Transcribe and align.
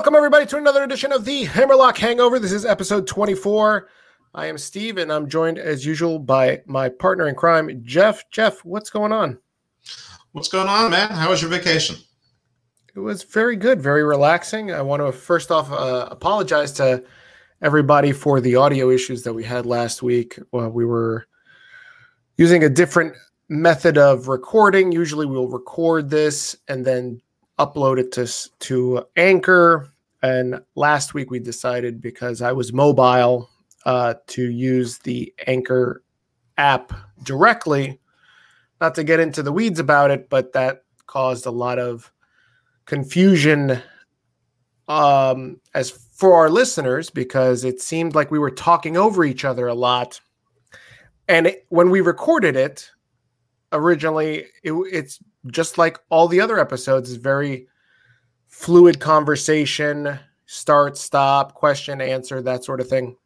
Welcome, 0.00 0.14
everybody, 0.14 0.46
to 0.46 0.56
another 0.56 0.82
edition 0.82 1.12
of 1.12 1.26
the 1.26 1.44
Hammerlock 1.44 1.98
Hangover. 1.98 2.38
This 2.38 2.52
is 2.52 2.64
episode 2.64 3.06
24. 3.06 3.90
I 4.32 4.46
am 4.46 4.56
Steve, 4.56 4.96
and 4.96 5.12
I'm 5.12 5.28
joined, 5.28 5.58
as 5.58 5.84
usual, 5.84 6.18
by 6.18 6.62
my 6.64 6.88
partner 6.88 7.28
in 7.28 7.34
crime, 7.34 7.82
Jeff. 7.84 8.24
Jeff, 8.30 8.64
what's 8.64 8.88
going 8.88 9.12
on? 9.12 9.38
What's 10.32 10.48
going 10.48 10.68
on, 10.68 10.90
man? 10.90 11.10
How 11.10 11.28
was 11.28 11.42
your 11.42 11.50
vacation? 11.50 11.96
It 12.96 13.00
was 13.00 13.24
very 13.24 13.56
good, 13.56 13.82
very 13.82 14.02
relaxing. 14.02 14.72
I 14.72 14.80
want 14.80 15.02
to 15.02 15.12
first 15.12 15.50
off 15.50 15.70
uh, 15.70 16.08
apologize 16.10 16.72
to 16.72 17.04
everybody 17.60 18.12
for 18.12 18.40
the 18.40 18.56
audio 18.56 18.88
issues 18.88 19.22
that 19.24 19.34
we 19.34 19.44
had 19.44 19.66
last 19.66 20.02
week. 20.02 20.38
Well, 20.50 20.70
we 20.70 20.86
were 20.86 21.26
using 22.38 22.64
a 22.64 22.70
different 22.70 23.14
method 23.50 23.98
of 23.98 24.28
recording. 24.28 24.92
Usually, 24.92 25.26
we'll 25.26 25.48
record 25.48 26.08
this 26.08 26.56
and 26.68 26.86
then 26.86 27.20
upload 27.60 27.98
it 27.98 28.10
to 28.12 28.26
to 28.66 29.06
Anchor. 29.16 29.89
And 30.22 30.60
last 30.74 31.14
week 31.14 31.30
we 31.30 31.38
decided 31.38 32.00
because 32.00 32.42
I 32.42 32.52
was 32.52 32.72
mobile 32.72 33.48
uh, 33.86 34.14
to 34.28 34.50
use 34.50 34.98
the 34.98 35.32
Anchor 35.46 36.02
app 36.58 36.92
directly. 37.22 38.00
Not 38.80 38.94
to 38.94 39.04
get 39.04 39.20
into 39.20 39.42
the 39.42 39.52
weeds 39.52 39.78
about 39.78 40.10
it, 40.10 40.28
but 40.28 40.52
that 40.52 40.84
caused 41.06 41.46
a 41.46 41.50
lot 41.50 41.78
of 41.78 42.12
confusion 42.86 43.80
um, 44.88 45.60
as 45.74 45.90
for 45.90 46.34
our 46.34 46.50
listeners 46.50 47.08
because 47.08 47.64
it 47.64 47.80
seemed 47.80 48.14
like 48.14 48.30
we 48.30 48.38
were 48.38 48.50
talking 48.50 48.96
over 48.96 49.24
each 49.24 49.44
other 49.44 49.68
a 49.68 49.74
lot. 49.74 50.20
And 51.28 51.46
it, 51.46 51.66
when 51.68 51.90
we 51.90 52.00
recorded 52.00 52.56
it, 52.56 52.90
originally 53.72 54.46
it, 54.62 54.72
it's 54.92 55.20
just 55.46 55.78
like 55.78 55.98
all 56.08 56.28
the 56.28 56.40
other 56.40 56.58
episodes 56.58 57.08
is 57.08 57.16
very 57.16 57.68
fluid 58.60 59.00
conversation 59.00 60.18
start 60.44 60.98
stop 60.98 61.54
question 61.54 61.98
answer 62.02 62.42
that 62.42 62.62
sort 62.62 62.78
of 62.78 62.86
thing. 62.86 63.16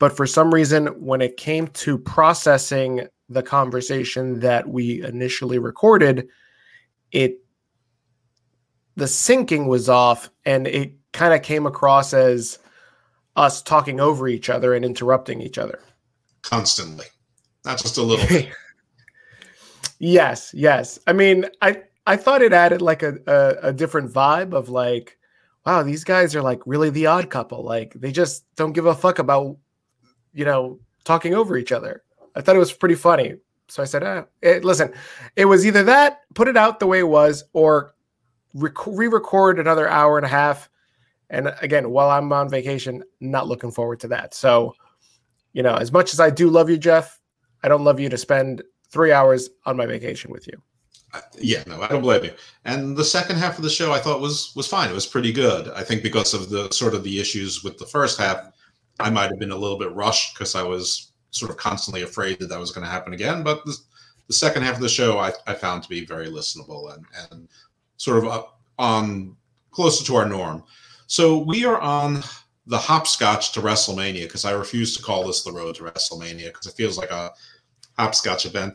But 0.00 0.16
for 0.16 0.26
some 0.26 0.52
reason 0.52 0.88
when 1.00 1.20
it 1.22 1.36
came 1.36 1.68
to 1.68 1.96
processing 1.96 3.06
the 3.28 3.44
conversation 3.44 4.40
that 4.40 4.68
we 4.68 5.00
initially 5.04 5.60
recorded 5.60 6.26
it 7.12 7.38
the 8.96 9.04
syncing 9.04 9.68
was 9.68 9.88
off 9.88 10.28
and 10.44 10.66
it 10.66 10.96
kind 11.12 11.32
of 11.32 11.42
came 11.42 11.64
across 11.64 12.12
as 12.12 12.58
us 13.36 13.62
talking 13.62 14.00
over 14.00 14.26
each 14.26 14.50
other 14.50 14.74
and 14.74 14.84
interrupting 14.84 15.40
each 15.40 15.56
other. 15.56 15.78
Constantly. 16.42 17.06
Not 17.64 17.78
just 17.78 17.96
a 17.96 18.02
little 18.02 18.26
bit. 18.26 18.48
Yes, 20.04 20.52
yes. 20.52 20.98
I 21.06 21.12
mean, 21.12 21.44
I 21.60 21.84
I 22.06 22.16
thought 22.16 22.42
it 22.42 22.52
added 22.52 22.82
like 22.82 23.02
a, 23.02 23.18
a, 23.26 23.68
a 23.68 23.72
different 23.72 24.12
vibe 24.12 24.54
of 24.54 24.68
like, 24.68 25.18
wow, 25.64 25.82
these 25.82 26.04
guys 26.04 26.34
are 26.34 26.42
like 26.42 26.60
really 26.66 26.90
the 26.90 27.06
odd 27.06 27.30
couple. 27.30 27.62
Like 27.62 27.94
they 27.94 28.10
just 28.10 28.44
don't 28.56 28.72
give 28.72 28.86
a 28.86 28.94
fuck 28.94 29.18
about, 29.18 29.56
you 30.32 30.44
know, 30.44 30.80
talking 31.04 31.34
over 31.34 31.56
each 31.56 31.72
other. 31.72 32.02
I 32.34 32.40
thought 32.40 32.56
it 32.56 32.60
was 32.60 32.72
pretty 32.72 32.96
funny. 32.96 33.36
So 33.68 33.82
I 33.82 33.86
said, 33.86 34.02
eh, 34.02 34.22
it, 34.42 34.64
listen, 34.64 34.92
it 35.36 35.44
was 35.44 35.64
either 35.64 35.84
that, 35.84 36.20
put 36.34 36.48
it 36.48 36.56
out 36.56 36.80
the 36.80 36.86
way 36.86 36.98
it 36.98 37.08
was, 37.08 37.44
or 37.52 37.94
re-record 38.54 39.58
another 39.58 39.88
hour 39.88 40.18
and 40.18 40.26
a 40.26 40.28
half. 40.28 40.68
And 41.30 41.54
again, 41.62 41.90
while 41.90 42.10
I'm 42.10 42.32
on 42.32 42.50
vacation, 42.50 43.02
not 43.20 43.48
looking 43.48 43.70
forward 43.70 44.00
to 44.00 44.08
that. 44.08 44.34
So, 44.34 44.74
you 45.54 45.62
know, 45.62 45.74
as 45.76 45.90
much 45.90 46.12
as 46.12 46.20
I 46.20 46.28
do 46.28 46.50
love 46.50 46.68
you, 46.68 46.76
Jeff, 46.76 47.18
I 47.62 47.68
don't 47.68 47.84
love 47.84 47.98
you 47.98 48.10
to 48.10 48.18
spend 48.18 48.62
three 48.90 49.12
hours 49.12 49.48
on 49.64 49.76
my 49.76 49.86
vacation 49.86 50.30
with 50.30 50.46
you. 50.46 50.62
Yeah, 51.38 51.62
no, 51.66 51.82
I 51.82 51.88
don't 51.88 52.02
blame 52.02 52.24
you. 52.24 52.32
And 52.64 52.96
the 52.96 53.04
second 53.04 53.36
half 53.36 53.58
of 53.58 53.64
the 53.64 53.70
show, 53.70 53.92
I 53.92 53.98
thought 53.98 54.20
was 54.20 54.52
was 54.56 54.66
fine. 54.66 54.90
It 54.90 54.94
was 54.94 55.06
pretty 55.06 55.32
good. 55.32 55.68
I 55.70 55.82
think 55.82 56.02
because 56.02 56.32
of 56.32 56.48
the 56.48 56.70
sort 56.70 56.94
of 56.94 57.04
the 57.04 57.20
issues 57.20 57.62
with 57.62 57.78
the 57.78 57.86
first 57.86 58.18
half, 58.18 58.50
I 58.98 59.10
might 59.10 59.30
have 59.30 59.38
been 59.38 59.50
a 59.50 59.56
little 59.56 59.78
bit 59.78 59.92
rushed 59.92 60.34
because 60.34 60.54
I 60.54 60.62
was 60.62 61.12
sort 61.30 61.50
of 61.50 61.56
constantly 61.56 62.02
afraid 62.02 62.38
that 62.38 62.48
that 62.48 62.60
was 62.60 62.72
going 62.72 62.84
to 62.84 62.90
happen 62.90 63.12
again. 63.12 63.42
But 63.42 63.64
the, 63.64 63.76
the 64.26 64.32
second 64.32 64.62
half 64.62 64.76
of 64.76 64.80
the 64.82 64.88
show, 64.88 65.18
I, 65.18 65.32
I 65.46 65.54
found 65.54 65.82
to 65.82 65.88
be 65.88 66.06
very 66.06 66.28
listenable 66.28 66.94
and 66.94 67.04
and 67.30 67.48
sort 67.96 68.18
of 68.18 68.26
up 68.26 68.60
on 68.78 69.36
closer 69.70 70.04
to 70.04 70.16
our 70.16 70.28
norm. 70.28 70.64
So 71.06 71.38
we 71.38 71.64
are 71.64 71.80
on 71.80 72.22
the 72.66 72.78
hopscotch 72.78 73.52
to 73.52 73.60
WrestleMania 73.60 74.22
because 74.22 74.44
I 74.44 74.52
refuse 74.52 74.96
to 74.96 75.02
call 75.02 75.26
this 75.26 75.42
the 75.42 75.52
road 75.52 75.74
to 75.76 75.84
WrestleMania 75.84 76.46
because 76.46 76.66
it 76.66 76.74
feels 76.74 76.96
like 76.96 77.10
a 77.10 77.32
hopscotch 77.98 78.46
event. 78.46 78.74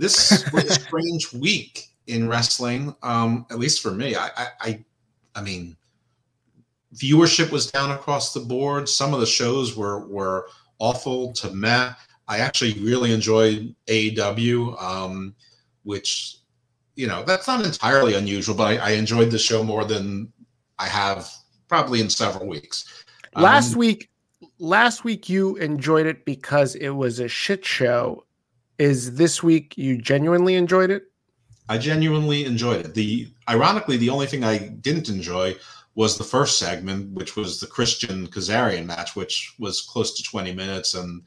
This 0.00 0.50
was 0.50 0.64
a 0.64 0.80
strange 0.80 1.30
week 1.34 1.88
in 2.06 2.26
wrestling, 2.26 2.96
um, 3.02 3.44
at 3.50 3.58
least 3.58 3.82
for 3.82 3.90
me. 3.90 4.16
I, 4.16 4.30
I, 4.58 4.84
I 5.34 5.42
mean, 5.42 5.76
viewership 6.94 7.50
was 7.50 7.70
down 7.70 7.90
across 7.90 8.32
the 8.32 8.40
board. 8.40 8.88
Some 8.88 9.12
of 9.12 9.20
the 9.20 9.26
shows 9.26 9.76
were 9.76 10.06
were 10.06 10.48
awful 10.78 11.34
to 11.34 11.50
meh. 11.50 11.92
I 12.26 12.38
actually 12.38 12.72
really 12.80 13.12
enjoyed 13.12 13.74
AEW, 13.88 14.82
um, 14.82 15.34
which 15.82 16.38
you 16.96 17.06
know 17.06 17.22
that's 17.22 17.46
not 17.46 17.62
entirely 17.62 18.14
unusual, 18.14 18.56
but 18.56 18.68
I, 18.68 18.76
I, 18.76 18.90
enjoyed 18.92 19.30
the 19.30 19.38
show 19.38 19.62
more 19.62 19.84
than 19.84 20.32
I 20.78 20.86
have 20.86 21.30
probably 21.68 22.00
in 22.00 22.08
several 22.08 22.46
weeks. 22.46 23.04
Last 23.36 23.74
um, 23.74 23.80
week, 23.80 24.08
last 24.58 25.04
week 25.04 25.28
you 25.28 25.56
enjoyed 25.56 26.06
it 26.06 26.24
because 26.24 26.74
it 26.74 26.90
was 26.90 27.20
a 27.20 27.28
shit 27.28 27.66
show, 27.66 28.24
is 28.80 29.14
this 29.14 29.42
week 29.42 29.76
you 29.76 29.98
genuinely 29.98 30.54
enjoyed 30.54 30.90
it? 30.90 31.04
I 31.68 31.76
genuinely 31.76 32.46
enjoyed 32.46 32.84
it. 32.84 32.94
The 32.94 33.28
ironically, 33.48 33.98
the 33.98 34.08
only 34.08 34.26
thing 34.26 34.42
I 34.42 34.56
didn't 34.58 35.10
enjoy 35.10 35.54
was 35.94 36.16
the 36.16 36.24
first 36.24 36.58
segment, 36.58 37.12
which 37.12 37.36
was 37.36 37.60
the 37.60 37.66
Christian 37.66 38.26
Kazarian 38.28 38.86
match, 38.86 39.14
which 39.14 39.54
was 39.58 39.82
close 39.82 40.16
to 40.16 40.22
20 40.22 40.54
minutes 40.54 40.94
and 40.94 41.22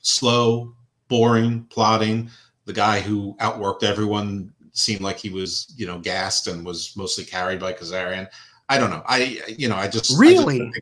slow, 0.00 0.74
boring, 1.06 1.66
plotting. 1.70 2.28
The 2.64 2.72
guy 2.72 2.98
who 2.98 3.36
outworked 3.38 3.84
everyone 3.84 4.52
seemed 4.72 5.02
like 5.02 5.18
he 5.18 5.30
was, 5.30 5.72
you 5.76 5.86
know, 5.86 6.00
gassed 6.00 6.48
and 6.48 6.66
was 6.66 6.96
mostly 6.96 7.24
carried 7.24 7.60
by 7.60 7.74
Kazarian. 7.74 8.28
I 8.68 8.78
don't 8.78 8.90
know. 8.90 9.04
I, 9.06 9.40
you 9.56 9.68
know, 9.68 9.76
I 9.76 9.86
just 9.86 10.18
really, 10.18 10.62
I 10.62 10.64
just 10.64 10.80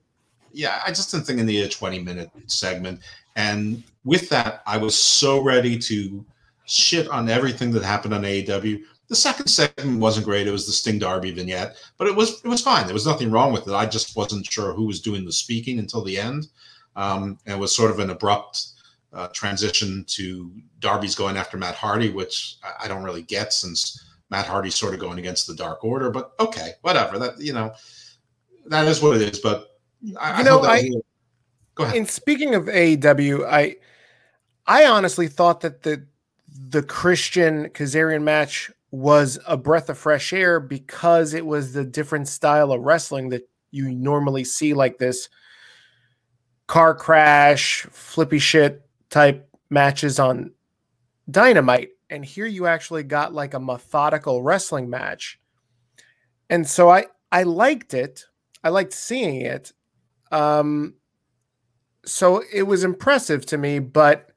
yeah, 0.52 0.80
I 0.86 0.88
just 0.88 1.10
didn't 1.10 1.26
think 1.26 1.40
in 1.40 1.46
the 1.46 1.68
20 1.68 1.98
minute 1.98 2.30
segment. 2.46 3.00
And 3.36 3.82
with 4.04 4.28
that, 4.30 4.62
I 4.66 4.76
was 4.76 4.94
so 4.94 5.42
ready 5.42 5.78
to 5.78 6.24
shit 6.64 7.08
on 7.08 7.28
everything 7.28 7.70
that 7.72 7.82
happened 7.82 8.14
on 8.14 8.22
AEW. 8.22 8.80
The 9.08 9.16
second 9.16 9.48
segment 9.48 10.00
wasn't 10.00 10.26
great. 10.26 10.46
It 10.46 10.52
was 10.52 10.66
the 10.66 10.72
Sting 10.72 10.98
Darby 10.98 11.32
vignette, 11.32 11.76
but 11.98 12.06
it 12.06 12.16
was 12.16 12.40
it 12.44 12.48
was 12.48 12.62
fine. 12.62 12.86
There 12.86 12.94
was 12.94 13.06
nothing 13.06 13.30
wrong 13.30 13.52
with 13.52 13.68
it. 13.68 13.74
I 13.74 13.86
just 13.86 14.16
wasn't 14.16 14.46
sure 14.46 14.72
who 14.72 14.86
was 14.86 15.00
doing 15.00 15.24
the 15.24 15.32
speaking 15.32 15.78
until 15.78 16.02
the 16.02 16.18
end. 16.18 16.48
Um, 16.96 17.38
and 17.46 17.56
it 17.56 17.58
was 17.58 17.74
sort 17.74 17.90
of 17.90 17.98
an 17.98 18.10
abrupt 18.10 18.68
uh, 19.12 19.28
transition 19.28 20.04
to 20.08 20.50
Darby's 20.78 21.14
going 21.14 21.36
after 21.36 21.56
Matt 21.56 21.74
Hardy, 21.74 22.10
which 22.10 22.56
I, 22.62 22.84
I 22.84 22.88
don't 22.88 23.02
really 23.02 23.22
get 23.22 23.52
since 23.52 24.02
Matt 24.30 24.46
Hardy's 24.46 24.74
sort 24.74 24.94
of 24.94 25.00
going 25.00 25.18
against 25.18 25.46
the 25.46 25.54
Dark 25.54 25.84
Order. 25.84 26.10
But 26.10 26.32
okay, 26.40 26.72
whatever. 26.80 27.18
That 27.18 27.38
you 27.38 27.52
know, 27.52 27.72
that 28.66 28.88
is 28.88 29.02
what 29.02 29.16
it 29.16 29.22
is. 29.22 29.40
But 29.40 29.78
I, 30.18 30.38
you 30.38 30.44
know, 30.44 30.62
I, 30.62 30.90
Go 31.74 31.84
ahead. 31.84 31.96
And 31.96 32.08
speaking 32.08 32.54
of 32.54 32.64
AEW, 32.64 33.46
I 33.48 33.76
I 34.66 34.86
honestly 34.86 35.28
thought 35.28 35.60
that 35.60 35.82
the 35.82 36.06
the 36.54 36.82
Christian 36.82 37.68
Kazarian 37.70 38.22
match 38.22 38.70
was 38.90 39.38
a 39.46 39.56
breath 39.56 39.88
of 39.88 39.96
fresh 39.96 40.32
air 40.32 40.60
because 40.60 41.32
it 41.32 41.46
was 41.46 41.72
the 41.72 41.84
different 41.84 42.28
style 42.28 42.72
of 42.72 42.82
wrestling 42.82 43.30
that 43.30 43.48
you 43.70 43.90
normally 43.90 44.44
see 44.44 44.74
like 44.74 44.98
this 44.98 45.30
car 46.66 46.94
crash, 46.94 47.86
flippy 47.90 48.38
shit 48.38 48.86
type 49.08 49.48
matches 49.70 50.18
on 50.18 50.52
Dynamite. 51.30 51.90
And 52.10 52.24
here 52.24 52.46
you 52.46 52.66
actually 52.66 53.02
got 53.02 53.32
like 53.32 53.54
a 53.54 53.60
methodical 53.60 54.42
wrestling 54.42 54.90
match. 54.90 55.40
And 56.50 56.68
so 56.68 56.90
I 56.90 57.06
I 57.30 57.44
liked 57.44 57.94
it. 57.94 58.26
I 58.62 58.68
liked 58.68 58.92
seeing 58.92 59.40
it. 59.40 59.72
Um 60.30 60.94
so 62.04 62.42
it 62.52 62.64
was 62.64 62.84
impressive 62.84 63.46
to 63.46 63.56
me, 63.56 63.78
but 63.78 64.31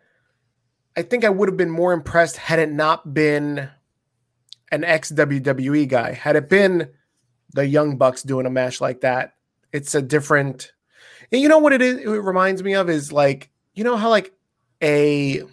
I 0.97 1.01
think 1.01 1.25
I 1.25 1.29
would 1.29 1.49
have 1.49 1.57
been 1.57 1.69
more 1.69 1.93
impressed 1.93 2.37
had 2.37 2.59
it 2.59 2.71
not 2.71 3.13
been 3.13 3.69
an 4.71 4.83
ex 4.83 5.11
WWE 5.11 5.87
guy. 5.87 6.13
Had 6.13 6.35
it 6.35 6.49
been 6.49 6.89
the 7.53 7.65
Young 7.65 7.97
Bucks 7.97 8.23
doing 8.23 8.45
a 8.45 8.49
match 8.49 8.81
like 8.81 9.01
that, 9.01 9.33
it's 9.71 9.95
a 9.95 10.01
different. 10.01 10.71
And 11.31 11.41
you 11.41 11.49
know 11.49 11.57
what 11.57 11.73
it 11.73 11.81
is? 11.81 11.97
It 11.97 12.07
reminds 12.07 12.63
me 12.63 12.75
of 12.75 12.89
is 12.89 13.11
like 13.11 13.49
you 13.73 13.83
know 13.83 13.97
how 13.97 14.09
like 14.09 14.33
a 14.81 15.43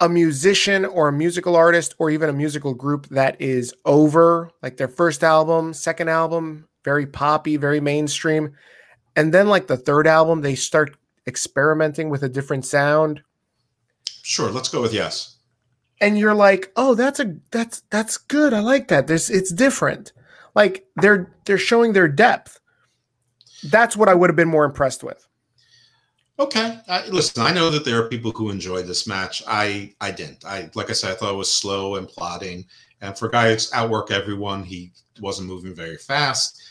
a 0.00 0.08
musician 0.08 0.84
or 0.84 1.08
a 1.08 1.12
musical 1.12 1.56
artist 1.56 1.94
or 1.98 2.10
even 2.10 2.30
a 2.30 2.32
musical 2.32 2.74
group 2.74 3.06
that 3.08 3.40
is 3.40 3.74
over 3.84 4.50
like 4.62 4.76
their 4.76 4.88
first 4.88 5.22
album, 5.22 5.74
second 5.74 6.08
album, 6.08 6.66
very 6.84 7.06
poppy, 7.06 7.56
very 7.56 7.80
mainstream 7.80 8.54
and 9.16 9.34
then 9.34 9.48
like 9.48 9.66
the 9.66 9.76
third 9.76 10.06
album 10.06 10.40
they 10.40 10.54
start 10.54 10.96
experimenting 11.26 12.10
with 12.10 12.22
a 12.22 12.28
different 12.28 12.64
sound 12.64 13.22
sure 14.22 14.50
let's 14.50 14.68
go 14.68 14.80
with 14.80 14.92
yes 14.92 15.36
and 16.00 16.18
you're 16.18 16.34
like 16.34 16.72
oh 16.76 16.94
that's 16.94 17.20
a 17.20 17.36
that's 17.50 17.82
that's 17.90 18.16
good 18.16 18.52
i 18.52 18.60
like 18.60 18.88
that 18.88 19.06
there's 19.06 19.30
it's 19.30 19.52
different 19.52 20.12
Like 20.54 20.86
they're 20.96 21.32
they're 21.44 21.58
showing 21.58 21.92
their 21.92 22.08
depth. 22.08 22.60
That's 23.64 23.96
what 23.96 24.08
I 24.08 24.14
would 24.14 24.30
have 24.30 24.36
been 24.36 24.48
more 24.48 24.64
impressed 24.64 25.02
with. 25.02 25.26
Okay, 26.38 26.78
I, 26.88 27.06
listen. 27.08 27.42
I 27.42 27.52
know 27.52 27.68
that 27.70 27.84
there 27.84 28.02
are 28.02 28.08
people 28.08 28.30
who 28.30 28.50
enjoyed 28.50 28.86
this 28.86 29.06
match. 29.06 29.42
I 29.46 29.94
I 30.00 30.10
didn't. 30.10 30.44
I 30.44 30.70
like 30.74 30.90
I 30.90 30.94
said, 30.94 31.12
I 31.12 31.14
thought 31.14 31.34
it 31.34 31.38
was 31.38 31.52
slow 31.52 31.96
and 31.96 32.08
plodding. 32.08 32.64
And 33.02 33.16
for 33.16 33.28
guys 33.28 33.72
outwork 33.72 34.10
everyone, 34.10 34.62
he 34.62 34.92
wasn't 35.20 35.48
moving 35.48 35.74
very 35.74 35.96
fast. 35.96 36.62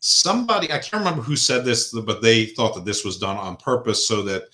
Somebody 0.00 0.72
I 0.72 0.78
can't 0.78 1.04
remember 1.04 1.22
who 1.22 1.36
said 1.36 1.64
this, 1.64 1.92
but 1.92 2.22
they 2.22 2.46
thought 2.46 2.74
that 2.74 2.84
this 2.84 3.04
was 3.04 3.18
done 3.18 3.36
on 3.36 3.56
purpose 3.56 4.08
so 4.08 4.22
that 4.22 4.44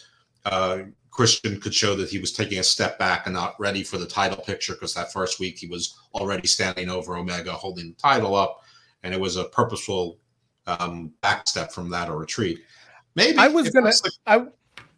uh, 0.44 0.78
Christian 1.10 1.60
could 1.60 1.72
show 1.72 1.94
that 1.96 2.10
he 2.10 2.18
was 2.18 2.32
taking 2.32 2.58
a 2.58 2.62
step 2.62 2.98
back 2.98 3.26
and 3.26 3.34
not 3.34 3.58
ready 3.58 3.82
for 3.82 3.96
the 3.96 4.06
title 4.06 4.36
picture 4.36 4.74
because 4.74 4.92
that 4.94 5.12
first 5.12 5.40
week 5.40 5.58
he 5.58 5.66
was 5.66 5.96
already 6.14 6.46
standing 6.46 6.90
over 6.90 7.16
Omega, 7.16 7.52
holding 7.52 7.88
the 7.88 7.94
title 7.94 8.34
up, 8.34 8.62
and 9.02 9.14
it 9.14 9.20
was 9.20 9.36
a 9.36 9.44
purposeful 9.44 10.18
um, 10.66 11.12
back 11.22 11.48
step 11.48 11.72
from 11.72 11.88
that 11.90 12.10
or 12.10 12.18
retreat. 12.18 12.60
Maybe 13.14 13.38
I 13.38 13.48
was 13.48 13.70
gonna. 13.70 13.92
I 14.26 14.46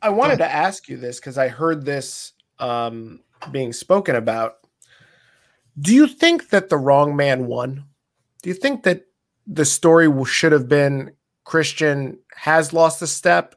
I 0.03 0.09
wanted 0.09 0.39
to 0.39 0.51
ask 0.51 0.89
you 0.89 0.97
this 0.97 1.21
because 1.21 1.39
I 1.39 1.49
heard 1.49 1.85
this 1.85 2.33
um, 2.59 3.21
being 3.53 3.73
spoken 3.73 4.17
about. 4.17 4.57
Do 5.81 5.95
you 5.95 6.09
think 6.09 6.49
that 6.51 6.69
the 6.69 6.79
wrong 6.79 7.15
man 7.15 7.47
won? 7.47 7.85
Do 8.43 8.51
you 8.51 8.55
think 8.55 8.83
that 8.85 9.05
the 9.49 9.65
story 9.65 10.09
should 10.27 10.53
have 10.53 10.69
been 10.69 11.13
Christian 11.45 12.19
has 12.37 12.73
lost 12.75 13.01
a 13.01 13.07
step 13.07 13.55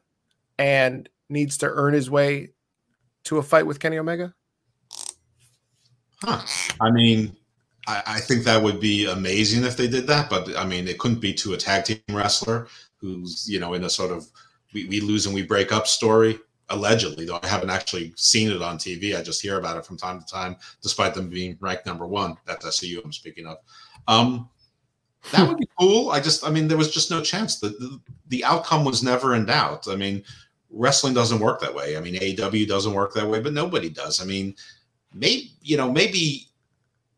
and 0.58 1.08
needs 1.28 1.58
to 1.58 1.66
earn 1.66 1.92
his 1.92 2.10
way 2.10 2.50
to 3.24 3.38
a 3.38 3.42
fight 3.42 3.66
with 3.66 3.78
Kenny 3.78 3.98
Omega? 3.98 4.34
Huh. 6.22 6.40
I 6.80 6.90
mean, 6.90 7.36
I, 7.86 8.02
I, 8.06 8.20
think 8.20 8.44
that 8.44 8.62
would 8.62 8.80
be 8.80 9.06
amazing 9.06 9.64
if 9.64 9.76
they 9.76 9.88
did 9.88 10.06
that, 10.06 10.30
but 10.30 10.56
I 10.56 10.64
mean, 10.64 10.88
it 10.88 10.98
couldn't 10.98 11.20
be 11.20 11.34
to 11.34 11.52
a 11.52 11.56
tag 11.56 11.84
team 11.84 11.98
wrestler 12.10 12.68
who's, 12.96 13.46
you 13.48 13.58
know, 13.58 13.74
in 13.74 13.84
a 13.84 13.90
sort 13.90 14.12
of 14.12 14.26
we, 14.72 14.86
we 14.86 15.00
lose 15.00 15.26
and 15.26 15.34
we 15.34 15.42
break 15.42 15.72
up 15.72 15.86
story. 15.86 16.38
Allegedly, 16.68 17.26
though 17.26 17.40
I 17.42 17.46
haven't 17.48 17.68
actually 17.68 18.14
seen 18.16 18.50
it 18.50 18.62
on 18.62 18.78
TV. 18.78 19.14
I 19.14 19.22
just 19.22 19.42
hear 19.42 19.58
about 19.58 19.76
it 19.76 19.84
from 19.84 19.98
time 19.98 20.18
to 20.20 20.24
time, 20.24 20.56
despite 20.80 21.12
them 21.12 21.28
being 21.28 21.58
ranked 21.60 21.84
number 21.84 22.06
one. 22.06 22.38
That's 22.46 22.64
SCU 22.64 23.04
I'm 23.04 23.12
speaking 23.12 23.46
of. 23.46 23.58
Um, 24.08 24.48
that 25.30 25.48
would 25.48 25.58
be 25.58 25.68
cool. 25.78 26.10
I 26.10 26.20
just, 26.20 26.44
I 26.44 26.50
mean, 26.50 26.68
there 26.68 26.78
was 26.78 26.90
just 26.90 27.10
no 27.10 27.22
chance. 27.22 27.60
The, 27.60 27.68
the, 27.68 28.00
the 28.28 28.44
outcome 28.44 28.84
was 28.84 29.02
never 29.02 29.34
in 29.34 29.46
doubt. 29.46 29.86
I 29.88 29.94
mean, 29.94 30.24
wrestling 30.70 31.14
doesn't 31.14 31.38
work 31.38 31.60
that 31.60 31.74
way. 31.74 31.96
I 31.96 32.00
mean, 32.00 32.14
AEW 32.14 32.66
doesn't 32.66 32.94
work 32.94 33.14
that 33.14 33.28
way, 33.28 33.40
but 33.40 33.52
nobody 33.52 33.88
does. 33.88 34.20
I 34.20 34.24
mean, 34.24 34.54
maybe 35.14 35.52
you 35.62 35.76
know, 35.76 35.90
maybe 35.90 36.48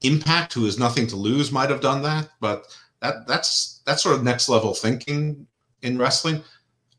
Impact, 0.03 0.53
who 0.53 0.67
has 0.67 0.79
nothing 0.79 1.06
to 1.06 1.17
lose, 1.17 1.51
might 1.51 1.71
have 1.71 1.81
done 1.81 2.03
that, 2.03 2.29
but 2.39 2.67
that 3.01 3.27
that's 3.27 3.81
that's 3.87 4.03
sort 4.03 4.17
of 4.17 4.23
next 4.23 4.51
level 4.51 4.75
thinking 4.75 5.47
in 5.81 5.97
wrestling. 5.97 6.43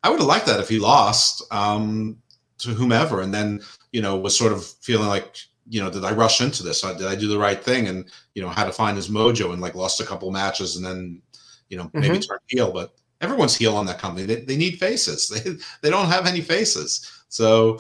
I 0.03 0.09
would 0.09 0.19
have 0.19 0.27
liked 0.27 0.47
that 0.47 0.59
if 0.59 0.69
he 0.69 0.79
lost 0.79 1.43
um, 1.51 2.17
to 2.59 2.69
whomever, 2.69 3.21
and 3.21 3.31
then 3.31 3.61
you 3.91 4.01
know 4.01 4.17
was 4.17 4.35
sort 4.35 4.53
of 4.53 4.65
feeling 4.81 5.07
like 5.07 5.37
you 5.67 5.81
know 5.81 5.89
did 5.89 6.05
I 6.05 6.11
rush 6.11 6.41
into 6.41 6.63
this? 6.63 6.81
Did 6.81 7.07
I 7.07 7.15
do 7.15 7.27
the 7.27 7.39
right 7.39 7.61
thing? 7.61 7.87
And 7.87 8.05
you 8.33 8.41
know 8.41 8.49
had 8.49 8.65
to 8.65 8.71
find 8.71 8.95
his 8.95 9.09
mojo 9.09 9.53
and 9.53 9.61
like 9.61 9.75
lost 9.75 9.99
a 9.99 10.05
couple 10.05 10.31
matches 10.31 10.75
and 10.75 10.85
then 10.85 11.21
you 11.69 11.77
know 11.77 11.89
maybe 11.93 12.17
mm-hmm. 12.17 12.19
turn 12.19 12.39
heel. 12.47 12.71
But 12.71 12.93
everyone's 13.21 13.55
heel 13.55 13.75
on 13.75 13.85
that 13.87 13.99
company. 13.99 14.25
They, 14.25 14.41
they 14.41 14.57
need 14.57 14.79
faces. 14.79 15.29
They 15.43 15.57
they 15.81 15.89
don't 15.89 16.07
have 16.07 16.25
any 16.25 16.41
faces. 16.41 17.11
So 17.29 17.77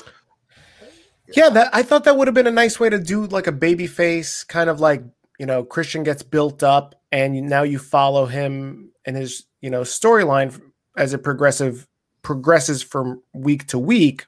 yeah, 1.33 1.49
that 1.49 1.69
I 1.73 1.83
thought 1.83 2.03
that 2.03 2.17
would 2.17 2.27
have 2.27 2.35
been 2.35 2.47
a 2.47 2.51
nice 2.51 2.79
way 2.79 2.89
to 2.89 2.99
do 2.99 3.25
like 3.27 3.47
a 3.47 3.51
baby 3.51 3.87
face, 3.87 4.43
kind 4.43 4.69
of 4.69 4.79
like 4.79 5.03
you 5.39 5.45
know 5.45 5.63
Christian 5.63 6.03
gets 6.03 6.23
built 6.23 6.63
up, 6.63 6.95
and 7.11 7.33
now 7.49 7.63
you 7.63 7.79
follow 7.79 8.25
him 8.25 8.91
and 9.05 9.15
his 9.15 9.45
you 9.61 9.69
know 9.69 9.81
storyline 9.81 10.59
as 10.97 11.13
a 11.13 11.17
progressive 11.17 11.87
progresses 12.21 12.81
from 12.83 13.21
week 13.33 13.67
to 13.67 13.79
week. 13.79 14.25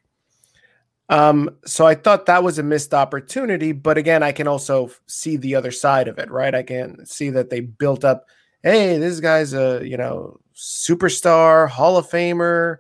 Um, 1.10 1.50
so 1.66 1.86
I 1.86 1.96
thought 1.96 2.26
that 2.26 2.44
was 2.44 2.60
a 2.60 2.64
missed 2.64 2.94
opportunity, 2.94 3.72
but 3.72 3.98
again, 3.98 4.24
I 4.24 4.34
can 4.34 4.48
also 4.48 4.92
see 5.06 5.38
the 5.38 5.56
other 5.56 5.72
side 5.72 6.08
of 6.08 6.20
it, 6.20 6.30
right? 6.30 6.54
I 6.54 6.64
can 6.64 7.06
see 7.06 7.30
that 7.30 7.50
they 7.50 7.62
built 7.62 8.04
up, 8.04 8.26
hey, 8.62 8.98
this 8.98 9.20
guy's 9.20 9.54
a 9.54 9.82
you 9.86 9.96
know 9.96 10.40
superstar, 10.56 11.70
Hall 11.70 11.98
of 11.98 12.10
Famer, 12.10 12.78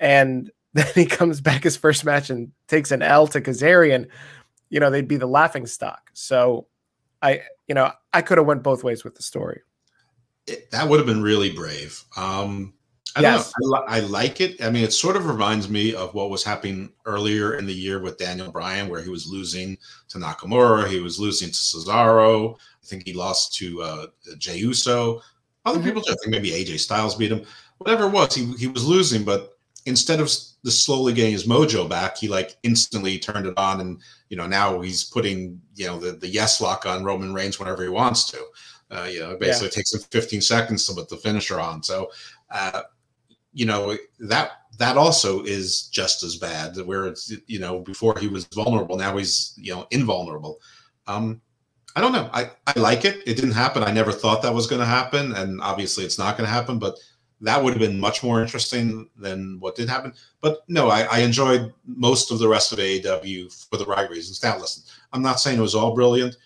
and 0.00 0.50
then 0.74 0.86
he 0.94 1.06
comes 1.06 1.40
back 1.40 1.62
his 1.62 1.76
first 1.76 2.04
match 2.04 2.30
and 2.30 2.52
takes 2.66 2.90
an 2.90 3.02
L 3.02 3.26
to 3.28 3.40
Kazarian. 3.40 4.08
You 4.68 4.80
know, 4.80 4.90
they'd 4.90 5.08
be 5.08 5.16
the 5.16 5.26
laughing 5.26 5.66
stock. 5.66 6.10
So 6.12 6.66
I, 7.22 7.42
you 7.66 7.74
know, 7.74 7.90
I 8.12 8.22
could 8.22 8.38
have 8.38 8.46
went 8.46 8.62
both 8.62 8.84
ways 8.84 9.02
with 9.02 9.14
the 9.14 9.22
story. 9.22 9.62
It, 10.46 10.70
that 10.70 10.88
would 10.88 10.98
have 10.98 11.06
been 11.06 11.22
really 11.22 11.52
brave. 11.52 12.04
Um, 12.16 12.74
I 13.16 13.22
yes. 13.22 13.52
I, 13.74 13.96
I, 13.96 14.00
like 14.00 14.40
it. 14.40 14.62
I 14.62 14.70
mean, 14.70 14.84
it 14.84 14.92
sort 14.92 15.16
of 15.16 15.26
reminds 15.26 15.68
me 15.68 15.94
of 15.94 16.14
what 16.14 16.30
was 16.30 16.44
happening 16.44 16.90
earlier 17.06 17.54
in 17.54 17.66
the 17.66 17.74
year 17.74 18.00
with 18.00 18.18
Daniel 18.18 18.52
Bryan, 18.52 18.88
where 18.88 19.02
he 19.02 19.08
was 19.08 19.26
losing 19.26 19.78
to 20.08 20.18
Nakamura, 20.18 20.88
he 20.88 21.00
was 21.00 21.18
losing 21.18 21.48
to 21.48 21.54
Cesaro. 21.54 22.56
I 22.56 22.86
think 22.86 23.04
he 23.06 23.12
lost 23.12 23.54
to 23.56 23.82
uh, 23.82 24.06
Jey 24.36 24.58
Uso. 24.58 25.22
Other 25.64 25.78
mm-hmm. 25.78 25.88
people, 25.88 26.02
I 26.08 26.14
think 26.22 26.28
maybe 26.28 26.50
AJ 26.50 26.80
Styles 26.80 27.14
beat 27.14 27.32
him. 27.32 27.44
Whatever 27.78 28.06
it 28.06 28.12
was, 28.12 28.34
he, 28.34 28.52
he 28.54 28.66
was 28.66 28.84
losing, 28.84 29.24
but 29.24 29.58
instead 29.86 30.20
of 30.20 30.30
the 30.62 30.70
slowly 30.70 31.12
getting 31.12 31.32
his 31.32 31.46
mojo 31.46 31.88
back, 31.88 32.16
he 32.16 32.28
like 32.28 32.56
instantly 32.62 33.18
turned 33.18 33.46
it 33.46 33.54
on, 33.56 33.80
and 33.80 34.00
you 34.28 34.36
know 34.36 34.46
now 34.46 34.80
he's 34.80 35.04
putting 35.04 35.60
you 35.74 35.86
know 35.86 35.98
the, 35.98 36.12
the 36.12 36.28
yes 36.28 36.60
lock 36.60 36.86
on 36.86 37.04
Roman 37.04 37.32
Reigns 37.32 37.58
whenever 37.58 37.82
he 37.82 37.88
wants 37.88 38.30
to. 38.30 38.44
Uh, 38.90 39.08
you 39.10 39.20
know, 39.20 39.36
basically 39.36 39.66
yeah. 39.66 39.72
takes 39.72 39.92
him 39.92 40.00
15 40.00 40.40
seconds 40.40 40.86
to 40.86 40.94
put 40.94 41.10
the 41.10 41.16
finisher 41.16 41.60
on. 41.60 41.82
So 41.82 42.10
uh, 42.50 42.82
you 43.52 43.66
know 43.66 43.96
that 44.20 44.52
that 44.78 44.96
also 44.96 45.42
is 45.42 45.88
just 45.88 46.22
as 46.22 46.36
bad 46.36 46.76
where 46.86 47.06
it's 47.06 47.32
you 47.46 47.58
know 47.58 47.80
before 47.80 48.16
he 48.18 48.28
was 48.28 48.46
vulnerable 48.54 48.96
now 48.96 49.16
he's 49.16 49.54
you 49.56 49.74
know 49.74 49.86
invulnerable. 49.90 50.58
Um 51.06 51.40
i 51.96 52.00
don't 52.00 52.12
know. 52.12 52.30
I 52.32 52.50
i 52.66 52.78
like 52.78 53.04
it. 53.04 53.16
It 53.26 53.34
didn't 53.34 53.52
happen. 53.52 53.82
I 53.82 53.90
never 53.90 54.12
thought 54.12 54.42
that 54.42 54.54
was 54.54 54.66
going 54.66 54.80
to 54.80 54.86
happen 54.86 55.34
and 55.34 55.60
obviously 55.60 56.04
it's 56.04 56.18
not 56.18 56.36
going 56.36 56.46
to 56.46 56.54
happen 56.54 56.78
but 56.78 56.96
that 57.40 57.62
would 57.62 57.72
have 57.72 57.80
been 57.80 58.00
much 58.00 58.24
more 58.24 58.42
interesting 58.42 59.08
than 59.16 59.58
what 59.60 59.76
did 59.76 59.88
happen. 59.88 60.12
But 60.40 60.60
no 60.68 60.88
I, 60.88 61.02
I 61.02 61.18
enjoyed 61.20 61.72
most 61.86 62.30
of 62.30 62.38
the 62.38 62.48
rest 62.48 62.72
of 62.72 62.78
aew 62.78 63.68
for 63.70 63.76
the 63.76 63.86
right 63.86 64.10
reasons. 64.10 64.42
Now 64.42 64.58
listen 64.58 64.84
i'm 65.12 65.22
not 65.22 65.40
saying 65.40 65.58
it 65.58 65.62
was 65.62 65.74
all 65.74 65.94
brilliant. 65.94 66.36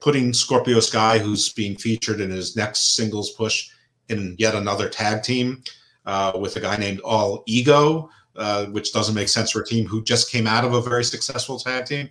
Putting 0.00 0.32
scorpio 0.32 0.80
sky 0.80 1.18
who's 1.18 1.52
being 1.52 1.76
featured 1.76 2.20
in 2.20 2.30
his 2.30 2.56
next 2.56 2.96
singles 2.96 3.30
push 3.30 3.70
in 4.08 4.34
yet 4.38 4.54
another 4.54 4.88
tag 4.88 5.22
team 5.22 5.62
uh, 6.06 6.32
with 6.38 6.56
a 6.56 6.60
guy 6.60 6.76
named 6.76 7.00
All 7.00 7.42
Ego, 7.46 8.08
uh, 8.36 8.66
which 8.66 8.92
doesn't 8.92 9.14
make 9.14 9.28
sense 9.28 9.50
for 9.50 9.60
a 9.60 9.66
team 9.66 9.86
who 9.86 10.02
just 10.02 10.30
came 10.30 10.46
out 10.46 10.64
of 10.64 10.74
a 10.74 10.80
very 10.80 11.04
successful 11.04 11.58
tag 11.58 11.86
team, 11.86 12.08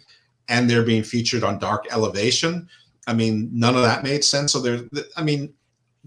and 0.49 0.69
they're 0.69 0.83
being 0.83 1.03
featured 1.03 1.43
on 1.43 1.59
Dark 1.59 1.85
Elevation. 1.91 2.67
I 3.07 3.13
mean, 3.13 3.49
none 3.53 3.75
of 3.75 3.83
that 3.83 4.03
made 4.03 4.23
sense. 4.23 4.53
So 4.53 4.59
there, 4.59 4.81
I 5.15 5.23
mean, 5.23 5.53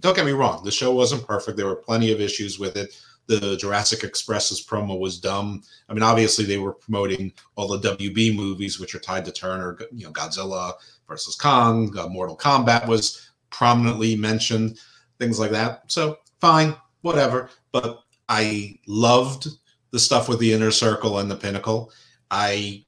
don't 0.00 0.16
get 0.16 0.26
me 0.26 0.32
wrong, 0.32 0.62
the 0.64 0.70
show 0.70 0.92
wasn't 0.92 1.26
perfect. 1.26 1.56
There 1.56 1.66
were 1.66 1.76
plenty 1.76 2.12
of 2.12 2.20
issues 2.20 2.58
with 2.58 2.76
it. 2.76 3.00
The 3.26 3.56
Jurassic 3.56 4.04
Express's 4.04 4.64
promo 4.64 4.98
was 4.98 5.20
dumb. 5.20 5.62
I 5.88 5.92
mean, 5.92 6.02
obviously 6.02 6.46
they 6.46 6.56
were 6.56 6.72
promoting 6.72 7.32
all 7.56 7.68
the 7.68 7.96
WB 7.96 8.34
movies, 8.34 8.80
which 8.80 8.94
are 8.94 9.00
tied 9.00 9.24
to 9.26 9.32
Turner. 9.32 9.78
You 9.92 10.06
know, 10.06 10.12
Godzilla 10.12 10.72
versus 11.06 11.36
Kong, 11.36 11.94
uh, 11.98 12.08
Mortal 12.08 12.36
Kombat 12.36 12.86
was 12.86 13.30
prominently 13.50 14.16
mentioned, 14.16 14.78
things 15.18 15.38
like 15.38 15.50
that. 15.50 15.82
So 15.88 16.18
fine, 16.40 16.74
whatever. 17.02 17.50
But 17.72 18.00
I 18.28 18.78
loved 18.86 19.48
the 19.90 19.98
stuff 19.98 20.28
with 20.28 20.38
the 20.38 20.52
inner 20.52 20.70
circle 20.70 21.18
and 21.18 21.30
the 21.30 21.36
pinnacle. 21.36 21.92
I 22.30 22.84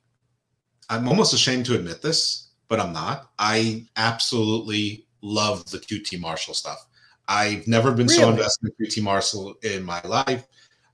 I'm 0.89 1.09
almost 1.09 1.33
ashamed 1.33 1.67
to 1.67 1.77
admit 1.77 2.03
this, 2.03 2.51
but 2.69 2.81
I'm 2.81 2.93
not. 2.93 3.31
I 3.39 3.87
absolutely 3.97 5.07
love 5.23 5.71
the 5.71 5.79
QT 5.79 6.19
Marshall 6.21 6.55
stuff. 6.55 6.87
I've 7.29 7.67
never 7.69 7.93
been 7.93 8.09
really? 8.09 8.19
so 8.19 8.31
invested 8.31 8.73
in 8.79 8.87
QT 8.87 9.03
Marshall 9.03 9.55
in 9.63 9.85
my 9.85 10.03
life. 10.03 10.47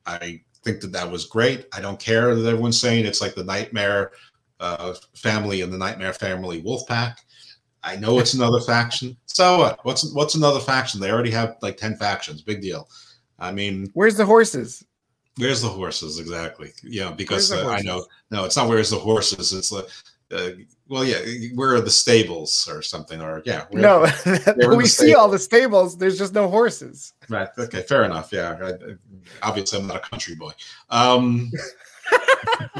I 0.05 0.43
think 0.65 0.81
that 0.83 0.93
that 0.93 1.11
was 1.11 1.25
great. 1.25 1.67
I 1.73 1.81
don't 1.81 1.99
care 1.99 2.35
that 2.35 2.47
everyone's 2.47 2.81
saying 2.81 3.07
it's 3.07 3.23
like 3.23 3.35
the 3.35 3.45
Nightmare 3.45 4.13
uh, 4.61 4.95
family 5.15 5.63
and 5.63 5.73
the 5.73 5.79
Nightmare 5.79 6.13
family 6.13 6.61
wolf 6.61 6.87
pack. 6.87 7.21
I 7.83 7.97
know 7.97 8.19
it's 8.19 8.35
another 8.35 8.61
faction. 8.61 9.17
So 9.27 9.59
what? 9.59 9.81
What's 9.85 10.13
what's 10.13 10.35
another 10.35 10.61
faction? 10.61 11.01
They 11.01 11.11
already 11.11 11.31
have 11.31 11.57
like 11.63 11.79
ten 11.79 11.97
factions. 11.97 12.43
Big 12.43 12.61
deal. 12.61 12.89
I 13.39 13.53
mean, 13.53 13.91
where's 13.95 14.17
the 14.17 14.27
horses? 14.27 14.85
Where's 15.37 15.61
the 15.61 15.69
horses 15.69 16.19
exactly? 16.19 16.73
Yeah, 16.83 17.11
because 17.11 17.53
uh, 17.53 17.69
I 17.69 17.83
know 17.83 18.07
no, 18.31 18.45
it's 18.45 18.57
not 18.57 18.69
where's 18.69 18.91
the 18.91 18.99
horses. 18.99 19.53
It's 19.53 19.71
like, 19.71 19.87
uh, 20.33 20.51
well, 20.89 21.05
yeah, 21.05 21.19
where 21.55 21.75
are 21.75 21.81
the 21.81 21.91
stables 21.91 22.69
or 22.71 22.81
something? 22.81 23.21
Or 23.21 23.43
yeah, 23.45 23.67
no, 23.73 24.07
we 24.77 24.87
see 24.87 25.15
all 25.15 25.29
the 25.29 25.39
stables. 25.39 25.99
There's 25.99 26.19
just 26.19 26.33
no 26.33 26.49
horses. 26.49 27.13
Right. 27.29 27.49
Okay. 27.59 27.83
Fair 27.83 28.05
enough. 28.05 28.33
Yeah. 28.33 28.57
I, 28.63 28.73
obviously, 29.43 29.79
I'm 29.79 29.87
not 29.87 29.97
a 29.97 30.01
country 30.01 30.35
boy. 30.35 30.53
Um, 30.89 31.53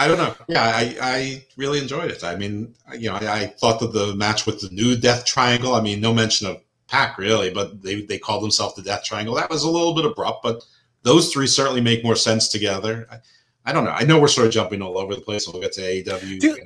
I 0.00 0.06
don't 0.06 0.18
know. 0.18 0.34
Yeah, 0.48 0.62
I, 0.62 0.96
I 1.00 1.44
really 1.56 1.80
enjoyed 1.80 2.10
it. 2.10 2.22
I 2.22 2.36
mean, 2.36 2.74
you 2.96 3.10
know, 3.10 3.16
I, 3.16 3.32
I, 3.32 3.46
thought 3.46 3.80
that 3.80 3.92
the 3.92 4.14
match 4.14 4.46
with 4.46 4.60
the 4.60 4.68
new 4.70 4.96
Death 4.96 5.24
Triangle. 5.24 5.74
I 5.74 5.80
mean, 5.80 6.00
no 6.00 6.14
mention 6.14 6.46
of 6.46 6.62
PAC 6.88 7.18
really, 7.18 7.52
but 7.52 7.82
they 7.82 8.02
they 8.02 8.18
called 8.18 8.42
themselves 8.42 8.74
the 8.74 8.82
Death 8.82 9.04
Triangle. 9.04 9.34
That 9.34 9.50
was 9.50 9.62
a 9.62 9.70
little 9.70 9.94
bit 9.94 10.04
abrupt, 10.04 10.42
but 10.42 10.64
those 11.02 11.32
three 11.32 11.46
certainly 11.46 11.80
make 11.80 12.02
more 12.02 12.16
sense 12.16 12.48
together. 12.48 13.06
I, 13.10 13.18
I 13.64 13.72
don't 13.72 13.84
know. 13.84 13.90
I 13.90 14.04
know 14.04 14.18
we're 14.18 14.28
sort 14.28 14.46
of 14.46 14.52
jumping 14.52 14.80
all 14.80 14.96
over 14.96 15.14
the 15.14 15.20
place. 15.20 15.44
So 15.44 15.52
We'll 15.52 15.60
get 15.60 15.72
to 15.72 15.82
AEW. 15.82 16.40
Two, 16.40 16.56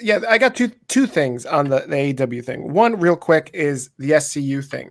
yeah, 0.00 0.20
I 0.28 0.38
got 0.38 0.56
two 0.56 0.72
two 0.88 1.06
things 1.06 1.46
on 1.46 1.68
the, 1.68 1.80
the 1.80 2.12
AEW 2.12 2.44
thing. 2.44 2.72
One, 2.72 2.98
real 2.98 3.16
quick, 3.16 3.50
is 3.54 3.90
the 3.98 4.10
SCU 4.10 4.64
thing. 4.64 4.90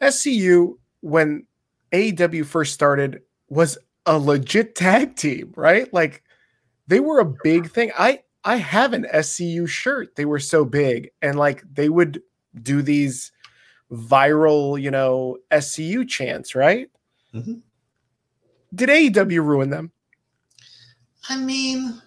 SCU, 0.00 0.74
when 1.00 1.46
AEW 1.92 2.44
first 2.44 2.74
started, 2.74 3.22
was 3.48 3.78
a 4.06 4.18
legit 4.18 4.74
tag 4.74 5.14
team, 5.14 5.52
right? 5.56 5.92
Like 5.94 6.24
they 6.88 6.98
were 6.98 7.20
a 7.20 7.34
big 7.44 7.70
thing. 7.70 7.92
I 7.96 8.20
I 8.44 8.56
have 8.56 8.92
an 8.92 9.06
SCU 9.14 9.68
shirt. 9.68 10.16
They 10.16 10.24
were 10.24 10.40
so 10.40 10.64
big, 10.64 11.10
and 11.22 11.38
like 11.38 11.62
they 11.72 11.88
would 11.88 12.20
do 12.60 12.82
these 12.82 13.30
viral, 13.92 14.80
you 14.80 14.90
know, 14.90 15.38
SCU 15.50 16.08
chants, 16.08 16.54
right? 16.54 16.90
Mm-hmm. 17.34 17.54
Did 18.74 18.88
AEW 18.88 19.44
ruin 19.44 19.70
them? 19.70 19.92
I 21.28 21.36
mean, 21.36 22.00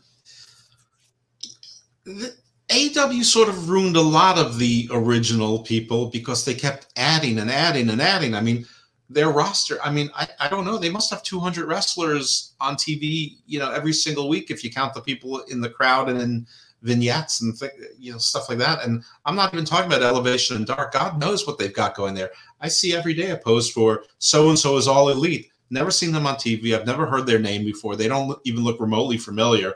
the, 2.06 2.34
AW 2.70 3.24
sort 3.24 3.48
of 3.48 3.70
ruined 3.70 3.96
a 3.96 4.02
lot 4.02 4.38
of 4.38 4.60
the 4.60 4.90
original 4.92 5.60
people 5.60 6.08
because 6.08 6.44
they 6.44 6.54
kept 6.54 6.88
adding 6.98 7.40
and 7.40 7.50
adding 7.50 7.90
and 7.90 8.02
adding. 8.02 8.36
I 8.36 8.42
mean, 8.42 8.66
their 9.10 9.30
roster, 9.30 9.78
I 9.82 9.90
mean, 9.90 10.10
I, 10.14 10.28
I 10.40 10.50
don't 10.50 10.66
know. 10.66 10.78
They 10.78 10.90
must 10.90 11.10
have 11.12 11.24
200 11.24 11.66
wrestlers 11.66 12.54
on 12.60 12.76
TV, 12.76 13.38
you 13.46 13.58
know, 13.58 13.72
every 13.72 13.94
single 13.94 14.28
week 14.28 14.52
if 14.52 14.64
you 14.64 14.72
count 14.72 14.94
the 14.94 15.02
people 15.02 15.40
in 15.44 15.62
the 15.62 15.70
crowd 15.70 16.10
and 16.10 16.22
in 16.22 16.48
vignettes 16.82 17.42
and 17.42 17.58
th- 17.58 17.72
you 17.98 18.12
know 18.12 18.18
stuff 18.18 18.50
like 18.50 18.58
that. 18.60 18.84
And 18.84 19.04
I'm 19.26 19.36
not 19.36 19.54
even 19.54 19.66
talking 19.66 19.88
about 19.88 20.04
Elevation 20.04 20.58
and 20.58 20.66
Dark. 20.66 20.94
God 20.94 21.20
knows 21.20 21.46
what 21.46 21.58
they've 21.58 21.74
got 21.74 21.96
going 21.96 22.14
there. 22.14 22.32
I 22.62 22.68
see 22.68 22.96
every 22.96 23.14
day 23.14 23.32
a 23.32 23.38
post 23.38 23.74
for 23.74 24.04
so 24.20 24.50
and 24.50 24.60
so 24.60 24.78
is 24.78 24.88
all 24.88 25.10
elite. 25.10 25.50
Never 25.70 25.92
seen 25.92 26.12
them 26.12 26.28
on 26.28 26.36
TV. 26.36 26.74
I've 26.74 26.88
never 26.88 27.06
heard 27.06 27.26
their 27.26 27.40
name 27.40 27.66
before. 27.66 27.96
They 27.96 28.08
don't 28.08 28.38
even 28.46 28.64
look 28.64 28.80
remotely 28.80 29.18
familiar. 29.18 29.74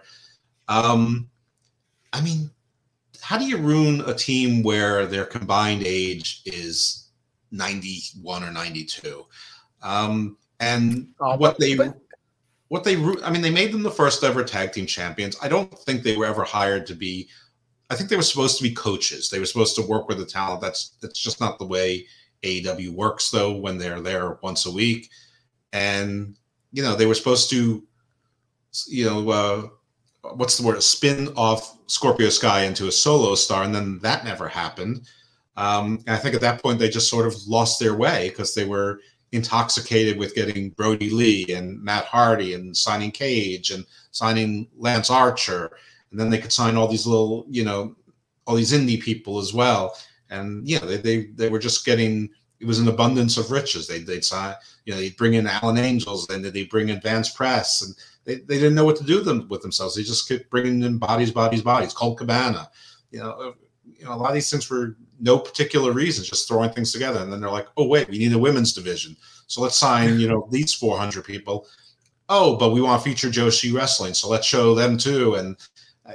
Um, 0.67 1.29
I 2.13 2.21
mean, 2.21 2.49
how 3.21 3.37
do 3.37 3.45
you 3.45 3.57
ruin 3.57 4.01
a 4.01 4.13
team 4.13 4.63
where 4.63 5.05
their 5.05 5.25
combined 5.25 5.83
age 5.85 6.41
is 6.45 7.09
91 7.51 8.43
or 8.43 8.51
92? 8.51 9.25
Um, 9.83 10.37
and 10.59 11.09
uh, 11.19 11.35
what 11.37 11.59
they 11.59 11.75
but, 11.75 11.97
what 12.71 12.85
they 12.85 12.95
I 12.95 13.29
mean, 13.29 13.41
they 13.41 13.51
made 13.51 13.73
them 13.73 13.83
the 13.83 13.91
first 13.91 14.23
ever 14.23 14.45
tag 14.45 14.71
team 14.71 14.85
champions. 14.85 15.35
I 15.41 15.49
don't 15.49 15.77
think 15.79 16.03
they 16.03 16.15
were 16.15 16.25
ever 16.25 16.45
hired 16.45 16.85
to 16.87 16.95
be. 16.95 17.27
I 17.89 17.95
think 17.95 18.09
they 18.09 18.15
were 18.15 18.21
supposed 18.21 18.55
to 18.57 18.63
be 18.63 18.71
coaches. 18.71 19.29
They 19.29 19.39
were 19.39 19.45
supposed 19.45 19.75
to 19.75 19.81
work 19.81 20.07
with 20.07 20.19
the 20.19 20.25
talent. 20.25 20.61
That's 20.61 20.95
that's 21.01 21.19
just 21.19 21.41
not 21.41 21.59
the 21.59 21.65
way 21.65 22.07
AEW 22.43 22.93
works, 22.93 23.29
though. 23.29 23.51
When 23.51 23.77
they're 23.77 23.99
there 23.99 24.37
once 24.41 24.67
a 24.67 24.71
week, 24.71 25.09
and 25.73 26.37
you 26.71 26.81
know 26.81 26.95
they 26.95 27.05
were 27.05 27.13
supposed 27.13 27.49
to 27.49 27.83
you 28.87 29.05
know 29.05 29.29
uh, 29.29 29.67
what's 30.35 30.57
the 30.57 30.65
word 30.65 30.81
spin 30.81 31.27
off 31.35 31.77
scorpio 31.87 32.29
sky 32.29 32.63
into 32.63 32.87
a 32.87 32.91
solo 32.91 33.35
star 33.35 33.63
and 33.63 33.75
then 33.75 33.99
that 33.99 34.23
never 34.23 34.47
happened 34.47 35.01
um, 35.57 36.01
and 36.07 36.15
i 36.15 36.17
think 36.17 36.33
at 36.33 36.39
that 36.39 36.63
point 36.63 36.79
they 36.79 36.87
just 36.87 37.09
sort 37.09 37.27
of 37.27 37.35
lost 37.45 37.81
their 37.81 37.97
way 37.97 38.29
because 38.29 38.55
they 38.55 38.63
were 38.63 39.01
intoxicated 39.31 40.17
with 40.17 40.35
getting 40.35 40.71
Brodie 40.71 41.09
lee 41.09 41.45
and 41.53 41.81
matt 41.81 42.05
hardy 42.05 42.53
and 42.53 42.75
signing 42.75 43.11
cage 43.11 43.71
and 43.71 43.85
signing 44.11 44.67
lance 44.77 45.09
archer 45.09 45.71
and 46.11 46.19
then 46.19 46.29
they 46.29 46.37
could 46.37 46.51
sign 46.51 46.75
all 46.75 46.87
these 46.87 47.07
little 47.07 47.45
you 47.47 47.63
know 47.63 47.95
all 48.45 48.55
these 48.55 48.73
indie 48.73 49.01
people 49.01 49.39
as 49.39 49.53
well 49.53 49.95
and 50.29 50.67
yeah 50.67 50.79
they, 50.79 50.97
they, 50.97 51.25
they 51.35 51.49
were 51.49 51.59
just 51.59 51.85
getting 51.85 52.29
it 52.61 52.67
was 52.67 52.79
an 52.79 52.87
abundance 52.87 53.37
of 53.37 53.51
riches. 53.51 53.87
They 53.87 53.99
they'd 53.99 54.23
sign, 54.23 54.55
you 54.85 54.93
know, 54.93 54.99
they'd 54.99 55.17
bring 55.17 55.33
in 55.33 55.47
Alan 55.47 55.79
Angels, 55.79 56.29
and 56.29 56.45
they'd 56.45 56.69
bring 56.69 56.89
in 56.89 57.01
Vance 57.01 57.29
Press, 57.29 57.81
and 57.81 57.95
they, 58.23 58.35
they 58.45 58.59
didn't 58.59 58.75
know 58.75 58.85
what 58.85 58.97
to 58.97 59.03
do 59.03 59.21
them 59.21 59.47
with 59.49 59.63
themselves. 59.63 59.95
They 59.95 60.03
just 60.03 60.29
kept 60.29 60.49
bringing 60.51 60.83
in 60.83 60.99
bodies, 60.99 61.31
bodies, 61.31 61.63
bodies. 61.63 61.93
Colt 61.93 62.19
Cabana, 62.19 62.69
you 63.09 63.19
know, 63.19 63.31
uh, 63.31 63.51
you 63.83 64.05
know, 64.05 64.13
a 64.13 64.15
lot 64.15 64.29
of 64.29 64.35
these 64.35 64.49
things 64.49 64.63
for 64.63 64.95
no 65.21 65.37
particular 65.37 65.91
reason, 65.91 66.25
just 66.25 66.47
throwing 66.47 66.71
things 66.71 66.91
together. 66.91 67.19
And 67.19 67.31
then 67.31 67.39
they're 67.39 67.49
like, 67.49 67.67
oh 67.77 67.87
wait, 67.87 68.09
we 68.09 68.17
need 68.17 68.33
a 68.33 68.39
women's 68.39 68.73
division, 68.73 69.15
so 69.47 69.61
let's 69.61 69.77
sign, 69.77 70.19
you 70.19 70.27
know, 70.27 70.47
these 70.51 70.73
400 70.73 71.23
people. 71.23 71.67
Oh, 72.29 72.55
but 72.55 72.71
we 72.71 72.81
want 72.81 73.03
to 73.03 73.09
feature 73.09 73.27
Joshi 73.27 73.73
Wrestling, 73.73 74.13
so 74.13 74.29
let's 74.29 74.47
show 74.47 74.73
them 74.73 74.97
too. 74.97 75.35
And 75.35 75.57
I, 76.05 76.13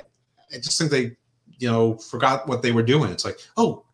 I 0.52 0.56
just 0.56 0.78
think 0.78 0.90
they, 0.90 1.16
you 1.58 1.70
know, 1.70 1.96
forgot 1.98 2.48
what 2.48 2.62
they 2.62 2.72
were 2.72 2.82
doing. 2.82 3.10
It's 3.10 3.24
like, 3.24 3.38
oh, 3.58 3.84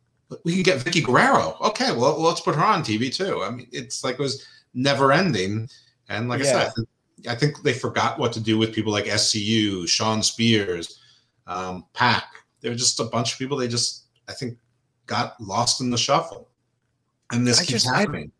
we 0.44 0.54
can 0.54 0.62
get 0.62 0.78
Vickie 0.78 1.04
Guerrero. 1.04 1.56
Okay, 1.60 1.90
well, 1.90 2.20
let's 2.20 2.40
put 2.40 2.54
her 2.54 2.64
on 2.64 2.82
TV 2.82 3.14
too. 3.14 3.42
I 3.42 3.50
mean, 3.50 3.66
it's 3.72 4.04
like 4.04 4.14
it 4.14 4.22
was 4.22 4.46
never 4.74 5.12
ending. 5.12 5.68
And 6.08 6.28
like 6.28 6.42
yeah. 6.42 6.46
I 6.46 6.52
said, 6.52 6.84
I 7.28 7.34
think 7.34 7.62
they 7.62 7.72
forgot 7.72 8.18
what 8.18 8.32
to 8.34 8.40
do 8.40 8.58
with 8.58 8.72
people 8.72 8.92
like 8.92 9.04
SCU, 9.06 9.88
Shawn 9.88 10.22
Spears, 10.22 11.00
um, 11.46 11.86
PAC. 11.94 12.24
There 12.60 12.70
were 12.70 12.76
just 12.76 13.00
a 13.00 13.04
bunch 13.04 13.32
of 13.32 13.38
people. 13.38 13.56
They 13.56 13.68
just, 13.68 14.04
I 14.28 14.32
think, 14.32 14.56
got 15.12 15.38
lost 15.40 15.80
in 15.80 15.90
the 15.90 15.98
shuffle. 15.98 16.48
And 17.30 17.46
this 17.46 17.60
I 17.60 17.64
keeps 17.64 17.84
just, 17.84 17.94
happening. 17.94 18.32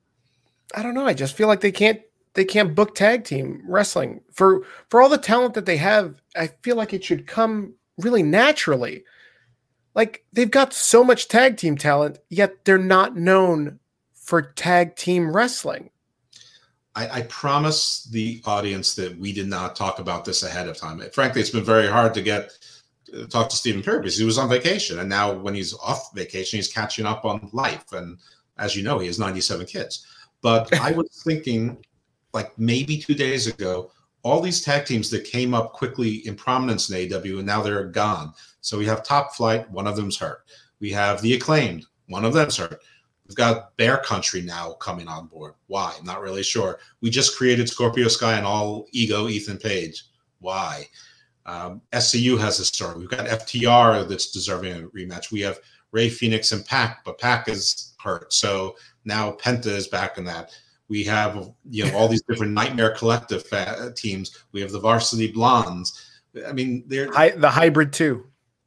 I, 0.74 0.80
I 0.80 0.82
don't 0.82 0.94
know. 0.94 1.06
I 1.06 1.14
just 1.14 1.36
feel 1.36 1.48
like 1.48 1.60
they 1.60 1.72
can't 1.72 2.00
they 2.34 2.46
can't 2.46 2.74
book 2.74 2.94
tag 2.94 3.24
team 3.24 3.62
wrestling 3.66 4.22
for 4.32 4.64
for 4.88 5.02
all 5.02 5.10
the 5.10 5.18
talent 5.18 5.54
that 5.54 5.66
they 5.66 5.76
have. 5.76 6.14
I 6.34 6.48
feel 6.62 6.76
like 6.76 6.94
it 6.94 7.04
should 7.04 7.26
come 7.26 7.74
really 7.98 8.22
naturally. 8.22 9.04
Like 9.94 10.24
they've 10.32 10.50
got 10.50 10.72
so 10.72 11.04
much 11.04 11.28
tag 11.28 11.58
team 11.58 11.76
talent, 11.76 12.18
yet 12.30 12.64
they're 12.64 12.78
not 12.78 13.16
known 13.16 13.78
for 14.14 14.40
tag 14.40 14.96
team 14.96 15.34
wrestling. 15.36 15.90
I, 16.94 17.08
I, 17.08 17.22
promise 17.22 18.04
the 18.04 18.42
audience 18.44 18.94
that 18.96 19.18
we 19.18 19.32
did 19.32 19.48
not 19.48 19.74
talk 19.76 19.98
about 19.98 20.26
this 20.26 20.42
ahead 20.42 20.68
of 20.68 20.76
time. 20.76 21.00
Frankly, 21.14 21.40
it's 21.40 21.48
been 21.48 21.64
very 21.64 21.86
hard 21.86 22.12
to 22.14 22.20
get 22.20 22.52
talk 23.28 23.48
to 23.50 23.56
Stephen 23.56 23.82
Perry 23.82 23.98
because 23.98 24.18
he 24.18 24.24
was 24.24 24.38
on 24.38 24.48
vacation, 24.48 24.98
and 24.98 25.08
now 25.08 25.32
when 25.32 25.54
he's 25.54 25.74
off 25.74 26.12
vacation, 26.14 26.58
he's 26.58 26.72
catching 26.72 27.06
up 27.06 27.24
on 27.24 27.48
life. 27.52 27.92
And 27.92 28.18
as 28.58 28.76
you 28.76 28.82
know, 28.82 28.98
he 28.98 29.06
has 29.06 29.18
97 29.18 29.66
kids. 29.66 30.06
But 30.40 30.72
I 30.80 30.92
was 30.92 31.22
thinking, 31.24 31.84
like 32.32 32.58
maybe 32.58 32.98
two 32.98 33.14
days 33.14 33.46
ago, 33.46 33.90
all 34.22 34.40
these 34.40 34.62
tag 34.62 34.86
teams 34.86 35.10
that 35.10 35.24
came 35.24 35.52
up 35.54 35.72
quickly 35.72 36.26
in 36.26 36.36
prominence 36.36 36.90
in 36.90 37.12
AW, 37.12 37.38
and 37.38 37.46
now 37.46 37.62
they're 37.62 37.84
gone. 37.84 38.32
So 38.60 38.78
we 38.78 38.86
have 38.86 39.02
Top 39.02 39.34
Flight, 39.34 39.68
one 39.70 39.86
of 39.86 39.96
them's 39.96 40.16
hurt. 40.16 40.44
We 40.80 40.90
have 40.92 41.20
the 41.20 41.34
Acclaimed, 41.34 41.84
one 42.06 42.24
of 42.24 42.32
them's 42.32 42.56
hurt. 42.56 42.80
We've 43.26 43.36
got 43.36 43.76
Bear 43.76 43.98
Country 43.98 44.42
now 44.42 44.72
coming 44.74 45.08
on 45.08 45.26
board. 45.26 45.54
Why? 45.66 45.94
I'm 45.98 46.04
not 46.04 46.20
really 46.20 46.42
sure. 46.42 46.78
We 47.00 47.10
just 47.10 47.36
created 47.36 47.68
Scorpio 47.68 48.08
Sky 48.08 48.36
and 48.36 48.46
all 48.46 48.86
ego 48.92 49.28
Ethan 49.28 49.58
Page. 49.58 50.04
Why? 50.40 50.86
Um, 51.46 51.82
SCU 51.92 52.38
has 52.38 52.60
a 52.60 52.64
story. 52.64 52.98
We've 52.98 53.08
got 53.08 53.26
FTR 53.26 54.08
that's 54.08 54.30
deserving 54.30 54.72
a 54.72 54.88
rematch. 54.88 55.32
We 55.32 55.40
have 55.40 55.58
Rey 55.90 56.08
Fenix 56.08 56.52
and 56.52 56.64
PAC, 56.64 57.04
but 57.04 57.18
PAC 57.18 57.48
is 57.48 57.94
hurt. 58.02 58.32
So 58.32 58.76
now 59.04 59.32
Penta 59.32 59.66
is 59.66 59.88
back 59.88 60.18
in 60.18 60.24
that. 60.24 60.50
We 60.88 61.04
have 61.04 61.50
you 61.68 61.84
know 61.84 61.96
all 61.96 62.08
these 62.08 62.22
different 62.28 62.52
Nightmare 62.52 62.90
Collective 62.90 63.44
teams. 63.96 64.44
We 64.52 64.60
have 64.60 64.72
the 64.72 64.80
Varsity 64.80 65.32
Blondes. 65.32 66.08
I 66.46 66.52
mean, 66.52 66.84
they're 66.86 67.12
Hi, 67.12 67.30
the 67.30 67.50
hybrid 67.50 67.92
too 67.92 68.26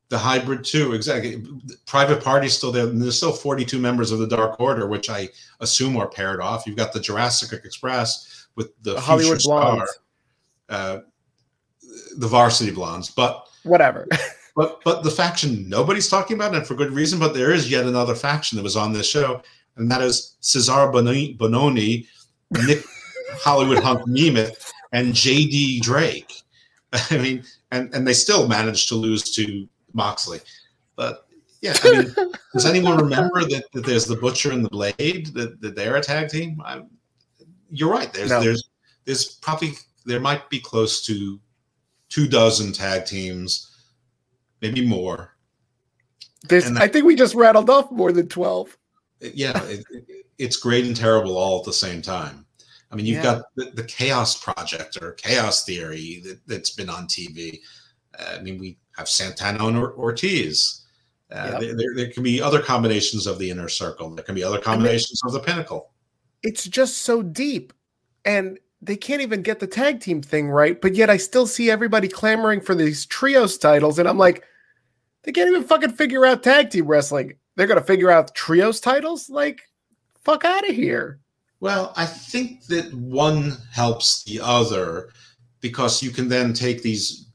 the 0.09 0.17
hybrid 0.17 0.63
too 0.63 0.93
exactly 0.93 1.43
private 1.85 2.23
party 2.23 2.47
still 2.47 2.71
there 2.71 2.85
there's 2.85 3.17
still 3.17 3.31
42 3.31 3.79
members 3.79 4.11
of 4.11 4.19
the 4.19 4.27
dark 4.27 4.59
order 4.59 4.87
which 4.87 5.09
i 5.09 5.27
assume 5.61 5.97
are 5.97 6.07
paired 6.07 6.39
off 6.39 6.65
you've 6.67 6.77
got 6.77 6.93
the 6.93 6.99
jurassic 6.99 7.65
express 7.65 8.47
with 8.55 8.71
the, 8.83 8.93
the 8.93 9.01
hollywood 9.01 9.41
blondes 9.43 9.99
uh, 10.69 10.99
the 12.19 12.27
varsity 12.27 12.71
blondes 12.71 13.09
but 13.09 13.47
whatever 13.63 14.07
but 14.55 14.81
but 14.83 15.03
the 15.03 15.11
faction 15.11 15.67
nobody's 15.69 16.09
talking 16.09 16.35
about 16.35 16.55
and 16.55 16.65
for 16.65 16.75
good 16.75 16.91
reason 16.91 17.19
but 17.19 17.33
there 17.33 17.51
is 17.51 17.69
yet 17.69 17.85
another 17.85 18.15
faction 18.15 18.55
that 18.55 18.63
was 18.63 18.75
on 18.75 18.93
this 18.93 19.09
show 19.09 19.41
and 19.77 19.89
that 19.89 20.01
is 20.01 20.35
Cezar 20.41 20.91
bononi 20.91 22.07
nick 22.65 22.83
hollywood 23.37 23.83
hunk 23.83 24.01
nemeth 24.07 24.71
and 24.93 25.13
jd 25.13 25.81
drake 25.81 26.33
i 26.93 27.17
mean 27.17 27.43
and 27.71 27.93
and 27.93 28.07
they 28.07 28.13
still 28.13 28.47
managed 28.47 28.87
to 28.89 28.95
lose 28.95 29.33
to 29.35 29.67
Moxley. 29.95 30.39
But 30.95 31.25
yeah, 31.61 31.75
I 31.83 31.91
mean, 31.91 32.15
does 32.53 32.65
anyone 32.65 32.97
remember 32.97 33.41
that, 33.41 33.63
that 33.73 33.85
there's 33.85 34.05
the 34.05 34.17
Butcher 34.17 34.51
and 34.51 34.63
the 34.63 34.69
Blade 34.69 35.27
that, 35.33 35.59
that 35.61 35.75
they're 35.75 35.95
a 35.95 36.01
tag 36.01 36.29
team? 36.29 36.61
I, 36.63 36.81
you're 37.71 37.91
right. 37.91 38.11
There's 38.13 38.29
no. 38.29 38.41
there's 38.41 38.69
there's 39.05 39.35
probably 39.35 39.73
there 40.05 40.19
might 40.19 40.49
be 40.49 40.59
close 40.59 41.03
to 41.05 41.39
two 42.09 42.27
dozen 42.27 42.71
tag 42.71 43.05
teams, 43.05 43.71
maybe 44.61 44.85
more. 44.85 45.31
This 46.47 46.69
I 46.71 46.87
think 46.87 47.05
we 47.05 47.15
just 47.15 47.35
rattled 47.35 47.69
off 47.69 47.91
more 47.91 48.11
than 48.11 48.27
twelve. 48.27 48.77
Yeah, 49.21 49.61
it, 49.65 49.83
it's 50.37 50.57
great 50.57 50.85
and 50.85 50.95
terrible 50.95 51.37
all 51.37 51.59
at 51.59 51.65
the 51.65 51.73
same 51.73 52.01
time. 52.01 52.45
I 52.91 52.95
mean, 52.95 53.05
you've 53.05 53.17
yeah. 53.17 53.23
got 53.23 53.45
the, 53.55 53.71
the, 53.73 53.83
Chaos 53.83 54.41
Project 54.41 54.97
or 55.01 55.13
Chaos 55.13 55.65
Theory 55.65 56.23
that, 56.47 56.59
has 56.59 56.69
been 56.69 56.89
on 56.89 57.07
TV. 57.07 57.59
I 58.17 58.39
mean, 58.39 58.57
we 58.59 58.77
have 58.95 59.09
Santana 59.09 59.65
and 59.65 59.77
Ortiz. 59.77 60.85
Uh, 61.31 61.49
yep. 61.51 61.59
there, 61.59 61.75
there, 61.75 61.95
there, 61.95 62.11
can 62.11 62.23
be 62.23 62.41
other 62.41 62.61
combinations 62.61 63.25
of 63.25 63.39
the 63.39 63.49
inner 63.49 63.67
circle. 63.67 64.09
There 64.11 64.23
can 64.23 64.35
be 64.35 64.43
other 64.43 64.59
combinations 64.59 65.19
of 65.25 65.33
the 65.33 65.39
pinnacle. 65.39 65.91
It's 66.43 66.65
just 66.65 66.99
so 66.99 67.23
deep. 67.23 67.73
And 68.23 68.59
they 68.85 68.95
can't 68.95 69.21
even 69.21 69.41
get 69.41 69.59
the 69.59 69.67
tag 69.67 69.99
team 69.99 70.21
thing 70.21 70.49
right, 70.49 70.79
but 70.79 70.95
yet 70.95 71.09
I 71.09 71.17
still 71.17 71.47
see 71.47 71.71
everybody 71.71 72.07
clamoring 72.07 72.61
for 72.61 72.75
these 72.75 73.05
trios 73.05 73.57
titles. 73.57 73.97
And 73.97 74.07
I'm 74.07 74.17
like, 74.17 74.43
they 75.23 75.31
can't 75.31 75.49
even 75.49 75.63
fucking 75.63 75.93
figure 75.93 76.25
out 76.25 76.43
tag 76.43 76.69
team 76.69 76.85
wrestling. 76.85 77.33
They're 77.55 77.67
going 77.67 77.79
to 77.79 77.85
figure 77.85 78.11
out 78.11 78.35
trios 78.35 78.79
titles? 78.79 79.29
Like, 79.29 79.61
fuck 80.23 80.45
out 80.45 80.69
of 80.69 80.75
here. 80.75 81.19
Well, 81.61 81.93
I 81.95 82.05
think 82.05 82.65
that 82.65 82.93
one 82.93 83.53
helps 83.71 84.23
the 84.23 84.39
other 84.41 85.09
because 85.61 86.03
you 86.03 86.11
can 86.11 86.29
then 86.29 86.53
take 86.53 86.83
these 86.83 87.27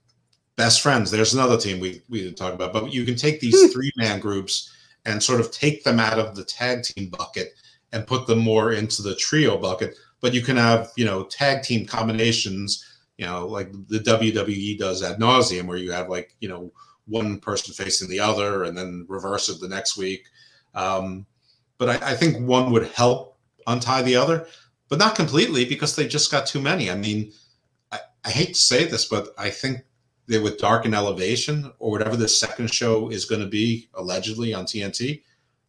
best 0.57 0.83
friends. 0.83 1.11
There's 1.11 1.35
another 1.35 1.57
team 1.57 1.80
we, 1.80 2.02
we 2.09 2.23
didn't 2.23 2.37
talk 2.37 2.54
about, 2.54 2.73
but 2.73 2.92
you 2.92 3.04
can 3.04 3.16
take 3.16 3.40
these 3.40 3.61
hmm. 3.61 3.73
three 3.73 3.90
man 3.97 4.21
groups 4.21 4.73
and 5.04 5.21
sort 5.21 5.40
of 5.40 5.50
take 5.50 5.83
them 5.83 5.99
out 5.99 6.19
of 6.19 6.37
the 6.37 6.45
tag 6.45 6.85
team 6.85 7.09
bucket 7.09 7.54
and 7.92 8.07
put 8.07 8.26
them 8.28 8.38
more 8.38 8.73
into 8.73 9.02
the 9.02 9.16
trio 9.16 9.57
bucket. 9.59 9.97
But 10.21 10.35
you 10.35 10.43
can 10.43 10.57
have, 10.57 10.91
you 10.97 11.05
know, 11.05 11.25
tag 11.25 11.62
team 11.62 11.87
combinations, 11.87 12.85
you 13.17 13.27
know, 13.27 13.47
like 13.47 13.73
the 13.89 13.99
WWE 14.00 14.79
does 14.79 15.03
ad 15.03 15.19
nauseum, 15.19 15.67
where 15.67 15.79
you 15.79 15.93
have 15.93 16.09
like, 16.09 16.35
you 16.41 16.49
know, 16.49 16.73
one 17.07 17.39
person 17.39 17.75
facing 17.75 18.09
the 18.09 18.21
other 18.21 18.65
and 18.65 18.77
then 18.77 19.07
reverse 19.09 19.49
it 19.49 19.61
the 19.61 19.69
next 19.69 19.97
week. 19.97 20.25
Um, 20.75 21.27
but 21.79 21.89
I, 21.89 22.12
I 22.12 22.15
think 22.15 22.47
one 22.47 22.71
would 22.73 22.89
help 22.89 23.39
untie 23.67 24.03
the 24.03 24.17
other, 24.17 24.47
but 24.89 24.99
not 24.99 25.15
completely 25.15 25.65
because 25.65 25.97
they 25.97 26.07
just 26.07 26.31
got 26.31 26.47
too 26.47 26.61
many. 26.61 26.91
I 26.91 26.95
mean, 26.95 27.33
I, 27.91 28.00
I 28.25 28.31
hate 28.31 28.55
to 28.55 28.61
say 28.61 28.85
this, 28.85 29.07
but 29.07 29.29
I 29.39 29.50
think 29.50 29.85
that 30.29 30.43
with 30.43 30.59
Dark 30.59 30.85
and 30.85 30.95
Elevation 30.95 31.73
or 31.79 31.91
whatever 31.91 32.17
the 32.17 32.29
second 32.29 32.73
show 32.73 33.11
is 33.11 33.25
going 33.25 33.41
to 33.41 33.49
be 33.49 33.89
allegedly 33.95 34.55
on 34.55 34.65
TNT, 34.65 35.23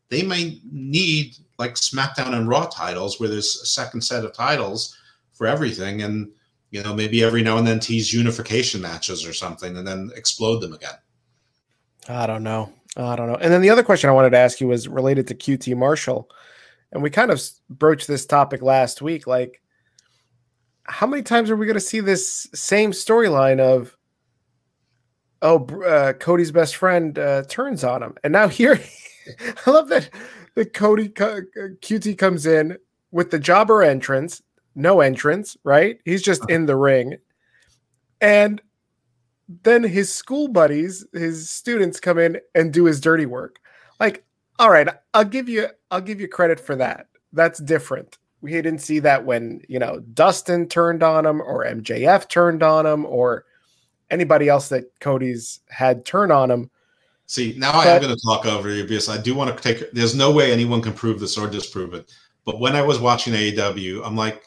they 0.09 0.21
may 0.23 0.59
need 0.71 1.37
like 1.61 1.75
SmackDown 1.75 2.33
and 2.33 2.49
Raw 2.49 2.65
titles 2.65 3.19
where 3.19 3.29
there's 3.29 3.55
a 3.61 3.67
second 3.67 4.01
set 4.01 4.25
of 4.25 4.33
titles 4.33 4.97
for 5.31 5.45
everything, 5.45 6.01
and 6.01 6.29
you 6.71 6.81
know 6.83 6.93
maybe 6.93 7.23
every 7.23 7.43
now 7.43 7.57
and 7.57 7.67
then 7.67 7.79
tease 7.79 8.11
unification 8.11 8.81
matches 8.81 9.25
or 9.25 9.31
something, 9.31 9.77
and 9.77 9.87
then 9.87 10.11
explode 10.15 10.59
them 10.59 10.73
again. 10.73 10.95
I 12.09 12.25
don't 12.25 12.43
know. 12.43 12.73
I 12.97 13.15
don't 13.15 13.27
know. 13.27 13.35
And 13.35 13.53
then 13.53 13.61
the 13.61 13.69
other 13.69 13.83
question 13.83 14.09
I 14.09 14.13
wanted 14.13 14.31
to 14.31 14.39
ask 14.39 14.59
you 14.59 14.67
was 14.67 14.87
related 14.87 15.27
to 15.27 15.35
QT 15.35 15.77
Marshall, 15.77 16.29
and 16.91 17.03
we 17.03 17.11
kind 17.11 17.31
of 17.31 17.41
broached 17.69 18.07
this 18.07 18.25
topic 18.25 18.63
last 18.63 19.03
week. 19.03 19.27
Like, 19.27 19.61
how 20.83 21.05
many 21.05 21.21
times 21.21 21.51
are 21.51 21.55
we 21.55 21.67
going 21.67 21.75
to 21.75 21.79
see 21.79 21.99
this 21.99 22.49
same 22.55 22.91
storyline 22.91 23.59
of, 23.59 23.95
oh, 25.43 25.65
uh, 25.85 26.13
Cody's 26.13 26.51
best 26.51 26.75
friend 26.75 27.19
uh, 27.19 27.43
turns 27.47 27.83
on 27.83 28.01
him, 28.01 28.15
and 28.23 28.33
now 28.33 28.47
here, 28.47 28.79
I 29.67 29.69
love 29.69 29.89
that 29.89 30.09
that 30.55 30.73
Cody 30.73 31.07
uh, 31.19 31.41
QT 31.81 32.17
comes 32.17 32.45
in 32.45 32.77
with 33.11 33.31
the 33.31 33.39
jobber 33.39 33.83
entrance, 33.83 34.41
no 34.75 35.01
entrance, 35.01 35.57
right? 35.63 35.99
He's 36.05 36.21
just 36.21 36.41
uh-huh. 36.43 36.53
in 36.53 36.65
the 36.65 36.75
ring, 36.75 37.17
and 38.19 38.61
then 39.63 39.83
his 39.83 40.13
school 40.13 40.47
buddies, 40.47 41.05
his 41.13 41.49
students 41.49 41.99
come 41.99 42.17
in 42.17 42.39
and 42.55 42.71
do 42.71 42.85
his 42.85 43.01
dirty 43.01 43.25
work. 43.25 43.59
Like, 43.99 44.23
all 44.59 44.69
right, 44.69 44.87
I'll 45.13 45.25
give 45.25 45.49
you 45.49 45.67
I'll 45.89 46.01
give 46.01 46.21
you 46.21 46.27
credit 46.27 46.59
for 46.59 46.75
that. 46.77 47.07
That's 47.33 47.59
different. 47.59 48.17
We 48.41 48.51
didn't 48.51 48.79
see 48.79 48.99
that 48.99 49.25
when, 49.25 49.61
you 49.69 49.77
know, 49.77 49.99
Dustin 50.13 50.67
turned 50.67 51.03
on 51.03 51.25
him 51.25 51.41
or 51.41 51.63
MJF 51.63 52.27
turned 52.27 52.63
on 52.63 52.85
him 52.85 53.05
or 53.05 53.45
anybody 54.09 54.49
else 54.49 54.69
that 54.69 54.85
Cody's 54.99 55.59
had 55.69 56.05
turn 56.05 56.31
on 56.31 56.49
him. 56.49 56.71
See, 57.31 57.55
now 57.57 57.71
but, 57.71 57.87
I 57.87 57.91
am 57.91 58.01
going 58.01 58.13
to 58.13 58.21
talk 58.21 58.45
over 58.45 58.69
you 58.69 58.83
because 58.83 59.07
I 59.07 59.17
do 59.17 59.33
want 59.33 59.55
to 59.55 59.63
take 59.63 59.89
there's 59.93 60.13
no 60.13 60.33
way 60.33 60.51
anyone 60.51 60.81
can 60.81 60.91
prove 60.91 61.17
this 61.17 61.37
or 61.37 61.47
disprove 61.47 61.93
it. 61.93 62.11
But 62.43 62.59
when 62.59 62.75
I 62.75 62.81
was 62.81 62.99
watching 62.99 63.33
AEW, 63.33 64.05
I'm 64.05 64.17
like, 64.17 64.43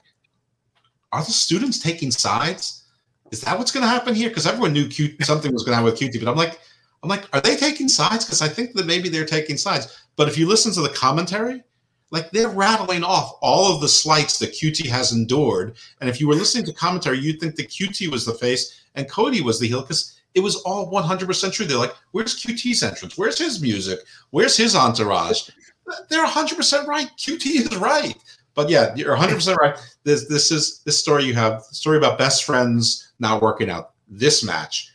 are 1.11 1.25
the 1.25 1.31
students 1.31 1.79
taking 1.79 2.11
sides? 2.11 2.85
is 3.33 3.40
that 3.40 3.57
what's 3.59 3.73
going 3.73 3.85
to 3.85 3.88
happen 3.88 4.14
here? 4.14 4.29
Because 4.29 4.47
everyone 4.47 4.75
knew 4.75 4.87
Q- 4.87 5.16
something 5.23 5.51
was 5.51 5.62
going 5.62 5.73
to 5.73 5.77
happen 5.77 5.90
with 5.90 5.99
QT, 5.99 6.23
but 6.23 6.31
I'm 6.31 6.37
like, 6.37 6.61
I'm 7.03 7.09
like, 7.09 7.27
are 7.33 7.40
they 7.40 7.57
taking 7.57 7.88
sides? 7.88 8.27
Because 8.27 8.42
I 8.42 8.49
think 8.49 8.75
that 8.75 8.85
maybe 8.85 9.09
they're 9.09 9.25
taking 9.25 9.57
sides. 9.57 10.05
But 10.16 10.29
if 10.29 10.37
you 10.37 10.47
listen 10.47 10.70
to 10.75 10.83
the 10.83 10.90
commentary, 10.90 11.62
like 12.11 12.31
they're 12.33 12.51
rattling 12.51 13.03
off 13.03 13.38
all 13.40 13.75
of 13.75 13.81
the 13.81 13.88
slights 13.88 14.38
that 14.40 14.53
QT 14.53 14.87
has 14.88 15.12
endured. 15.12 15.77
And 16.03 16.11
if 16.11 16.20
you 16.20 16.29
were 16.29 16.35
listening 16.35 16.66
to 16.66 16.73
commentary, 16.75 17.18
you'd 17.18 17.40
think 17.40 17.57
that 17.57 17.70
QT 17.70 18.09
was 18.09 18.27
the 18.27 18.35
face 18.35 18.83
and 18.94 19.11
Cody 19.11 19.40
was 19.40 19.59
the 19.59 19.68
heel 19.68 19.81
because 19.81 20.13
it 20.35 20.40
was 20.40 20.57
all 20.62 20.90
100% 20.90 21.53
true. 21.53 21.66
They're 21.66 21.79
like, 21.79 21.94
where's 22.12 22.42
QT's 22.42 22.83
entrance? 22.83 23.16
Where's 23.16 23.38
his 23.38 23.62
music? 23.62 24.01
Where's 24.31 24.57
his 24.57 24.75
entourage? 24.75 25.49
They're 26.09 26.27
100% 26.27 26.87
right. 26.87 27.09
QT 27.18 27.47
is 27.47 27.77
right. 27.77 28.16
But 28.55 28.68
yeah, 28.68 28.94
you're 28.94 29.16
100% 29.16 29.57
right. 29.57 29.77
This 30.05 30.29
this 30.29 30.51
is 30.51 30.81
this 30.85 30.99
story 30.99 31.25
you 31.25 31.35
have 31.35 31.62
story 31.64 31.99
about 31.99 32.18
best 32.18 32.44
friends 32.44 33.12
not 33.18 33.42
working 33.42 33.68
out. 33.68 33.92
This 34.09 34.44
match, 34.44 34.92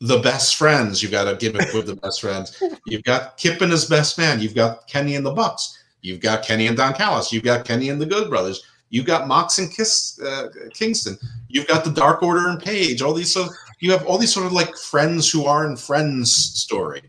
the 0.00 0.18
best 0.18 0.56
friends. 0.56 1.02
You've 1.02 1.12
got 1.12 1.28
a 1.28 1.36
gimmick 1.36 1.72
with 1.74 1.86
the 1.86 1.96
best 1.96 2.20
friends. 2.20 2.62
You've 2.86 3.04
got 3.04 3.36
Kip 3.36 3.60
and 3.60 3.70
his 3.70 3.84
best 3.84 4.16
man. 4.18 4.40
You've 4.40 4.54
got 4.54 4.88
Kenny 4.88 5.14
and 5.14 5.26
the 5.26 5.32
Bucks. 5.32 5.78
You've 6.00 6.20
got 6.20 6.42
Kenny 6.42 6.68
and 6.68 6.76
Don 6.76 6.94
Callis. 6.94 7.32
You've 7.32 7.44
got 7.44 7.66
Kenny 7.66 7.90
and 7.90 8.00
the 8.00 8.06
Good 8.06 8.30
Brothers. 8.30 8.62
You've 8.88 9.06
got 9.06 9.26
Mox 9.26 9.58
and 9.58 9.70
Kiss 9.70 10.20
uh, 10.20 10.48
Kingston. 10.72 11.18
You've 11.48 11.66
got 11.66 11.84
the 11.84 11.90
Dark 11.90 12.22
Order 12.22 12.48
and 12.48 12.62
Page. 12.62 13.02
All 13.02 13.12
these 13.12 13.32
so 13.32 13.48
you 13.78 13.92
have 13.92 14.06
all 14.06 14.18
these 14.18 14.32
sort 14.32 14.46
of 14.46 14.52
like 14.52 14.76
friends 14.76 15.30
who 15.30 15.44
aren't 15.44 15.78
friends 15.78 16.34
story. 16.34 17.02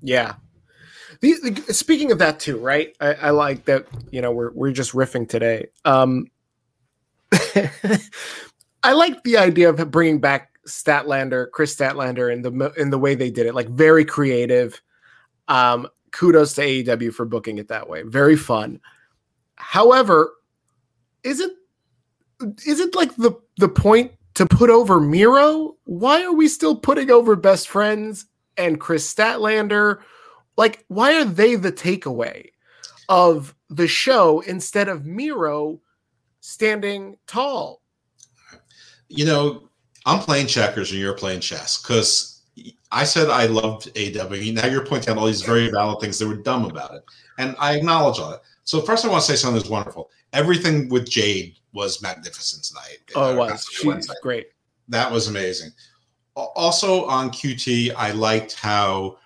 Yeah, 0.00 0.34
the, 1.20 1.34
the, 1.66 1.74
speaking 1.74 2.12
of 2.12 2.18
that 2.18 2.40
too, 2.40 2.58
right? 2.58 2.94
I, 3.00 3.14
I, 3.14 3.30
like 3.30 3.64
that. 3.66 3.86
You 4.10 4.20
know, 4.20 4.32
we're 4.32 4.52
we're 4.52 4.72
just 4.72 4.92
riffing 4.92 5.28
today. 5.28 5.68
Um, 5.84 6.26
I 8.82 8.92
like 8.92 9.22
the 9.24 9.38
idea 9.38 9.70
of 9.70 9.90
bringing 9.90 10.20
back 10.20 10.50
Statlander, 10.66 11.50
Kris 11.50 11.74
Statlander, 11.74 12.32
in 12.32 12.42
the 12.42 12.72
in 12.76 12.90
the 12.90 12.98
way 12.98 13.14
they 13.14 13.30
did 13.30 13.46
it. 13.46 13.54
Like 13.54 13.68
very 13.68 14.04
creative. 14.04 14.80
Um, 15.48 15.88
kudos 16.10 16.54
to 16.54 16.62
AEW 16.62 17.12
for 17.14 17.24
booking 17.24 17.58
it 17.58 17.68
that 17.68 17.88
way. 17.88 18.02
Very 18.02 18.36
fun. 18.36 18.80
However, 19.56 20.34
is 21.22 21.40
it 21.40 21.52
is 22.66 22.80
it 22.80 22.94
like 22.94 23.14
the 23.16 23.32
the 23.56 23.68
point 23.68 24.12
to 24.34 24.46
put 24.46 24.70
over 24.70 25.00
Miro? 25.00 25.75
Why 25.86 26.24
are 26.24 26.34
we 26.34 26.48
still 26.48 26.76
putting 26.76 27.10
over 27.10 27.36
best 27.36 27.68
friends 27.68 28.26
and 28.56 28.80
Kris 28.80 29.12
Statlander? 29.12 30.00
Like, 30.56 30.84
why 30.88 31.14
are 31.14 31.24
they 31.24 31.54
the 31.54 31.72
takeaway 31.72 32.50
of 33.08 33.54
the 33.70 33.86
show 33.86 34.40
instead 34.40 34.88
of 34.88 35.06
Miro 35.06 35.80
standing 36.40 37.16
tall? 37.26 37.82
You 39.08 39.26
know, 39.26 39.68
I'm 40.06 40.18
playing 40.18 40.48
checkers 40.48 40.90
and 40.90 41.00
you're 41.00 41.14
playing 41.14 41.40
chess 41.40 41.80
because 41.80 42.42
I 42.90 43.04
said 43.04 43.30
I 43.30 43.46
loved 43.46 43.96
AW. 43.96 44.52
Now 44.52 44.66
you're 44.66 44.84
pointing 44.84 45.10
out 45.10 45.18
all 45.18 45.26
these 45.26 45.42
very 45.42 45.70
valid 45.70 46.00
things 46.00 46.18
that 46.18 46.26
were 46.26 46.36
dumb 46.36 46.64
about 46.64 46.94
it. 46.94 47.04
And 47.38 47.54
I 47.60 47.76
acknowledge 47.76 48.18
all 48.18 48.30
that. 48.30 48.40
So 48.64 48.80
first 48.80 49.04
I 49.04 49.08
want 49.08 49.22
to 49.22 49.30
say 49.30 49.36
something 49.36 49.60
that's 49.60 49.70
wonderful. 49.70 50.10
Everything 50.32 50.88
with 50.88 51.08
Jade 51.08 51.58
was 51.72 52.02
magnificent 52.02 52.64
tonight. 52.64 52.98
Oh, 53.14 53.32
it 53.32 53.36
was. 53.36 53.68
She's 53.70 54.10
great. 54.20 54.48
That 54.88 55.10
was 55.10 55.28
amazing. 55.28 55.70
Also 56.34 57.06
on 57.06 57.30
QT, 57.30 57.94
I 57.96 58.12
liked 58.12 58.54
how 58.54 59.18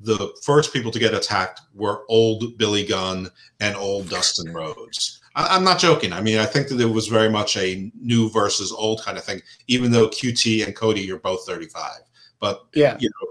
the 0.00 0.34
first 0.42 0.72
people 0.72 0.90
to 0.90 0.98
get 0.98 1.14
attacked 1.14 1.60
were 1.74 2.04
old 2.08 2.58
Billy 2.58 2.84
Gunn 2.84 3.30
and 3.60 3.76
old 3.76 4.08
Dustin 4.08 4.52
Rhodes. 4.52 5.20
I, 5.34 5.56
am 5.56 5.64
not 5.64 5.78
joking. 5.78 6.12
I 6.12 6.20
mean, 6.20 6.38
I 6.38 6.46
think 6.46 6.68
that 6.68 6.80
it 6.80 6.86
was 6.86 7.08
very 7.08 7.28
much 7.28 7.56
a 7.56 7.90
new 8.00 8.30
versus 8.30 8.70
old 8.72 9.02
kind 9.02 9.18
of 9.18 9.24
thing, 9.24 9.40
even 9.66 9.90
though 9.90 10.08
QT 10.08 10.64
and 10.64 10.76
Cody 10.76 11.10
are 11.10 11.18
both 11.18 11.44
35. 11.46 11.90
But 12.38 12.66
yeah, 12.74 12.96
you 13.00 13.08
know, 13.08 13.28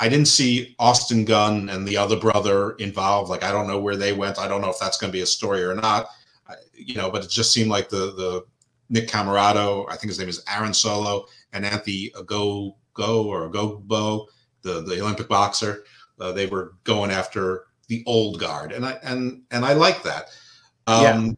I 0.00 0.08
didn't 0.08 0.28
see 0.28 0.74
Austin 0.78 1.24
Gunn 1.24 1.68
and 1.68 1.86
the 1.86 1.96
other 1.96 2.16
brother 2.16 2.72
involved. 2.72 3.30
Like, 3.30 3.44
I 3.44 3.52
don't 3.52 3.68
know 3.68 3.78
where 3.78 3.96
they 3.96 4.12
went. 4.12 4.38
I 4.38 4.48
don't 4.48 4.60
know 4.60 4.70
if 4.70 4.78
that's 4.78 4.98
going 4.98 5.12
to 5.12 5.16
be 5.16 5.22
a 5.22 5.26
story 5.26 5.62
or 5.62 5.74
not. 5.74 6.08
I, 6.48 6.54
you 6.74 6.94
know, 6.94 7.10
but 7.10 7.24
it 7.24 7.30
just 7.30 7.52
seemed 7.52 7.70
like 7.70 7.88
the 7.88 8.12
the 8.14 8.44
Nick 8.88 9.08
Comoroto, 9.08 9.86
I 9.88 9.96
think 9.96 10.10
his 10.10 10.18
name 10.18 10.28
is 10.28 10.42
Aaron 10.48 10.74
Solo, 10.74 11.26
and 11.52 11.64
Anthony 11.64 12.12
Go 12.26 12.76
Go 12.94 13.26
or 13.26 13.48
Go 13.48 14.28
the 14.62 14.80
the 14.82 15.00
Olympic 15.00 15.28
boxer 15.28 15.84
uh, 16.20 16.32
they 16.32 16.46
were 16.46 16.74
going 16.84 17.10
after 17.10 17.64
the 17.88 18.02
old 18.06 18.38
guard, 18.38 18.72
and 18.72 18.84
I 18.84 18.98
and 19.02 19.42
and 19.50 19.64
I 19.64 19.72
like 19.74 20.02
that. 20.02 20.30
Um, 20.86 21.02
yeah. 21.02 21.32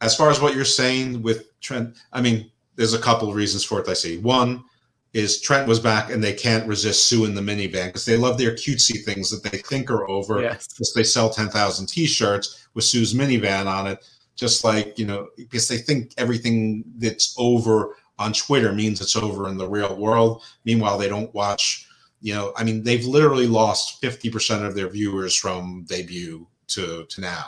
As 0.00 0.14
far 0.14 0.30
as 0.30 0.40
what 0.40 0.54
you're 0.54 0.64
saying 0.64 1.22
with 1.22 1.58
Trent, 1.60 1.96
I 2.12 2.20
mean, 2.20 2.50
there's 2.76 2.94
a 2.94 3.00
couple 3.00 3.28
of 3.28 3.34
reasons 3.34 3.64
for 3.64 3.80
it. 3.80 3.88
I 3.88 3.94
see 3.94 4.18
one 4.18 4.64
is 5.12 5.40
Trent 5.40 5.66
was 5.66 5.80
back, 5.80 6.10
and 6.10 6.22
they 6.22 6.34
can't 6.34 6.68
resist 6.68 7.08
Sue 7.08 7.24
in 7.24 7.34
the 7.34 7.40
minivan 7.40 7.86
because 7.86 8.04
they 8.04 8.16
love 8.16 8.38
their 8.38 8.52
cutesy 8.52 9.04
things 9.04 9.30
that 9.30 9.50
they 9.50 9.58
think 9.58 9.90
are 9.90 10.08
over. 10.08 10.40
Yes. 10.40 10.68
Because 10.68 10.92
they 10.92 11.04
sell 11.04 11.30
ten 11.30 11.48
thousand 11.48 11.86
T-shirts 11.86 12.68
with 12.74 12.84
Sue's 12.84 13.14
minivan 13.14 13.66
on 13.66 13.86
it, 13.86 14.04
just 14.38 14.64
like 14.64 14.98
you 14.98 15.04
know, 15.04 15.28
because 15.36 15.68
they 15.68 15.78
think 15.78 16.14
everything 16.16 16.84
that's 16.96 17.34
over 17.36 17.96
on 18.18 18.32
Twitter 18.32 18.72
means 18.72 19.00
it's 19.00 19.16
over 19.16 19.48
in 19.48 19.58
the 19.58 19.68
real 19.68 19.96
world. 19.96 20.42
Meanwhile, 20.64 20.96
they 20.96 21.08
don't 21.08 21.34
watch. 21.34 21.86
You 22.20 22.34
know, 22.34 22.52
I 22.56 22.64
mean, 22.64 22.82
they've 22.82 23.04
literally 23.04 23.46
lost 23.46 24.00
fifty 24.00 24.30
percent 24.30 24.64
of 24.64 24.74
their 24.74 24.88
viewers 24.88 25.34
from 25.34 25.84
debut 25.88 26.46
to 26.68 27.04
to 27.04 27.20
now. 27.20 27.46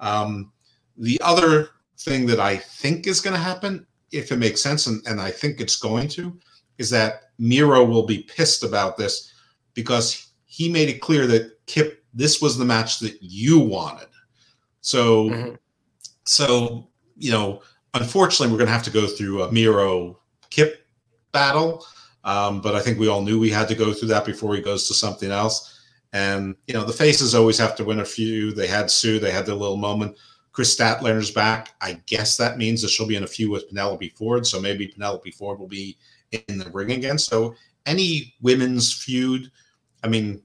Um, 0.00 0.52
the 0.96 1.20
other 1.22 1.68
thing 1.98 2.26
that 2.26 2.40
I 2.40 2.56
think 2.56 3.06
is 3.06 3.20
going 3.20 3.34
to 3.34 3.42
happen, 3.42 3.86
if 4.10 4.32
it 4.32 4.38
makes 4.38 4.60
sense, 4.60 4.86
and, 4.86 5.02
and 5.06 5.20
I 5.20 5.30
think 5.30 5.60
it's 5.60 5.76
going 5.76 6.08
to, 6.08 6.38
is 6.78 6.90
that 6.90 7.30
Miro 7.38 7.84
will 7.84 8.06
be 8.06 8.24
pissed 8.24 8.64
about 8.64 8.96
this 8.96 9.32
because 9.74 10.32
he 10.44 10.70
made 10.70 10.88
it 10.88 11.00
clear 11.00 11.26
that 11.28 11.58
Kip, 11.66 12.04
this 12.12 12.42
was 12.42 12.58
the 12.58 12.64
match 12.64 12.98
that 12.98 13.16
you 13.22 13.58
wanted. 13.58 14.08
So, 14.80 15.30
mm-hmm. 15.30 15.54
So 16.24 16.88
you 17.16 17.30
know, 17.30 17.62
unfortunately, 17.94 18.52
we're 18.52 18.58
going 18.58 18.68
to 18.68 18.72
have 18.72 18.82
to 18.84 18.90
go 18.90 19.06
through 19.06 19.42
a 19.42 19.52
Miro 19.52 20.18
Kip 20.50 20.86
battle. 21.32 21.84
Um, 22.24 22.60
but 22.60 22.74
I 22.74 22.80
think 22.80 22.98
we 22.98 23.08
all 23.08 23.22
knew 23.22 23.38
we 23.38 23.50
had 23.50 23.68
to 23.68 23.74
go 23.74 23.92
through 23.92 24.08
that 24.08 24.24
before 24.24 24.54
he 24.54 24.62
goes 24.62 24.86
to 24.88 24.94
something 24.94 25.30
else. 25.30 25.80
And 26.12 26.56
you 26.66 26.74
know, 26.74 26.84
the 26.84 26.92
faces 26.92 27.34
always 27.34 27.58
have 27.58 27.74
to 27.76 27.84
win 27.84 28.00
a 28.00 28.04
few. 28.04 28.52
They 28.52 28.66
had 28.66 28.90
Sue, 28.90 29.18
they 29.18 29.30
had 29.30 29.46
their 29.46 29.54
little 29.54 29.76
moment. 29.76 30.16
Kris 30.52 30.76
Statlander's 30.76 31.30
back. 31.30 31.70
I 31.80 32.00
guess 32.06 32.36
that 32.36 32.58
means 32.58 32.82
that 32.82 32.90
she'll 32.90 33.06
be 33.06 33.16
in 33.16 33.24
a 33.24 33.28
few 33.28 33.50
with 33.50 33.68
Penelope 33.68 34.10
Ford. 34.10 34.46
So 34.46 34.60
maybe 34.60 34.86
Penelope 34.86 35.30
Ford 35.30 35.58
will 35.58 35.68
be 35.68 35.96
in 36.48 36.58
the 36.58 36.70
ring 36.70 36.92
again. 36.92 37.16
So 37.16 37.54
any 37.86 38.34
women's 38.42 38.92
feud, 38.92 39.50
I 40.04 40.08
mean, 40.08 40.42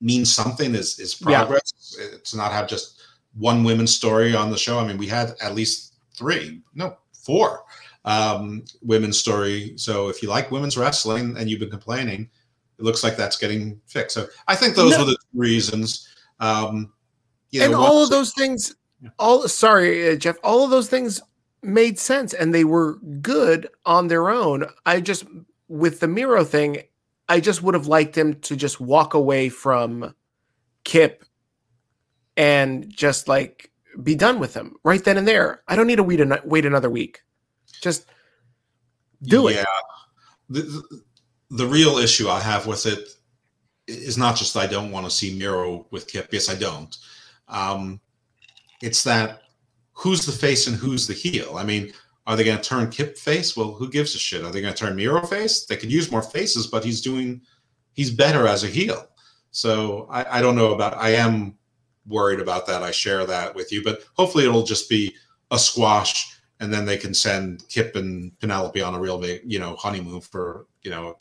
means 0.00 0.32
something 0.32 0.74
is 0.74 0.98
is 0.98 1.14
progress. 1.14 1.96
Yeah. 1.98 2.18
To 2.22 2.36
not 2.36 2.52
have 2.52 2.68
just 2.68 2.97
one 3.38 3.64
women's 3.64 3.94
story 3.94 4.34
on 4.34 4.50
the 4.50 4.58
show. 4.58 4.78
I 4.78 4.86
mean, 4.86 4.98
we 4.98 5.06
had 5.06 5.34
at 5.40 5.54
least 5.54 5.94
three, 6.14 6.60
no, 6.74 6.96
four 7.12 7.64
um, 8.04 8.64
women's 8.82 9.18
story. 9.18 9.74
So 9.76 10.08
if 10.08 10.22
you 10.22 10.28
like 10.28 10.50
women's 10.50 10.76
wrestling 10.76 11.36
and 11.38 11.48
you've 11.48 11.60
been 11.60 11.70
complaining, 11.70 12.28
it 12.78 12.84
looks 12.84 13.02
like 13.02 13.16
that's 13.16 13.36
getting 13.36 13.80
fixed. 13.86 14.14
So 14.14 14.26
I 14.46 14.54
think 14.54 14.74
those 14.74 14.92
no. 14.92 14.98
were 14.98 15.10
the 15.10 15.18
reasons. 15.34 16.08
Um, 16.40 16.92
you 17.50 17.60
know, 17.60 17.66
and 17.66 17.74
all 17.74 18.02
of 18.02 18.10
those 18.10 18.32
things, 18.32 18.74
all 19.18 19.46
sorry, 19.48 20.10
uh, 20.10 20.16
Jeff, 20.16 20.36
all 20.42 20.64
of 20.64 20.70
those 20.70 20.88
things 20.88 21.20
made 21.62 21.98
sense 21.98 22.34
and 22.34 22.54
they 22.54 22.64
were 22.64 22.98
good 23.20 23.68
on 23.84 24.08
their 24.08 24.30
own. 24.30 24.66
I 24.86 25.00
just 25.00 25.26
with 25.68 26.00
the 26.00 26.08
Miro 26.08 26.44
thing, 26.44 26.82
I 27.28 27.40
just 27.40 27.62
would 27.62 27.74
have 27.74 27.86
liked 27.86 28.16
him 28.16 28.40
to 28.40 28.56
just 28.56 28.80
walk 28.80 29.14
away 29.14 29.48
from 29.48 30.14
Kip 30.84 31.24
and 32.38 32.88
just 32.88 33.28
like 33.28 33.70
be 34.02 34.14
done 34.14 34.38
with 34.38 34.54
him 34.54 34.76
right 34.84 35.04
then 35.04 35.18
and 35.18 35.28
there. 35.28 35.62
I 35.68 35.76
don't 35.76 35.88
need 35.88 35.96
to 35.96 36.04
wait, 36.04 36.20
an- 36.20 36.38
wait 36.44 36.64
another 36.64 36.88
week. 36.88 37.20
Just 37.82 38.06
do 39.22 39.50
yeah. 39.50 39.62
it. 39.62 39.66
The, 40.48 41.02
the 41.50 41.66
real 41.66 41.98
issue 41.98 42.28
I 42.28 42.40
have 42.40 42.66
with 42.66 42.86
it 42.86 43.08
is 43.88 44.16
not 44.16 44.36
just 44.36 44.56
I 44.56 44.66
don't 44.66 44.92
want 44.92 45.04
to 45.04 45.10
see 45.10 45.36
Miro 45.36 45.86
with 45.90 46.06
Kip. 46.06 46.28
Yes, 46.30 46.48
I 46.48 46.54
don't. 46.54 46.96
Um, 47.48 48.00
it's 48.82 49.02
that 49.04 49.42
who's 49.92 50.24
the 50.24 50.32
face 50.32 50.68
and 50.68 50.76
who's 50.76 51.06
the 51.06 51.14
heel. 51.14 51.56
I 51.56 51.64
mean, 51.64 51.92
are 52.26 52.36
they 52.36 52.44
going 52.44 52.58
to 52.58 52.62
turn 52.62 52.90
Kip 52.90 53.18
face? 53.18 53.56
Well, 53.56 53.72
who 53.72 53.90
gives 53.90 54.14
a 54.14 54.18
shit? 54.18 54.44
Are 54.44 54.52
they 54.52 54.60
going 54.60 54.72
to 54.72 54.78
turn 54.78 54.94
Miro 54.94 55.26
face? 55.26 55.66
They 55.66 55.76
could 55.76 55.90
use 55.90 56.12
more 56.12 56.22
faces, 56.22 56.68
but 56.68 56.84
he's 56.84 57.00
doing, 57.00 57.40
he's 57.94 58.12
better 58.12 58.46
as 58.46 58.62
a 58.62 58.68
heel. 58.68 59.08
So 59.50 60.06
I, 60.08 60.38
I 60.38 60.40
don't 60.40 60.54
know 60.54 60.72
about. 60.72 60.96
I 60.96 61.10
am 61.10 61.57
worried 62.08 62.40
about 62.40 62.66
that. 62.66 62.82
I 62.82 62.90
share 62.90 63.24
that 63.26 63.54
with 63.54 63.72
you, 63.72 63.82
but 63.84 64.02
hopefully 64.14 64.44
it'll 64.44 64.64
just 64.64 64.88
be 64.88 65.14
a 65.50 65.58
squash 65.58 66.38
and 66.60 66.72
then 66.72 66.84
they 66.84 66.96
can 66.96 67.14
send 67.14 67.66
Kip 67.68 67.94
and 67.94 68.36
Penelope 68.40 68.80
on 68.82 68.94
a 68.94 68.98
real 68.98 69.18
big, 69.18 69.42
you 69.44 69.60
know, 69.60 69.76
honeymoon 69.76 70.20
for, 70.20 70.66
you 70.82 70.90
know, 70.90 71.16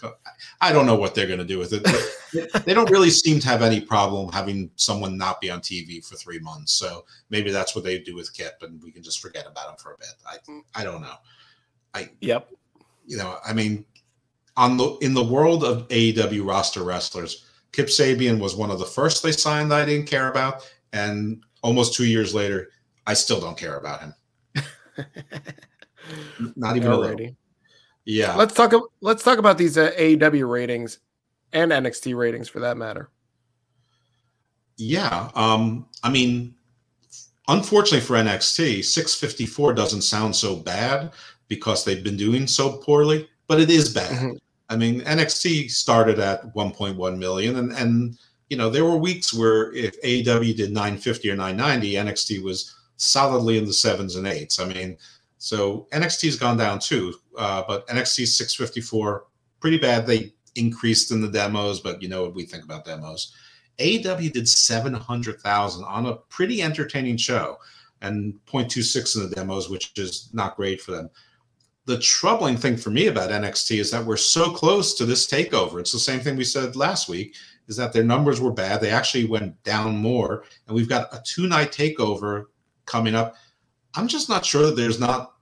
I 0.62 0.72
don't 0.72 0.88
know 0.88 0.96
what 0.96 1.14
they're 1.14 1.28
going 1.28 1.40
to 1.40 1.46
do 1.46 1.60
with 1.60 1.74
it. 1.74 2.64
they 2.66 2.74
don't 2.74 2.90
really 2.90 3.12
seem 3.12 3.40
to 3.42 3.48
have 3.48 3.62
any 3.62 3.80
problem 3.80 4.32
having 4.32 4.72
someone 4.76 5.16
not 5.16 5.40
be 5.40 5.52
on 5.52 5.60
TV 5.60 6.04
for 6.04 6.16
three 6.16 6.40
months. 6.40 6.74
So 6.74 7.06
maybe 7.30 7.52
that's 7.52 7.76
what 7.76 7.84
they 7.84 8.00
do 8.00 8.16
with 8.16 8.34
Kip, 8.34 8.58
and 8.62 8.82
we 8.82 8.92
can 8.92 9.04
just 9.04 9.20
forget 9.20 9.46
about 9.46 9.70
him 9.70 9.76
for 9.78 9.94
a 9.94 9.98
bit. 9.98 10.16
I, 10.26 10.82
I 10.82 10.84
don't 10.84 11.02
know. 11.02 11.16
I, 11.94 12.10
yep. 12.20 12.50
You 13.06 13.18
know, 13.18 13.38
I 13.46 13.54
mean, 13.54 13.86
on 14.58 14.76
the 14.76 14.98
in 15.02 15.14
the 15.14 15.24
world 15.24 15.64
of 15.64 15.88
AEW 15.90 16.46
roster 16.48 16.84
wrestlers, 16.84 17.46
Kip 17.72 17.88
Sabian 17.88 18.40
was 18.40 18.56
one 18.56 18.72
of 18.72 18.80
the 18.80 18.86
first 18.86 19.22
they 19.22 19.32
signed 19.32 19.72
that 19.72 19.82
I 19.82 19.86
didn't 19.86 20.08
care 20.08 20.30
about, 20.30 20.70
and 20.98 21.44
almost 21.62 21.94
two 21.94 22.06
years 22.06 22.34
later, 22.34 22.70
I 23.06 23.14
still 23.14 23.40
don't 23.40 23.58
care 23.58 23.78
about 23.78 24.02
him. 24.02 24.14
Not 26.56 26.78
even 26.78 26.92
already. 26.92 27.36
Yeah. 28.06 28.36
Let's 28.36 28.54
talk. 28.54 28.74
Let's 29.02 29.24
talk 29.24 29.38
about 29.38 29.58
these 29.58 29.78
uh, 29.78 29.92
AEW 29.98 30.50
ratings 30.50 31.00
and 31.54 31.72
NXT 31.72 32.18
ratings 32.18 32.50
for 32.50 32.60
that 32.62 32.78
matter. 32.78 33.10
Yeah. 34.78 35.30
Um. 35.36 35.88
I 36.04 36.10
mean, 36.10 36.56
unfortunately 37.48 38.06
for 38.06 38.16
NXT, 38.16 38.84
654 38.84 39.74
doesn't 39.74 40.02
sound 40.02 40.36
so 40.36 40.56
bad 40.56 41.12
because 41.48 41.84
they've 41.84 42.04
been 42.04 42.18
doing 42.18 42.48
so 42.48 42.78
poorly, 42.78 43.30
but 43.48 43.60
it 43.60 43.70
is 43.70 43.94
bad. 43.94 44.12
Mm-hmm. 44.12 44.38
I 44.70 44.76
mean, 44.76 45.02
NXT 45.02 45.72
started 45.72 46.20
at 46.20 46.54
1.1 46.54 47.18
million, 47.18 47.58
and 47.58 47.72
and 47.74 48.18
you 48.50 48.58
know 48.58 48.70
there 48.70 48.86
were 48.86 48.98
weeks 48.98 49.34
where 49.34 49.74
if 49.74 50.02
AEW 50.02 50.56
did 50.56 50.72
950 50.72 51.32
or 51.32 51.36
990, 51.36 51.94
NXT 51.94 52.44
was 52.44 52.76
solidly 52.98 53.58
in 53.58 53.66
the 53.66 53.74
sevens 53.74 54.16
and 54.16 54.28
eights. 54.28 54.60
I 54.60 54.66
mean, 54.66 54.98
so 55.38 55.88
NXT's 55.92 56.38
gone 56.38 56.58
down 56.58 56.80
too, 56.80 57.14
uh, 57.38 57.64
but 57.68 57.88
NXT 57.88 58.28
654 58.28 59.26
pretty 59.60 59.78
bad. 59.78 60.08
They 60.08 60.34
increased 60.56 61.12
in 61.12 61.22
the 61.22 61.28
demos, 61.28 61.80
but 61.80 62.02
you 62.02 62.10
know 62.10 62.24
what 62.24 62.36
we 62.36 62.46
think 62.46 62.64
about 62.64 62.86
demos. 62.86 63.34
AEW 63.80 64.32
did 64.32 64.50
700,000 64.50 65.84
on 65.84 66.06
a 66.08 66.16
pretty 66.16 66.64
entertaining 66.64 67.18
show 67.18 67.58
and 68.02 68.34
0.26 68.48 69.16
in 69.16 69.30
the 69.30 69.36
demos, 69.36 69.70
which 69.70 69.92
is 69.98 70.30
not 70.34 70.56
great 70.56 70.82
for 70.82 70.92
them. 70.92 71.10
The 71.86 72.00
troubling 72.00 72.58
thing 72.58 72.76
for 72.76 72.90
me 72.90 73.08
about 73.08 73.30
NXT 73.30 73.80
is 73.80 73.92
that 73.92 74.04
we're 74.04 74.18
so 74.18 74.52
close 74.52 74.96
to 74.96 75.06
this 75.06 75.28
takeover. 75.28 75.80
It's 75.80 75.92
the 75.92 76.00
same 76.00 76.20
thing 76.20 76.36
we 76.36 76.44
said 76.44 76.76
last 76.76 77.08
week 77.08 77.36
is 77.68 77.76
that 77.78 77.94
their 77.94 78.04
numbers 78.04 78.40
were 78.40 78.52
bad. 78.52 78.82
They 78.82 78.90
actually 78.90 79.26
went 79.26 79.62
down 79.64 79.98
more. 79.98 80.44
And 80.68 80.76
we've 80.76 80.90
got 80.90 81.14
a 81.14 81.22
two 81.26 81.48
night 81.48 81.72
takeover 81.72 82.46
coming 82.86 83.16
up. 83.16 83.36
I'm 83.96 84.08
just 84.08 84.30
not 84.30 84.46
sure 84.46 84.66
that 84.68 84.76
there's 84.76 85.00
not 85.00 85.34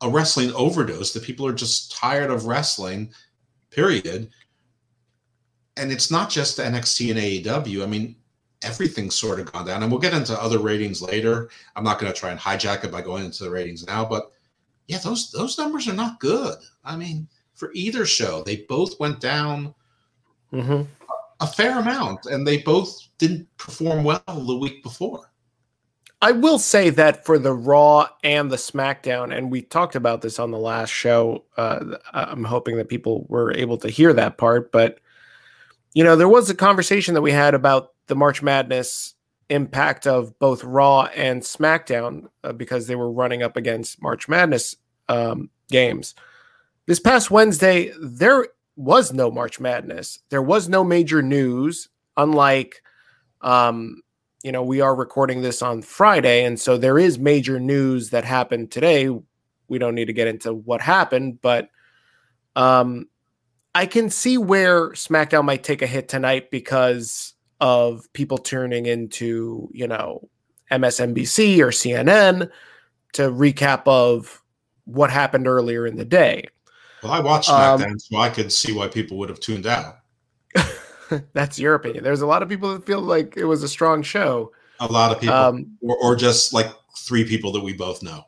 a 0.00 0.08
wrestling 0.08 0.52
overdose 0.54 1.12
that 1.12 1.22
people 1.22 1.46
are 1.46 1.52
just 1.52 1.92
tired 1.92 2.30
of 2.30 2.46
wrestling, 2.46 3.12
period. 3.70 4.30
And 5.76 5.92
it's 5.92 6.10
not 6.10 6.30
just 6.30 6.58
NXT 6.58 7.10
and 7.10 7.20
AEW. 7.20 7.82
I 7.82 7.86
mean, 7.86 8.16
everything's 8.62 9.14
sort 9.14 9.40
of 9.40 9.52
gone 9.52 9.66
down. 9.66 9.82
And 9.82 9.90
we'll 9.90 10.00
get 10.00 10.14
into 10.14 10.40
other 10.40 10.58
ratings 10.58 11.02
later. 11.02 11.50
I'm 11.76 11.84
not 11.84 11.98
going 11.98 12.12
to 12.12 12.18
try 12.18 12.30
and 12.30 12.40
hijack 12.40 12.84
it 12.84 12.92
by 12.92 13.02
going 13.02 13.24
into 13.24 13.44
the 13.44 13.50
ratings 13.50 13.86
now, 13.86 14.04
but 14.04 14.30
yeah, 14.90 14.98
those 14.98 15.30
those 15.30 15.56
numbers 15.56 15.86
are 15.86 15.94
not 15.94 16.18
good. 16.18 16.58
I 16.84 16.96
mean, 16.96 17.28
for 17.54 17.70
either 17.74 18.04
show, 18.04 18.42
they 18.42 18.64
both 18.68 18.98
went 18.98 19.20
down 19.20 19.72
mm-hmm. 20.52 20.82
A, 21.40 21.46
fair 21.46 21.78
amount, 21.78 22.26
and 22.26 22.46
they 22.46 22.58
both 22.58 22.96
didn't 23.18 23.48
perform 23.56 24.04
well 24.04 24.22
the 24.26 24.56
week 24.56 24.82
before. 24.82 25.30
I 26.22 26.32
will 26.32 26.58
say 26.58 26.90
that 26.90 27.24
for 27.24 27.38
the 27.38 27.54
Raw 27.54 28.08
and 28.22 28.50
the 28.50 28.56
SmackDown, 28.56 29.34
and 29.34 29.50
we 29.50 29.62
talked 29.62 29.94
about 29.94 30.20
this 30.20 30.38
on 30.38 30.50
the 30.50 30.58
last 30.58 30.90
show. 30.90 31.44
Uh, 31.56 31.96
I'm 32.12 32.44
hoping 32.44 32.76
that 32.76 32.90
people 32.90 33.24
were 33.28 33.54
able 33.54 33.78
to 33.78 33.88
hear 33.88 34.12
that 34.12 34.36
part, 34.36 34.70
but 34.70 35.00
you 35.94 36.04
know, 36.04 36.16
there 36.16 36.28
was 36.28 36.50
a 36.50 36.54
conversation 36.54 37.14
that 37.14 37.22
we 37.22 37.32
had 37.32 37.54
about 37.54 37.92
the 38.06 38.14
March 38.14 38.42
Madness 38.42 39.14
impact 39.48 40.06
of 40.06 40.38
both 40.38 40.62
Raw 40.62 41.08
and 41.14 41.42
SmackDown 41.42 42.28
uh, 42.44 42.52
because 42.52 42.86
they 42.86 42.94
were 42.94 43.10
running 43.10 43.42
up 43.42 43.56
against 43.56 44.00
March 44.00 44.28
Madness 44.28 44.76
um, 45.08 45.50
games. 45.70 46.14
This 46.86 47.00
past 47.00 47.30
Wednesday, 47.30 47.92
there 48.00 48.48
was 48.76 49.12
no 49.12 49.30
March 49.30 49.60
Madness. 49.60 50.18
There 50.30 50.42
was 50.42 50.68
no 50.68 50.84
major 50.84 51.22
news, 51.22 51.88
unlike 52.16 52.82
um, 53.40 54.02
you 54.42 54.52
know, 54.52 54.62
we 54.62 54.80
are 54.80 54.94
recording 54.94 55.42
this 55.42 55.60
on 55.62 55.82
Friday, 55.82 56.44
and 56.44 56.58
so 56.58 56.78
there 56.78 56.98
is 56.98 57.18
major 57.18 57.60
news 57.60 58.10
that 58.10 58.24
happened 58.24 58.70
today. 58.70 59.08
We 59.68 59.78
don't 59.78 59.94
need 59.94 60.06
to 60.06 60.12
get 60.12 60.28
into 60.28 60.54
what 60.54 60.80
happened, 60.80 61.40
but 61.42 61.68
um, 62.56 63.08
I 63.74 63.86
can 63.86 64.08
see 64.08 64.38
where 64.38 64.90
SmackDown 64.90 65.44
might 65.44 65.62
take 65.62 65.82
a 65.82 65.86
hit 65.86 66.08
tonight 66.08 66.50
because 66.50 67.34
of 67.60 68.10
people 68.14 68.38
tuning 68.38 68.86
into, 68.86 69.68
you 69.72 69.86
know, 69.86 70.28
MSNBC 70.70 71.58
or 71.58 71.68
CNN 71.68 72.50
to 73.12 73.22
recap 73.22 73.82
of 73.86 74.42
what 74.84 75.10
happened 75.10 75.46
earlier 75.46 75.86
in 75.86 75.96
the 75.96 76.04
day. 76.04 76.46
Well, 77.02 77.12
I 77.12 77.20
watched 77.20 77.48
SmackDown, 77.48 77.92
um, 77.92 77.98
so 77.98 78.18
I 78.18 78.28
could 78.28 78.52
see 78.52 78.72
why 78.72 78.88
people 78.88 79.16
would 79.18 79.28
have 79.28 79.40
tuned 79.40 79.66
out. 79.66 80.00
That's 81.32 81.58
your 81.58 81.74
opinion. 81.74 82.04
There's 82.04 82.20
a 82.20 82.26
lot 82.26 82.42
of 82.42 82.48
people 82.48 82.72
that 82.72 82.86
feel 82.86 83.00
like 83.00 83.36
it 83.36 83.44
was 83.44 83.62
a 83.62 83.68
strong 83.68 84.02
show. 84.02 84.52
A 84.80 84.86
lot 84.86 85.12
of 85.12 85.20
people, 85.20 85.34
um, 85.34 85.76
or, 85.80 85.96
or 86.02 86.16
just 86.16 86.52
like 86.52 86.66
three 86.98 87.24
people 87.24 87.52
that 87.52 87.60
we 87.60 87.72
both 87.72 88.02
know. 88.02 88.24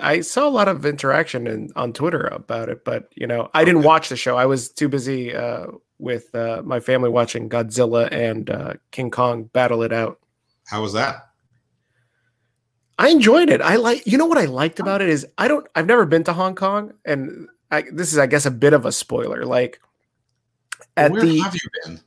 I 0.00 0.20
saw 0.20 0.46
a 0.46 0.50
lot 0.50 0.68
of 0.68 0.84
interaction 0.84 1.46
in, 1.46 1.70
on 1.76 1.92
Twitter 1.92 2.22
about 2.26 2.68
it, 2.68 2.84
but 2.84 3.10
you 3.14 3.26
know, 3.26 3.48
I 3.54 3.64
didn't 3.64 3.82
watch 3.82 4.08
the 4.08 4.16
show. 4.16 4.36
I 4.36 4.46
was 4.46 4.68
too 4.68 4.88
busy 4.88 5.34
uh, 5.34 5.68
with 5.98 6.34
uh, 6.34 6.62
my 6.64 6.80
family 6.80 7.08
watching 7.08 7.48
Godzilla 7.48 8.10
and 8.12 8.50
uh, 8.50 8.74
King 8.90 9.10
Kong 9.10 9.44
battle 9.44 9.82
it 9.82 9.92
out. 9.92 10.20
How 10.66 10.82
was 10.82 10.92
that? 10.92 11.28
I 12.98 13.08
enjoyed 13.08 13.48
it. 13.48 13.62
I 13.62 13.76
like, 13.76 14.06
you 14.06 14.18
know, 14.18 14.26
what 14.26 14.38
I 14.38 14.46
liked 14.46 14.80
about 14.80 15.00
it 15.00 15.08
is 15.08 15.26
I 15.38 15.46
don't, 15.46 15.66
I've 15.74 15.86
never 15.86 16.04
been 16.04 16.24
to 16.24 16.32
Hong 16.32 16.56
Kong, 16.56 16.92
and 17.04 17.48
I, 17.70 17.84
this 17.92 18.12
is, 18.12 18.18
I 18.18 18.26
guess, 18.26 18.46
a 18.46 18.50
bit 18.50 18.72
of 18.72 18.86
a 18.86 18.92
spoiler. 18.92 19.44
Like, 19.44 19.80
at 20.96 21.12
Where 21.12 21.22
the, 21.22 21.38
have 21.40 21.54
you 21.54 21.60
been? 21.84 22.00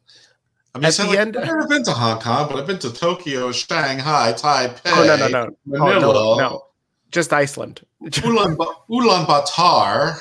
I 0.73 0.77
mean, 0.79 0.85
at 0.85 0.93
the 0.93 1.03
like, 1.05 1.17
end, 1.17 1.37
I've 1.37 1.45
never 1.45 1.67
been 1.67 1.83
to 1.83 1.91
Hong 1.91 2.19
Kong, 2.19 2.47
but 2.49 2.57
I've 2.57 2.67
been 2.67 2.79
to 2.79 2.93
Tokyo, 2.93 3.51
Shanghai, 3.51 4.33
Taipei. 4.33 4.79
Oh 4.85 5.05
no, 5.05 5.17
no, 5.17 5.27
no, 5.27 5.49
Manila, 5.65 6.07
oh, 6.07 6.37
no, 6.37 6.49
no, 6.49 6.65
just 7.11 7.33
Iceland. 7.33 7.81
Ulan, 8.23 8.55
Ulaanbaatar, 8.89 10.19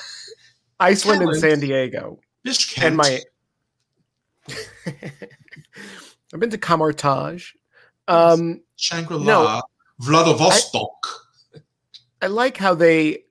Iceland 0.80 1.22
and 1.22 1.36
San 1.36 1.60
Diego, 1.60 2.18
Bishkek. 2.44 2.82
and 2.82 2.96
my. 2.96 3.20
I've 6.32 6.40
been 6.40 6.50
to 6.50 6.58
Kamar-Taj. 6.58 7.52
Um, 8.08 8.60
Shangri-La, 8.76 9.24
no, 9.24 9.62
Vladivostok. 10.00 11.06
I, 11.54 11.60
I 12.22 12.26
like 12.26 12.56
how 12.56 12.74
they. 12.74 13.24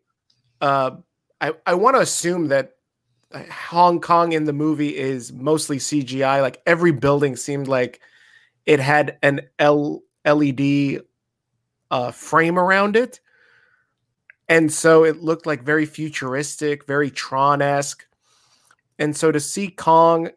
Uh, 0.62 0.91
I 1.41 1.54
I 1.65 1.73
want 1.73 1.95
to 1.95 2.02
assume 2.02 2.47
that 2.47 2.75
Hong 3.52 4.02
Kong 4.02 4.32
in 4.32 4.45
the 4.45 4.54
movie 4.54 4.97
is 4.97 5.32
mostly 5.32 5.78
CGI. 5.78 6.41
Like 6.41 6.62
every 6.65 6.91
building 6.91 7.36
seemed 7.36 7.67
like 7.67 8.02
it 8.65 8.80
had 8.80 9.17
an 9.21 9.41
L- 9.60 10.02
LED 10.25 11.02
uh, 11.91 12.12
frame 12.12 12.58
around 12.58 12.95
it. 12.95 13.19
And 14.47 14.71
so 14.71 15.04
it 15.04 15.21
looked 15.21 15.45
like 15.45 15.63
very 15.63 15.86
futuristic, 15.86 16.88
very 16.88 17.12
Tron 17.12 17.62
esque. 17.62 18.06
And 18.97 19.15
so 19.15 19.32
to 19.32 19.39
see 19.39 19.69
Kong, 19.69 20.30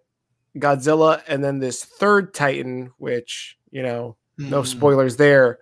Godzilla, 0.56 1.22
and 1.26 1.42
then 1.42 1.58
this 1.58 1.84
third 1.84 2.34
Titan, 2.34 2.92
which, 2.98 3.56
you 3.70 3.82
know, 3.82 4.16
mm. 4.38 4.50
no 4.50 4.60
hmm. 4.60 4.66
spoilers 4.66 5.16
there. 5.16 5.60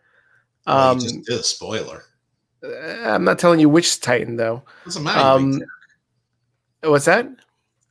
Um, 0.66 0.76
well, 0.76 0.94
just 0.98 1.22
did 1.22 1.40
a 1.40 1.42
spoiler. 1.44 2.04
I'm 2.62 3.24
not 3.24 3.38
telling 3.38 3.60
you 3.60 3.68
which 3.68 4.00
Titan, 4.00 4.36
though. 4.36 4.62
Doesn't 4.84 5.02
matter. 5.02 5.20
Um, 5.20 5.62
What's 6.82 7.04
that? 7.04 7.28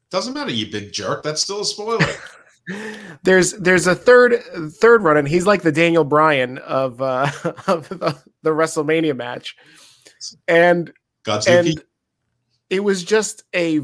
Doesn't 0.09 0.33
matter, 0.33 0.51
you 0.51 0.71
big 0.71 0.91
jerk. 0.91 1.23
That's 1.23 1.41
still 1.41 1.61
a 1.61 1.65
spoiler. 1.65 2.05
there's 3.23 3.53
there's 3.53 3.87
a 3.87 3.95
third 3.95 4.41
third 4.79 5.03
run, 5.03 5.17
and 5.17 5.27
he's 5.27 5.45
like 5.45 5.61
the 5.61 5.71
Daniel 5.71 6.03
Bryan 6.03 6.57
of 6.59 7.01
uh, 7.01 7.29
of 7.67 7.89
the, 7.89 8.17
the 8.41 8.49
WrestleMania 8.49 9.15
match, 9.15 9.55
and 10.47 10.91
and 11.47 11.83
it 12.69 12.83
was 12.83 13.03
just 13.03 13.43
a 13.55 13.81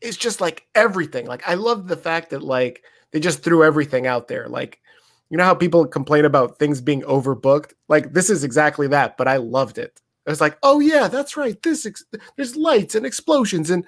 it's 0.00 0.16
just 0.16 0.40
like 0.40 0.66
everything. 0.74 1.26
Like 1.26 1.46
I 1.46 1.54
love 1.54 1.88
the 1.88 1.96
fact 1.96 2.30
that 2.30 2.42
like 2.42 2.82
they 3.12 3.20
just 3.20 3.42
threw 3.42 3.62
everything 3.62 4.06
out 4.06 4.28
there. 4.28 4.48
Like 4.48 4.80
you 5.28 5.36
know 5.36 5.44
how 5.44 5.54
people 5.54 5.86
complain 5.86 6.24
about 6.24 6.58
things 6.58 6.80
being 6.80 7.02
overbooked. 7.02 7.74
Like 7.88 8.14
this 8.14 8.30
is 8.30 8.44
exactly 8.44 8.88
that, 8.88 9.18
but 9.18 9.28
I 9.28 9.36
loved 9.36 9.76
it. 9.76 10.00
I 10.26 10.30
was 10.30 10.40
like, 10.40 10.58
oh 10.62 10.80
yeah, 10.80 11.08
that's 11.08 11.36
right. 11.36 11.60
This 11.62 11.86
ex- 11.86 12.04
there's 12.36 12.56
lights 12.56 12.94
and 12.94 13.06
explosions 13.06 13.70
and 13.70 13.84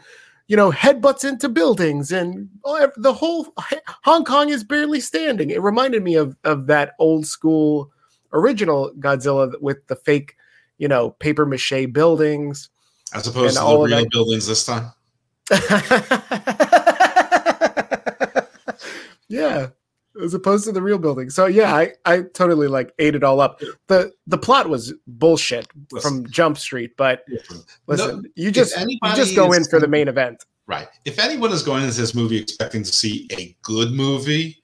you 0.48 0.56
know, 0.56 0.72
headbutts 0.72 1.26
into 1.26 1.48
buildings 1.48 2.12
and 2.12 2.48
the 2.96 3.12
whole 3.12 3.54
Hong 4.04 4.24
Kong 4.24 4.48
is 4.48 4.64
barely 4.64 5.00
standing. 5.00 5.50
It 5.50 5.62
reminded 5.62 6.02
me 6.02 6.16
of 6.16 6.36
of 6.44 6.66
that 6.66 6.94
old 6.98 7.26
school 7.26 7.90
original 8.32 8.92
Godzilla 8.98 9.52
with 9.60 9.86
the 9.86 9.96
fake, 9.96 10.36
you 10.78 10.88
know, 10.88 11.10
paper 11.10 11.46
mache 11.46 11.86
buildings. 11.92 12.70
As 13.14 13.26
opposed 13.26 13.56
to 13.56 13.62
the 13.62 13.78
real 13.78 14.08
buildings 14.10 14.46
this 14.46 14.64
time. 14.64 14.92
yeah 19.28 19.68
as 20.20 20.34
opposed 20.34 20.64
to 20.64 20.72
the 20.72 20.82
real 20.82 20.98
building. 20.98 21.30
So 21.30 21.46
yeah, 21.46 21.74
I, 21.74 21.92
I 22.04 22.22
totally 22.34 22.68
like 22.68 22.92
ate 22.98 23.14
it 23.14 23.24
all 23.24 23.40
up. 23.40 23.60
The 23.86 24.12
the 24.26 24.38
plot 24.38 24.68
was 24.68 24.92
bullshit 25.06 25.68
listen, 25.90 26.24
from 26.24 26.30
Jump 26.30 26.58
Street, 26.58 26.92
but 26.96 27.24
listen, 27.86 28.22
no, 28.22 28.28
you 28.34 28.50
just 28.50 28.78
you 28.78 28.98
just 29.14 29.34
go 29.34 29.52
in 29.52 29.64
for 29.64 29.80
the 29.80 29.88
main 29.88 30.08
event. 30.08 30.44
Right. 30.66 30.88
If 31.04 31.18
anyone 31.18 31.52
is 31.52 31.62
going 31.62 31.84
into 31.84 32.00
this 32.00 32.14
movie 32.14 32.36
expecting 32.36 32.82
to 32.82 32.92
see 32.92 33.28
a 33.32 33.56
good 33.62 33.92
movie, 33.92 34.62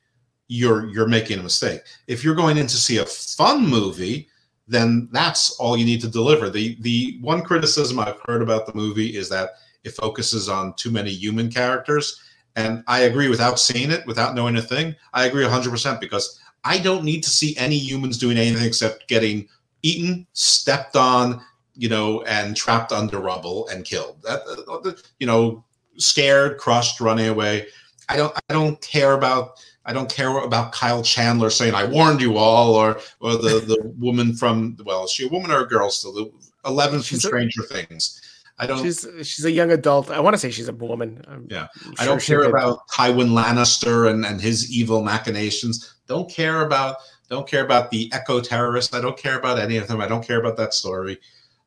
you're 0.48 0.87
you're 0.88 1.08
making 1.08 1.38
a 1.38 1.42
mistake. 1.42 1.82
If 2.06 2.24
you're 2.24 2.34
going 2.34 2.56
in 2.56 2.66
to 2.66 2.76
see 2.76 2.98
a 2.98 3.06
fun 3.06 3.66
movie, 3.66 4.28
then 4.66 5.08
that's 5.12 5.50
all 5.58 5.76
you 5.76 5.84
need 5.84 6.00
to 6.02 6.08
deliver. 6.08 6.50
The 6.50 6.76
the 6.80 7.18
one 7.20 7.42
criticism 7.42 7.98
I've 7.98 8.20
heard 8.26 8.42
about 8.42 8.66
the 8.66 8.74
movie 8.74 9.16
is 9.16 9.28
that 9.30 9.50
it 9.84 9.90
focuses 9.90 10.48
on 10.48 10.74
too 10.74 10.90
many 10.90 11.11
human 11.11 11.50
characters 11.50 12.20
and 12.58 12.82
I 12.88 13.00
agree 13.02 13.28
without 13.28 13.60
seeing 13.60 13.92
it, 13.92 14.04
without 14.04 14.34
knowing 14.34 14.56
a 14.56 14.62
thing. 14.62 14.96
I 15.14 15.26
agree 15.26 15.44
100% 15.44 16.00
because 16.00 16.40
I 16.64 16.78
don't 16.78 17.04
need 17.04 17.22
to 17.22 17.30
see 17.30 17.56
any 17.56 17.78
humans 17.78 18.18
doing 18.18 18.36
anything 18.36 18.66
except 18.66 19.06
getting 19.06 19.48
eaten, 19.82 20.26
stepped 20.32 20.96
on, 20.96 21.40
you 21.76 21.88
know, 21.88 22.22
and 22.22 22.56
trapped 22.56 22.90
under 22.90 23.20
rubble 23.20 23.68
and 23.68 23.84
killed. 23.84 24.20
That, 24.24 24.42
uh, 24.66 24.90
you 25.20 25.26
know, 25.28 25.64
scared, 25.98 26.58
crushed, 26.58 27.00
running 27.00 27.28
away. 27.28 27.68
I 28.08 28.16
don't. 28.16 28.36
I 28.48 28.52
don't 28.52 28.80
care 28.80 29.12
about. 29.12 29.60
I 29.84 29.92
don't 29.92 30.10
care 30.10 30.36
about 30.38 30.72
Kyle 30.72 31.02
Chandler 31.02 31.50
saying 31.50 31.74
"I 31.74 31.84
warned 31.84 32.20
you 32.22 32.38
all," 32.38 32.74
or 32.74 32.98
or 33.20 33.32
the 33.32 33.60
the 33.60 33.92
woman 33.98 34.34
from 34.34 34.76
well, 34.84 35.04
is 35.04 35.12
she 35.12 35.26
a 35.26 35.28
woman 35.28 35.50
or 35.50 35.60
a 35.60 35.68
girl 35.68 35.90
still? 35.90 36.12
The 36.12 36.32
Eleven 36.64 37.02
from 37.02 37.18
Stranger 37.18 37.62
Things. 37.62 38.20
I 38.58 38.66
don't. 38.66 38.82
She's 38.82 39.06
she's 39.22 39.44
a 39.44 39.50
young 39.50 39.70
adult. 39.70 40.10
I 40.10 40.20
want 40.20 40.34
to 40.34 40.38
say 40.38 40.50
she's 40.50 40.68
a 40.68 40.72
woman. 40.72 41.22
I'm 41.28 41.46
yeah, 41.48 41.68
sure 41.74 41.94
I 41.98 42.04
don't 42.04 42.20
care 42.20 42.42
about 42.42 42.88
Tywin 42.88 43.30
Lannister 43.30 44.10
and 44.10 44.26
and 44.26 44.40
his 44.40 44.70
evil 44.76 45.02
machinations. 45.02 45.94
Don't 46.06 46.28
care 46.28 46.62
about 46.62 46.96
don't 47.28 47.46
care 47.46 47.64
about 47.64 47.90
the 47.90 48.10
eco 48.14 48.40
terrorists. 48.40 48.94
I 48.94 49.00
don't 49.00 49.16
care 49.16 49.38
about 49.38 49.58
any 49.58 49.76
of 49.76 49.86
them. 49.86 50.00
I 50.00 50.08
don't 50.08 50.26
care 50.26 50.40
about 50.40 50.56
that 50.56 50.74
story. 50.74 51.18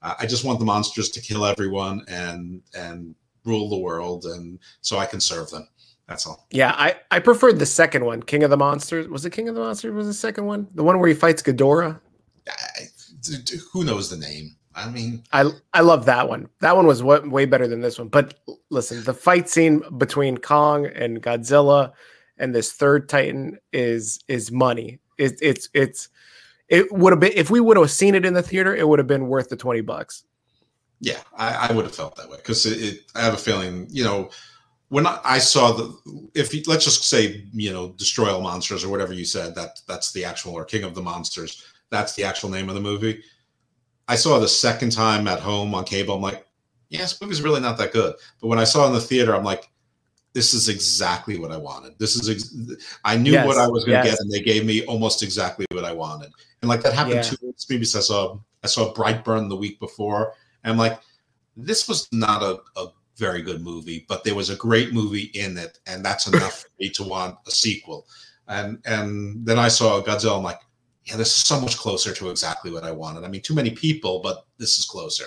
Uh, 0.01 0.15
I 0.19 0.25
just 0.25 0.43
want 0.43 0.59
the 0.59 0.65
monsters 0.65 1.09
to 1.11 1.21
kill 1.21 1.45
everyone 1.45 2.03
and 2.07 2.61
and 2.73 3.15
rule 3.45 3.69
the 3.69 3.77
world, 3.77 4.25
and 4.25 4.59
so 4.81 4.97
I 4.97 5.05
can 5.05 5.21
serve 5.21 5.49
them. 5.49 5.67
That's 6.07 6.27
all. 6.27 6.47
Yeah, 6.51 6.75
I 6.77 6.95
I 7.09 7.19
preferred 7.19 7.59
the 7.59 7.65
second 7.65 8.03
one, 8.03 8.21
King 8.21 8.43
of 8.43 8.49
the 8.49 8.57
Monsters. 8.57 9.07
Was 9.07 9.25
it 9.25 9.31
King 9.31 9.47
of 9.47 9.55
the 9.55 9.61
Monsters? 9.61 9.93
Was 9.93 10.07
the 10.07 10.13
second 10.13 10.45
one 10.45 10.67
the 10.75 10.83
one 10.83 10.99
where 10.99 11.07
he 11.07 11.15
fights 11.15 11.41
Ghidorah? 11.41 11.99
I, 12.49 12.87
who 13.71 13.85
knows 13.85 14.09
the 14.09 14.17
name? 14.17 14.55
I 14.75 14.89
mean, 14.89 15.23
I 15.33 15.49
I 15.73 15.81
love 15.81 16.05
that 16.05 16.29
one. 16.29 16.47
That 16.61 16.75
one 16.75 16.87
was 16.87 17.03
what, 17.03 17.29
way 17.29 17.45
better 17.45 17.67
than 17.67 17.81
this 17.81 17.99
one. 17.99 18.07
But 18.07 18.39
listen, 18.69 19.03
the 19.03 19.13
fight 19.13 19.49
scene 19.49 19.83
between 19.97 20.37
Kong 20.37 20.85
and 20.85 21.21
Godzilla 21.21 21.91
and 22.37 22.55
this 22.55 22.71
third 22.71 23.09
Titan 23.09 23.57
is 23.73 24.19
is 24.27 24.51
money. 24.51 24.99
It, 25.17 25.33
it's 25.41 25.69
it's 25.73 26.09
it 26.69 26.91
would 26.91 27.11
have 27.11 27.19
been 27.19 27.33
if 27.35 27.49
we 27.49 27.59
would 27.59 27.77
have 27.77 27.91
seen 27.91 28.15
it 28.15 28.25
in 28.25 28.33
the 28.33 28.41
theater, 28.41 28.75
it 28.75 28.87
would 28.87 28.99
have 28.99 29.07
been 29.07 29.27
worth 29.27 29.49
the 29.49 29.57
twenty 29.57 29.81
bucks. 29.81 30.23
Yeah, 30.99 31.19
I, 31.35 31.69
I 31.69 31.73
would 31.73 31.85
have 31.85 31.95
felt 31.95 32.15
that 32.17 32.29
way 32.29 32.37
because 32.37 32.65
it, 32.65 32.81
it, 32.81 32.99
I 33.15 33.21
have 33.21 33.33
a 33.33 33.37
feeling, 33.37 33.87
you 33.89 34.03
know, 34.03 34.29
when 34.91 35.07
I 35.07 35.39
saw 35.39 35.71
the 35.71 36.29
if 36.35 36.53
you, 36.53 36.63
let's 36.67 36.83
just 36.83 37.07
say 37.07 37.45
you 37.53 37.71
know 37.71 37.93
destroy 37.93 38.31
all 38.31 38.41
monsters 38.41 38.83
or 38.83 38.89
whatever 38.89 39.13
you 39.13 39.23
said 39.23 39.55
that 39.55 39.79
that's 39.87 40.11
the 40.11 40.25
actual 40.25 40.53
or 40.53 40.65
King 40.65 40.83
of 40.83 40.95
the 40.95 41.01
Monsters 41.01 41.63
that's 41.89 42.13
the 42.13 42.25
actual 42.25 42.49
name 42.49 42.67
of 42.67 42.75
the 42.75 42.81
movie 42.81 43.23
I 44.11 44.15
saw 44.15 44.39
the 44.39 44.47
second 44.47 44.91
time 44.91 45.25
at 45.29 45.39
home 45.39 45.73
on 45.73 45.85
cable. 45.85 46.15
I'm 46.15 46.21
like, 46.21 46.45
yeah, 46.89 46.99
this 46.99 47.21
movie's 47.21 47.41
really 47.41 47.61
not 47.61 47.77
that 47.77 47.93
good. 47.93 48.13
But 48.41 48.47
when 48.47 48.59
I 48.59 48.65
saw 48.65 48.83
it 48.83 48.87
in 48.87 48.93
the 48.93 48.99
theater, 48.99 49.33
I'm 49.33 49.45
like, 49.45 49.69
this 50.33 50.53
is 50.53 50.67
exactly 50.67 51.39
what 51.39 51.51
I 51.51 51.55
wanted. 51.55 51.97
This 51.97 52.17
is, 52.17 52.29
ex- 52.29 52.77
I 53.05 53.15
knew 53.15 53.31
yes, 53.31 53.47
what 53.47 53.57
I 53.57 53.67
was 53.67 53.85
going 53.85 54.01
to 54.01 54.05
yes. 54.05 54.15
get, 54.15 54.21
and 54.21 54.29
they 54.29 54.41
gave 54.41 54.65
me 54.65 54.83
almost 54.85 55.23
exactly 55.23 55.65
what 55.71 55.85
I 55.85 55.93
wanted. 55.93 56.31
And 56.61 56.67
like 56.67 56.81
that 56.81 56.93
happened 56.93 57.15
yeah. 57.15 57.21
two 57.21 57.37
movies. 57.69 57.95
I 57.95 58.01
saw, 58.01 58.37
I 58.65 58.67
saw 58.67 58.93
Brightburn 58.93 59.47
the 59.47 59.55
week 59.55 59.79
before, 59.79 60.33
and 60.65 60.73
I'm 60.73 60.77
like, 60.77 60.99
this 61.55 61.87
was 61.87 62.09
not 62.11 62.43
a, 62.43 62.59
a 62.75 62.87
very 63.15 63.41
good 63.41 63.61
movie, 63.61 64.05
but 64.09 64.25
there 64.25 64.35
was 64.35 64.49
a 64.49 64.57
great 64.57 64.91
movie 64.91 65.31
in 65.35 65.57
it, 65.57 65.79
and 65.87 66.03
that's 66.03 66.27
enough 66.27 66.63
for 66.63 66.69
me 66.81 66.89
to 66.89 67.03
want 67.03 67.37
a 67.47 67.51
sequel. 67.51 68.07
And 68.49 68.79
and 68.83 69.45
then 69.45 69.57
I 69.57 69.69
saw 69.69 70.01
Godzilla. 70.01 70.37
I'm 70.37 70.43
like, 70.43 70.59
yeah, 71.05 71.17
this 71.17 71.35
is 71.35 71.41
so 71.41 71.59
much 71.59 71.77
closer 71.77 72.13
to 72.13 72.29
exactly 72.29 72.71
what 72.71 72.83
I 72.83 72.91
wanted. 72.91 73.23
I 73.23 73.27
mean, 73.27 73.41
too 73.41 73.55
many 73.55 73.71
people, 73.71 74.19
but 74.21 74.45
this 74.57 74.77
is 74.77 74.85
closer. 74.85 75.25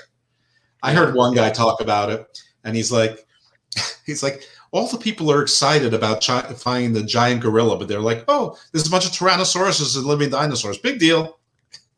I 0.82 0.92
heard 0.92 1.14
one 1.14 1.34
guy 1.34 1.50
talk 1.50 1.80
about 1.80 2.10
it, 2.10 2.42
and 2.62 2.76
he's 2.76 2.92
like, 2.92 3.26
he's 4.06 4.22
like, 4.22 4.44
all 4.70 4.86
the 4.88 4.98
people 4.98 5.30
are 5.30 5.42
excited 5.42 5.94
about 5.94 6.24
chi- 6.24 6.52
finding 6.54 6.92
the 6.92 7.02
giant 7.02 7.40
gorilla, 7.40 7.78
but 7.78 7.88
they're 7.88 8.00
like, 8.00 8.24
oh, 8.28 8.58
there's 8.72 8.86
a 8.86 8.90
bunch 8.90 9.06
of 9.06 9.12
tyrannosauruses 9.12 9.96
and 9.96 10.04
living 10.04 10.30
dinosaurs. 10.30 10.78
Big 10.78 10.98
deal. 10.98 11.38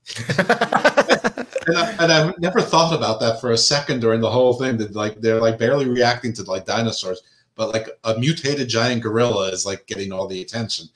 and, 0.29 0.49
I, 0.49 1.97
and 1.99 2.13
I've 2.13 2.39
never 2.39 2.61
thought 2.61 2.95
about 2.95 3.19
that 3.21 3.41
for 3.41 3.53
a 3.53 3.59
second 3.59 4.01
during 4.01 4.21
the 4.21 4.31
whole 4.31 4.55
thing. 4.55 4.77
That 4.77 4.95
like 4.95 5.21
they're 5.21 5.41
like 5.41 5.59
barely 5.59 5.89
reacting 5.89 6.33
to 6.35 6.43
like 6.45 6.65
dinosaurs, 6.65 7.23
but 7.57 7.73
like 7.73 7.89
a 8.05 8.19
mutated 8.19 8.69
giant 8.69 9.03
gorilla 9.03 9.49
is 9.49 9.67
like 9.67 9.87
getting 9.87 10.13
all 10.13 10.29
the 10.29 10.43
attention. 10.43 10.87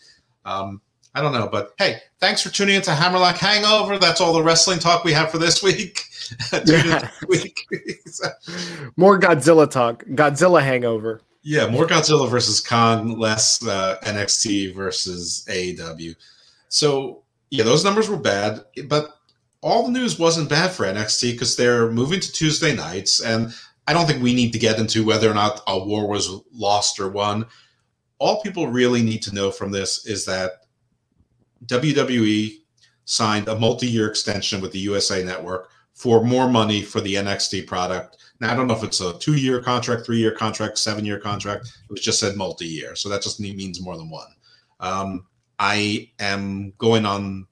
Um, 0.45 0.81
I 1.15 1.21
don't 1.21 1.33
know, 1.33 1.49
but 1.51 1.75
hey, 1.79 2.01
thanks 2.21 2.41
for 2.41 2.51
tuning 2.51 2.77
into 2.77 2.93
Hammerlock 2.93 3.37
Hangover. 3.37 3.99
That's 3.99 4.21
all 4.21 4.33
the 4.33 4.43
wrestling 4.43 4.79
talk 4.79 5.03
we 5.03 5.13
have 5.13 5.31
for 5.31 5.39
this 5.39 5.63
week. 5.63 6.05
week. 7.29 7.67
more 8.97 9.19
Godzilla 9.19 9.69
talk. 9.69 10.05
Godzilla 10.05 10.63
hangover. 10.63 11.21
Yeah, 11.43 11.69
more 11.69 11.87
Godzilla 11.87 12.29
versus 12.29 12.61
Kong, 12.61 13.19
less 13.19 13.67
uh, 13.67 13.97
NXT 14.03 14.75
versus 14.75 15.45
AEW. 15.49 16.15
So 16.69 17.23
yeah, 17.51 17.65
those 17.65 17.85
numbers 17.85 18.09
were 18.09 18.17
bad, 18.17 18.65
but 18.87 19.17
all 19.63 19.85
the 19.85 19.91
news 19.91 20.19
wasn't 20.19 20.49
bad 20.49 20.71
for 20.71 20.85
NXT 20.85 21.33
because 21.33 21.57
they're 21.57 21.91
moving 21.91 22.21
to 22.21 22.33
Tuesday 22.33 22.75
nights, 22.75 23.21
and 23.21 23.53
I 23.87 23.93
don't 23.93 24.07
think 24.07 24.23
we 24.23 24.35
need 24.35 24.53
to 24.53 24.59
get 24.59 24.79
into 24.79 25.05
whether 25.05 25.31
or 25.31 25.35
not 25.35 25.63
a 25.67 25.79
war 25.79 26.07
was 26.07 26.31
lost 26.53 27.01
or 27.01 27.09
won. 27.09 27.47
All 28.19 28.43
people 28.43 28.69
really 28.69 29.03
need 29.03 29.23
to 29.23 29.35
know 29.35 29.51
from 29.51 29.73
this 29.73 30.07
is 30.07 30.25
that 30.27 30.60
WWE 31.67 32.59
signed 33.05 33.49
a 33.49 33.59
multi-year 33.59 34.09
extension 34.09 34.61
with 34.61 34.73
the 34.73 34.79
USA 34.81 35.23
Network 35.25 35.71
for 35.95 36.25
more 36.25 36.49
money 36.49 36.83
for 36.83 37.01
the 37.01 37.15
NXT 37.15 37.67
product. 37.67 38.17
Now 38.41 38.53
I 38.53 38.57
don't 38.57 38.67
know 38.67 38.77
if 38.77 38.85
it's 38.85 39.01
a 39.01 39.19
two-year 39.19 39.61
contract, 39.61 40.07
three-year 40.07 40.33
contract, 40.33 40.79
seven-year 40.79 41.19
contract. 41.19 41.67
It 41.67 41.93
was 41.93 42.01
just 42.01 42.21
said 42.21 42.37
multi-year, 42.37 42.95
so 42.95 43.09
that 43.09 43.23
just 43.23 43.41
means 43.41 43.83
more 43.83 43.97
than 43.97 44.09
one. 44.09 44.29
Um, 44.81 45.27
I 45.59 46.11
am 46.19 46.73
going 46.79 47.05
on 47.05 47.47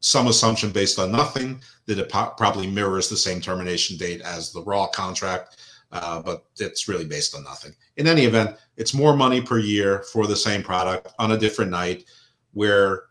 some 0.00 0.28
assumption 0.28 0.70
based 0.70 0.98
on 0.98 1.10
nothing 1.10 1.60
that 1.86 1.98
it 1.98 2.08
po- 2.08 2.32
probably 2.36 2.68
mirrors 2.68 3.08
the 3.08 3.16
same 3.16 3.40
termination 3.40 3.96
date 3.96 4.20
as 4.20 4.52
the 4.52 4.62
Raw 4.62 4.86
contract, 4.86 5.56
uh, 5.90 6.22
but 6.22 6.44
it's 6.60 6.86
really 6.86 7.04
based 7.04 7.34
on 7.34 7.42
nothing. 7.42 7.74
In 7.96 8.06
any 8.06 8.24
event, 8.24 8.56
it's 8.76 8.94
more 8.94 9.16
money 9.16 9.40
per 9.40 9.58
year 9.58 10.04
for 10.12 10.28
the 10.28 10.36
same 10.36 10.62
product 10.62 11.08
on 11.18 11.32
a 11.32 11.38
different 11.38 11.72
night 11.72 12.04
where 12.52 13.04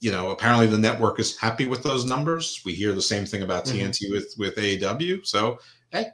you 0.00 0.10
know 0.10 0.30
apparently 0.30 0.66
the 0.66 0.78
network 0.78 1.18
is 1.18 1.36
happy 1.36 1.66
with 1.66 1.82
those 1.82 2.04
numbers. 2.04 2.62
We 2.64 2.74
hear 2.74 2.92
the 2.92 3.02
same 3.02 3.24
thing 3.24 3.42
about 3.42 3.64
mm-hmm. 3.64 3.88
tnt 3.88 4.10
with 4.10 4.34
with 4.38 4.56
aew 4.56 5.26
so 5.26 5.58
hey 5.90 6.08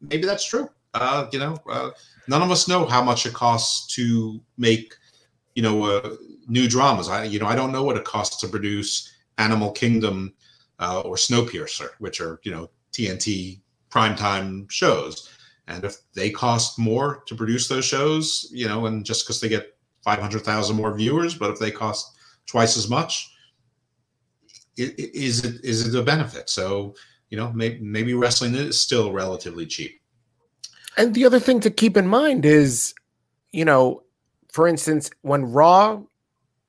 maybe 0.00 0.26
that's 0.26 0.44
true. 0.46 0.68
Uh 0.94 1.26
you 1.32 1.38
know 1.38 1.58
uh, 1.70 1.90
none 2.28 2.42
of 2.42 2.50
us 2.50 2.68
know 2.68 2.84
how 2.84 3.02
much 3.02 3.26
it 3.26 3.34
costs 3.34 3.94
to 3.94 4.40
make 4.58 4.94
you 5.54 5.62
know 5.62 5.84
uh, 5.84 6.16
new 6.46 6.68
dramas. 6.68 7.08
I 7.08 7.24
you 7.24 7.38
know 7.38 7.46
i 7.46 7.54
don't 7.54 7.72
know 7.72 7.82
what 7.84 7.96
it 7.96 8.04
costs 8.04 8.36
to 8.42 8.48
produce 8.48 9.12
animal 9.38 9.72
kingdom 9.72 10.34
uh, 10.78 11.00
or 11.00 11.16
snowpiercer 11.16 11.90
which 11.98 12.20
are 12.20 12.40
you 12.42 12.50
know 12.50 12.70
tnt 12.92 13.60
primetime 13.90 14.70
shows. 14.70 15.30
And 15.68 15.84
if 15.84 15.96
they 16.14 16.30
cost 16.30 16.78
more 16.78 17.24
to 17.26 17.34
produce 17.34 17.66
those 17.66 17.84
shows 17.84 18.48
you 18.52 18.68
know 18.68 18.86
and 18.86 19.04
just 19.04 19.24
because 19.24 19.40
they 19.40 19.48
get 19.48 19.76
500000 20.04 20.76
more 20.76 20.94
viewers 20.94 21.34
but 21.34 21.50
if 21.50 21.58
they 21.58 21.70
cost 21.70 22.15
twice 22.46 22.76
as 22.76 22.88
much, 22.88 23.30
is 24.76 25.44
it 25.44 25.64
is 25.64 25.86
it 25.86 25.98
a 25.98 26.02
benefit? 26.02 26.48
So 26.48 26.94
you 27.30 27.36
know, 27.36 27.52
maybe 27.52 27.78
maybe 27.80 28.14
wrestling 28.14 28.54
is 28.54 28.80
still 28.80 29.12
relatively 29.12 29.66
cheap. 29.66 30.00
And 30.96 31.14
the 31.14 31.24
other 31.24 31.40
thing 31.40 31.60
to 31.60 31.70
keep 31.70 31.96
in 31.96 32.06
mind 32.06 32.46
is, 32.46 32.94
you 33.52 33.64
know, 33.64 34.02
for 34.50 34.66
instance, 34.66 35.10
when 35.22 35.44
Raw 35.44 36.02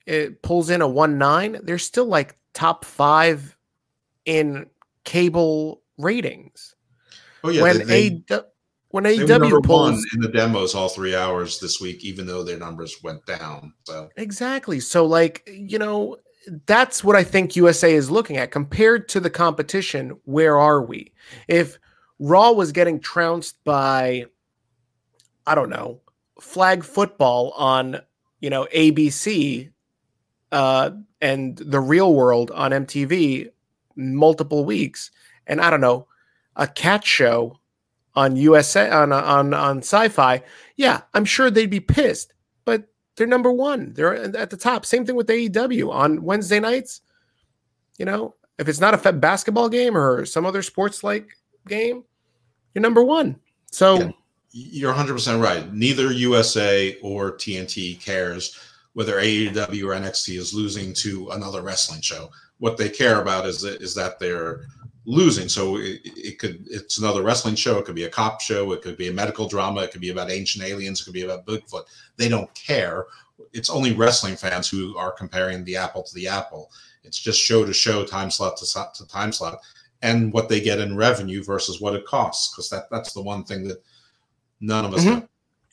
it 0.05 0.41
pulls 0.41 0.69
in 0.69 0.81
a 0.81 0.87
one 0.87 1.17
nine, 1.17 1.59
they're 1.63 1.77
still 1.77 2.05
like 2.05 2.37
top 2.53 2.85
five 2.85 3.55
in 4.25 4.67
cable 5.03 5.81
ratings. 5.97 6.75
Oh 7.43 7.49
yeah, 7.49 7.61
when 7.61 7.77
they, 7.79 8.09
they 8.09 8.35
a 8.35 8.45
when 8.89 9.03
AEW 9.03 9.63
pulls 9.63 10.05
in 10.13 10.21
the 10.21 10.29
demos 10.29 10.73
all 10.73 10.89
three 10.89 11.15
hours 11.15 11.59
this 11.59 11.81
week, 11.81 12.03
even 12.03 12.25
though 12.25 12.43
their 12.43 12.57
numbers 12.57 12.97
went 13.03 13.25
down. 13.25 13.73
So 13.83 14.09
exactly. 14.15 14.79
So 14.79 15.05
like 15.05 15.47
you 15.51 15.77
know, 15.77 16.17
that's 16.65 17.03
what 17.03 17.15
I 17.15 17.23
think 17.23 17.55
USA 17.55 17.93
is 17.93 18.09
looking 18.09 18.37
at 18.37 18.51
compared 18.51 19.09
to 19.09 19.19
the 19.19 19.29
competition. 19.29 20.17
Where 20.23 20.57
are 20.57 20.81
we? 20.81 21.11
If 21.47 21.77
Raw 22.19 22.51
was 22.51 22.71
getting 22.71 22.99
trounced 22.99 23.63
by, 23.63 24.25
I 25.45 25.55
don't 25.55 25.69
know, 25.69 26.01
flag 26.39 26.83
football 26.83 27.51
on 27.51 27.99
you 28.39 28.49
know 28.49 28.67
ABC, 28.73 29.71
uh, 30.51 30.91
and 31.21 31.57
the 31.57 31.81
Real 31.81 32.13
World 32.13 32.51
on 32.51 32.71
MTV 32.71 33.49
multiple 33.97 34.63
weeks, 34.63 35.11
and 35.45 35.59
I 35.59 35.69
don't 35.69 35.81
know, 35.81 36.07
a 36.55 36.67
cat 36.67 37.05
show 37.05 37.56
on 38.17 38.35
USA 38.35 38.89
on 38.89 39.13
on 39.13 39.53
on 39.53 39.77
Sci-Fi, 39.77 40.41
yeah, 40.75 41.01
I'm 41.13 41.23
sure 41.23 41.51
they'd 41.51 41.69
be 41.69 41.79
pissed. 41.79 42.33
But 42.65 42.89
they're 43.15 43.27
number 43.27 43.51
one. 43.51 43.93
They're 43.93 44.35
at 44.35 44.49
the 44.49 44.57
top. 44.57 44.85
Same 44.85 45.05
thing 45.05 45.15
with 45.15 45.27
AEW 45.27 45.93
on 45.93 46.23
Wednesday 46.23 46.59
nights. 46.59 47.01
You 47.99 48.05
know, 48.05 48.33
if 48.57 48.67
it's 48.67 48.81
not 48.81 49.05
a 49.05 49.13
basketball 49.13 49.69
game 49.69 49.95
or 49.95 50.25
some 50.25 50.47
other 50.47 50.63
sports 50.63 51.03
like 51.03 51.29
game, 51.67 52.03
you're 52.73 52.81
number 52.81 53.03
one. 53.03 53.39
So 53.71 53.99
yeah, 53.99 54.11
you're 54.51 54.89
100 54.89 55.13
percent 55.13 55.41
right. 55.41 55.71
Neither 55.71 56.11
USA 56.11 56.97
or 57.01 57.37
TNT 57.37 58.01
cares 58.01 58.59
whether 58.93 59.17
AEW 59.17 59.83
or 59.83 59.93
NXT 59.93 60.39
is 60.39 60.55
losing 60.55 60.91
to 60.95 61.29
another 61.29 61.61
wrestling 61.61 62.01
show. 62.01 62.31
What 62.57 62.77
they 62.77 62.89
care 62.89 63.21
about 63.21 63.45
is 63.45 63.61
that, 63.61 63.79
is 63.79 63.93
that 63.93 64.17
they're 64.17 64.61
losing. 65.07 65.47
So 65.49 65.77
it, 65.77 66.01
it, 66.03 66.37
could 66.37 66.67
it's 66.69 66.99
another 66.99 67.23
wrestling 67.23 67.55
show. 67.55 67.79
It 67.79 67.85
could 67.85 67.95
be 67.95 68.03
a 68.03 68.09
cop 68.09 68.41
show. 68.41 68.71
It 68.73 68.83
could 68.83 68.97
be 68.97 69.07
a 69.07 69.13
medical 69.13 69.47
drama. 69.47 69.81
It 69.81 69.91
could 69.91 70.01
be 70.01 70.11
about 70.11 70.29
ancient 70.29 70.63
aliens. 70.63 71.01
It 71.01 71.05
could 71.05 71.13
be 71.13 71.23
about 71.23 71.45
Bigfoot. 71.47 71.85
They 72.17 72.29
don't 72.29 72.53
care. 72.53 73.07
It's 73.53 73.69
only 73.69 73.93
wrestling 73.93 74.35
fans 74.35 74.69
who 74.69 74.95
are 74.97 75.11
comparing 75.11 75.63
the 75.63 75.77
apple 75.77 76.03
to 76.03 76.13
the 76.13 76.27
apple. 76.27 76.69
It's 77.03 77.17
just 77.17 77.39
show 77.39 77.65
to 77.65 77.73
show, 77.73 78.05
time 78.05 78.29
slot 78.29 78.57
to, 78.57 78.65
to 78.65 79.07
time 79.07 79.31
slot, 79.31 79.59
and 80.01 80.33
what 80.33 80.49
they 80.49 80.59
get 80.59 80.79
in 80.79 80.97
revenue 80.97 81.41
versus 81.41 81.79
what 81.79 81.95
it 81.95 82.05
costs. 82.05 82.53
Because 82.53 82.69
that 82.69 82.89
that's 82.91 83.13
the 83.13 83.21
one 83.21 83.45
thing 83.45 83.67
that 83.69 83.81
none 84.59 84.83
of 84.83 84.93
us 84.93 85.05
mm-hmm. 85.05 85.19
know. 85.19 85.27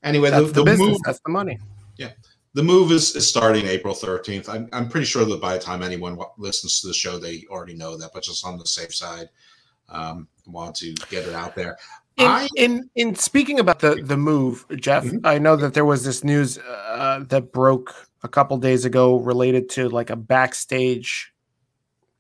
Anyway, 0.05 0.31
that's 0.31 0.47
the, 0.47 0.53
the, 0.53 0.61
the 0.61 0.65
business. 0.65 0.89
Move, 0.91 1.03
that's 1.05 1.21
the 1.21 1.33
money. 1.33 1.59
Yeah 1.97 2.11
the 2.55 2.63
move 2.63 2.93
is, 2.93 3.15
is 3.17 3.29
starting 3.29 3.67
April 3.67 3.95
13th. 3.95 4.49
I'm, 4.49 4.69
I'm 4.73 4.89
pretty 4.89 5.07
sure 5.07 5.25
that 5.25 5.41
by 5.41 5.55
the 5.55 5.63
time 5.63 5.83
anyone 5.83 6.17
listens 6.39 6.81
to 6.81 6.87
the 6.87 6.95
show, 6.95 7.19
they 7.19 7.45
already 7.51 7.75
know 7.75 7.97
that, 7.97 8.11
but 8.15 8.23
just 8.23 8.47
on 8.47 8.59
the 8.59 8.67
safe 8.67 8.95
side, 8.95 9.29
um, 9.89 10.29
want 10.47 10.77
to 10.77 10.95
get 11.11 11.27
it 11.27 11.35
out 11.35 11.57
there. 11.57 11.77
In, 12.17 12.27
I, 12.27 12.49
in, 12.57 12.89
in 12.95 13.17
speaking 13.17 13.59
about 13.59 13.81
the 13.81 13.97
the 13.97 14.17
move, 14.17 14.65
Jeff, 14.77 15.05
mm-hmm. 15.05 15.27
I 15.27 15.39
know 15.39 15.57
that 15.57 15.75
there 15.75 15.85
was 15.85 16.05
this 16.05 16.23
news 16.23 16.59
uh, 16.59 17.25
that 17.29 17.53
broke 17.53 17.93
a 18.23 18.29
couple 18.29 18.57
days 18.59 18.85
ago 18.85 19.17
related 19.17 19.69
to 19.71 19.89
like 19.89 20.11
a 20.11 20.17
backstage 20.17 21.33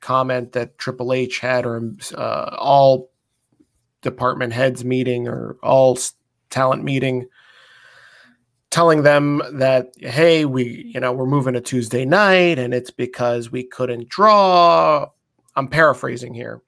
comment 0.00 0.50
that 0.52 0.78
Triple 0.78 1.12
H 1.12 1.38
had, 1.38 1.64
or 1.64 1.92
uh, 2.16 2.56
all 2.58 3.12
department 4.02 4.52
heads 4.52 4.84
meeting, 4.84 5.28
or 5.28 5.58
all 5.62 5.96
talent 6.50 6.82
meeting 6.82 7.28
telling 8.74 9.04
them 9.04 9.40
that 9.52 9.94
hey 10.00 10.44
we 10.44 10.90
you 10.92 10.98
know 10.98 11.12
we're 11.12 11.26
moving 11.26 11.54
to 11.54 11.60
tuesday 11.60 12.04
night 12.04 12.58
and 12.58 12.74
it's 12.74 12.90
because 12.90 13.52
we 13.52 13.62
couldn't 13.62 14.08
draw. 14.08 15.08
I'm 15.54 15.68
paraphrasing 15.68 16.34
here. 16.34 16.60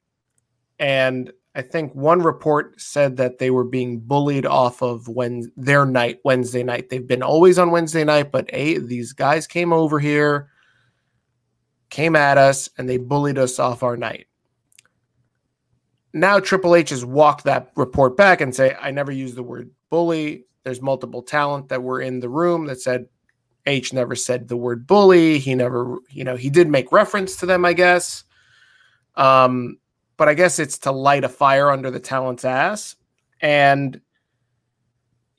And 0.79 1.33
i 1.53 1.61
think 1.61 1.93
one 1.93 2.21
report 2.21 2.79
said 2.79 3.17
that 3.17 3.39
they 3.39 3.51
were 3.51 3.65
being 3.65 3.99
bullied 3.99 4.45
off 4.45 4.81
of 4.81 5.09
when 5.09 5.51
their 5.57 5.85
night 5.85 6.19
wednesday 6.23 6.63
night. 6.63 6.87
They've 6.87 7.05
been 7.05 7.21
always 7.21 7.59
on 7.59 7.71
wednesday 7.71 8.05
night 8.05 8.31
but 8.31 8.49
hey 8.51 8.77
these 8.77 9.11
guys 9.11 9.45
came 9.45 9.73
over 9.73 9.99
here 9.99 10.47
came 11.89 12.15
at 12.15 12.37
us 12.37 12.69
and 12.77 12.87
they 12.87 12.97
bullied 12.97 13.37
us 13.37 13.59
off 13.59 13.83
our 13.83 13.97
night. 13.97 14.27
Now 16.13 16.39
triple 16.39 16.73
h 16.73 16.91
has 16.91 17.03
walked 17.03 17.43
that 17.43 17.73
report 17.75 18.15
back 18.15 18.39
and 18.39 18.55
say 18.55 18.77
i 18.79 18.91
never 18.91 19.11
used 19.11 19.35
the 19.35 19.43
word 19.43 19.71
bully 19.89 20.46
there's 20.67 20.81
multiple 20.81 21.21
talent 21.21 21.69
that 21.69 21.81
were 21.81 22.01
in 22.01 22.19
the 22.19 22.27
room 22.27 22.65
that 22.65 22.81
said 22.81 23.07
H 23.67 23.93
never 23.93 24.15
said 24.15 24.49
the 24.49 24.57
word 24.57 24.85
bully. 24.85 25.39
He 25.39 25.55
never, 25.55 25.97
you 26.09 26.25
know, 26.25 26.35
he 26.35 26.49
did 26.49 26.67
make 26.67 26.91
reference 26.91 27.37
to 27.37 27.45
them, 27.45 27.63
I 27.63 27.71
guess. 27.71 28.25
Um, 29.15 29.77
but 30.17 30.27
I 30.27 30.33
guess 30.33 30.59
it's 30.59 30.77
to 30.79 30.91
light 30.91 31.23
a 31.23 31.29
fire 31.29 31.71
under 31.71 31.89
the 31.89 32.01
talent's 32.01 32.43
ass. 32.43 32.97
And, 33.39 34.01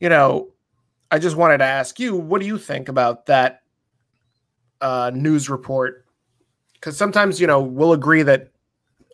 you 0.01 0.09
know, 0.09 0.49
I 1.11 1.19
just 1.19 1.37
wanted 1.37 1.59
to 1.59 1.65
ask 1.65 2.01
you, 2.01 2.17
what 2.17 2.41
do 2.41 2.47
you 2.47 2.57
think 2.57 2.89
about 2.89 3.27
that 3.27 3.61
uh, 4.81 5.11
news 5.15 5.51
report? 5.51 6.07
Because 6.73 6.97
sometimes, 6.97 7.39
you 7.39 7.47
know, 7.47 7.61
we'll 7.61 7.93
agree 7.93 8.23
that 8.23 8.49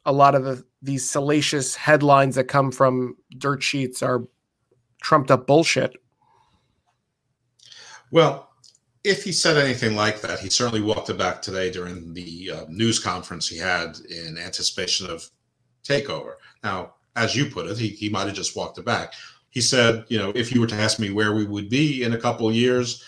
a 0.06 0.12
lot 0.12 0.36
of 0.36 0.44
the 0.44 0.64
these 0.80 1.10
salacious 1.10 1.74
headlines 1.74 2.36
that 2.36 2.44
come 2.44 2.70
from 2.70 3.16
dirt 3.36 3.64
sheets 3.64 4.00
are 4.00 4.22
trumped 5.02 5.32
up 5.32 5.46
bullshit. 5.48 5.96
Well, 8.14 8.48
if 9.02 9.24
he 9.24 9.32
said 9.32 9.56
anything 9.56 9.96
like 9.96 10.20
that, 10.20 10.38
he 10.38 10.48
certainly 10.48 10.80
walked 10.80 11.10
it 11.10 11.18
back 11.18 11.42
today 11.42 11.68
during 11.68 12.14
the 12.14 12.48
uh, 12.54 12.64
news 12.68 13.00
conference 13.00 13.48
he 13.48 13.58
had 13.58 13.98
in 14.08 14.38
anticipation 14.38 15.10
of 15.10 15.28
takeover. 15.82 16.34
Now, 16.62 16.94
as 17.16 17.34
you 17.34 17.46
put 17.46 17.66
it, 17.66 17.76
he, 17.76 17.88
he 17.88 18.08
might 18.08 18.26
have 18.26 18.36
just 18.36 18.54
walked 18.54 18.78
it 18.78 18.84
back. 18.84 19.14
He 19.50 19.60
said, 19.60 20.04
you 20.06 20.16
know, 20.16 20.30
if 20.36 20.52
you 20.52 20.60
were 20.60 20.68
to 20.68 20.76
ask 20.76 21.00
me 21.00 21.10
where 21.10 21.34
we 21.34 21.44
would 21.44 21.68
be 21.68 22.04
in 22.04 22.14
a 22.14 22.20
couple 22.20 22.48
of 22.48 22.54
years, 22.54 23.02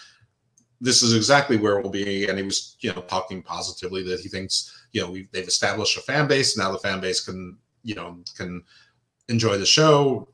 this 0.80 1.04
is 1.04 1.14
exactly 1.14 1.56
where 1.56 1.80
we'll 1.80 1.88
be. 1.88 2.26
And 2.26 2.36
he 2.36 2.42
was, 2.42 2.76
you 2.80 2.92
know, 2.92 3.02
talking 3.02 3.44
positively 3.44 4.02
that 4.08 4.18
he 4.18 4.28
thinks, 4.28 4.88
you 4.90 5.02
know, 5.02 5.10
we 5.12 5.28
they've 5.30 5.46
established 5.46 5.96
a 5.96 6.00
fan 6.00 6.26
base. 6.26 6.58
Now 6.58 6.72
the 6.72 6.78
fan 6.78 7.00
base 7.00 7.20
can, 7.20 7.56
you 7.84 7.94
know 7.94 8.18
can 8.36 8.64
enjoy 9.28 9.56
the 9.56 9.66
show. 9.66 10.26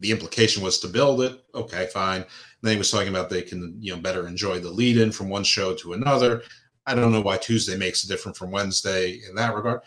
The 0.00 0.10
implication 0.10 0.62
was 0.62 0.78
to 0.80 0.88
build 0.88 1.20
it. 1.20 1.44
Okay, 1.54 1.88
fine. 1.92 2.24
He 2.72 2.78
was 2.78 2.90
talking 2.90 3.08
about 3.08 3.30
they 3.30 3.42
can 3.42 3.76
you 3.80 3.94
know 3.94 4.00
better 4.00 4.26
enjoy 4.26 4.60
the 4.60 4.70
lead 4.70 4.96
in 4.96 5.12
from 5.12 5.28
one 5.28 5.44
show 5.44 5.74
to 5.74 5.92
another. 5.92 6.42
I 6.86 6.94
don't 6.94 7.12
know 7.12 7.20
why 7.20 7.36
Tuesday 7.36 7.76
makes 7.76 8.04
it 8.04 8.08
different 8.08 8.36
from 8.36 8.50
Wednesday 8.50 9.20
in 9.28 9.34
that 9.36 9.54
regard. 9.54 9.80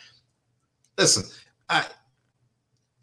Listen, 0.97 1.23
I, 1.69 1.85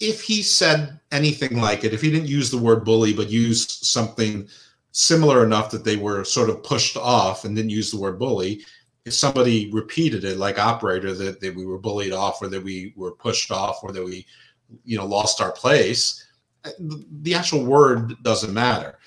if 0.00 0.22
he 0.22 0.42
said 0.42 0.98
anything 1.12 1.60
like 1.60 1.84
it, 1.84 1.94
if 1.94 2.02
he 2.02 2.10
didn't 2.10 2.28
use 2.28 2.50
the 2.50 2.58
word 2.58 2.84
bully 2.84 3.12
but 3.12 3.30
used 3.30 3.70
something 3.70 4.48
similar 4.90 5.44
enough 5.44 5.70
that 5.70 5.84
they 5.84 5.96
were 5.96 6.24
sort 6.24 6.50
of 6.50 6.62
pushed 6.62 6.96
off 6.96 7.44
and 7.44 7.54
didn't 7.54 7.70
use 7.70 7.90
the 7.90 7.98
word 7.98 8.18
bully, 8.18 8.64
if 9.04 9.14
somebody 9.14 9.70
repeated 9.70 10.24
it 10.24 10.38
like 10.38 10.58
operator 10.58 11.14
that, 11.14 11.40
that 11.40 11.54
we 11.54 11.66
were 11.66 11.78
bullied 11.78 12.12
off 12.12 12.40
or 12.40 12.48
that 12.48 12.62
we 12.62 12.92
were 12.96 13.12
pushed 13.12 13.50
off 13.50 13.80
or 13.82 13.92
that 13.92 14.04
we 14.04 14.26
you 14.84 14.96
know 14.96 15.06
lost 15.06 15.40
our 15.40 15.52
place 15.52 16.26
uh, 16.64 16.70
the 17.20 17.34
actual 17.34 17.64
word 17.64 18.14
doesn't 18.22 18.54
matter 18.54 18.98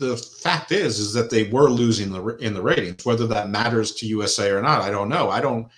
the 0.00 0.16
fact 0.16 0.72
is 0.72 0.98
is 0.98 1.12
that 1.12 1.28
they 1.30 1.44
were 1.44 1.68
losing 1.68 2.10
the 2.10 2.24
in 2.36 2.54
the 2.54 2.62
ratings. 2.62 3.04
Whether 3.04 3.26
that 3.28 3.50
matters 3.50 3.92
to 3.96 4.06
usa 4.06 4.50
or 4.50 4.62
not 4.62 4.80
i 4.80 4.90
don't 4.90 5.10
know. 5.10 5.30
I 5.30 5.40
don't 5.40 5.68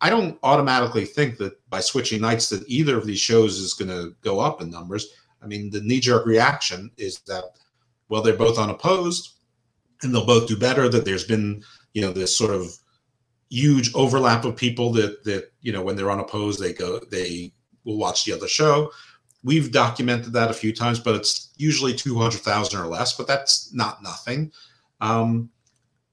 i 0.00 0.08
don't 0.08 0.38
automatically 0.42 1.04
think 1.04 1.36
that 1.38 1.54
by 1.68 1.80
switching 1.80 2.20
nights 2.20 2.48
that 2.48 2.66
either 2.68 2.96
of 2.96 3.04
these 3.04 3.18
shows 3.18 3.58
is 3.58 3.74
going 3.74 3.90
to 3.90 4.14
go 4.22 4.40
up 4.40 4.62
in 4.62 4.70
numbers. 4.70 5.08
I 5.42 5.46
mean 5.46 5.70
the 5.70 5.82
knee-jerk 5.82 6.24
reaction 6.24 6.90
is 6.96 7.18
that 7.26 7.44
well 8.08 8.22
they're 8.22 8.34
both 8.34 8.58
unopposed 8.58 9.34
and 10.02 10.14
they'll 10.14 10.24
both 10.24 10.48
do 10.48 10.56
better 10.56 10.88
that 10.88 11.04
there's 11.04 11.26
been 11.26 11.62
you 11.92 12.00
know 12.00 12.12
this 12.12 12.36
sort 12.36 12.54
of 12.54 12.72
huge 13.50 13.92
overlap 13.94 14.44
of 14.44 14.56
people 14.56 14.92
that 14.92 15.24
that 15.24 15.52
you 15.62 15.72
know 15.72 15.82
when 15.82 15.96
they're 15.96 16.12
unopposed 16.12 16.60
they 16.60 16.72
go 16.72 17.00
they 17.10 17.52
will 17.84 17.98
watch 17.98 18.24
the 18.24 18.32
other 18.32 18.48
show 18.48 18.90
we've 19.44 19.70
documented 19.70 20.32
that 20.32 20.50
a 20.50 20.54
few 20.54 20.72
times 20.72 20.98
but 20.98 21.14
it's 21.14 21.50
usually 21.56 21.94
200000 21.94 22.80
or 22.80 22.86
less 22.86 23.16
but 23.16 23.26
that's 23.26 23.72
not 23.72 24.02
nothing. 24.02 24.50
Um, 25.00 25.50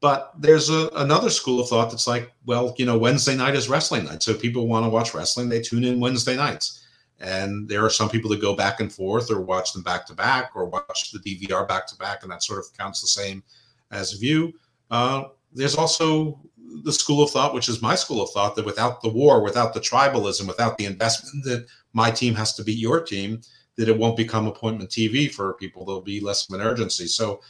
but 0.02 0.34
there's 0.40 0.70
a, 0.70 0.90
another 0.96 1.30
school 1.30 1.60
of 1.60 1.70
thought 1.70 1.90
that's 1.90 2.08
like 2.08 2.32
well 2.46 2.76
you 2.78 2.86
know 2.86 2.98
wednesday 2.98 3.36
night 3.36 3.56
is 3.56 3.70
wrestling 3.70 4.06
night. 4.06 4.22
So 4.22 4.34
people 4.34 4.68
want 4.68 4.86
to 4.86 4.90
watch 4.90 5.14
wrestling 5.14 5.50
they 5.50 5.62
tune 5.62 5.84
in 5.84 6.00
wednesday 6.00 6.36
nights. 6.36 6.78
And 7.20 7.70
there 7.70 7.86
are 7.86 7.90
some 7.90 8.10
people 8.10 8.32
that 8.32 8.42
go 8.42 8.56
back 8.56 8.80
and 8.80 8.92
forth 8.92 9.30
or 9.30 9.42
watch 9.42 9.74
them 9.74 9.84
back 9.84 10.08
to 10.08 10.14
back 10.14 10.52
or 10.56 10.66
watch 10.66 11.12
the 11.12 11.20
dvr 11.20 11.68
back 11.68 11.88
to 11.88 11.98
back 11.98 12.24
and 12.24 12.32
that 12.32 12.44
sort 12.44 12.60
of 12.60 12.76
counts 12.78 13.02
the 13.02 13.08
same 13.08 13.44
as 13.92 14.14
view. 14.14 14.54
Uh, 14.90 15.26
there's 15.54 15.76
also 15.76 16.40
the 16.84 16.94
school 16.94 17.24
of 17.24 17.30
thought, 17.30 17.54
which 17.54 17.70
is 17.70 17.82
my 17.82 17.96
school 17.96 18.22
of 18.22 18.30
thought, 18.32 18.56
that 18.56 18.66
without 18.66 19.02
the 19.02 19.10
war, 19.10 19.44
without 19.44 19.74
the 19.74 19.80
tribalism, 19.80 20.48
without 20.48 20.78
the 20.78 20.86
investment 20.86 21.44
that 21.46 21.66
my 21.94 22.12
team 22.12 22.34
has 22.36 22.54
to 22.56 22.64
beat 22.64 22.78
your 22.78 23.02
team, 23.02 23.42
that 23.78 23.90
it 23.90 23.98
won't 23.98 24.18
become 24.18 24.48
appointment 24.48 24.90
TV 24.90 25.32
for 25.32 25.54
people. 25.56 25.86
There'll 25.86 26.02
be 26.02 26.20
less 26.20 26.48
of 26.50 26.60
an 26.60 26.66
urgency. 26.66 27.08
So 27.08 27.42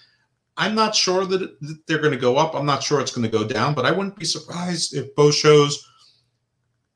I'm 0.57 0.75
not 0.75 0.95
sure 0.95 1.25
that 1.25 1.85
they're 1.87 1.99
going 1.99 2.13
to 2.13 2.19
go 2.19 2.37
up. 2.37 2.55
I'm 2.55 2.65
not 2.65 2.83
sure 2.83 2.99
it's 2.99 3.15
going 3.15 3.29
to 3.29 3.37
go 3.37 3.47
down, 3.47 3.73
but 3.73 3.85
I 3.85 3.91
wouldn't 3.91 4.17
be 4.17 4.25
surprised 4.25 4.95
if 4.95 5.15
both 5.15 5.35
shows 5.35 5.87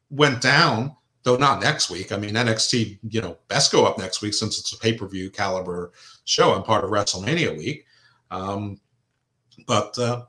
went 0.10 0.42
down, 0.42 0.96
though 1.24 1.38
not 1.38 1.62
next 1.62 1.90
week. 1.90 2.12
I 2.12 2.18
mean, 2.18 2.36
NXT, 2.36 3.00
you 3.10 3.22
know, 3.22 3.38
best 3.48 3.72
go 3.72 3.86
up 3.86 3.98
next 3.98 4.22
week 4.22 4.34
since 4.34 4.60
it's 4.60 4.74
a 4.74 4.78
pay 4.78 4.94
per 4.94 5.08
view 5.08 5.30
caliber 5.30 5.92
show 6.26 6.56
and 6.56 6.64
part 6.64 6.84
of 6.84 6.92
WrestleMania 6.92 7.58
week. 7.58 7.86
Um, 8.32 8.80
but 9.68 9.98
uh, 9.98 10.26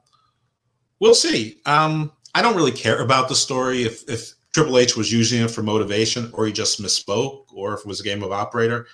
we'll 1.00 1.14
see. 1.14 1.60
Um, 1.66 2.12
I 2.34 2.42
don't 2.42 2.56
really 2.56 2.72
care 2.72 3.02
about 3.02 3.28
the 3.28 3.34
story 3.34 3.82
if 3.82 4.08
if 4.08 4.32
Triple 4.52 4.78
H 4.78 4.96
was 4.96 5.12
using 5.12 5.42
it 5.42 5.50
for 5.50 5.62
motivation 5.62 6.30
or 6.32 6.46
he 6.46 6.52
just 6.52 6.80
misspoke 6.80 7.44
or 7.52 7.74
if 7.74 7.80
it 7.80 7.86
was 7.86 8.00
a 8.00 8.04
game 8.04 8.22
of 8.22 8.32
operator. 8.32 8.86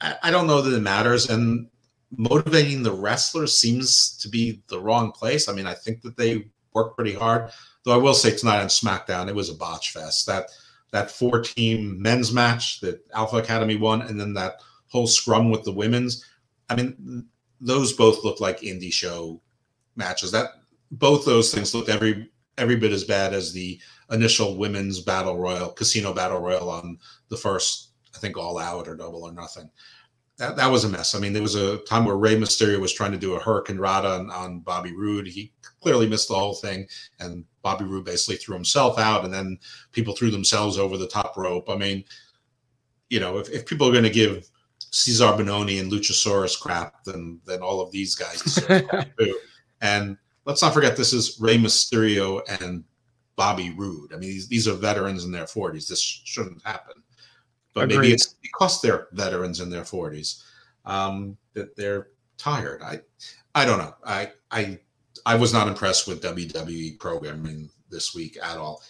I, 0.00 0.14
I 0.24 0.30
don't 0.30 0.46
know 0.46 0.62
that 0.62 0.74
it 0.74 0.80
matters. 0.80 1.28
And 1.28 1.68
motivating 2.16 2.82
the 2.82 2.92
wrestlers 2.92 3.58
seems 3.58 4.16
to 4.18 4.28
be 4.28 4.62
the 4.68 4.80
wrong 4.80 5.12
place. 5.12 5.48
I 5.48 5.52
mean, 5.52 5.66
I 5.66 5.74
think 5.74 6.02
that 6.02 6.16
they 6.16 6.46
work 6.72 6.94
pretty 6.96 7.14
hard. 7.14 7.50
Though 7.84 7.92
I 7.92 7.98
will 7.98 8.14
say 8.14 8.34
tonight 8.34 8.60
on 8.60 8.68
SmackDown, 8.68 9.28
it 9.28 9.34
was 9.34 9.50
a 9.50 9.54
botch 9.54 9.92
fest. 9.92 10.26
That 10.26 10.46
that 10.90 11.10
four 11.10 11.42
team 11.42 12.00
men's 12.00 12.32
match 12.32 12.80
that 12.80 13.00
Alpha 13.14 13.36
Academy 13.36 13.76
won, 13.76 14.02
and 14.02 14.18
then 14.18 14.32
that 14.34 14.62
whole 14.88 15.06
scrum 15.06 15.50
with 15.50 15.64
the 15.64 15.72
women's. 15.72 16.24
I 16.70 16.76
mean, 16.76 17.26
those 17.60 17.92
both 17.92 18.24
look 18.24 18.40
like 18.40 18.60
indie 18.60 18.92
show 18.92 19.40
matches. 19.96 20.32
That 20.32 20.48
both 20.90 21.24
those 21.24 21.52
things 21.52 21.74
looked 21.74 21.88
every 21.88 22.30
every 22.56 22.76
bit 22.76 22.92
as 22.92 23.04
bad 23.04 23.32
as 23.32 23.52
the 23.52 23.80
initial 24.10 24.56
women's 24.56 25.00
battle 25.00 25.38
royal, 25.38 25.70
casino 25.70 26.12
battle 26.12 26.40
royal 26.40 26.68
on 26.68 26.98
the 27.28 27.36
first, 27.36 27.90
I 28.14 28.18
think, 28.18 28.36
all 28.36 28.58
out 28.58 28.88
or 28.88 28.96
double 28.96 29.22
or 29.22 29.32
nothing. 29.32 29.70
That, 30.38 30.56
that 30.56 30.70
was 30.70 30.84
a 30.84 30.88
mess. 30.88 31.14
I 31.14 31.18
mean, 31.18 31.32
there 31.32 31.42
was 31.42 31.56
a 31.56 31.78
time 31.78 32.04
where 32.04 32.16
Rey 32.16 32.36
Mysterio 32.36 32.80
was 32.80 32.92
trying 32.92 33.12
to 33.12 33.18
do 33.18 33.34
a 33.34 33.40
hurricanrana 33.40 34.18
on, 34.18 34.30
on 34.30 34.60
Bobby 34.60 34.94
Roode. 34.94 35.26
He 35.26 35.52
clearly 35.80 36.08
missed 36.08 36.28
the 36.28 36.34
whole 36.34 36.54
thing, 36.54 36.86
and 37.20 37.44
Bobby 37.62 37.84
Roode 37.84 38.04
basically 38.04 38.36
threw 38.36 38.54
himself 38.54 38.98
out, 38.98 39.24
and 39.24 39.34
then 39.34 39.58
people 39.92 40.14
threw 40.14 40.30
themselves 40.30 40.78
over 40.78 40.96
the 40.96 41.08
top 41.08 41.36
rope. 41.36 41.68
I 41.68 41.76
mean, 41.76 42.04
you 43.10 43.20
know, 43.20 43.38
if, 43.38 43.48
if 43.50 43.66
people 43.66 43.88
are 43.88 43.92
going 43.92 44.04
to 44.04 44.10
give 44.10 44.48
Cezar 44.92 45.36
Bononi 45.36 45.80
and 45.80 45.90
Luchasaurus 45.90 46.58
crap, 46.58 47.04
then 47.04 47.40
then 47.44 47.60
all 47.60 47.80
of 47.80 47.90
these 47.90 48.14
guys 48.14 48.42
too. 49.18 49.38
And 49.80 50.16
let's 50.48 50.62
not 50.62 50.72
forget 50.72 50.96
this 50.96 51.12
is 51.12 51.38
Rey 51.38 51.58
Mysterio 51.58 52.40
and 52.62 52.82
Bobby 53.36 53.70
Roode. 53.76 54.12
I 54.12 54.16
mean, 54.16 54.30
these, 54.30 54.48
these 54.48 54.66
are 54.66 54.72
veterans 54.72 55.24
in 55.24 55.30
their 55.30 55.44
40s. 55.44 55.86
This 55.86 56.00
shouldn't 56.00 56.66
happen. 56.66 56.94
But 57.74 57.84
Agreed. 57.84 57.96
maybe 57.98 58.12
it's 58.14 58.34
because 58.42 58.80
they're 58.80 59.08
veterans 59.12 59.60
in 59.60 59.68
their 59.68 59.82
40s 59.82 60.42
um, 60.86 61.36
that 61.52 61.76
they're 61.76 62.08
tired. 62.38 62.82
I 62.82 63.00
I 63.54 63.64
don't 63.64 63.78
know. 63.78 63.94
I 64.04 64.32
I 64.50 64.78
I 65.26 65.34
was 65.34 65.52
not 65.52 65.68
impressed 65.68 66.08
with 66.08 66.22
WWE 66.22 66.98
programming 66.98 67.68
this 67.90 68.14
week 68.14 68.38
at 68.42 68.56
all. 68.56 68.82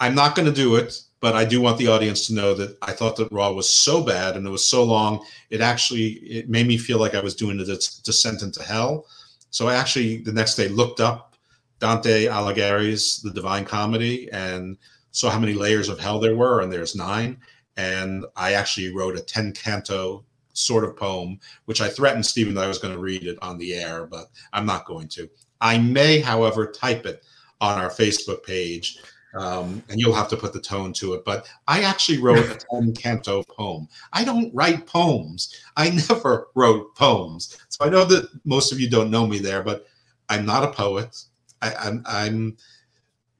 I'm 0.00 0.14
not 0.14 0.34
going 0.34 0.46
to 0.46 0.52
do 0.52 0.76
it, 0.76 0.98
but 1.20 1.36
I 1.36 1.44
do 1.44 1.60
want 1.60 1.78
the 1.78 1.88
audience 1.88 2.26
to 2.26 2.34
know 2.34 2.54
that 2.54 2.76
I 2.82 2.92
thought 2.92 3.16
that 3.16 3.30
Raw 3.30 3.52
was 3.52 3.68
so 3.68 4.02
bad 4.02 4.36
and 4.36 4.46
it 4.46 4.50
was 4.50 4.68
so 4.68 4.82
long. 4.82 5.24
It 5.50 5.60
actually 5.60 6.12
it 6.14 6.48
made 6.48 6.66
me 6.66 6.78
feel 6.78 6.98
like 6.98 7.14
I 7.14 7.20
was 7.20 7.36
doing 7.36 7.60
a 7.60 7.64
descent 7.64 8.42
into 8.42 8.62
hell. 8.62 9.06
So 9.52 9.68
I 9.68 9.74
actually 9.74 10.16
the 10.16 10.32
next 10.32 10.56
day 10.56 10.68
looked 10.68 10.98
up 10.98 11.36
Dante 11.78 12.26
Alighieri's 12.26 13.20
The 13.20 13.30
Divine 13.30 13.64
Comedy 13.64 14.30
and 14.32 14.78
saw 15.10 15.30
how 15.30 15.38
many 15.38 15.52
layers 15.52 15.88
of 15.88 16.00
hell 16.00 16.18
there 16.18 16.36
were, 16.36 16.60
and 16.62 16.72
there's 16.72 16.96
nine. 16.96 17.36
And 17.76 18.24
I 18.34 18.54
actually 18.54 18.94
wrote 18.94 19.16
a 19.16 19.20
10 19.20 19.52
canto 19.52 20.24
sort 20.54 20.84
of 20.84 20.96
poem, 20.96 21.38
which 21.66 21.80
I 21.80 21.88
threatened 21.88 22.24
Stephen 22.24 22.54
that 22.54 22.64
I 22.64 22.68
was 22.68 22.78
going 22.78 22.94
to 22.94 23.00
read 23.00 23.24
it 23.24 23.38
on 23.42 23.58
the 23.58 23.74
air, 23.74 24.06
but 24.06 24.26
I'm 24.52 24.64
not 24.64 24.86
going 24.86 25.08
to. 25.08 25.28
I 25.60 25.76
may, 25.78 26.18
however, 26.18 26.66
type 26.66 27.04
it 27.04 27.22
on 27.60 27.78
our 27.78 27.90
Facebook 27.90 28.42
page 28.44 28.98
um, 29.34 29.82
and 29.88 29.98
you'll 29.98 30.14
have 30.14 30.28
to 30.28 30.36
put 30.36 30.52
the 30.52 30.60
tone 30.60 30.92
to 30.94 31.14
it. 31.14 31.24
But 31.24 31.48
I 31.66 31.82
actually 31.82 32.18
wrote 32.18 32.38
a 32.38 32.58
10 32.72 32.94
canto 32.94 33.42
poem. 33.44 33.88
I 34.12 34.24
don't 34.24 34.54
write 34.54 34.86
poems. 34.86 35.54
I 35.76 35.90
never 36.08 36.48
wrote 36.54 36.94
poems. 36.94 37.58
So 37.72 37.86
I 37.86 37.88
know 37.88 38.04
that 38.04 38.28
most 38.44 38.70
of 38.70 38.78
you 38.78 38.90
don't 38.90 39.10
know 39.10 39.26
me 39.26 39.38
there, 39.38 39.62
but 39.62 39.86
I'm 40.28 40.44
not 40.44 40.62
a 40.62 40.72
poet. 40.72 41.16
I, 41.62 41.72
I'm, 41.74 42.02
I'm 42.06 42.56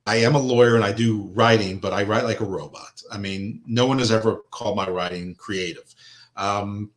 I 0.07 0.17
am 0.17 0.35
a 0.35 0.41
lawyer 0.41 0.75
and 0.75 0.85
I 0.85 0.91
do 0.91 1.31
writing, 1.35 1.79
but 1.79 1.93
I 1.93 2.03
write 2.05 2.25
like 2.25 2.41
a 2.41 2.47
robot. 2.47 3.03
I 3.13 3.19
mean, 3.19 3.63
no 3.67 3.85
one 3.87 3.99
has 3.99 4.11
ever 4.11 4.39
called 4.51 4.75
my 4.77 4.89
writing 4.89 5.35
creative. 5.35 5.95
Um, 6.35 6.91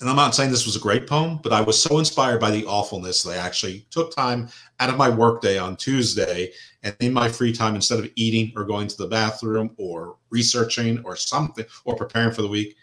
and 0.00 0.08
I'm 0.08 0.16
not 0.16 0.34
saying 0.34 0.50
this 0.50 0.66
was 0.66 0.76
a 0.76 0.80
great 0.80 1.08
poem, 1.08 1.40
but 1.42 1.52
I 1.52 1.62
was 1.62 1.80
so 1.80 1.98
inspired 1.98 2.40
by 2.40 2.50
the 2.50 2.66
awfulness 2.66 3.22
that 3.22 3.30
I 3.30 3.36
actually 3.38 3.86
took 3.90 4.14
time 4.14 4.48
out 4.78 4.90
of 4.90 4.98
my 4.98 5.08
workday 5.08 5.58
on 5.58 5.76
Tuesday 5.76 6.52
and 6.82 6.94
in 7.00 7.12
my 7.12 7.28
free 7.28 7.52
time, 7.52 7.74
instead 7.74 7.98
of 7.98 8.10
eating 8.16 8.52
or 8.54 8.64
going 8.64 8.86
to 8.86 8.96
the 8.96 9.08
bathroom 9.08 9.70
or 9.78 10.18
researching 10.30 11.02
or 11.04 11.16
something 11.16 11.64
or 11.86 11.96
preparing 11.96 12.32
for 12.32 12.42
the 12.42 12.48
week, 12.48 12.76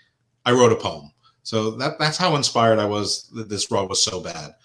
I 0.46 0.52
wrote 0.52 0.74
a 0.74 0.76
poem. 0.76 1.12
So 1.46 1.70
that 1.70 2.00
that's 2.00 2.18
how 2.18 2.36
inspired 2.36 2.80
I 2.80 2.86
was 2.86 3.30
that 3.36 3.50
this 3.50 3.70
Raw 3.70 3.84
was 3.86 4.02
so 4.02 4.20
bad. 4.20 4.56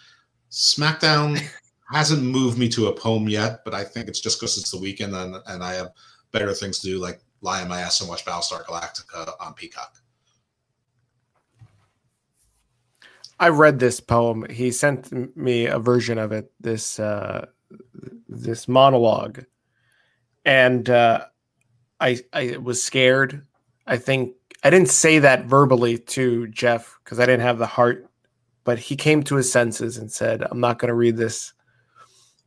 SmackDown 0.50 1.38
hasn't 1.92 2.22
moved 2.22 2.56
me 2.58 2.70
to 2.70 2.86
a 2.86 2.92
poem 2.94 3.28
yet, 3.28 3.60
but 3.66 3.74
I 3.74 3.84
think 3.84 4.08
it's 4.08 4.18
just 4.18 4.40
because 4.40 4.56
it's 4.56 4.70
the 4.70 4.80
weekend 4.80 5.14
and, 5.14 5.36
and 5.46 5.62
I 5.62 5.74
have 5.74 5.90
better 6.32 6.54
things 6.54 6.78
to 6.78 6.86
do, 6.86 6.98
like 6.98 7.20
lie 7.42 7.60
on 7.60 7.68
my 7.68 7.80
ass 7.80 8.00
and 8.00 8.08
watch 8.08 8.24
Battlestar 8.24 8.64
Galactica 8.64 9.30
on 9.40 9.52
Peacock. 9.52 9.94
I 13.38 13.50
read 13.50 13.78
this 13.78 14.00
poem. 14.00 14.46
He 14.48 14.70
sent 14.70 15.36
me 15.36 15.66
a 15.66 15.78
version 15.78 16.16
of 16.16 16.32
it. 16.32 16.50
This 16.60 16.98
uh, 16.98 17.44
this 18.26 18.68
monologue, 18.68 19.44
and 20.46 20.88
uh, 20.88 21.26
I 22.00 22.20
I 22.32 22.56
was 22.56 22.82
scared. 22.82 23.46
I 23.86 23.98
think 23.98 24.32
I 24.62 24.70
didn't 24.70 24.90
say 24.90 25.18
that 25.20 25.46
verbally 25.46 25.98
to 25.98 26.46
Jeff 26.48 26.98
because 27.04 27.18
I 27.18 27.26
didn't 27.26 27.40
have 27.42 27.58
the 27.58 27.66
heart, 27.66 28.08
but 28.64 28.78
he 28.78 28.96
came 28.96 29.22
to 29.24 29.36
his 29.36 29.50
senses 29.50 29.96
and 29.96 30.10
said, 30.10 30.46
"I'm 30.50 30.60
not 30.60 30.78
going 30.78 30.88
to 30.88 30.94
read 30.94 31.16
this." 31.16 31.52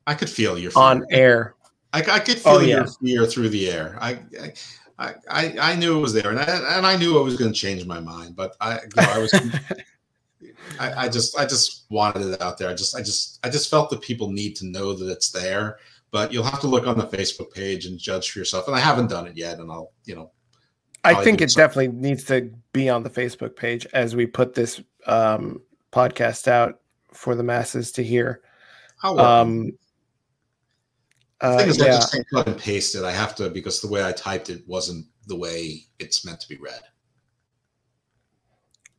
I 0.06 0.14
could 0.14 0.30
feel 0.30 0.58
your 0.58 0.72
fear. 0.72 0.84
on 0.84 1.06
air. 1.10 1.56
I, 1.94 2.00
I 2.00 2.20
could 2.20 2.38
oh, 2.38 2.40
feel 2.40 2.54
oh, 2.54 2.60
yeah. 2.60 2.76
your 2.76 2.88
fear 2.88 3.26
through 3.26 3.50
the 3.50 3.70
air. 3.70 3.98
I, 4.02 4.20
I 4.42 4.54
I, 5.00 5.16
I, 5.60 5.76
knew 5.76 5.98
it 5.98 6.02
was 6.02 6.14
there, 6.14 6.30
and 6.30 6.40
I, 6.40 6.78
and 6.78 6.86
I 6.86 6.96
knew 6.96 7.18
I 7.18 7.22
was 7.22 7.36
going 7.36 7.52
to 7.52 7.60
change 7.60 7.86
my 7.86 8.00
mind, 8.00 8.36
but 8.36 8.56
I, 8.62 8.76
you 8.76 8.90
know, 8.96 9.10
I 9.10 9.18
was, 9.18 9.34
I, 10.80 11.06
I 11.06 11.10
just, 11.10 11.38
I 11.38 11.46
just 11.46 11.86
wanted 11.90 12.28
it 12.28 12.42
out 12.42 12.58
there. 12.58 12.70
I 12.70 12.74
just, 12.74 12.96
I 12.96 13.00
just, 13.00 13.40
I 13.44 13.50
just 13.50 13.70
felt 13.70 13.90
that 13.90 14.02
people 14.02 14.30
need 14.32 14.56
to 14.58 14.68
know 14.68 14.94
that 14.94 15.10
it's 15.10 15.32
there. 15.32 15.78
But 16.12 16.32
you'll 16.32 16.44
have 16.44 16.60
to 16.60 16.68
look 16.68 16.86
on 16.86 16.96
the 16.96 17.08
Facebook 17.08 17.52
page 17.52 17.88
and 17.88 17.98
judge 17.98 18.30
for 18.30 18.38
yourself. 18.38 18.68
And 18.68 18.76
I 18.76 18.80
haven't 18.80 19.10
done 19.10 19.26
it 19.26 19.36
yet, 19.36 19.60
and 19.60 19.72
I'll, 19.72 19.92
you 20.06 20.16
know, 20.16 20.32
I 21.04 21.24
think 21.24 21.42
it 21.42 21.54
definitely 21.54 21.90
needs 21.90 22.24
to 22.26 22.52
be 22.72 22.90
on 22.90 23.04
the 23.04 23.10
Facebook 23.10 23.56
page 23.56 23.86
as 23.94 24.16
we 24.16 24.26
put 24.26 24.54
this 24.54 24.82
um, 25.06 25.62
podcast 25.92 26.48
out 26.48 26.80
for 27.12 27.36
the 27.36 27.44
masses 27.44 27.92
to 27.94 28.04
hear. 28.04 28.42
Um, 29.04 29.74
uh, 31.42 31.58
thing 31.58 31.70
is, 31.70 31.78
yeah. 31.78 31.86
I 31.86 31.88
just 31.90 32.18
cut 32.34 32.48
and 32.48 32.58
paste 32.58 32.96
it. 32.96 33.04
I 33.04 33.12
have 33.12 33.36
to 33.36 33.50
because 33.50 33.82
the 33.82 33.90
way 33.90 34.04
I 34.04 34.14
typed 34.14 34.50
it 34.50 34.64
wasn't 34.66 35.06
the 35.28 35.36
way 35.36 35.86
it's 36.00 36.26
meant 36.26 36.40
to 36.40 36.48
be 36.48 36.58
read. 36.58 36.82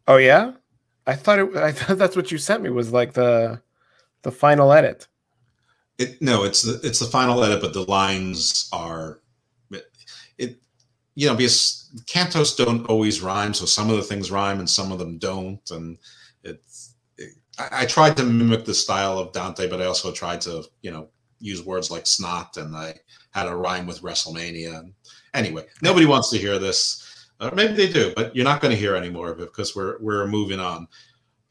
Oh 0.07 0.17
yeah, 0.17 0.53
I 1.07 1.15
thought 1.15 1.39
it. 1.39 1.57
I 1.57 1.73
thought 1.73 1.99
that's 1.99 2.17
what 2.17 2.31
you 2.31 2.39
sent 2.39 2.63
me 2.63 2.71
was 2.71 2.93
like 2.93 3.15
the 3.15 3.63
the 4.23 4.31
final 4.31 4.73
edit. 4.73 5.09
It 5.97 6.21
no, 6.21 6.45
it's 6.45 6.63
the 6.63 6.81
it's 6.83 6.99
the 6.99 7.07
final 7.07 7.43
edit, 7.43 7.63
but 7.63 7.73
the 7.73 7.89
lines 7.91 8.69
are 8.73 9.21
you 11.15 11.29
know, 11.29 11.35
because 11.35 11.91
cantos 12.07 12.57
don't 12.57 12.87
always 12.87 13.21
rhyme, 13.21 13.55
so 13.55 13.67
some 13.67 13.91
of 13.91 13.97
the 13.97 14.03
things 14.03 14.31
rhyme 14.31 14.59
and 14.59 14.69
some 14.69 14.93
of 14.93 14.99
them 14.99 15.19
don't, 15.19 15.71
and 15.71 15.99
it's. 16.43 16.95
It, 17.19 17.31
I, 17.59 17.83
I 17.83 17.87
tried 17.87 18.17
to 18.17 18.25
mimic 18.25 18.65
the 18.65 18.75
style 18.75 19.19
of 19.19 19.33
Dante, 19.33 19.69
but 19.69 19.81
I 19.81 19.87
also 19.87 20.11
tried 20.11 20.41
to, 20.43 20.65
you 20.83 20.91
know, 20.91 21.09
use 21.39 21.63
words 21.63 21.91
like 21.91 22.07
snot, 22.07 22.57
and 22.57 22.75
I 22.77 22.95
had 23.31 23.47
a 23.47 23.55
rhyme 23.55 23.87
with 23.87 24.03
WrestleMania. 24.03 24.93
Anyway, 25.35 25.67
nobody 25.83 26.07
wants 26.07 26.31
to 26.31 26.39
hear 26.39 26.59
this. 26.59 27.29
Uh, 27.41 27.51
maybe 27.55 27.75
they 27.75 27.93
do, 27.93 28.13
but 28.17 28.35
you're 28.35 28.45
not 28.45 28.61
going 28.61 28.71
to 28.71 28.81
hear 28.81 28.97
any 28.97 29.11
more 29.11 29.31
of 29.31 29.41
it 29.41 29.53
because 29.53 29.77
we're 29.77 29.99
we're 30.01 30.27
moving 30.27 30.61
on. 30.61 30.89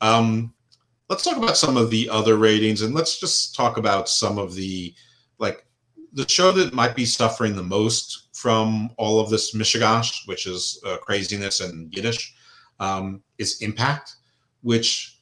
Um, 0.01 0.53
let's 1.09 1.23
talk 1.23 1.37
about 1.37 1.57
some 1.57 1.77
of 1.77 1.89
the 1.89 2.09
other 2.09 2.37
ratings, 2.37 2.81
and 2.81 2.93
let's 2.93 3.19
just 3.19 3.55
talk 3.55 3.77
about 3.77 4.09
some 4.09 4.37
of 4.37 4.55
the 4.55 4.93
like 5.39 5.65
the 6.13 6.27
show 6.29 6.51
that 6.51 6.73
might 6.73 6.95
be 6.95 7.05
suffering 7.05 7.55
the 7.55 7.63
most 7.63 8.27
from 8.33 8.91
all 8.97 9.19
of 9.19 9.29
this 9.29 9.55
mishigash, 9.55 10.27
which 10.27 10.45
is 10.47 10.79
uh, 10.85 10.97
craziness 10.97 11.59
and 11.59 11.93
Yiddish, 11.93 12.35
um, 12.79 13.23
is 13.37 13.61
Impact, 13.61 14.15
which 14.61 15.17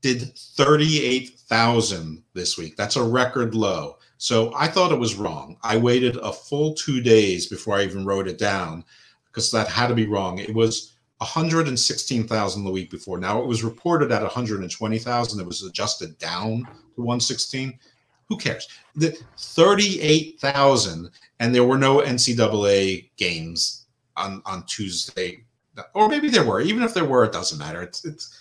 did 0.00 0.36
38,000 0.36 2.22
this 2.34 2.56
week. 2.56 2.76
That's 2.76 2.96
a 2.96 3.02
record 3.02 3.54
low. 3.54 3.98
So 4.18 4.52
I 4.54 4.68
thought 4.68 4.92
it 4.92 4.98
was 4.98 5.16
wrong. 5.16 5.58
I 5.62 5.76
waited 5.76 6.16
a 6.16 6.32
full 6.32 6.74
two 6.74 7.00
days 7.00 7.46
before 7.46 7.76
I 7.76 7.82
even 7.82 8.04
wrote 8.04 8.28
it 8.28 8.38
down 8.38 8.84
because 9.26 9.50
that 9.50 9.68
had 9.68 9.88
to 9.88 9.94
be 9.94 10.06
wrong. 10.06 10.38
It 10.38 10.54
was 10.54 10.94
116,000 11.18 12.64
the 12.64 12.70
week 12.70 12.90
before. 12.90 13.18
Now 13.18 13.40
it 13.40 13.46
was 13.46 13.64
reported 13.64 14.12
at 14.12 14.22
120,000. 14.22 15.40
It 15.40 15.46
was 15.46 15.62
adjusted 15.62 16.18
down 16.18 16.64
to 16.94 17.02
116. 17.02 17.78
Who 18.28 18.36
cares? 18.36 18.66
The 18.96 19.16
38,000, 19.38 21.10
and 21.38 21.54
there 21.54 21.64
were 21.64 21.78
no 21.78 21.98
NCAA 21.98 23.10
games 23.16 23.86
on 24.16 24.42
on 24.46 24.64
Tuesday, 24.66 25.44
or 25.94 26.08
maybe 26.08 26.28
there 26.28 26.44
were. 26.44 26.60
Even 26.60 26.82
if 26.82 26.94
there 26.94 27.04
were, 27.04 27.24
it 27.24 27.32
doesn't 27.32 27.58
matter. 27.58 27.82
It's 27.82 28.04
it's 28.04 28.36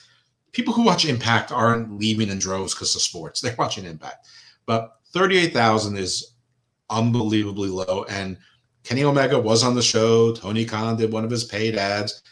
people 0.56 0.74
who 0.74 0.84
watch 0.84 1.06
Impact 1.06 1.52
aren't 1.52 2.00
leaving 2.00 2.30
in 2.30 2.40
droves 2.40 2.74
because 2.74 2.96
of 2.96 3.02
sports. 3.02 3.42
They're 3.42 3.56
watching 3.60 3.86
Impact. 3.86 4.28
But 4.66 4.96
38,000 5.14 5.98
is 5.98 6.34
unbelievably 6.90 7.70
low. 7.70 8.06
And 8.10 8.38
Kenny 8.84 9.04
Omega 9.04 9.38
was 9.38 9.64
on 9.64 9.76
the 9.76 9.82
show. 9.82 10.34
Tony 10.34 10.66
Khan 10.66 10.96
did 10.96 11.12
one 11.12 11.26
of 11.26 11.32
his 11.32 11.44
paid 11.44 11.76
ads. 11.76 12.24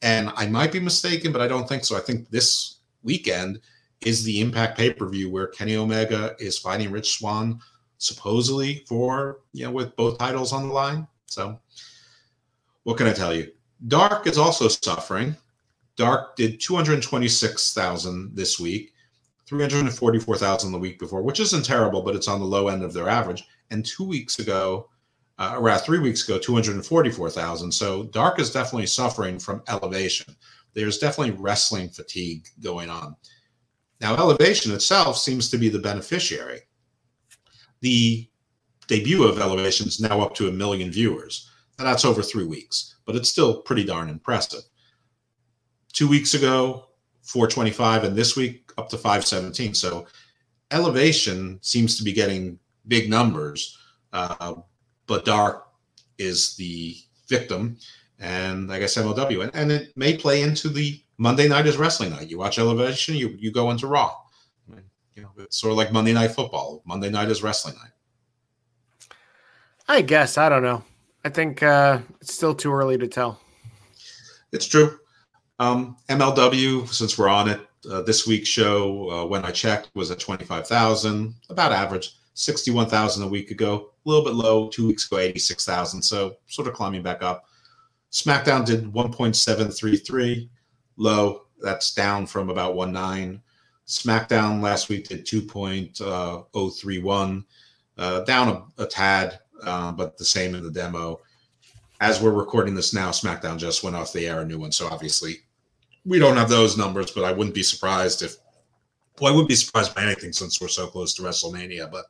And 0.00 0.30
I 0.36 0.46
might 0.46 0.72
be 0.72 0.80
mistaken, 0.80 1.32
but 1.32 1.40
I 1.40 1.48
don't 1.48 1.68
think 1.68 1.84
so. 1.84 1.96
I 1.96 2.00
think 2.00 2.30
this 2.30 2.78
weekend 3.02 3.60
is 4.06 4.24
the 4.24 4.40
Impact 4.40 4.76
pay 4.76 4.92
per 4.92 5.08
view 5.08 5.30
where 5.30 5.48
Kenny 5.48 5.76
Omega 5.76 6.34
is 6.38 6.58
fighting 6.58 6.90
Rich 6.90 7.18
Swann 7.18 7.60
supposedly 7.98 8.84
for, 8.88 9.40
you 9.52 9.64
know, 9.64 9.70
with 9.70 9.94
both 9.96 10.18
titles 10.18 10.52
on 10.52 10.68
the 10.68 10.74
line. 10.74 11.06
So, 11.26 11.58
what 12.82 12.96
can 12.96 13.06
I 13.06 13.12
tell 13.12 13.34
you? 13.34 13.50
Dark 13.86 14.26
is 14.26 14.38
also 14.38 14.68
suffering. 14.68 15.36
Dark 15.96 16.36
did 16.36 16.60
226,000 16.60 18.34
this 18.34 18.58
week, 18.58 18.92
344,000 19.46 20.72
the 20.72 20.78
week 20.78 20.98
before, 20.98 21.22
which 21.22 21.40
isn't 21.40 21.64
terrible, 21.64 22.02
but 22.02 22.16
it's 22.16 22.28
on 22.28 22.40
the 22.40 22.46
low 22.46 22.68
end 22.68 22.82
of 22.82 22.92
their 22.92 23.08
average. 23.08 23.44
And 23.70 23.84
two 23.84 24.04
weeks 24.04 24.38
ago, 24.38 24.88
uh, 25.38 25.54
around 25.56 25.80
three 25.80 25.98
weeks 25.98 26.24
ago, 26.24 26.38
244,000. 26.38 27.72
So 27.72 28.04
Dark 28.04 28.38
is 28.38 28.52
definitely 28.52 28.86
suffering 28.86 29.38
from 29.38 29.62
elevation. 29.68 30.36
There's 30.74 30.98
definitely 30.98 31.36
wrestling 31.38 31.88
fatigue 31.88 32.46
going 32.60 32.90
on. 32.90 33.16
Now, 34.02 34.16
elevation 34.16 34.72
itself 34.72 35.16
seems 35.16 35.48
to 35.50 35.56
be 35.56 35.68
the 35.68 35.78
beneficiary. 35.78 36.62
The 37.80 38.28
debut 38.88 39.22
of 39.22 39.38
elevation 39.38 39.86
is 39.86 40.00
now 40.00 40.20
up 40.20 40.34
to 40.34 40.48
a 40.48 40.52
million 40.52 40.90
viewers, 40.90 41.48
and 41.78 41.86
that's 41.86 42.04
over 42.04 42.20
three 42.20 42.44
weeks, 42.44 42.96
but 43.06 43.14
it's 43.14 43.30
still 43.30 43.62
pretty 43.62 43.84
darn 43.84 44.10
impressive. 44.10 44.62
Two 45.92 46.08
weeks 46.08 46.34
ago 46.34 46.88
425 47.22 48.04
and 48.04 48.16
this 48.16 48.36
week 48.36 48.72
up 48.78 48.88
to 48.88 48.96
517 48.96 49.74
so 49.74 50.06
elevation 50.70 51.58
seems 51.62 51.96
to 51.96 52.02
be 52.02 52.12
getting 52.12 52.58
big 52.88 53.08
numbers 53.08 53.78
uh, 54.12 54.54
but 55.06 55.24
dark 55.24 55.68
is 56.18 56.56
the 56.56 56.96
victim 57.28 57.76
and 58.18 58.72
i 58.72 58.78
guess 58.78 58.96
mlw 58.96 59.42
and, 59.42 59.54
and 59.54 59.70
it 59.70 59.92
may 59.96 60.16
play 60.16 60.42
into 60.42 60.68
the 60.68 61.00
monday 61.22 61.48
night 61.48 61.66
is 61.66 61.76
wrestling 61.76 62.10
night 62.10 62.28
you 62.28 62.36
watch 62.36 62.58
elevation 62.58 63.14
you, 63.14 63.28
you 63.38 63.52
go 63.52 63.70
into 63.70 63.86
raw 63.86 64.12
you 65.14 65.22
know 65.22 65.30
it's 65.38 65.60
sort 65.60 65.70
of 65.70 65.76
like 65.76 65.92
monday 65.92 66.12
night 66.12 66.32
football 66.32 66.82
monday 66.84 67.08
night 67.08 67.30
is 67.30 67.42
wrestling 67.42 67.74
night 67.76 69.14
i 69.88 70.02
guess 70.02 70.36
i 70.36 70.48
don't 70.48 70.62
know 70.62 70.82
i 71.24 71.28
think 71.28 71.62
uh, 71.62 71.98
it's 72.20 72.34
still 72.34 72.54
too 72.54 72.72
early 72.72 72.98
to 72.98 73.06
tell 73.06 73.40
it's 74.52 74.66
true 74.66 74.98
um, 75.62 75.96
MLW, 76.08 76.88
since 76.88 77.16
we're 77.16 77.28
on 77.28 77.48
it, 77.48 77.60
uh, 77.88 78.02
this 78.02 78.26
week's 78.26 78.48
show, 78.48 79.10
uh, 79.10 79.26
when 79.26 79.44
I 79.44 79.52
checked, 79.52 79.90
was 79.94 80.10
at 80.10 80.18
25,000, 80.18 81.34
about 81.50 81.70
average. 81.70 82.16
61,000 82.34 83.22
a 83.22 83.28
week 83.28 83.52
ago, 83.52 83.90
a 84.04 84.08
little 84.08 84.24
bit 84.24 84.34
low. 84.34 84.68
Two 84.70 84.88
weeks 84.88 85.06
ago, 85.06 85.18
86,000. 85.18 86.02
So 86.02 86.36
sort 86.46 86.66
of 86.66 86.74
climbing 86.74 87.02
back 87.02 87.22
up. 87.22 87.44
SmackDown 88.10 88.64
did 88.64 88.92
1.733, 88.92 90.48
low. 91.02 91.42
That's 91.60 91.92
down 91.92 92.26
from 92.26 92.48
about 92.48 92.74
1.9. 92.74 93.38
SmackDown 93.86 94.62
last 94.62 94.88
week 94.88 95.08
did 95.08 95.26
2.031, 95.26 97.44
uh, 97.98 98.20
down 98.20 98.48
a, 98.48 98.64
a 98.82 98.86
tad, 98.86 99.38
uh, 99.64 99.92
but 99.92 100.16
the 100.16 100.24
same 100.24 100.54
in 100.54 100.62
the 100.62 100.70
demo. 100.70 101.20
As 102.00 102.22
we're 102.22 102.30
recording 102.30 102.74
this 102.74 102.94
now, 102.94 103.10
SmackDown 103.10 103.58
just 103.58 103.82
went 103.82 103.96
off 103.96 104.12
the 104.12 104.26
air, 104.26 104.40
a 104.40 104.46
new 104.46 104.58
one. 104.58 104.72
So 104.72 104.88
obviously 104.88 105.36
we 106.04 106.18
don't 106.18 106.36
have 106.36 106.48
those 106.48 106.76
numbers, 106.76 107.10
but 107.10 107.24
I 107.24 107.32
wouldn't 107.32 107.54
be 107.54 107.62
surprised 107.62 108.22
if. 108.22 108.36
Well, 109.20 109.30
I 109.30 109.34
wouldn't 109.34 109.50
be 109.50 109.54
surprised 109.54 109.94
by 109.94 110.04
anything 110.04 110.32
since 110.32 110.58
we're 110.60 110.68
so 110.68 110.86
close 110.86 111.12
to 111.14 111.22
WrestleMania. 111.22 111.92
But 111.92 112.06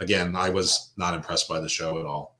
again, 0.00 0.36
I 0.36 0.50
was 0.50 0.92
not 0.98 1.14
impressed 1.14 1.48
by 1.48 1.60
the 1.60 1.68
show 1.68 1.98
at 1.98 2.04
all. 2.04 2.36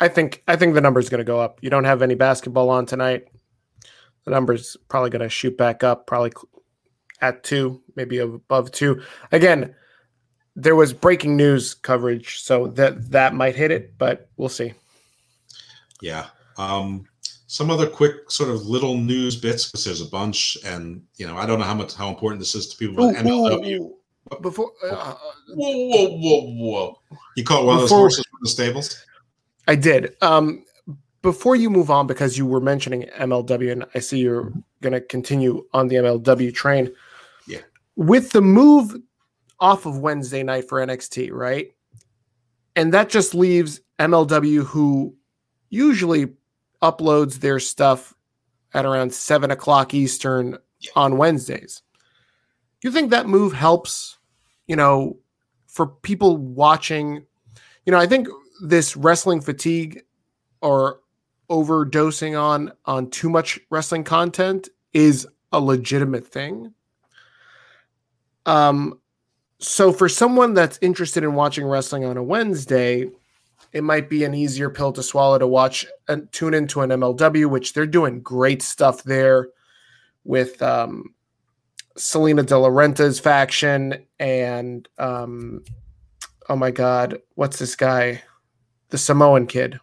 I 0.00 0.08
think 0.08 0.42
I 0.48 0.56
think 0.56 0.74
the 0.74 0.80
number's 0.80 1.08
going 1.08 1.18
to 1.18 1.24
go 1.24 1.40
up. 1.40 1.60
You 1.62 1.70
don't 1.70 1.84
have 1.84 2.02
any 2.02 2.14
basketball 2.14 2.68
on 2.68 2.84
tonight. 2.84 3.28
The 4.24 4.30
number's 4.30 4.76
probably 4.88 5.10
going 5.10 5.22
to 5.22 5.28
shoot 5.28 5.56
back 5.56 5.82
up, 5.82 6.06
probably 6.06 6.32
at 7.20 7.42
two, 7.42 7.82
maybe 7.96 8.18
above 8.18 8.70
two. 8.72 9.02
Again, 9.32 9.74
there 10.56 10.76
was 10.76 10.92
breaking 10.92 11.36
news 11.36 11.74
coverage, 11.74 12.40
so 12.40 12.68
that 12.68 13.10
that 13.10 13.34
might 13.34 13.56
hit 13.56 13.70
it, 13.70 13.96
but 13.98 14.28
we'll 14.36 14.48
see. 14.48 14.74
Yeah. 16.02 16.26
Um, 16.56 17.06
some 17.46 17.70
other 17.70 17.86
quick 17.86 18.30
sort 18.30 18.50
of 18.50 18.66
little 18.66 18.96
news 18.96 19.36
bits 19.36 19.66
because 19.66 19.84
there's 19.84 20.00
a 20.00 20.06
bunch, 20.06 20.58
and 20.64 21.02
you 21.16 21.26
know 21.26 21.36
I 21.36 21.46
don't 21.46 21.58
know 21.58 21.64
how 21.64 21.74
much 21.74 21.94
how 21.94 22.08
important 22.08 22.40
this 22.40 22.54
is 22.54 22.68
to 22.68 22.76
people. 22.76 23.04
Ooh, 23.04 23.14
MLW. 23.14 23.80
Ooh, 23.80 23.94
before, 24.42 24.72
uh, 24.84 24.88
uh, 24.88 25.14
whoa, 25.54 25.88
whoa, 25.88 26.08
whoa, 26.18 26.54
whoa! 26.56 27.00
You 27.36 27.44
caught 27.44 27.64
one 27.64 27.76
before, 27.76 27.84
of 27.84 27.90
those 27.90 27.90
horses 27.90 28.26
from 28.30 28.38
the 28.42 28.50
stables. 28.50 29.04
I 29.66 29.74
did. 29.76 30.16
Um, 30.22 30.64
before 31.28 31.54
you 31.54 31.68
move 31.68 31.90
on, 31.90 32.06
because 32.06 32.38
you 32.38 32.46
were 32.46 32.58
mentioning 32.58 33.02
MLW, 33.18 33.70
and 33.70 33.84
I 33.94 33.98
see 33.98 34.20
you're 34.20 34.50
going 34.80 34.94
to 34.94 35.00
continue 35.02 35.62
on 35.74 35.88
the 35.88 35.96
MLW 35.96 36.54
train. 36.54 36.90
Yeah. 37.46 37.60
With 37.96 38.30
the 38.30 38.40
move 38.40 38.96
off 39.60 39.84
of 39.84 39.98
Wednesday 39.98 40.42
night 40.42 40.66
for 40.66 40.78
NXT, 40.80 41.30
right? 41.30 41.70
And 42.76 42.94
that 42.94 43.10
just 43.10 43.34
leaves 43.34 43.82
MLW, 43.98 44.64
who 44.64 45.14
usually 45.68 46.28
uploads 46.80 47.40
their 47.40 47.60
stuff 47.60 48.14
at 48.72 48.86
around 48.86 49.12
seven 49.12 49.50
o'clock 49.50 49.92
Eastern 49.92 50.56
on 50.96 51.18
Wednesdays. 51.18 51.82
You 52.82 52.90
think 52.90 53.10
that 53.10 53.26
move 53.26 53.52
helps, 53.52 54.16
you 54.66 54.76
know, 54.76 55.18
for 55.66 55.88
people 55.88 56.38
watching? 56.38 57.26
You 57.84 57.90
know, 57.90 57.98
I 57.98 58.06
think 58.06 58.28
this 58.62 58.96
wrestling 58.96 59.42
fatigue 59.42 60.04
or 60.62 61.00
overdosing 61.50 62.40
on 62.40 62.72
on 62.84 63.10
too 63.10 63.30
much 63.30 63.58
wrestling 63.70 64.04
content 64.04 64.68
is 64.92 65.26
a 65.52 65.60
legitimate 65.60 66.26
thing. 66.26 66.72
Um, 68.46 68.98
so 69.58 69.92
for 69.92 70.08
someone 70.08 70.54
that's 70.54 70.78
interested 70.80 71.24
in 71.24 71.34
watching 71.34 71.66
wrestling 71.66 72.04
on 72.04 72.16
a 72.16 72.22
Wednesday, 72.22 73.10
it 73.72 73.84
might 73.84 74.08
be 74.08 74.24
an 74.24 74.34
easier 74.34 74.70
pill 74.70 74.92
to 74.92 75.02
swallow 75.02 75.38
to 75.38 75.46
watch 75.46 75.86
and 76.08 76.30
tune 76.32 76.54
into 76.54 76.80
an 76.80 76.90
MLW, 76.90 77.46
which 77.46 77.72
they're 77.72 77.86
doing 77.86 78.20
great 78.20 78.62
stuff 78.62 79.02
there 79.02 79.48
with 80.24 80.62
um, 80.62 81.14
Salina 81.96 82.42
De 82.42 82.56
La 82.56 82.68
Renta's 82.68 83.18
faction 83.20 84.06
and 84.18 84.88
um, 84.98 85.62
oh 86.48 86.56
my 86.56 86.70
god, 86.70 87.20
what's 87.34 87.58
this 87.58 87.74
guy? 87.74 88.22
The 88.90 88.98
Samoan 88.98 89.46
kid. 89.46 89.78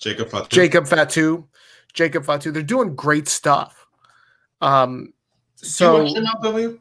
Jacob 0.00 0.28
Fatu. 0.30 0.48
Jacob 0.56 0.86
Fatu. 0.86 1.46
Jacob 1.92 2.24
Fatu. 2.24 2.50
They're 2.50 2.62
doing 2.62 2.94
great 2.96 3.28
stuff. 3.28 3.86
Um 4.60 5.12
so 5.56 6.04
Do 6.06 6.10
you 6.12 6.24
watch 6.24 6.34
MLW? 6.42 6.78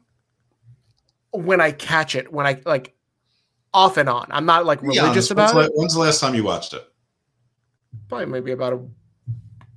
when 1.32 1.62
I 1.62 1.72
catch 1.72 2.16
it, 2.16 2.32
when 2.32 2.48
I 2.48 2.62
like 2.66 2.96
off 3.74 3.98
and 3.98 4.10
on, 4.10 4.26
I'm 4.32 4.46
not 4.46 4.66
like 4.66 4.82
Be 4.82 4.88
religious 4.88 5.30
honest, 5.30 5.32
about 5.32 5.56
when's, 5.56 5.68
it. 5.68 5.74
the- 5.74 5.80
when's 5.80 5.94
the 5.94 6.00
last 6.00 6.20
time 6.22 6.34
you 6.34 6.44
watched 6.44 6.74
it? 6.74 6.84
Probably 8.08 8.26
maybe 8.26 8.52
about 8.52 8.74
a 8.74 8.80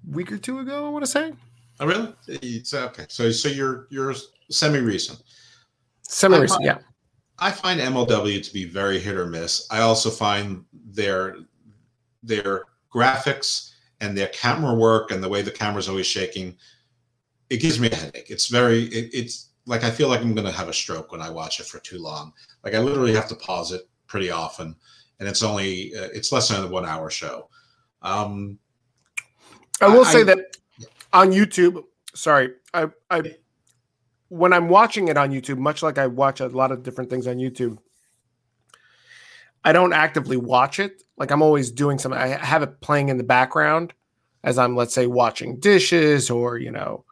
week 0.08 0.32
or 0.32 0.38
two 0.38 0.60
ago, 0.60 0.86
I 0.86 0.88
want 0.88 1.04
to 1.04 1.10
say. 1.10 1.32
Oh, 1.80 1.86
really? 1.86 2.14
It's 2.28 2.72
okay. 2.72 3.06
So, 3.08 3.30
so 3.30 3.48
you're 3.48 3.86
you're 3.90 4.14
semi 4.50 4.78
recent. 4.78 5.22
Semi 6.02 6.36
I'm 6.36 6.42
recent, 6.42 6.62
yeah. 6.64 6.78
I 7.38 7.50
find 7.50 7.80
MLW 7.80 8.42
to 8.42 8.52
be 8.52 8.64
very 8.66 8.98
hit 9.00 9.16
or 9.16 9.26
miss. 9.26 9.66
I 9.70 9.80
also 9.80 10.10
find 10.10 10.64
their 10.72 11.36
their 12.22 12.64
graphics 12.92 13.72
and 14.00 14.16
their 14.16 14.28
camera 14.28 14.74
work 14.74 15.10
and 15.10 15.22
the 15.22 15.28
way 15.28 15.42
the 15.42 15.50
camera's 15.50 15.88
always 15.88 16.06
shaking. 16.06 16.56
It 17.50 17.58
gives 17.58 17.78
me 17.78 17.90
a 17.90 17.94
headache. 17.94 18.30
It's 18.30 18.48
very. 18.48 18.84
It, 18.84 19.10
it's 19.12 19.50
like 19.66 19.84
I 19.84 19.90
feel 19.90 20.08
like 20.08 20.20
I'm 20.20 20.34
going 20.34 20.46
to 20.46 20.52
have 20.52 20.68
a 20.68 20.72
stroke 20.72 21.12
when 21.12 21.20
I 21.20 21.30
watch 21.30 21.60
it 21.60 21.66
for 21.66 21.78
too 21.78 21.98
long. 21.98 22.32
Like 22.64 22.74
I 22.74 22.78
literally 22.78 23.14
have 23.14 23.28
to 23.28 23.34
pause 23.36 23.72
it 23.72 23.82
pretty 24.06 24.30
often, 24.30 24.74
and 25.20 25.28
it's 25.28 25.42
only 25.42 25.94
uh, 25.94 26.08
it's 26.14 26.32
less 26.32 26.48
than 26.48 26.64
a 26.64 26.68
one 26.68 26.86
hour 26.86 27.10
show. 27.10 27.48
Um, 28.02 28.58
I 29.80 29.88
will 29.88 30.04
I- 30.04 30.12
say 30.12 30.22
that 30.24 30.38
on 31.12 31.30
YouTube, 31.30 31.84
sorry, 32.14 32.54
I, 32.72 32.88
I 33.10 33.36
when 34.28 34.52
I'm 34.52 34.68
watching 34.68 35.08
it 35.08 35.16
on 35.16 35.30
YouTube, 35.30 35.58
much 35.58 35.82
like 35.82 35.98
I 35.98 36.06
watch 36.06 36.40
a 36.40 36.46
lot 36.46 36.72
of 36.72 36.82
different 36.82 37.10
things 37.10 37.26
on 37.26 37.36
YouTube, 37.36 37.78
I 39.64 39.72
don't 39.72 39.92
actively 39.92 40.36
watch 40.36 40.78
it. 40.78 41.02
Like 41.16 41.30
I'm 41.30 41.42
always 41.42 41.70
doing 41.70 41.98
something. 41.98 42.20
I 42.20 42.28
have 42.28 42.62
it 42.62 42.80
playing 42.80 43.08
in 43.08 43.18
the 43.18 43.24
background 43.24 43.92
as 44.44 44.58
I'm, 44.58 44.74
let's 44.74 44.94
say, 44.94 45.06
washing 45.06 45.60
dishes 45.60 46.30
or 46.30 46.58
you 46.58 46.70
know, 46.70 47.04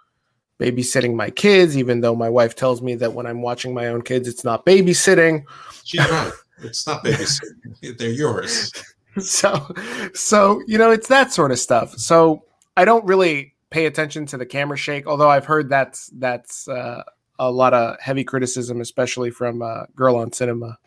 babysitting 0.59 1.15
my 1.15 1.31
kids. 1.31 1.77
Even 1.77 2.01
though 2.01 2.15
my 2.15 2.29
wife 2.29 2.57
tells 2.57 2.83
me 2.83 2.95
that 2.97 3.13
when 3.13 3.27
I'm 3.27 3.43
watching 3.43 3.75
my 3.75 3.87
own 3.89 4.03
kids, 4.03 4.27
it's 4.29 4.45
not 4.45 4.67
babysitting. 4.67 5.45
she's 5.85 6.01
right. 6.01 6.33
It's 6.63 6.87
not 6.87 7.03
babysitting. 7.03 7.97
They're 7.97 8.11
yours. 8.11 8.71
so 9.19 9.67
so 10.15 10.63
you 10.67 10.79
know 10.79 10.91
it's 10.91 11.09
that 11.09 11.33
sort 11.33 11.51
of 11.51 11.59
stuff 11.59 11.97
so 11.99 12.45
i 12.77 12.85
don't 12.85 13.05
really 13.05 13.55
pay 13.71 13.87
attention 13.87 14.25
to 14.25 14.37
the 14.37 14.47
camera 14.47 14.77
shake 14.77 15.07
although 15.07 15.29
i've 15.29 15.45
heard 15.45 15.69
that's 15.69 16.11
that's 16.19 16.69
uh, 16.69 17.03
a 17.39 17.51
lot 17.51 17.75
of 17.75 17.99
heavy 18.01 18.23
criticism 18.23 18.81
especially 18.81 19.31
from 19.31 19.63
uh, 19.63 19.85
girl 19.97 20.17
on 20.17 20.33
cinema 20.33 20.79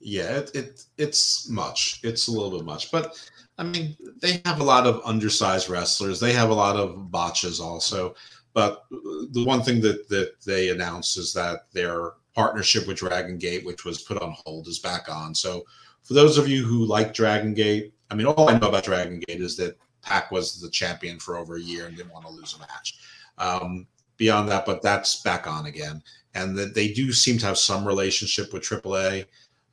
Yeah, 0.00 0.36
it, 0.38 0.50
it 0.54 0.84
it's 0.98 1.48
much. 1.48 2.00
It's 2.02 2.28
a 2.28 2.32
little 2.32 2.50
bit 2.58 2.64
much, 2.64 2.90
but 2.90 3.16
I 3.58 3.64
mean, 3.64 3.96
they 4.20 4.42
have 4.44 4.60
a 4.60 4.64
lot 4.64 4.86
of 4.86 5.00
undersized 5.04 5.68
wrestlers. 5.68 6.20
They 6.20 6.32
have 6.32 6.50
a 6.50 6.54
lot 6.54 6.76
of 6.76 7.10
botches 7.10 7.60
also. 7.60 8.14
But 8.52 8.84
the 8.90 9.44
one 9.44 9.62
thing 9.62 9.80
that 9.82 10.08
that 10.08 10.40
they 10.44 10.70
announced 10.70 11.18
is 11.18 11.32
that 11.34 11.70
their 11.72 12.12
partnership 12.34 12.86
with 12.86 12.98
Dragon 12.98 13.38
Gate, 13.38 13.64
which 13.64 13.84
was 13.84 14.02
put 14.02 14.20
on 14.20 14.36
hold, 14.44 14.68
is 14.68 14.78
back 14.78 15.08
on. 15.08 15.34
So 15.34 15.64
for 16.02 16.14
those 16.14 16.38
of 16.38 16.48
you 16.48 16.64
who 16.64 16.84
like 16.84 17.14
Dragon 17.14 17.54
Gate, 17.54 17.92
I 18.10 18.14
mean, 18.14 18.26
all 18.26 18.48
I 18.48 18.58
know 18.58 18.68
about 18.68 18.84
Dragon 18.84 19.20
Gate 19.26 19.40
is 19.40 19.56
that 19.56 19.78
Pac 20.02 20.30
was 20.30 20.60
the 20.60 20.70
champion 20.70 21.18
for 21.18 21.36
over 21.36 21.56
a 21.56 21.60
year 21.60 21.86
and 21.86 21.96
didn't 21.96 22.12
want 22.12 22.26
to 22.26 22.32
lose 22.32 22.54
a 22.54 22.60
match. 22.60 22.98
Um, 23.38 23.86
beyond 24.16 24.48
that, 24.48 24.64
but 24.64 24.82
that's 24.82 25.20
back 25.22 25.46
on 25.46 25.66
again, 25.66 26.02
and 26.34 26.56
that 26.56 26.74
they 26.74 26.92
do 26.92 27.12
seem 27.12 27.38
to 27.38 27.46
have 27.46 27.58
some 27.58 27.86
relationship 27.86 28.52
with 28.52 28.62
AAA 28.62 29.26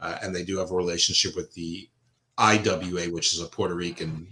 uh, 0.03 0.17
and 0.21 0.35
they 0.35 0.43
do 0.43 0.57
have 0.57 0.71
a 0.71 0.75
relationship 0.75 1.33
with 1.35 1.51
the 1.53 1.89
IWA, 2.37 3.05
which 3.05 3.33
is 3.33 3.39
a 3.39 3.47
Puerto 3.47 3.73
Rican 3.73 4.27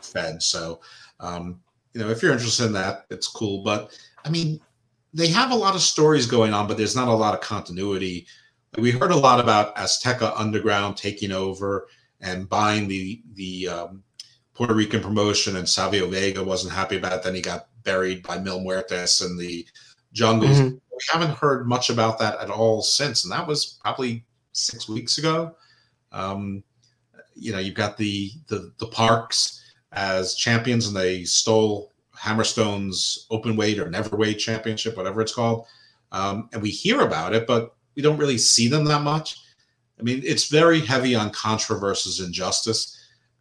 Fed. 0.00 0.40
So, 0.40 0.80
um, 1.18 1.60
you 1.92 2.00
know, 2.00 2.08
if 2.08 2.22
you're 2.22 2.32
interested 2.32 2.66
in 2.66 2.72
that, 2.74 3.06
it's 3.10 3.26
cool. 3.26 3.64
But 3.64 3.98
I 4.24 4.30
mean, 4.30 4.60
they 5.12 5.26
have 5.28 5.50
a 5.50 5.56
lot 5.56 5.74
of 5.74 5.80
stories 5.80 6.26
going 6.26 6.54
on, 6.54 6.68
but 6.68 6.76
there's 6.76 6.94
not 6.94 7.08
a 7.08 7.12
lot 7.12 7.34
of 7.34 7.40
continuity. 7.40 8.26
We 8.78 8.92
heard 8.92 9.10
a 9.10 9.16
lot 9.16 9.40
about 9.40 9.74
Azteca 9.74 10.32
Underground 10.36 10.96
taking 10.96 11.32
over 11.32 11.88
and 12.20 12.48
buying 12.48 12.86
the 12.86 13.20
the 13.34 13.66
um, 13.66 14.04
Puerto 14.54 14.74
Rican 14.74 15.02
promotion, 15.02 15.56
and 15.56 15.68
Savio 15.68 16.06
Vega 16.08 16.44
wasn't 16.44 16.72
happy 16.72 16.96
about 16.96 17.14
it. 17.14 17.22
Then 17.24 17.34
he 17.34 17.40
got 17.40 17.66
buried 17.82 18.22
by 18.22 18.38
Mil 18.38 18.60
Muertes 18.60 19.26
in 19.26 19.36
the 19.36 19.66
jungles. 20.12 20.60
Mhm. 20.60 20.80
We 20.92 20.98
haven't 21.08 21.36
heard 21.36 21.66
much 21.66 21.90
about 21.90 22.20
that 22.20 22.38
at 22.38 22.50
all 22.50 22.82
since, 22.82 23.24
and 23.24 23.32
that 23.32 23.48
was 23.48 23.78
probably 23.82 24.24
six 24.52 24.88
weeks 24.88 25.18
ago. 25.18 25.54
Um, 26.12 26.62
you 27.34 27.52
know, 27.52 27.58
you've 27.58 27.74
got 27.74 27.96
the, 27.96 28.30
the 28.48 28.72
the 28.78 28.86
Parks 28.86 29.62
as 29.92 30.34
champions, 30.34 30.86
and 30.86 30.96
they 30.96 31.24
stole 31.24 31.92
Hammerstone's 32.16 33.26
open 33.30 33.56
weight 33.56 33.78
or 33.78 33.88
never 33.88 34.16
weight 34.16 34.38
championship, 34.38 34.96
whatever 34.96 35.20
it's 35.20 35.34
called. 35.34 35.66
Um, 36.12 36.48
and 36.52 36.60
we 36.60 36.70
hear 36.70 37.00
about 37.00 37.34
it, 37.34 37.46
but 37.46 37.74
we 37.94 38.02
don't 38.02 38.18
really 38.18 38.38
see 38.38 38.68
them 38.68 38.84
that 38.84 39.02
much. 39.02 39.38
I 39.98 40.02
mean, 40.02 40.22
it's 40.24 40.48
very 40.48 40.80
heavy 40.80 41.14
on 41.14 41.30
controversies 41.30 42.20
Injustice, 42.20 42.96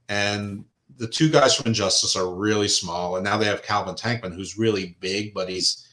and 0.07 0.65
the 0.97 1.07
two 1.07 1.29
guys 1.29 1.55
from 1.55 1.67
Injustice 1.67 2.15
are 2.15 2.33
really 2.33 2.67
small, 2.67 3.15
and 3.15 3.23
now 3.23 3.37
they 3.37 3.45
have 3.45 3.63
Calvin 3.63 3.95
Tankman, 3.95 4.35
who's 4.35 4.57
really 4.57 4.97
big, 4.99 5.33
but 5.33 5.49
he's 5.49 5.87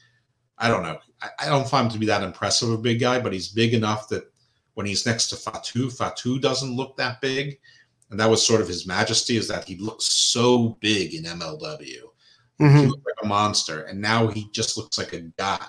I 0.57 0.69
don't 0.69 0.83
know. 0.83 0.97
I, 1.21 1.29
I 1.39 1.45
don't 1.47 1.67
find 1.69 1.85
him 1.85 1.93
to 1.93 1.99
be 1.99 2.05
that 2.07 2.23
impressive 2.23 2.71
a 2.71 2.77
big 2.77 2.99
guy, 2.99 3.19
but 3.19 3.33
he's 3.33 3.49
big 3.49 3.73
enough 3.73 4.09
that 4.09 4.31
when 4.77 4.85
he's 4.85 5.07
next 5.07 5.29
to 5.29 5.35
Fatu, 5.35 5.89
Fatu 5.89 6.37
doesn't 6.37 6.75
look 6.75 6.95
that 6.97 7.19
big. 7.19 7.57
And 8.11 8.19
that 8.19 8.29
was 8.29 8.45
sort 8.45 8.61
of 8.61 8.67
his 8.67 8.85
majesty, 8.85 9.35
is 9.35 9.47
that 9.47 9.65
he 9.65 9.75
looked 9.77 10.03
so 10.03 10.77
big 10.81 11.15
in 11.15 11.23
MLW. 11.25 12.13
He 12.59 12.63
Mhm. 12.63 12.87
looked 12.87 13.03
like 13.03 13.23
a 13.23 13.25
monster, 13.25 13.85
and 13.85 13.99
now 13.99 14.27
he 14.27 14.49
just 14.51 14.77
looks 14.77 14.99
like 14.99 15.13
a 15.13 15.21
guy. 15.35 15.67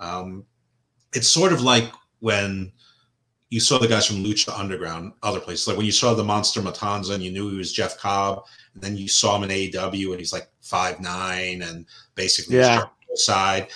Um, 0.00 0.44
it's 1.14 1.28
sort 1.28 1.52
of 1.52 1.62
like 1.62 1.92
when 2.18 2.72
you 3.50 3.60
saw 3.60 3.78
the 3.78 3.86
guys 3.86 4.06
from 4.06 4.24
Lucha 4.24 4.58
Underground, 4.58 5.12
other 5.22 5.38
places. 5.40 5.68
Like 5.68 5.76
when 5.76 5.86
you 5.86 5.92
saw 5.92 6.12
the 6.12 6.24
Monster 6.24 6.62
Matanza 6.62 7.14
and 7.14 7.22
you 7.22 7.30
knew 7.30 7.48
he 7.48 7.56
was 7.56 7.72
Jeff 7.72 7.96
Cobb, 7.96 8.44
and 8.74 8.82
then 8.82 8.96
you 8.96 9.06
saw 9.06 9.36
him 9.36 9.44
in 9.44 9.50
AEW 9.52 10.10
and 10.10 10.18
he's 10.18 10.32
like 10.32 10.48
five 10.62 10.98
nine 10.98 11.62
and 11.62 11.86
basically 12.16 12.56
Yeah. 12.56 12.86
side 13.14 13.68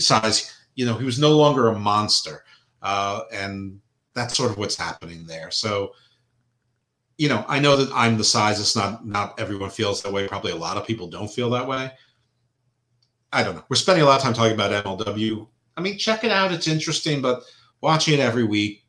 size. 0.00 0.52
You 0.74 0.84
know, 0.84 0.98
he 0.98 1.04
was 1.06 1.18
no 1.18 1.34
longer 1.36 1.68
a 1.68 1.78
monster, 1.78 2.44
uh, 2.82 3.22
and 3.32 3.80
that's 4.14 4.36
sort 4.36 4.50
of 4.50 4.58
what's 4.58 4.76
happening 4.76 5.24
there. 5.26 5.50
So, 5.50 5.92
you 7.18 7.28
know, 7.28 7.44
I 7.48 7.58
know 7.58 7.76
that 7.76 7.92
I'm 7.94 8.18
the 8.18 8.24
size. 8.24 8.60
It's 8.60 8.76
not 8.76 9.06
not 9.06 9.38
everyone 9.38 9.70
feels 9.70 10.02
that 10.02 10.12
way. 10.12 10.26
Probably 10.28 10.52
a 10.52 10.56
lot 10.56 10.76
of 10.76 10.86
people 10.86 11.08
don't 11.08 11.30
feel 11.30 11.50
that 11.50 11.66
way. 11.66 11.92
I 13.32 13.42
don't 13.42 13.54
know. 13.56 13.64
We're 13.68 13.76
spending 13.76 14.02
a 14.02 14.06
lot 14.06 14.16
of 14.16 14.22
time 14.22 14.34
talking 14.34 14.52
about 14.52 14.84
MLW. 14.84 15.46
I 15.76 15.80
mean, 15.80 15.96
check 15.96 16.24
it 16.24 16.30
out. 16.30 16.52
It's 16.52 16.68
interesting, 16.68 17.22
but 17.22 17.42
watching 17.80 18.14
it 18.14 18.20
every 18.20 18.44
week 18.44 18.84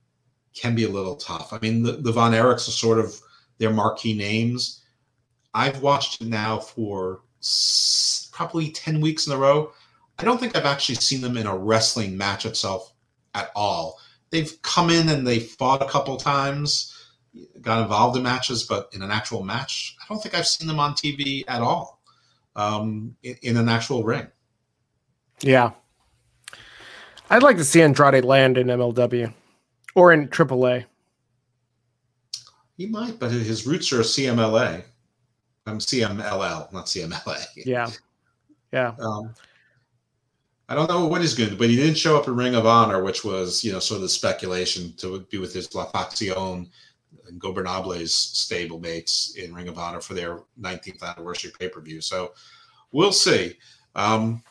can 0.53 0.75
be 0.75 0.83
a 0.83 0.89
little 0.89 1.15
tough. 1.15 1.53
I 1.53 1.59
mean, 1.59 1.81
the, 1.83 1.93
the 1.93 2.11
Von 2.11 2.33
Erichs 2.33 2.67
are 2.67 2.71
sort 2.71 2.99
of 2.99 3.19
their 3.57 3.71
marquee 3.71 4.13
names. 4.13 4.81
I've 5.53 5.81
watched 5.81 6.21
it 6.21 6.27
now 6.27 6.59
for 6.59 7.21
probably 8.31 8.71
10 8.71 8.99
weeks 8.99 9.27
in 9.27 9.33
a 9.33 9.37
row. 9.37 9.71
I 10.19 10.23
don't 10.23 10.39
think 10.39 10.55
I've 10.55 10.65
actually 10.65 10.95
seen 10.95 11.21
them 11.21 11.37
in 11.37 11.47
a 11.47 11.57
wrestling 11.57 12.17
match 12.17 12.45
itself 12.45 12.93
at 13.33 13.51
all. 13.55 13.99
They've 14.33 14.59
come 14.63 14.89
in 14.89 15.09
and 15.09 15.27
they 15.27 15.37
fought 15.39 15.83
a 15.83 15.85
couple 15.85 16.17
times, 16.17 16.91
got 17.61 17.83
involved 17.83 18.17
in 18.17 18.23
matches, 18.23 18.63
but 18.63 18.89
in 18.93 19.03
an 19.03 19.11
actual 19.11 19.43
match, 19.43 19.95
I 20.01 20.05
don't 20.09 20.21
think 20.23 20.33
I've 20.33 20.47
seen 20.47 20.67
them 20.67 20.79
on 20.79 20.93
TV 20.95 21.43
at 21.47 21.61
all 21.61 22.01
um, 22.55 23.15
in, 23.21 23.35
in 23.43 23.57
an 23.57 23.69
actual 23.69 24.03
ring. 24.03 24.25
yeah 25.41 25.71
i'd 27.29 27.43
like 27.43 27.57
to 27.57 27.63
see 27.65 27.81
andrade 27.81 28.23
land 28.25 28.57
in 28.57 28.67
mlw 28.67 29.33
or 29.95 30.13
in 30.13 30.27
aaa 30.27 30.85
He 32.77 32.85
might, 32.87 33.19
but 33.19 33.29
his 33.31 33.67
roots 33.67 33.93
are 33.93 34.01
CMLA. 34.01 34.83
I'm 35.67 35.77
CMLL, 35.79 36.73
not 36.73 36.85
CMLA. 36.87 37.45
yeah 37.55 37.89
yeah 38.71 38.93
Um, 38.99 39.33
I 40.73 40.75
don't 40.75 40.89
know 40.89 41.05
what 41.05 41.21
he's 41.21 41.35
going 41.35 41.49
to 41.51 41.55
do, 41.55 41.59
but 41.59 41.69
he 41.69 41.75
didn't 41.75 41.99
show 41.99 42.17
up 42.17 42.27
in 42.27 42.35
Ring 42.35 42.55
of 42.55 42.65
Honor, 42.65 43.03
which 43.03 43.23
was, 43.23 43.63
you 43.63 43.71
know, 43.71 43.77
sort 43.77 43.97
of 43.97 44.01
the 44.01 44.09
speculation 44.09 44.91
to 44.97 45.19
be 45.29 45.37
with 45.37 45.53
his 45.53 45.73
La 45.75 45.85
Faccion, 45.85 46.67
Ingobernable's 47.31 48.11
stablemates 48.11 49.35
in 49.37 49.53
Ring 49.53 49.67
of 49.67 49.77
Honor 49.77 50.01
for 50.01 50.15
their 50.15 50.39
19th 50.59 51.03
anniversary 51.03 51.51
pay 51.59 51.69
per 51.69 51.79
view. 51.79 52.01
So 52.01 52.33
we'll 52.91 53.11
see. 53.11 53.55
Um, 53.93 54.41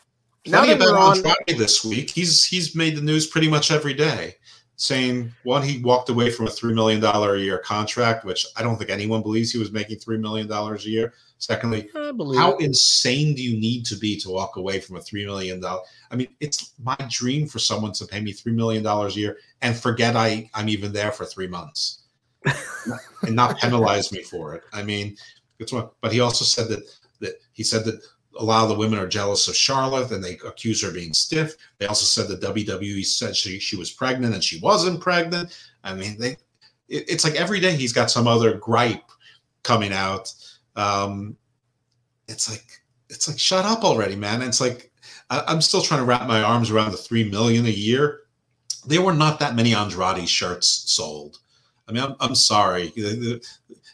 Now 0.45 0.63
plenty 0.63 0.79
that 0.79 0.91
we're 0.93 0.97
on- 0.97 1.57
this 1.57 1.83
week. 1.83 2.09
He's 2.09 2.45
he's 2.45 2.73
made 2.73 2.95
the 2.95 3.01
news 3.01 3.27
pretty 3.27 3.49
much 3.49 3.69
every 3.69 3.93
day, 3.93 4.35
saying 4.77 5.29
one 5.43 5.61
he 5.61 5.81
walked 5.81 6.07
away 6.09 6.31
from 6.31 6.47
a 6.47 6.51
three 6.51 6.73
million 6.73 7.01
dollar 7.01 7.35
a 7.35 7.39
year 7.39 7.57
contract, 7.57 8.23
which 8.23 8.45
I 8.55 8.63
don't 8.63 8.77
think 8.77 8.89
anyone 8.89 9.21
believes 9.23 9.51
he 9.51 9.59
was 9.59 9.73
making 9.73 9.99
three 9.99 10.17
million 10.17 10.47
dollars 10.47 10.85
a 10.85 10.89
year. 10.89 11.13
Secondly, 11.43 11.89
how 11.93 12.55
it. 12.55 12.61
insane 12.61 13.35
do 13.35 13.43
you 13.43 13.59
need 13.59 13.85
to 13.87 13.97
be 13.97 14.17
to 14.21 14.29
walk 14.29 14.55
away 14.55 14.79
from 14.79 14.95
a 14.95 15.01
three 15.01 15.25
million 15.25 15.59
dollar? 15.59 15.81
I 16.09 16.15
mean, 16.15 16.29
it's 16.39 16.71
my 16.81 16.95
dream 17.09 17.47
for 17.47 17.59
someone 17.59 17.91
to 17.93 18.05
pay 18.05 18.21
me 18.21 18.31
three 18.31 18.53
million 18.53 18.81
dollars 18.81 19.17
a 19.17 19.19
year 19.19 19.37
and 19.61 19.75
forget 19.75 20.15
I 20.15 20.49
I'm 20.53 20.69
even 20.69 20.93
there 20.93 21.11
for 21.11 21.25
three 21.25 21.47
months 21.47 22.03
and 23.23 23.35
not 23.35 23.57
penalize 23.57 24.13
me 24.13 24.23
for 24.23 24.55
it. 24.55 24.63
I 24.71 24.83
mean, 24.83 25.17
it's 25.59 25.73
one. 25.73 25.89
But 25.99 26.13
he 26.13 26.21
also 26.21 26.45
said 26.45 26.69
that 26.69 26.89
that 27.19 27.33
he 27.51 27.63
said 27.63 27.83
that 27.83 28.01
a 28.39 28.43
lot 28.43 28.63
of 28.63 28.69
the 28.69 28.77
women 28.77 28.97
are 28.97 29.07
jealous 29.07 29.49
of 29.49 29.55
Charlotte 29.57 30.11
and 30.11 30.23
they 30.23 30.39
accuse 30.45 30.81
her 30.81 30.87
of 30.87 30.93
being 30.93 31.13
stiff. 31.13 31.57
They 31.77 31.87
also 31.87 32.05
said 32.05 32.29
that 32.29 32.55
WWE 32.55 33.05
said 33.05 33.35
she 33.35 33.59
she 33.59 33.75
was 33.75 33.91
pregnant 33.91 34.33
and 34.33 34.43
she 34.43 34.61
wasn't 34.61 35.01
pregnant. 35.01 35.53
I 35.83 35.93
mean, 35.93 36.17
they 36.17 36.37
it, 36.87 37.09
it's 37.09 37.25
like 37.25 37.35
every 37.35 37.59
day 37.59 37.75
he's 37.75 37.91
got 37.91 38.09
some 38.09 38.29
other 38.29 38.53
gripe 38.53 39.11
coming 39.63 39.91
out. 39.91 40.33
Um, 40.75 41.37
it's 42.27 42.49
like 42.49 42.65
it's 43.09 43.27
like 43.27 43.39
shut 43.39 43.65
up 43.65 43.83
already, 43.83 44.15
man. 44.15 44.41
It's 44.41 44.61
like 44.61 44.91
I, 45.29 45.43
I'm 45.47 45.61
still 45.61 45.81
trying 45.81 45.99
to 45.99 46.05
wrap 46.05 46.27
my 46.27 46.41
arms 46.41 46.71
around 46.71 46.91
the 46.91 46.97
three 46.97 47.29
million 47.29 47.65
a 47.65 47.69
year. 47.69 48.21
There 48.85 49.01
were 49.01 49.13
not 49.13 49.39
that 49.39 49.55
many 49.55 49.73
Andrade 49.73 50.27
shirts 50.27 50.67
sold. 50.67 51.37
I 51.87 51.91
mean, 51.91 52.03
I'm, 52.03 52.15
I'm 52.19 52.35
sorry. 52.35 52.93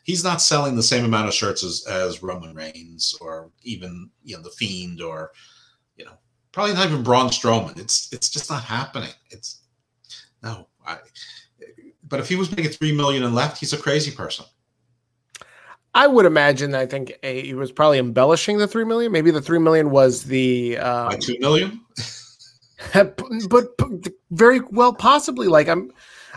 He's 0.04 0.24
not 0.24 0.42
selling 0.42 0.76
the 0.76 0.84
same 0.84 1.06
amount 1.06 1.28
of 1.28 1.34
shirts 1.34 1.64
as, 1.64 1.86
as 1.88 2.24
Roman 2.24 2.54
Reigns 2.54 3.16
or 3.20 3.52
even 3.64 4.10
you 4.24 4.36
know 4.36 4.44
the 4.44 4.50
Fiend 4.52 5.02
or 5.02 5.32
you 5.98 6.06
know 6.06 6.14
probably 6.52 6.74
not 6.74 6.88
even 6.88 7.04
Braun 7.04 7.30
Strowman. 7.30 7.80
It's 7.80 8.12
it's 8.14 8.30
just 8.30 8.50
not 8.50 8.64
happening. 8.64 9.14
It's 9.32 9.62
no. 10.44 10.68
I, 10.86 10.98
but 12.08 12.20
if 12.20 12.28
he 12.28 12.36
was 12.36 12.56
making 12.56 12.72
three 12.72 12.92
million 12.92 13.24
and 13.24 13.36
left, 13.36 13.60
he's 13.60 13.74
a 13.74 13.78
crazy 13.78 14.12
person. 14.12 14.46
I 15.94 16.08
would 16.08 16.26
imagine. 16.26 16.76
I 16.76 16.86
think 16.86 17.18
a, 17.24 17.42
he 17.42 17.54
was 17.54 17.72
probably 17.72 18.00
embellishing 18.00 18.58
the 18.58 18.68
three 18.68 18.86
million. 18.86 19.12
Maybe 19.12 19.32
the 19.32 19.42
three 19.42 19.60
million 19.60 19.90
was 19.90 20.24
the 20.24 20.78
um, 20.78 21.20
two 21.20 21.38
million, 21.40 21.82
but, 22.94 23.20
but 23.50 23.68
very 24.32 24.62
well 24.72 24.94
possibly 24.94 25.48
like 25.48 25.68
i'm 25.68 25.92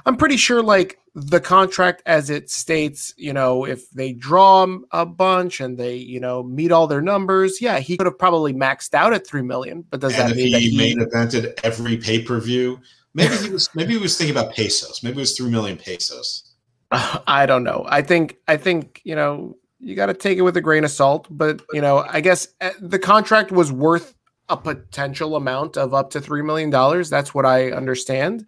i'm 0.06 0.16
pretty 0.16 0.36
sure 0.36 0.62
like 0.62 0.98
the 1.14 1.40
contract 1.40 2.02
as 2.06 2.30
it 2.30 2.50
states 2.50 3.12
you 3.16 3.32
know 3.32 3.64
if 3.64 3.88
they 3.90 4.12
draw 4.12 4.66
a 4.92 5.04
bunch 5.04 5.60
and 5.60 5.76
they 5.76 5.94
you 5.94 6.18
know 6.18 6.42
meet 6.42 6.72
all 6.72 6.86
their 6.86 7.02
numbers 7.02 7.60
yeah 7.60 7.78
he 7.78 7.96
could 7.96 8.06
have 8.06 8.18
probably 8.18 8.52
maxed 8.52 8.94
out 8.94 9.12
at 9.12 9.26
3 9.26 9.42
million 9.42 9.84
but 9.90 10.00
does 10.00 10.18
and 10.18 10.30
that 10.30 10.36
mean 10.36 10.46
he, 10.46 10.52
that 10.52 10.62
he 10.62 10.76
main 10.76 10.98
evented 10.98 11.58
every 11.62 11.96
pay 11.96 12.22
per 12.22 12.40
view, 12.40 12.80
maybe 13.14 13.36
he 13.36 13.50
was 13.50 13.68
maybe 13.74 13.92
he 13.92 13.98
was 13.98 14.16
thinking 14.16 14.36
about 14.36 14.54
pesos. 14.54 15.02
Maybe 15.02 15.16
it 15.16 15.20
was 15.20 15.36
three 15.36 15.50
million 15.50 15.76
pesos. 15.76 16.51
i 17.26 17.46
don't 17.46 17.64
know. 17.64 17.84
I 17.88 18.02
think 18.02 18.36
i 18.48 18.56
think 18.56 19.00
you 19.04 19.14
know 19.14 19.56
you 19.80 19.96
got 19.96 20.06
to 20.06 20.14
take 20.14 20.38
it 20.38 20.42
with 20.42 20.56
a 20.56 20.60
grain 20.60 20.84
of 20.84 20.90
salt 20.90 21.26
but 21.30 21.60
you 21.72 21.80
know 21.80 22.04
i 22.08 22.20
guess 22.20 22.46
uh, 22.60 22.70
the 22.80 22.98
contract 23.00 23.50
was 23.50 23.72
worth 23.72 24.14
a 24.48 24.56
potential 24.56 25.34
amount 25.36 25.76
of 25.76 25.94
up 25.94 26.10
to 26.10 26.20
three 26.20 26.42
million 26.42 26.68
dollars. 26.70 27.08
That's 27.08 27.34
what 27.34 27.46
i 27.46 27.70
understand. 27.70 28.46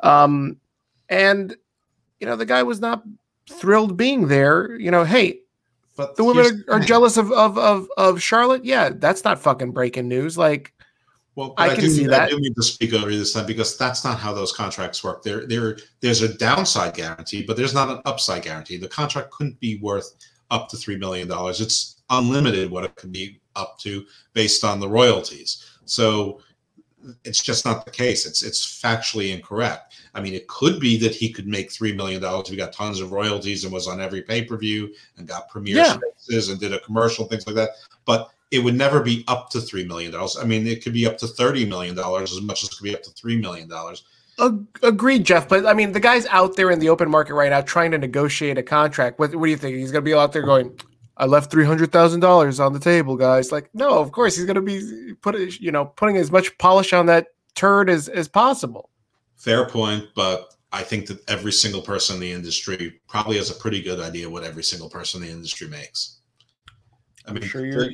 Um 0.00 0.58
and 1.08 1.56
you 2.20 2.26
know 2.26 2.36
the 2.36 2.46
guy 2.46 2.62
was 2.62 2.80
not 2.80 3.02
thrilled 3.50 3.96
being 3.96 4.28
there. 4.28 4.78
You 4.78 4.90
know 4.90 5.04
hey 5.04 5.40
But 5.96 6.16
the 6.16 6.24
women 6.24 6.64
are, 6.68 6.74
are 6.74 6.80
jealous 6.92 7.16
of, 7.16 7.32
of 7.32 7.58
of 7.58 7.88
of 7.96 8.22
charlotte? 8.22 8.64
Yeah 8.64 8.90
that's 8.94 9.24
not 9.24 9.40
fucking 9.40 9.72
breaking 9.72 10.08
news. 10.08 10.38
Like 10.38 10.72
Well, 11.36 11.54
I 11.56 11.68
but 11.68 11.72
I, 11.72 11.74
can 11.74 11.84
do, 11.84 11.90
see 11.90 12.04
I 12.04 12.08
that. 12.08 12.30
do 12.30 12.38
need 12.38 12.54
to 12.54 12.62
speak 12.62 12.94
over 12.94 13.10
you 13.10 13.18
this 13.18 13.32
time 13.32 13.46
because 13.46 13.76
that's 13.76 14.04
not 14.04 14.18
how 14.18 14.32
those 14.32 14.52
contracts 14.52 15.02
work. 15.02 15.22
There, 15.22 15.46
there, 15.46 15.76
there's 16.00 16.22
a 16.22 16.32
downside 16.36 16.94
guarantee, 16.94 17.42
but 17.42 17.56
there's 17.56 17.74
not 17.74 17.90
an 17.90 18.00
upside 18.04 18.42
guarantee. 18.42 18.76
The 18.76 18.88
contract 18.88 19.30
couldn't 19.32 19.58
be 19.58 19.78
worth 19.78 20.14
up 20.50 20.68
to 20.68 20.76
three 20.76 20.96
million 20.96 21.26
dollars. 21.26 21.60
It's 21.60 22.02
unlimited 22.10 22.70
what 22.70 22.84
it 22.84 22.94
could 22.94 23.10
be 23.10 23.40
up 23.56 23.78
to 23.80 24.04
based 24.32 24.62
on 24.64 24.78
the 24.78 24.88
royalties. 24.88 25.78
So 25.86 26.40
it's 27.24 27.42
just 27.42 27.64
not 27.64 27.84
the 27.84 27.90
case. 27.90 28.26
It's 28.26 28.42
it's 28.42 28.64
factually 28.80 29.34
incorrect. 29.34 29.94
I 30.14 30.20
mean, 30.20 30.34
it 30.34 30.46
could 30.46 30.78
be 30.80 30.96
that 30.98 31.14
he 31.14 31.32
could 31.32 31.46
make 31.48 31.70
three 31.72 31.92
million 31.92 32.22
dollars. 32.22 32.50
We 32.50 32.56
got 32.56 32.72
tons 32.72 33.00
of 33.00 33.12
royalties 33.12 33.64
and 33.64 33.72
was 33.72 33.88
on 33.88 34.00
every 34.00 34.22
pay 34.22 34.44
per 34.44 34.56
view 34.56 34.94
and 35.16 35.26
got 35.26 35.48
premiere 35.48 35.76
Yeah. 35.78 35.96
spaces 36.18 36.48
and 36.50 36.60
did 36.60 36.72
a 36.72 36.80
commercial, 36.80 37.26
things 37.26 37.46
like 37.46 37.56
that. 37.56 37.70
But 38.04 38.30
it 38.50 38.60
would 38.60 38.76
never 38.76 39.00
be 39.00 39.24
up 39.28 39.50
to 39.50 39.60
three 39.60 39.84
million 39.84 40.12
dollars. 40.12 40.36
I 40.40 40.44
mean, 40.44 40.66
it 40.66 40.82
could 40.82 40.92
be 40.92 41.06
up 41.06 41.18
to 41.18 41.26
thirty 41.26 41.64
million 41.64 41.94
dollars 41.94 42.32
as 42.32 42.40
much 42.40 42.62
as 42.62 42.70
it 42.70 42.76
could 42.76 42.84
be 42.84 42.94
up 42.94 43.02
to 43.02 43.10
three 43.10 43.36
million 43.40 43.68
dollars. 43.68 44.04
agreed 44.82 45.22
jeff 45.22 45.48
but 45.48 45.64
i 45.64 45.72
mean 45.72 45.92
the 45.92 46.00
guy's 46.00 46.26
out 46.26 46.56
there 46.56 46.72
in 46.72 46.80
the 46.80 46.88
open 46.88 47.08
market 47.08 47.34
right 47.34 47.50
now 47.50 47.60
trying 47.60 47.92
to 47.92 47.98
negotiate 47.98 48.58
a 48.58 48.64
contract 48.64 49.16
what, 49.20 49.32
what 49.36 49.46
do 49.46 49.50
you 49.52 49.56
think 49.56 49.76
he's 49.76 49.92
going 49.92 50.04
to 50.04 50.10
be 50.10 50.12
out 50.12 50.32
there 50.32 50.42
going 50.42 50.76
I 51.16 51.26
left 51.26 51.50
three 51.50 51.64
hundred 51.64 51.92
thousand 51.92 52.20
dollars 52.20 52.58
on 52.60 52.72
the 52.72 52.80
table, 52.80 53.16
guys. 53.16 53.52
Like, 53.52 53.70
no, 53.74 53.98
of 54.00 54.12
course 54.12 54.36
he's 54.36 54.46
going 54.46 54.56
to 54.56 54.60
be 54.60 55.14
put, 55.14 55.36
you 55.60 55.70
know, 55.70 55.86
putting 55.86 56.16
as 56.16 56.30
much 56.30 56.56
polish 56.58 56.92
on 56.92 57.06
that 57.06 57.28
turd 57.54 57.88
as 57.88 58.08
as 58.08 58.28
possible. 58.28 58.90
Fair 59.36 59.66
point, 59.66 60.08
but 60.14 60.54
I 60.72 60.82
think 60.82 61.06
that 61.06 61.28
every 61.28 61.52
single 61.52 61.82
person 61.82 62.16
in 62.16 62.20
the 62.20 62.32
industry 62.32 63.00
probably 63.06 63.36
has 63.36 63.50
a 63.50 63.54
pretty 63.54 63.80
good 63.82 64.00
idea 64.00 64.28
what 64.28 64.42
every 64.42 64.64
single 64.64 64.90
person 64.90 65.22
in 65.22 65.28
the 65.28 65.34
industry 65.34 65.68
makes. 65.68 66.18
I 67.26 67.32
mean, 67.32 67.42
sure 67.44 67.70
there- 67.70 67.90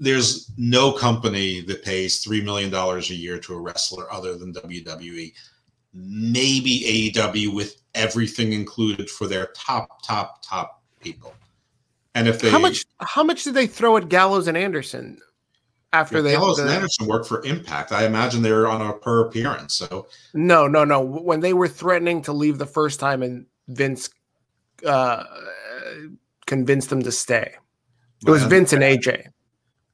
there's 0.00 0.50
no 0.56 0.90
company 0.92 1.60
that 1.62 1.84
pays 1.84 2.18
three 2.18 2.40
million 2.42 2.70
dollars 2.70 3.10
a 3.10 3.14
year 3.14 3.38
to 3.38 3.54
a 3.54 3.60
wrestler 3.60 4.12
other 4.12 4.36
than 4.36 4.52
WWE. 4.52 5.32
Maybe 5.94 7.12
AEW 7.14 7.52
with 7.54 7.76
everything 7.94 8.52
included 8.52 9.08
for 9.10 9.26
their 9.28 9.46
top, 9.54 10.02
top, 10.06 10.42
top 10.42 10.82
people. 11.00 11.34
And 12.14 12.26
if 12.26 12.40
they 12.40 12.50
how 12.50 12.58
much? 12.58 12.84
How 13.00 13.22
much 13.22 13.44
did 13.44 13.54
they 13.54 13.66
throw 13.66 13.96
at 13.96 14.08
Gallows 14.08 14.46
and 14.48 14.56
Anderson 14.56 15.18
after 15.92 16.18
if 16.18 16.24
they? 16.24 16.32
Gallows 16.32 16.56
the- 16.56 16.64
and 16.64 16.72
Anderson 16.72 17.06
work 17.06 17.26
for 17.26 17.44
Impact, 17.44 17.92
I 17.92 18.04
imagine 18.06 18.42
they're 18.42 18.66
on 18.66 18.80
a 18.82 18.92
per 18.94 19.26
appearance. 19.26 19.74
So 19.74 20.08
No, 20.34 20.66
no, 20.66 20.84
no. 20.84 21.00
When 21.00 21.40
they 21.40 21.52
were 21.52 21.68
threatening 21.68 22.22
to 22.22 22.32
leave 22.32 22.58
the 22.58 22.66
first 22.66 22.98
time, 22.98 23.22
and 23.22 23.46
Vince 23.68 24.10
uh, 24.84 25.24
convinced 26.46 26.90
them 26.90 27.02
to 27.02 27.12
stay. 27.12 27.54
It 28.26 28.30
was 28.30 28.44
Vince 28.44 28.72
and 28.72 28.82
AJ. 28.82 29.26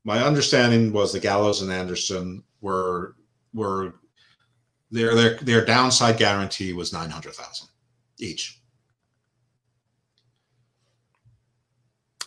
my 0.04 0.22
understanding 0.22 0.92
was 0.92 1.12
the 1.12 1.20
Gallows 1.20 1.62
and 1.62 1.72
Anderson 1.72 2.42
were 2.60 3.14
were 3.54 3.94
their 4.90 5.14
their 5.14 5.36
their 5.38 5.64
downside 5.64 6.16
guarantee 6.18 6.72
was 6.72 6.92
nine 6.92 7.10
hundred 7.10 7.34
thousand 7.34 7.68
each. 8.18 8.60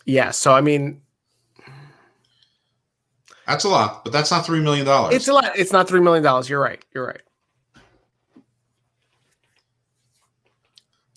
Yeah. 0.05 0.31
So 0.31 0.53
I 0.53 0.61
mean, 0.61 1.01
That's 3.47 3.63
a 3.65 3.69
lot, 3.69 4.03
but 4.03 4.11
that's 4.13 4.31
not 4.31 4.45
three 4.45 4.59
million 4.61 4.85
dollars. 4.85 5.13
it's 5.15 5.27
a 5.27 5.33
lot. 5.33 5.51
It's 5.55 5.71
not 5.71 5.87
three 5.87 5.99
million 6.01 6.23
dollars. 6.23 6.49
You're 6.49 6.61
right. 6.61 6.83
You're 6.93 7.05
right. 7.07 7.21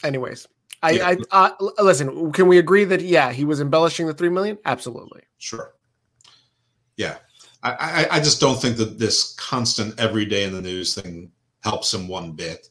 Anyways, 0.02 0.46
I, 0.84 0.90
Yeah. 0.90 1.14
I 1.32 1.46
uh, 1.58 1.82
listen. 1.82 2.32
Can 2.32 2.46
we 2.46 2.58
agree 2.58 2.84
that 2.84 3.00
yeah, 3.00 3.32
he 3.32 3.44
was 3.44 3.60
embellishing 3.60 4.06
the 4.06 4.14
three 4.14 4.28
million? 4.28 4.58
Absolutely. 4.64 5.22
Sure. 5.38 5.74
Yeah, 6.96 7.16
I, 7.62 7.72
I 8.10 8.16
I 8.16 8.20
just 8.20 8.40
don't 8.40 8.60
think 8.60 8.76
that 8.76 8.98
this 8.98 9.34
constant 9.34 9.98
every 9.98 10.26
day 10.26 10.44
in 10.44 10.52
the 10.52 10.60
news 10.60 10.94
thing 10.94 11.32
helps 11.62 11.92
him 11.92 12.06
one 12.06 12.32
bit. 12.32 12.68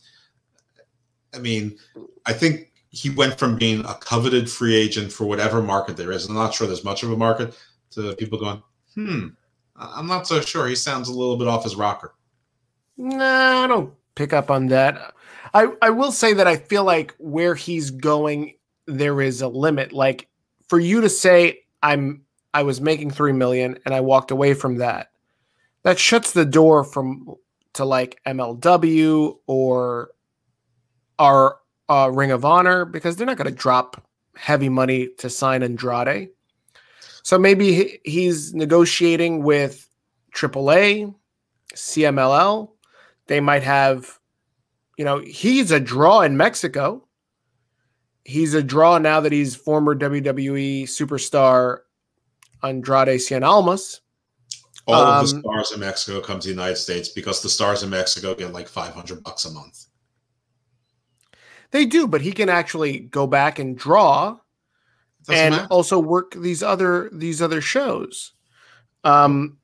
I 1.34 1.40
mean, 1.40 1.78
I 2.26 2.34
think 2.34 2.72
he 2.90 3.10
went 3.10 3.40
from 3.40 3.58
being 3.58 3.84
a 3.86 3.96
coveted 3.96 4.50
free 4.50 4.76
agent 4.76 5.12
for 5.12 5.26
whatever 5.26 5.64
market 5.64 5.98
there 5.98 6.12
is. 6.12 6.28
I'm 6.28 6.36
not 6.36 6.54
sure 6.54 6.68
there's 6.68 6.84
much 6.84 7.02
of 7.02 7.12
a 7.12 7.18
market 7.18 7.58
to 7.92 8.16
people 8.16 8.38
going, 8.38 8.62
hmm, 8.94 9.30
I'm 9.76 10.06
not 10.06 10.28
so 10.28 10.40
sure. 10.42 10.68
He 10.68 10.76
sounds 10.76 11.10
a 11.10 11.14
little 11.14 11.38
bit 11.38 11.48
off 11.48 11.64
his 11.64 11.76
rocker. 11.76 12.14
Nah, 12.96 13.64
I 13.64 13.68
don't 13.68 13.92
pick 14.14 14.32
up 14.32 14.52
on 14.52 14.68
that. 14.68 15.16
I, 15.54 15.68
I 15.82 15.90
will 15.92 16.12
say 16.12 16.34
that 16.34 16.48
I 16.48 16.58
feel 16.58 16.84
like 16.84 17.14
where 17.18 17.56
he's 17.56 17.92
going, 17.92 18.56
there 18.88 19.22
is 19.22 19.42
a 19.42 19.48
limit. 19.48 19.94
Like 19.94 20.28
for 20.68 20.80
you 20.80 21.02
to 21.02 21.10
say 21.10 21.60
I'm 21.82 22.24
I 22.54 22.64
was 22.64 22.82
making 22.82 23.12
three 23.12 23.34
million 23.34 23.78
and 23.86 23.94
I 23.94 24.02
walked 24.02 24.32
away 24.32 24.54
from 24.54 24.78
that, 24.78 25.12
that 25.84 26.00
shuts 26.00 26.32
the 26.32 26.46
door 26.46 26.84
from 26.84 27.36
to 27.74 27.86
like 27.86 28.20
MLW 28.26 29.38
or 29.48 30.12
our 31.20 31.58
uh, 31.90 32.10
Ring 32.14 32.32
of 32.32 32.46
Honor 32.46 32.86
because 32.86 33.16
they're 33.16 33.28
not 33.28 33.38
going 33.38 33.50
to 33.50 33.56
drop 33.56 34.04
heavy 34.36 34.70
money 34.70 35.10
to 35.20 35.30
sign 35.30 35.64
Andrade. 35.64 36.30
So 37.24 37.38
maybe 37.40 37.74
he- 37.74 38.00
he's 38.04 38.54
negotiating 38.54 39.44
with 39.44 39.88
AAA, 40.36 41.14
CMLL. 41.74 42.70
They 43.28 43.40
might 43.40 43.64
have, 43.64 44.20
you 44.98 45.06
know, 45.06 45.20
he's 45.20 45.72
a 45.72 45.80
draw 45.80 46.22
in 46.22 46.38
Mexico. 46.38 47.08
he's 48.26 48.54
a 48.54 48.64
draw 48.64 48.98
now 48.98 49.20
that 49.20 49.32
he's 49.32 49.56
former 49.56 49.96
WWE 49.96 50.84
superstar 50.84 51.80
Andrade 52.64 53.20
Cien 53.20 53.46
Almas. 53.46 54.02
All 54.88 54.96
um, 54.96 55.24
of 55.24 55.30
the 55.30 55.36
um, 55.36 55.42
stars 55.42 55.72
in 55.72 55.80
Mexico 55.80 56.22
come 56.22 56.40
to 56.40 56.48
the 56.48 56.54
United 56.54 56.78
States 56.78 57.10
because 57.10 57.42
the 57.42 57.50
stars 57.50 57.84
in 57.84 57.90
Mexico 57.90 58.36
get 58.36 58.54
like 58.54 58.68
500 58.68 59.24
bucks 59.24 59.46
a 59.46 59.52
month. 59.52 59.86
They 61.72 61.86
do, 61.86 62.08
but 62.08 62.22
he 62.22 62.32
can 62.32 62.50
actually 62.50 63.00
go 63.00 63.26
back 63.26 63.60
and 63.60 63.78
draw 63.78 64.38
and 65.30 65.56
matter. 65.56 65.68
also 65.70 66.00
work 66.00 66.36
these 66.36 66.62
other 66.62 67.10
these 67.14 67.42
other 67.42 67.62
shows. 67.62 68.34
Um 69.04 69.58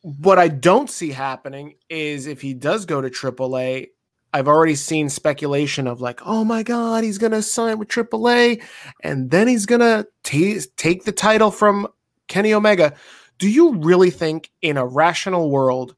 what 0.00 0.38
I 0.38 0.48
don't 0.48 0.90
see 0.90 1.10
happening 1.10 1.76
is 1.88 2.26
if 2.26 2.42
he 2.42 2.52
does 2.52 2.84
go 2.84 3.00
to 3.00 3.08
AAA, 3.08 3.88
I've 4.34 4.48
already 4.48 4.74
seen 4.74 5.08
speculation 5.08 5.86
of 5.86 6.00
like, 6.00 6.20
oh 6.26 6.44
my 6.44 6.64
God, 6.64 7.04
he's 7.04 7.18
going 7.18 7.30
to 7.30 7.40
sign 7.40 7.78
with 7.78 7.86
AAA 7.86 8.60
and 9.00 9.30
then 9.30 9.46
he's 9.46 9.64
going 9.64 9.80
to 9.80 10.08
take 10.24 11.04
the 11.04 11.12
title 11.12 11.52
from 11.52 11.86
Kenny 12.26 12.52
Omega. 12.52 12.94
Do 13.38 13.48
you 13.48 13.76
really 13.76 14.10
think 14.10 14.50
in 14.60 14.76
a 14.76 14.84
rational 14.84 15.50
world 15.50 15.94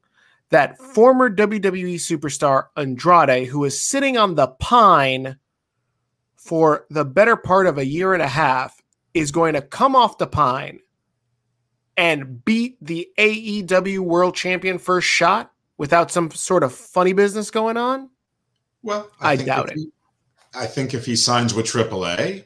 that 0.51 0.77
former 0.77 1.31
WWE 1.31 1.95
superstar 1.95 2.65
Andrade, 2.77 3.47
who 3.47 3.65
is 3.65 3.81
sitting 3.81 4.17
on 4.17 4.35
the 4.35 4.49
pine 4.49 5.37
for 6.35 6.85
the 6.91 7.05
better 7.05 7.37
part 7.37 7.65
of 7.65 7.79
a 7.79 7.85
year 7.87 8.13
and 8.13 8.21
a 8.21 8.27
half, 8.27 8.79
is 9.15 9.31
going 9.31 9.55
to 9.55 9.61
come 9.63 9.95
off 9.95 10.19
the 10.19 10.27
pine 10.27 10.79
and 11.97 12.45
beat 12.45 12.77
the 12.81 13.09
AEW 13.17 13.97
World 13.97 14.35
Champion 14.35 14.77
first 14.77 15.07
shot 15.07 15.51
without 15.79 16.11
some 16.11 16.29
sort 16.29 16.61
of 16.61 16.71
funny 16.71 17.13
business 17.13 17.49
going 17.49 17.77
on? 17.77 18.11
Well, 18.83 19.09
I, 19.19 19.31
I 19.31 19.35
doubt 19.35 19.71
it. 19.71 19.77
He, 19.77 19.89
I 20.55 20.65
think 20.65 20.93
if 20.93 21.05
he 21.05 21.15
signs 21.15 21.53
with 21.53 21.65
AAA, 21.65 22.43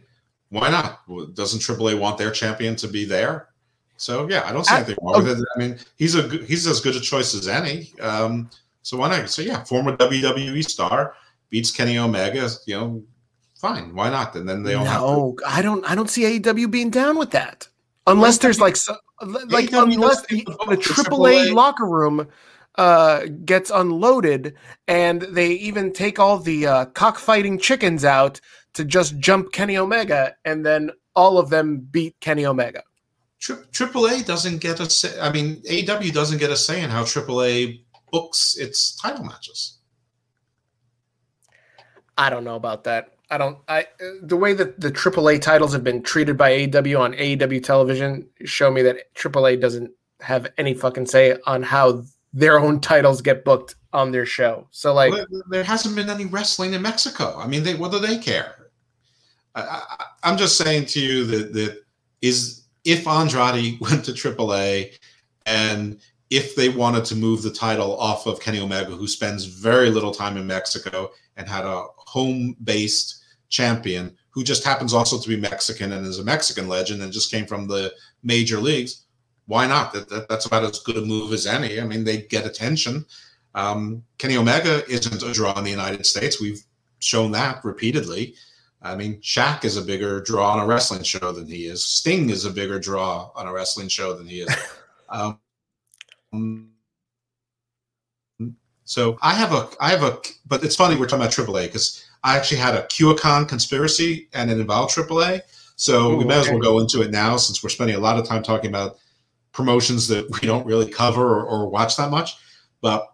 why 0.49 0.69
not? 0.69 1.01
Doesn't 1.34 1.59
AAA 1.61 1.99
want 1.99 2.17
their 2.17 2.32
champion 2.32 2.75
to 2.77 2.88
be 2.88 3.05
there? 3.05 3.49
So 3.97 4.27
yeah, 4.27 4.43
I 4.45 4.51
don't 4.51 4.65
see 4.65 4.75
anything 4.75 4.97
wrong 5.01 5.23
with 5.23 5.39
it. 5.39 5.45
I 5.55 5.59
mean, 5.59 5.77
he's 5.95 6.15
a 6.15 6.27
he's 6.27 6.65
as 6.65 6.82
good 6.82 6.95
a 6.95 6.99
choice 6.99 7.36
as 7.36 7.47
any. 7.47 7.93
Um, 8.01 8.49
so 8.82 8.97
why 8.97 9.09
not? 9.09 9.29
So 9.29 9.43
yeah, 9.43 9.63
former 9.63 9.95
WWE 9.95 10.67
star 10.67 11.13
beats 11.49 11.69
Kenny 11.69 11.99
Omega. 11.99 12.49
You 12.65 12.75
know, 12.79 13.03
fine. 13.59 13.93
Why 13.93 14.09
not? 14.09 14.36
And 14.36 14.49
then 14.49 14.63
they 14.63 14.73
all 14.73 14.86
no, 14.86 15.36
to- 15.38 15.47
I 15.47 15.61
don't. 15.61 15.89
I 15.89 15.93
don't 15.93 16.09
see 16.09 16.39
AEW 16.39 16.71
being 16.71 16.89
down 16.89 17.17
with 17.17 17.32
that. 17.32 17.67
Unless 18.07 18.39
there's 18.39 18.59
like 18.59 18.75
like 19.21 19.69
AEW 19.69 19.93
unless 19.93 20.25
the, 20.25 20.43
the 20.67 20.77
AAA 20.77 21.53
locker 21.53 21.86
room 21.86 22.27
uh, 22.76 23.26
gets 23.45 23.69
unloaded, 23.69 24.55
and 24.88 25.22
they 25.24 25.51
even 25.51 25.91
take 25.91 26.19
all 26.19 26.38
the 26.38 26.67
uh, 26.67 26.86
cockfighting 26.86 27.59
chickens 27.59 28.05
out 28.05 28.39
to 28.74 28.86
just 28.86 29.19
jump 29.19 29.51
Kenny 29.51 29.78
Omega, 29.78 30.36
and 30.45 30.65
then 30.65 30.91
all 31.15 31.38
of 31.38 31.49
them 31.49 31.80
beat 31.80 32.15
Kenny 32.22 32.45
Omega. 32.45 32.84
AAA 33.41 34.26
doesn't 34.26 34.59
get 34.59 34.80
a 34.80 34.89
say. 34.89 35.19
I 35.19 35.32
mean, 35.32 35.61
AW 35.69 36.11
doesn't 36.11 36.38
get 36.38 36.51
a 36.51 36.55
say 36.55 36.84
in 36.84 36.89
how 36.89 37.03
AAA 37.03 37.82
books 38.11 38.55
its 38.57 38.95
title 38.95 39.26
matches. 39.26 39.80
I 42.17 42.30
don't 42.30 42.43
know 42.43 42.55
about 42.55 42.84
that. 42.84 43.13
I 43.32 43.38
don't. 43.38 43.57
I 43.67 43.88
the 44.22 44.38
way 44.38 44.53
that 44.53 44.80
the 44.80 44.91
AAA 44.91 45.41
titles 45.41 45.74
have 45.74 45.84
been 45.84 46.03
treated 46.03 46.38
by 46.38 46.51
AEW 46.51 46.99
on 46.99 47.13
AEW 47.13 47.63
television 47.63 48.28
show 48.43 48.69
me 48.69 48.84
that 48.84 49.13
AAA 49.15 49.59
doesn't 49.59 49.91
have 50.19 50.47
any 50.57 50.74
fucking 50.74 51.07
say 51.07 51.36
on 51.47 51.63
how 51.63 52.03
their 52.34 52.59
own 52.59 52.79
titles 52.79 53.21
get 53.21 53.43
booked 53.43 53.75
on 53.93 54.11
their 54.11 54.25
show. 54.25 54.67
So 54.71 54.93
like, 54.93 55.11
well, 55.11 55.25
there 55.49 55.63
hasn't 55.63 55.95
been 55.95 56.09
any 56.09 56.25
wrestling 56.25 56.73
in 56.73 56.82
Mexico. 56.82 57.36
I 57.38 57.47
mean, 57.47 57.63
they 57.63 57.75
what 57.75 57.91
do 57.91 57.99
they 57.99 58.17
care? 58.17 58.55
I, 59.53 60.05
am 60.23 60.38
just 60.38 60.57
saying 60.57 60.86
to 60.88 61.01
you 61.01 61.25
that 61.25 61.53
that 61.53 61.84
is 62.21 62.63
if 62.86 63.07
Andrade 63.07 63.77
went 63.82 64.05
to 64.05 64.11
AAA 64.11 64.97
and 65.45 65.99
if 66.29 66.55
they 66.55 66.69
wanted 66.69 67.03
to 67.05 67.15
move 67.15 67.41
the 67.41 67.51
title 67.51 67.99
off 67.99 68.25
of 68.25 68.39
Kenny 68.39 68.61
Omega, 68.61 68.91
who 68.91 69.07
spends 69.07 69.43
very 69.43 69.89
little 69.89 70.13
time 70.13 70.38
in 70.38 70.47
Mexico 70.47 71.11
and 71.36 71.47
had 71.47 71.65
a 71.65 71.88
home-based 71.97 73.21
champion 73.49 74.15
who 74.29 74.41
just 74.41 74.63
happens 74.63 74.93
also 74.93 75.19
to 75.19 75.27
be 75.27 75.36
Mexican 75.36 75.91
and 75.91 76.05
is 76.05 76.19
a 76.19 76.23
Mexican 76.23 76.69
legend 76.69 77.01
and 77.01 77.11
just 77.11 77.29
came 77.29 77.45
from 77.45 77.67
the 77.67 77.93
major 78.23 78.59
leagues 78.59 79.03
why 79.45 79.67
not? 79.67 79.93
That, 79.93 80.09
that, 80.09 80.29
that's 80.29 80.45
about 80.45 80.63
as 80.63 80.79
good 80.79 80.97
a 80.97 81.01
move 81.01 81.33
as 81.33 81.45
any. 81.45 81.79
I 81.79 81.83
mean, 81.83 82.03
they 82.03 82.21
get 82.23 82.45
attention. 82.45 83.05
Um, 83.53 84.03
Kenny 84.17 84.37
Omega 84.37 84.87
isn't 84.89 85.23
a 85.23 85.33
draw 85.33 85.57
in 85.57 85.63
the 85.63 85.71
United 85.71 86.05
States. 86.05 86.39
We've 86.39 86.63
shown 86.99 87.31
that 87.31 87.63
repeatedly. 87.63 88.35
I 88.81 88.95
mean, 88.95 89.19
Shaq 89.21 89.63
is 89.63 89.77
a 89.77 89.81
bigger 89.81 90.21
draw 90.21 90.53
on 90.53 90.59
a 90.59 90.65
wrestling 90.65 91.03
show 91.03 91.31
than 91.31 91.47
he 91.47 91.65
is. 91.65 91.83
Sting 91.83 92.29
is 92.29 92.45
a 92.45 92.51
bigger 92.51 92.79
draw 92.79 93.29
on 93.35 93.47
a 93.47 93.53
wrestling 93.53 93.89
show 93.89 94.15
than 94.15 94.27
he 94.27 94.41
is. 94.41 94.55
um, 95.09 95.39
so 98.85 99.17
I 99.21 99.35
have 99.35 99.53
a, 99.53 99.69
I 99.79 99.89
have 99.91 100.03
a, 100.03 100.17
but 100.47 100.63
it's 100.63 100.75
funny 100.75 100.95
we're 100.95 101.05
talking 101.05 101.25
about 101.25 101.33
AAA 101.33 101.67
because 101.67 102.03
I 102.23 102.37
actually 102.37 102.57
had 102.57 102.75
a 102.75 102.83
QAnon 102.83 103.47
conspiracy 103.47 104.29
and 104.33 104.49
it 104.49 104.59
involved 104.59 104.95
AAA. 104.95 105.41
So 105.75 106.11
Ooh, 106.11 106.17
we 106.17 106.25
may 106.25 106.37
okay. 106.39 106.47
as 106.47 106.49
well 106.49 106.59
go 106.59 106.79
into 106.79 107.01
it 107.01 107.11
now 107.11 107.37
since 107.37 107.63
we're 107.63 107.69
spending 107.69 107.95
a 107.95 107.99
lot 107.99 108.17
of 108.17 108.27
time 108.27 108.41
talking 108.41 108.69
about 108.69 108.97
promotions 109.53 110.07
that 110.07 110.29
we 110.31 110.47
don't 110.47 110.65
really 110.65 110.89
cover 110.89 111.39
or, 111.39 111.43
or 111.45 111.69
watch 111.69 111.97
that 111.97 112.11
much. 112.11 112.35
But 112.81 113.11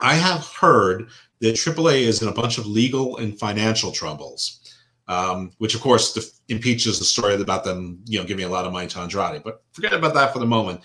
I 0.00 0.14
have 0.14 0.46
heard 0.48 1.08
that 1.40 1.54
AAA 1.54 2.02
is 2.02 2.22
in 2.22 2.28
a 2.28 2.32
bunch 2.32 2.58
of 2.58 2.66
legal 2.66 3.16
and 3.18 3.38
financial 3.38 3.92
troubles, 3.92 4.74
um, 5.08 5.52
which 5.58 5.74
of 5.74 5.80
course 5.80 6.12
def- 6.12 6.38
impeaches 6.48 6.98
the 6.98 7.04
story 7.04 7.34
about 7.34 7.64
them, 7.64 8.00
you 8.06 8.18
know, 8.18 8.24
giving 8.24 8.44
a 8.44 8.48
lot 8.48 8.64
of 8.64 8.72
money 8.72 8.88
to 8.88 9.00
Andrade. 9.00 9.42
But 9.42 9.62
forget 9.72 9.92
about 9.92 10.14
that 10.14 10.32
for 10.32 10.38
the 10.38 10.46
moment. 10.46 10.80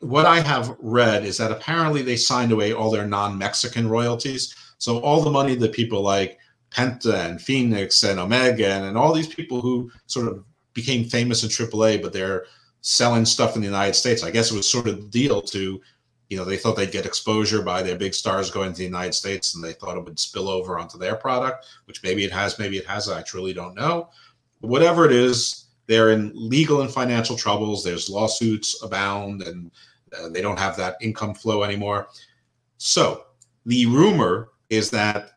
What 0.00 0.26
I 0.26 0.40
have 0.40 0.76
read 0.80 1.24
is 1.24 1.36
that 1.38 1.52
apparently 1.52 2.02
they 2.02 2.16
signed 2.16 2.50
away 2.50 2.72
all 2.72 2.90
their 2.90 3.06
non-Mexican 3.06 3.88
royalties. 3.88 4.54
So 4.78 4.98
all 5.00 5.22
the 5.22 5.30
money 5.30 5.54
that 5.56 5.72
people 5.72 6.02
like 6.02 6.38
Penta 6.70 7.26
and 7.26 7.40
Fenix 7.40 8.02
and 8.02 8.18
Omega 8.18 8.68
and, 8.68 8.86
and 8.86 8.98
all 8.98 9.12
these 9.12 9.32
people 9.32 9.60
who 9.60 9.90
sort 10.06 10.28
of 10.28 10.44
became 10.74 11.04
famous 11.04 11.42
in 11.42 11.48
AAA, 11.48 12.02
but 12.02 12.12
they're 12.12 12.46
selling 12.80 13.24
stuff 13.24 13.54
in 13.54 13.62
the 13.62 13.66
United 13.68 13.94
States. 13.94 14.22
I 14.22 14.30
guess 14.30 14.50
it 14.50 14.56
was 14.56 14.70
sort 14.70 14.86
of 14.86 14.96
the 14.96 15.08
deal 15.08 15.42
to, 15.42 15.80
you 16.28 16.36
know, 16.36 16.44
they 16.44 16.56
thought 16.56 16.76
they'd 16.76 16.90
get 16.90 17.06
exposure 17.06 17.62
by 17.62 17.82
their 17.82 17.96
big 17.96 18.14
stars 18.14 18.50
going 18.50 18.72
to 18.72 18.78
the 18.78 18.84
United 18.84 19.14
States 19.14 19.54
and 19.54 19.64
they 19.64 19.72
thought 19.72 19.96
it 19.96 20.04
would 20.04 20.18
spill 20.18 20.48
over 20.48 20.78
onto 20.78 20.98
their 20.98 21.16
product, 21.16 21.66
which 21.86 22.02
maybe 22.02 22.24
it 22.24 22.32
has, 22.32 22.58
maybe 22.58 22.76
it 22.76 22.86
hasn't. 22.86 23.18
I 23.18 23.22
truly 23.22 23.52
don't 23.52 23.74
know. 23.74 24.10
But 24.60 24.68
whatever 24.68 25.04
it 25.04 25.12
is, 25.12 25.64
they're 25.86 26.10
in 26.10 26.32
legal 26.34 26.82
and 26.82 26.90
financial 26.90 27.36
troubles. 27.36 27.82
There's 27.82 28.10
lawsuits 28.10 28.82
abound 28.82 29.42
and 29.42 29.70
uh, 30.18 30.28
they 30.28 30.42
don't 30.42 30.58
have 30.58 30.76
that 30.76 30.96
income 31.00 31.34
flow 31.34 31.62
anymore. 31.62 32.08
So 32.76 33.24
the 33.66 33.86
rumor 33.86 34.50
is 34.70 34.90
that 34.90 35.32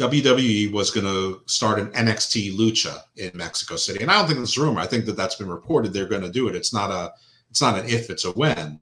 WWE 0.00 0.72
was 0.72 0.90
going 0.90 1.04
to 1.04 1.42
start 1.44 1.78
an 1.78 1.90
NXT 1.92 2.56
Lucha 2.56 3.02
in 3.16 3.30
Mexico 3.34 3.76
City, 3.76 4.00
and 4.00 4.10
I 4.10 4.14
don't 4.14 4.26
think 4.26 4.40
it's 4.40 4.56
a 4.56 4.62
rumor. 4.62 4.80
I 4.80 4.86
think 4.86 5.04
that 5.04 5.16
that's 5.16 5.34
been 5.34 5.50
reported. 5.50 5.92
They're 5.92 6.08
going 6.08 6.22
to 6.22 6.30
do 6.30 6.48
it. 6.48 6.56
It's 6.56 6.72
not 6.72 6.90
a, 6.90 7.12
it's 7.50 7.60
not 7.60 7.78
an 7.78 7.86
if, 7.86 8.08
it's 8.08 8.24
a 8.24 8.30
when. 8.30 8.80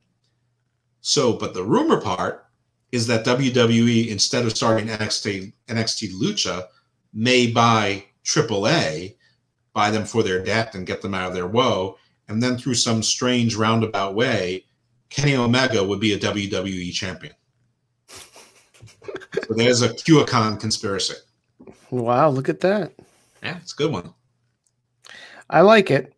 So, 1.01 1.33
but 1.33 1.55
the 1.55 1.65
rumor 1.65 2.01
part 2.01 2.47
is 2.93 3.09
that 3.09 3.25
WWE, 3.25 4.09
instead 4.09 4.45
of 4.45 4.57
starting 4.57 4.87
NXT 4.87 5.53
NXT 5.67 6.13
Lucha, 6.13 6.69
may 7.13 7.49
buy 7.49 8.05
AAA, 8.25 9.17
buy 9.73 9.91
them 9.91 10.05
for 10.05 10.23
their 10.23 10.43
debt 10.43 10.77
and 10.77 10.87
get 10.87 11.03
them 11.03 11.15
out 11.15 11.29
of 11.29 11.35
their 11.35 11.49
woe, 11.49 11.99
and 12.29 12.41
then 12.41 12.57
through 12.57 12.75
some 12.75 13.03
strange 13.03 13.57
roundabout 13.57 14.15
way, 14.15 14.65
Kenny 15.11 15.35
Omega 15.35 15.83
would 15.83 15.99
be 15.99 16.13
a 16.13 16.19
WWE 16.19 16.93
champion 16.93 17.35
so 19.35 19.55
there's 19.55 19.83
a 19.83 19.91
QAnon 19.91 20.61
conspiracy. 20.61 21.15
Wow, 21.91 22.31
look 22.31 22.49
at 22.49 22.61
that. 22.61 22.93
Yeah, 23.43 23.57
it's 23.59 23.73
a 23.73 23.77
good 23.77 23.93
one. 23.93 24.13
I 25.51 25.63
like 25.63 25.91
it. 25.91 26.15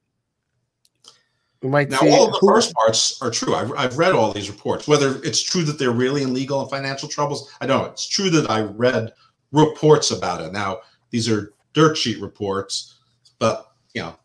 We 1.63 1.69
might 1.69 1.91
now, 1.91 1.99
all 2.01 2.31
the 2.31 2.47
first 2.47 2.73
parts 2.73 3.21
are 3.21 3.31
true. 3.31 3.55
I've, 3.55 3.73
I've 3.73 3.99
read 3.99 4.13
all 4.13 4.33
these 4.33 4.49
reports. 4.49 4.89
Whether 4.89 5.23
it's 5.23 5.43
true 5.43 5.63
that 5.65 5.79
they're 5.79 5.91
really 5.91 6.23
in 6.23 6.33
legal 6.33 6.63
and 6.63 6.71
financial 6.71 7.09
troubles, 7.09 7.53
I 7.61 7.67
don't 7.67 7.83
know. 7.83 7.91
It's 7.91 8.09
true 8.09 8.31
that 8.31 8.51
I 8.51 8.63
read 8.63 9.13
reports 9.53 10.11
about 10.11 10.41
it. 10.41 10.53
Now, 10.53 10.79
these 11.11 11.29
are 11.29 11.53
dirt 11.75 11.99
sheet 11.99 12.21
reports, 12.21 12.99
but 13.39 13.73
you 13.93 14.01
know, 14.01 14.17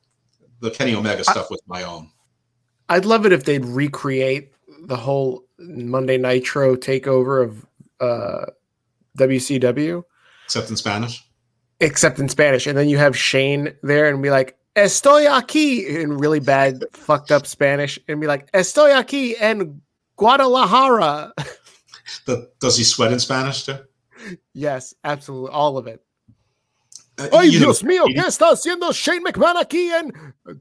the 0.62 0.72
Kenny 0.72 0.96
Omega 0.96 1.24
stuff 1.24 1.48
I, 1.50 1.52
was 1.52 1.62
my 1.68 1.84
own. 1.84 2.10
I'd 2.88 3.06
love 3.06 3.26
it 3.26 3.34
if 3.34 3.44
they'd 3.44 3.66
recreate 3.66 4.54
the 4.84 4.96
whole 4.96 5.44
Monday 5.58 6.18
Nitro 6.18 6.76
takeover 6.76 7.44
of 7.44 7.66
uh, 8.00 8.46
WCW. 9.18 10.04
Except 10.46 10.70
in 10.70 10.76
Spanish. 10.76 11.24
Except 11.80 12.20
in 12.20 12.30
Spanish, 12.30 12.68
and 12.68 12.78
then 12.78 12.88
you 12.88 12.98
have 12.98 13.18
Shane 13.18 13.74
there 13.84 14.08
and 14.08 14.24
be 14.24 14.30
like, 14.30 14.58
"Estoy 14.76 15.28
aquí" 15.28 15.86
in 15.86 16.18
really 16.18 16.40
bad, 16.40 16.84
fucked 16.94 17.32
up 17.32 17.46
Spanish, 17.46 18.00
and 18.08 18.22
be 18.22 18.28
like, 18.28 18.52
"Estoy 18.54 18.94
aquí 18.94 19.34
en 19.40 19.82
Guadalajara." 20.16 21.34
The, 22.26 22.50
does 22.60 22.78
he 22.78 22.84
sweat 22.84 23.12
in 23.12 23.20
Spanish 23.20 23.66
too? 23.66 23.78
Yes, 24.54 24.94
absolutely, 25.04 25.52
all 25.52 25.78
of 25.78 25.88
it. 25.88 26.02
Uh, 27.18 27.30
Ay, 27.32 27.50
Dios 27.50 27.82
know, 27.82 27.90
mío, 27.90 28.06
¿qué 28.08 28.26
está 28.26 28.50
haciendo 28.52 28.92
Shane 28.92 29.24
McMahon 29.24 29.56
aquí 29.56 29.90
en 29.90 30.12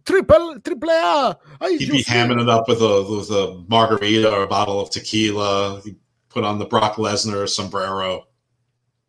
Triple, 0.04 0.60
triple 0.60 0.90
A? 0.90 1.36
Ay, 1.60 1.76
he'd 1.78 1.90
Dios 1.90 1.90
be 1.90 2.04
hamming 2.04 2.40
it 2.40 2.48
up 2.48 2.68
with 2.68 2.80
a, 2.80 3.02
with 3.02 3.30
a 3.30 3.64
margarita 3.68 4.30
or 4.30 4.44
a 4.44 4.46
bottle 4.46 4.80
of 4.80 4.90
tequila. 4.90 5.80
He'd 5.84 5.96
put 6.28 6.44
on 6.44 6.58
the 6.58 6.64
Brock 6.64 6.94
Lesnar 6.94 7.48
sombrero. 7.48 8.24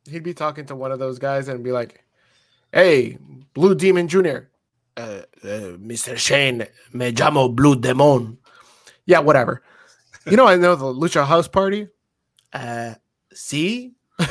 He'd 0.10 0.24
be 0.24 0.34
talking 0.34 0.66
to 0.68 0.76
one 0.76 0.91
of 0.91 0.99
those 0.99 1.20
guys 1.20 1.47
and 1.47 1.64
be 1.64 1.72
like, 1.72 2.03
hey, 2.72 3.18
Blue 3.53 3.76
Demon 3.76 4.08
Jr., 4.08 4.49
uh, 4.97 5.22
uh, 5.43 5.76
Mr. 5.78 6.18
Shane, 6.18 6.66
me 6.93 7.12
llamo 7.12 7.53
Blue 7.53 7.76
Demon. 7.76 8.38
Yeah, 9.06 9.20
whatever. 9.20 9.62
You 10.26 10.38
know, 10.38 10.47
I 10.47 10.56
know 10.56 10.76
the 10.76 10.86
Lucha 10.86 11.26
House 11.26 11.47
Party. 11.47 11.88
Uh, 12.53 12.95
see? 13.34 13.93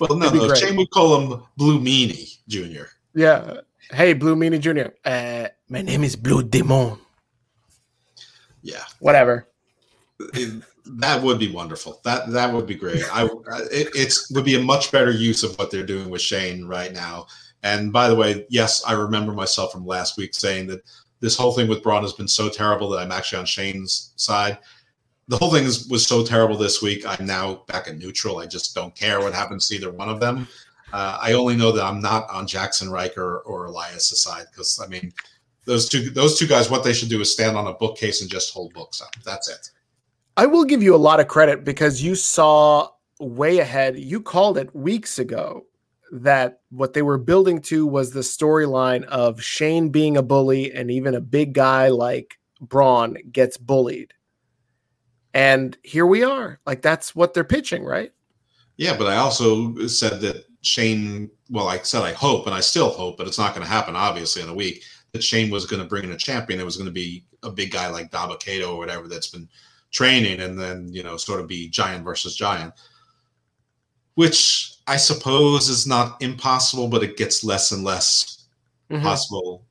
Well, 0.00 0.16
no, 0.18 0.28
no. 0.28 0.52
Shane 0.54 0.76
would 0.76 0.90
call 0.90 1.20
him 1.20 1.42
Blue 1.56 1.78
Meanie 1.78 2.38
Jr. 2.48 2.86
Yeah. 3.14 3.60
Hey, 3.92 4.12
Blue 4.12 4.34
Meanie 4.34 4.58
Jr. 4.58 4.92
Uh, 5.04 5.48
my 5.68 5.82
name 5.82 6.02
is 6.02 6.16
Blue 6.16 6.42
Demon. 6.42 6.98
Yeah. 8.62 8.82
Whatever. 8.98 9.48
That 10.86 11.22
would 11.22 11.38
be 11.38 11.50
wonderful. 11.50 12.00
That 12.04 12.30
that 12.30 12.52
would 12.52 12.66
be 12.66 12.74
great. 12.74 13.02
I 13.12 13.24
it 13.72 13.88
it's 13.94 14.30
would 14.30 14.44
be 14.44 14.56
a 14.56 14.62
much 14.62 14.92
better 14.92 15.10
use 15.10 15.42
of 15.42 15.56
what 15.58 15.70
they're 15.70 15.86
doing 15.86 16.10
with 16.10 16.20
Shane 16.20 16.66
right 16.66 16.92
now. 16.92 17.26
And 17.62 17.92
by 17.92 18.08
the 18.08 18.14
way, 18.14 18.44
yes, 18.50 18.82
I 18.86 18.92
remember 18.92 19.32
myself 19.32 19.72
from 19.72 19.86
last 19.86 20.18
week 20.18 20.34
saying 20.34 20.66
that 20.66 20.82
this 21.20 21.36
whole 21.36 21.52
thing 21.52 21.68
with 21.68 21.82
Braun 21.82 22.02
has 22.02 22.12
been 22.12 22.28
so 22.28 22.50
terrible 22.50 22.90
that 22.90 22.98
I'm 22.98 23.12
actually 23.12 23.38
on 23.38 23.46
Shane's 23.46 24.12
side 24.16 24.58
the 25.28 25.36
whole 25.36 25.50
thing 25.50 25.64
is, 25.64 25.88
was 25.88 26.06
so 26.06 26.24
terrible 26.24 26.56
this 26.56 26.82
week. 26.82 27.06
I'm 27.06 27.26
now 27.26 27.64
back 27.66 27.88
in 27.88 27.98
neutral. 27.98 28.38
I 28.38 28.46
just 28.46 28.74
don't 28.74 28.94
care 28.94 29.20
what 29.20 29.32
happens 29.32 29.68
to 29.68 29.74
either 29.74 29.90
one 29.90 30.08
of 30.08 30.20
them. 30.20 30.46
Uh, 30.92 31.18
I 31.20 31.32
only 31.32 31.56
know 31.56 31.72
that 31.72 31.84
I'm 31.84 32.00
not 32.00 32.28
on 32.30 32.46
Jaxson 32.46 32.90
Ryker 32.90 33.38
or 33.40 33.66
Elias' 33.66 34.22
side 34.22 34.46
because 34.50 34.80
I 34.82 34.86
mean, 34.86 35.12
those 35.64 35.88
two 35.88 36.10
those 36.10 36.38
two 36.38 36.46
guys, 36.46 36.70
what 36.70 36.84
they 36.84 36.92
should 36.92 37.08
do 37.08 37.20
is 37.20 37.32
stand 37.32 37.56
on 37.56 37.66
a 37.66 37.74
bookcase 37.74 38.20
and 38.20 38.30
just 38.30 38.52
hold 38.52 38.74
books 38.74 39.00
up. 39.00 39.10
That's 39.24 39.48
it. 39.48 39.70
I 40.36 40.46
will 40.46 40.64
give 40.64 40.82
you 40.82 40.94
a 40.94 40.96
lot 40.96 41.20
of 41.20 41.28
credit 41.28 41.64
because 41.64 42.02
you 42.02 42.14
saw 42.14 42.88
way 43.20 43.58
ahead. 43.58 43.98
You 43.98 44.20
called 44.20 44.58
it 44.58 44.74
weeks 44.74 45.18
ago 45.18 45.66
that 46.10 46.60
what 46.70 46.92
they 46.92 47.02
were 47.02 47.18
building 47.18 47.60
to 47.62 47.86
was 47.86 48.10
the 48.10 48.20
storyline 48.20 49.04
of 49.04 49.42
Shane 49.42 49.90
being 49.90 50.16
a 50.16 50.22
bully 50.22 50.72
and 50.72 50.90
even 50.90 51.14
a 51.14 51.20
big 51.20 51.52
guy 51.52 51.88
like 51.88 52.38
Braun 52.60 53.16
gets 53.32 53.56
bullied 53.56 54.14
and 55.34 55.76
here 55.82 56.06
we 56.06 56.22
are. 56.22 56.60
Like 56.64 56.80
that's 56.80 57.14
what 57.14 57.34
they're 57.34 57.44
pitching, 57.44 57.84
right? 57.84 58.12
Yeah, 58.76 58.96
but 58.96 59.08
I 59.08 59.16
also 59.16 59.86
said 59.86 60.20
that 60.20 60.46
Shane, 60.62 61.30
well, 61.50 61.68
I 61.68 61.78
said 61.78 62.02
I 62.02 62.12
hope, 62.12 62.46
and 62.46 62.54
I 62.54 62.60
still 62.60 62.90
hope, 62.90 63.18
but 63.18 63.26
it's 63.26 63.38
not 63.38 63.54
going 63.54 63.66
to 63.66 63.72
happen, 63.72 63.94
obviously, 63.94 64.42
in 64.42 64.48
a 64.48 64.54
week, 64.54 64.82
that 65.12 65.22
Shane 65.22 65.50
was 65.50 65.66
going 65.66 65.82
to 65.82 65.88
bring 65.88 66.04
in 66.04 66.12
a 66.12 66.16
champion. 66.16 66.58
It 66.58 66.64
was 66.64 66.76
going 66.76 66.86
to 66.86 66.92
be 66.92 67.24
a 67.42 67.50
big 67.50 67.70
guy 67.70 67.88
like 67.88 68.10
Dabba-Kato 68.10 68.72
or 68.72 68.78
whatever 68.78 69.06
that's 69.06 69.28
been 69.28 69.48
training 69.94 70.40
and 70.40 70.60
then, 70.60 70.92
you 70.92 71.02
know, 71.02 71.16
sort 71.16 71.40
of 71.40 71.46
be 71.46 71.70
giant 71.70 72.04
versus 72.04 72.36
giant, 72.36 72.74
which 74.16 74.74
I 74.86 74.96
suppose 74.98 75.70
is 75.70 75.86
not 75.86 76.20
impossible, 76.20 76.88
but 76.88 77.02
it 77.02 77.16
gets 77.16 77.44
less 77.44 77.72
and 77.72 77.84
less 77.84 78.44
mm-hmm. 78.90 79.02
possible. 79.02 79.64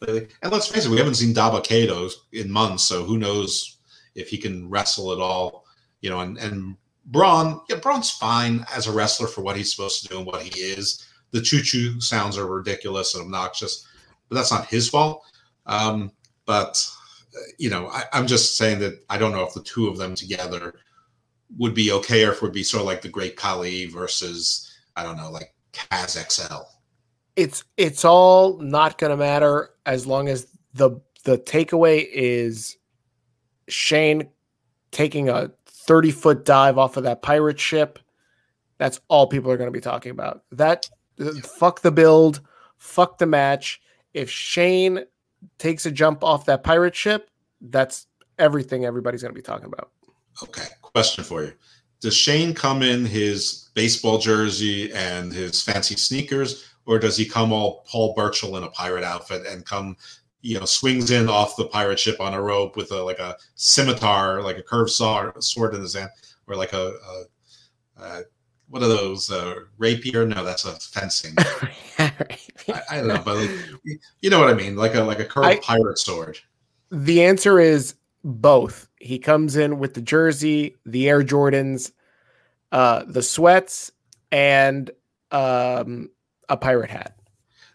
And 0.00 0.52
let's 0.52 0.68
face 0.68 0.86
it, 0.86 0.90
we 0.90 0.96
haven't 0.96 1.16
seen 1.16 1.34
Dabba-Kato 1.34 2.08
in 2.32 2.50
months, 2.50 2.84
so 2.84 3.02
who 3.02 3.18
knows 3.18 3.78
if 4.14 4.28
he 4.28 4.38
can 4.38 4.70
wrestle 4.70 5.12
at 5.12 5.18
all, 5.18 5.66
you 6.02 6.08
know, 6.08 6.20
and, 6.20 6.38
and 6.38 6.76
Braun, 7.06 7.60
yeah, 7.68 7.76
Braun's 7.76 8.12
fine 8.12 8.64
as 8.72 8.86
a 8.86 8.92
wrestler 8.92 9.26
for 9.26 9.40
what 9.42 9.56
he's 9.56 9.74
supposed 9.74 10.02
to 10.02 10.08
do 10.08 10.18
and 10.18 10.26
what 10.26 10.42
he 10.42 10.60
is. 10.60 11.04
The 11.32 11.42
choo 11.42 11.62
choo 11.62 12.00
sounds 12.00 12.38
are 12.38 12.46
ridiculous 12.46 13.14
and 13.14 13.24
obnoxious, 13.24 13.88
but 14.28 14.36
that's 14.36 14.52
not 14.52 14.66
his 14.66 14.88
fault. 14.88 15.24
Um, 15.66 16.12
but, 16.46 16.88
you 17.58 17.70
know, 17.70 17.88
I, 17.88 18.04
I'm 18.12 18.26
just 18.26 18.56
saying 18.56 18.80
that 18.80 19.04
I 19.10 19.18
don't 19.18 19.32
know 19.32 19.44
if 19.44 19.54
the 19.54 19.62
two 19.62 19.88
of 19.88 19.96
them 19.96 20.14
together 20.14 20.74
would 21.56 21.74
be 21.74 21.92
okay 21.92 22.24
or 22.24 22.32
if 22.32 22.36
it 22.36 22.42
would 22.42 22.52
be 22.52 22.62
sort 22.62 22.82
of 22.82 22.86
like 22.86 23.02
the 23.02 23.08
Great 23.08 23.36
Khali 23.36 23.86
versus, 23.86 24.72
I 24.96 25.02
don't 25.02 25.16
know, 25.16 25.30
like 25.30 25.54
Kaz 25.72 26.16
XL. 26.30 26.62
It's 27.36 27.64
it's 27.76 28.04
all 28.04 28.58
not 28.58 28.98
going 28.98 29.10
to 29.10 29.16
matter 29.16 29.70
as 29.86 30.06
long 30.06 30.28
as 30.28 30.46
the 30.74 31.00
the 31.24 31.38
takeaway 31.38 32.06
is 32.10 32.76
Shane 33.68 34.28
taking 34.90 35.28
a 35.28 35.50
30 35.66 36.10
foot 36.10 36.44
dive 36.44 36.78
off 36.78 36.96
of 36.96 37.04
that 37.04 37.22
pirate 37.22 37.60
ship. 37.60 37.98
That's 38.78 39.00
all 39.08 39.26
people 39.26 39.50
are 39.50 39.56
going 39.56 39.68
to 39.68 39.76
be 39.76 39.80
talking 39.80 40.10
about. 40.10 40.42
That 40.52 40.88
fuck 41.42 41.82
the 41.82 41.92
build, 41.92 42.40
fuck 42.76 43.18
the 43.18 43.26
match. 43.26 43.80
If 44.14 44.30
Shane 44.30 45.04
takes 45.58 45.86
a 45.86 45.90
jump 45.90 46.24
off 46.24 46.46
that 46.46 46.64
pirate 46.64 46.94
ship, 46.94 47.27
that's 47.60 48.06
everything 48.38 48.84
everybody's 48.84 49.22
going 49.22 49.34
to 49.34 49.38
be 49.38 49.42
talking 49.42 49.66
about. 49.66 49.90
Okay, 50.42 50.66
question 50.82 51.24
for 51.24 51.42
you. 51.42 51.52
Does 52.00 52.14
Shane 52.14 52.54
come 52.54 52.82
in 52.82 53.04
his 53.04 53.70
baseball 53.74 54.18
jersey 54.18 54.92
and 54.92 55.32
his 55.32 55.62
fancy 55.62 55.96
sneakers, 55.96 56.70
or 56.86 56.98
does 56.98 57.16
he 57.16 57.24
come 57.24 57.52
all 57.52 57.84
Paul 57.88 58.14
Burchill 58.14 58.56
in 58.56 58.62
a 58.62 58.70
pirate 58.70 59.04
outfit 59.04 59.46
and 59.46 59.64
come 59.64 59.96
you 60.42 60.58
know 60.58 60.64
swings 60.64 61.10
in 61.10 61.28
off 61.28 61.56
the 61.56 61.66
pirate 61.66 61.98
ship 61.98 62.20
on 62.20 62.34
a 62.34 62.40
rope 62.40 62.76
with 62.76 62.92
a 62.92 63.02
like 63.02 63.18
a 63.18 63.36
scimitar, 63.56 64.42
like 64.42 64.58
a 64.58 64.62
curved 64.62 64.90
saw 64.90 65.30
sword 65.40 65.74
in 65.74 65.80
his 65.80 65.94
hand, 65.94 66.10
or 66.46 66.54
like 66.54 66.72
a, 66.72 66.94
a, 67.98 68.02
a 68.02 68.22
what 68.68 68.82
are 68.82 68.88
those 68.88 69.30
uh, 69.30 69.54
rapier? 69.78 70.26
No, 70.26 70.44
that's 70.44 70.64
a 70.64 70.72
fencing. 70.72 71.34
I, 71.98 72.12
I, 72.90 72.96
don't 72.98 73.08
know, 73.08 73.22
but 73.24 73.36
like, 73.36 73.50
you 74.20 74.30
know 74.30 74.38
what 74.38 74.50
I 74.50 74.54
mean, 74.54 74.76
like 74.76 74.94
a 74.94 75.02
like 75.02 75.20
a 75.20 75.24
curved 75.24 75.46
I, 75.46 75.56
pirate 75.56 75.98
sword. 75.98 76.38
The 76.90 77.22
answer 77.22 77.60
is 77.60 77.94
both. 78.24 78.88
He 78.96 79.18
comes 79.18 79.56
in 79.56 79.78
with 79.78 79.94
the 79.94 80.00
jersey, 80.00 80.76
the 80.86 81.08
Air 81.08 81.22
Jordans, 81.22 81.92
uh, 82.72 83.04
the 83.06 83.22
sweats, 83.22 83.90
and 84.32 84.90
um, 85.30 86.10
a 86.48 86.56
pirate 86.56 86.90
hat. 86.90 87.18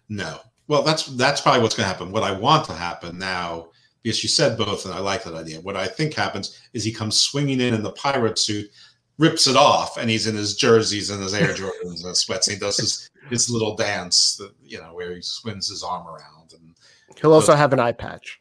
No, 0.10 0.40
well, 0.68 0.84
that's 0.84 1.06
that's 1.06 1.42
probably 1.42 1.62
what's 1.62 1.76
going 1.76 1.86
to 1.86 1.94
happen. 1.94 2.12
What 2.12 2.24
I 2.24 2.32
want 2.32 2.66
to 2.66 2.74
happen 2.74 3.18
now, 3.18 3.70
because 4.02 4.24
you 4.24 4.30
said 4.30 4.58
both, 4.58 4.86
and 4.86 4.94
I 4.94 5.00
like 5.00 5.24
that 5.24 5.34
idea. 5.34 5.62
What 5.62 5.76
I 5.76 5.88
think 5.88 6.14
happens 6.14 6.60
is 6.74 6.84
he 6.84 6.92
comes 6.92 7.20
swinging 7.20 7.62
in 7.62 7.74
in 7.74 7.84
the 7.84 7.92
pirate 7.92 8.38
suit, 8.38 8.70
rips 9.18 9.48
it 9.48 9.56
off, 9.56 9.98
and 9.98 10.10
he's 10.10 10.28
in 10.28 10.36
his 10.36 10.56
jerseys 10.56 11.10
and 11.10 11.22
his 11.22 11.34
Air 11.34 11.48
Jordans 11.56 12.06
and 12.06 12.16
sweats. 12.16 12.48
And 12.48 12.56
he 12.56 12.60
does 12.60 12.78
his 12.78 13.10
his 13.30 13.50
little 13.50 13.76
dance, 13.76 14.36
that, 14.38 14.52
you 14.62 14.80
know, 14.80 14.94
where 14.94 15.16
he 15.16 15.22
swings 15.22 15.70
his 15.70 15.84
arm 15.84 16.08
around, 16.08 16.54
and 16.54 16.76
he'll 17.20 17.34
also 17.34 17.56
have 17.56 17.74
an 17.74 17.80
eye 17.80 17.92
patch. 17.92 18.40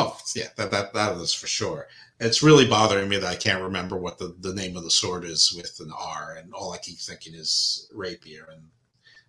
Oh 0.00 0.18
yeah, 0.34 0.48
that 0.56 0.70
that 0.70 0.94
that 0.94 1.16
is 1.16 1.34
for 1.34 1.46
sure. 1.46 1.86
It's 2.20 2.42
really 2.42 2.66
bothering 2.66 3.08
me 3.08 3.18
that 3.18 3.30
I 3.30 3.36
can't 3.36 3.62
remember 3.62 3.96
what 3.96 4.18
the, 4.18 4.34
the 4.40 4.54
name 4.54 4.76
of 4.76 4.84
the 4.84 4.90
sword 4.90 5.24
is 5.24 5.52
with 5.56 5.78
an 5.80 5.92
R, 5.98 6.36
and 6.38 6.52
all 6.52 6.72
I 6.72 6.78
keep 6.78 6.98
thinking 6.98 7.34
is 7.34 7.88
rapier 7.92 8.46
and 8.52 8.62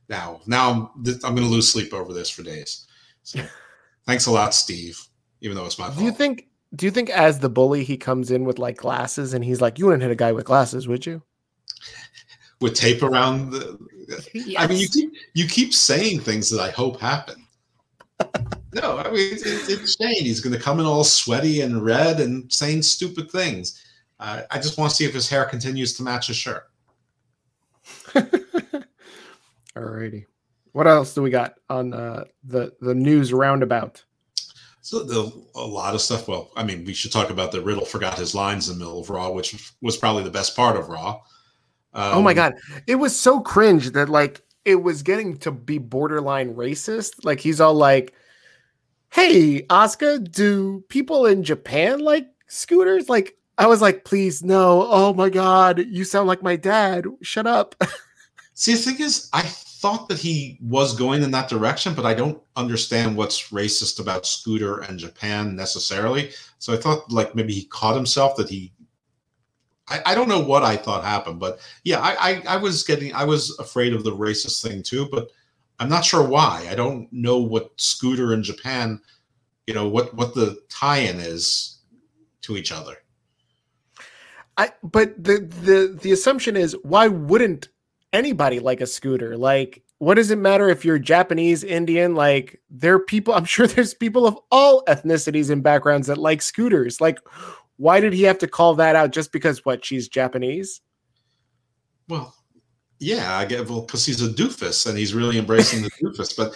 now. 0.10 0.42
Now 0.46 0.72
I'm, 0.72 0.90
I'm 1.24 1.36
going 1.36 1.48
to 1.48 1.54
lose 1.54 1.72
sleep 1.72 1.94
over 1.94 2.14
this 2.14 2.30
for 2.30 2.44
days. 2.44 2.86
So 3.24 3.42
thanks 4.06 4.26
a 4.26 4.32
lot, 4.32 4.54
Steve. 4.54 5.00
Even 5.42 5.58
though 5.58 5.66
it's 5.66 5.80
my 5.80 5.86
fault. 5.86 5.98
Do 5.98 6.06
you 6.06 6.12
think? 6.12 6.48
Do 6.74 6.86
you 6.86 6.92
think 6.92 7.10
as 7.10 7.40
the 7.40 7.50
bully 7.50 7.84
he 7.84 7.98
comes 7.98 8.32
in 8.32 8.46
with 8.46 8.58
like 8.58 8.78
glasses 8.78 9.34
and 9.34 9.44
he's 9.44 9.62
like, 9.62 9.78
"You 9.78 9.86
wouldn't 9.88 10.04
hit 10.04 10.12
a 10.12 10.16
guy 10.16 10.32
with 10.32 10.46
glasses, 10.46 10.88
would 10.88 11.06
you?" 11.06 11.22
with 12.62 12.76
tape 12.76 13.04
around 13.04 13.52
the. 13.52 13.78
Yes. 14.34 14.56
I 14.58 14.68
mean, 14.68 14.80
you 14.80 14.88
keep 14.88 15.14
you 15.34 15.48
keep 15.48 15.74
saying 15.74 16.22
things 16.22 16.50
that 16.50 16.62
I 16.62 16.70
hope 16.70 17.00
happen. 17.00 17.41
No, 18.74 18.98
I 18.98 19.12
mean 19.12 19.34
it's, 19.34 19.70
it's 19.70 19.96
Shane. 19.98 20.24
He's 20.24 20.40
going 20.40 20.54
to 20.54 20.62
come 20.62 20.80
in 20.80 20.86
all 20.86 21.04
sweaty 21.04 21.62
and 21.62 21.84
red 21.84 22.20
and 22.20 22.52
saying 22.52 22.84
stupid 22.84 23.32
things. 23.32 23.84
Uh, 24.20 24.44
I 24.52 24.58
just 24.58 24.78
want 24.78 24.92
to 24.92 24.96
see 24.96 25.06
if 25.06 25.14
his 25.14 25.28
hair 25.28 25.46
continues 25.46 25.94
to 25.96 26.04
match 26.04 26.28
his 26.28 26.38
shirt. 26.38 26.70
Alrighty. 29.76 30.26
What 30.74 30.88
else 30.88 31.14
do 31.14 31.22
we 31.22 31.30
got 31.30 31.56
on 31.70 31.94
uh, 31.94 32.26
the 32.44 32.74
the 32.82 32.96
news 32.96 33.34
roundabout? 33.34 34.04
So 34.82 35.04
the, 35.04 35.32
a 35.56 35.62
lot 35.62 35.94
of 35.94 36.02
stuff. 36.02 36.28
Well, 36.28 36.52
I 36.56 36.64
mean, 36.64 36.86
we 36.86 36.94
should 36.94 37.12
talk 37.12 37.30
about 37.30 37.52
the 37.52 37.62
Riddle 37.62 37.86
forgot 37.86 38.18
his 38.18 38.34
lines 38.34 38.68
in 38.68 38.78
the 38.78 38.84
middle 38.84 39.02
of 39.02 39.10
Raw, 39.10 39.30
which 39.30 39.74
was 39.82 39.96
probably 39.98 40.24
the 40.24 40.32
best 40.32 40.56
part 40.56 40.76
of 40.76 40.90
Raw. 40.90 41.22
Um, 41.94 42.14
oh 42.16 42.22
my 42.22 42.32
um, 42.32 42.36
god, 42.36 42.54
it 42.88 42.96
was 42.96 43.18
so 43.18 43.42
cringe 43.42 43.92
that 43.92 44.10
like 44.10 44.42
it 44.66 44.76
was 44.76 45.04
getting 45.04 45.38
to 45.38 45.52
be 45.52 45.78
borderline 45.78 46.56
racist. 46.56 47.26
Like 47.26 47.40
he's 47.40 47.62
all 47.62 47.74
like, 47.74 48.14
"Hey, 49.12 49.64
Asuka, 49.64 50.32
do 50.32 50.84
people 50.89 51.26
in 51.26 51.43
Japan 51.43 51.99
like 51.99 52.28
scooters?" 52.47 53.09
Like 53.09 53.38
I 53.57 53.68
was 53.68 53.82
like, 53.82 54.05
"Please, 54.05 54.43
no! 54.43 54.88
Oh 54.89 55.14
my 55.14 55.30
god, 55.30 55.86
you 55.89 56.03
sound 56.03 56.28
like 56.28 56.43
my 56.43 56.55
dad. 56.55 57.05
Shut 57.22 57.47
up." 57.47 57.76
See, 58.53 58.74
the 58.74 58.80
thing 58.80 58.99
is, 58.99 59.30
I 59.34 59.41
thought 59.82 60.07
that 60.09 60.20
he 60.20 60.59
was 60.62 60.95
going 60.95 61.24
in 61.24 61.32
that 61.32 61.49
direction, 61.49 61.95
but 61.95 62.05
I 62.05 62.14
don't 62.14 62.39
understand 62.55 63.18
what's 63.18 63.49
racist 63.49 63.99
about 63.99 64.28
Scooter 64.28 64.82
and 64.82 64.99
Japan 64.99 65.55
necessarily. 65.55 66.32
So 66.59 66.72
I 66.72 66.78
thought 66.78 67.12
like 67.12 67.34
maybe 67.34 67.53
he 67.53 67.66
caught 67.66 67.95
himself 67.95 68.36
that 68.38 68.47
he. 68.47 68.72
I, 69.88 70.01
I 70.05 70.16
don't 70.16 70.30
know 70.30 70.39
what 70.39 70.64
I 70.64 70.78
thought 70.78 71.03
happened, 71.03 71.39
but 71.39 71.59
yeah, 71.84 71.99
I, 71.99 72.14
I, 72.30 72.43
I 72.49 72.57
was 72.57 72.84
getting 72.84 73.14
I 73.14 73.24
was 73.24 73.57
afraid 73.57 73.93
of 73.93 74.03
the 74.03 74.16
racist 74.16 74.62
thing 74.62 74.84
too. 74.84 75.07
But 75.12 75.30
I'm 75.82 75.90
not 75.90 76.06
sure 76.06 76.24
why. 76.24 76.68
I 76.70 76.76
don't 76.76 77.12
know 77.12 77.40
what 77.40 77.72
Scooter 77.78 78.34
in 78.34 78.44
Japan, 78.44 79.02
you 79.66 79.74
know, 79.74 79.88
what 79.88 80.14
what 80.14 80.36
the 80.36 80.62
tie-in 80.70 81.20
is 81.20 81.80
to 82.44 82.56
each 82.56 82.72
other. 82.72 82.98
I 84.58 84.72
but 84.84 85.22
the 85.22 85.40
the 85.40 85.98
the 86.00 86.12
assumption 86.12 86.56
is 86.56 86.78
why 86.84 87.08
wouldn't 87.08 87.70
anybody 88.14 88.60
like 88.60 88.80
a 88.80 88.86
scooter? 88.86 89.36
Like 89.36 89.84
what 89.98 90.16
does 90.16 90.30
it 90.30 90.38
matter 90.38 90.70
if 90.70 90.86
you're 90.86 91.00
Japanese, 91.00 91.64
Indian? 91.64 92.14
Like 92.14 92.62
there 92.70 92.94
are 92.94 93.00
people, 93.00 93.34
I'm 93.34 93.46
sure 93.46 93.66
there's 93.66 93.96
people 93.96 94.28
of 94.28 94.38
all 94.52 94.84
ethnicities 94.86 95.50
and 95.50 95.64
backgrounds 95.64 96.08
that 96.08 96.18
like 96.18 96.44
scooters. 96.44 97.02
Like, 97.02 97.18
why 97.78 98.00
did 98.00 98.14
he 98.14 98.24
have 98.24 98.38
to 98.40 98.48
call 98.48 98.76
that 98.76 98.96
out 98.96 99.12
just 99.12 99.32
because 99.32 99.66
what 99.66 99.84
she's 99.84 100.08
Japanese? 100.08 100.82
Well, 102.08 102.36
yeah, 103.02 103.36
I 103.36 103.45
get 103.45 103.68
well 103.68 103.82
because 103.82 104.06
he's 104.06 104.22
a 104.22 104.30
doofus 104.30 104.88
and 104.88 104.95
he's 104.95 105.16
really 105.16 105.39
embracing 105.39 105.82
the 105.82 105.89
doofus. 106.02 106.38
But 106.38 106.54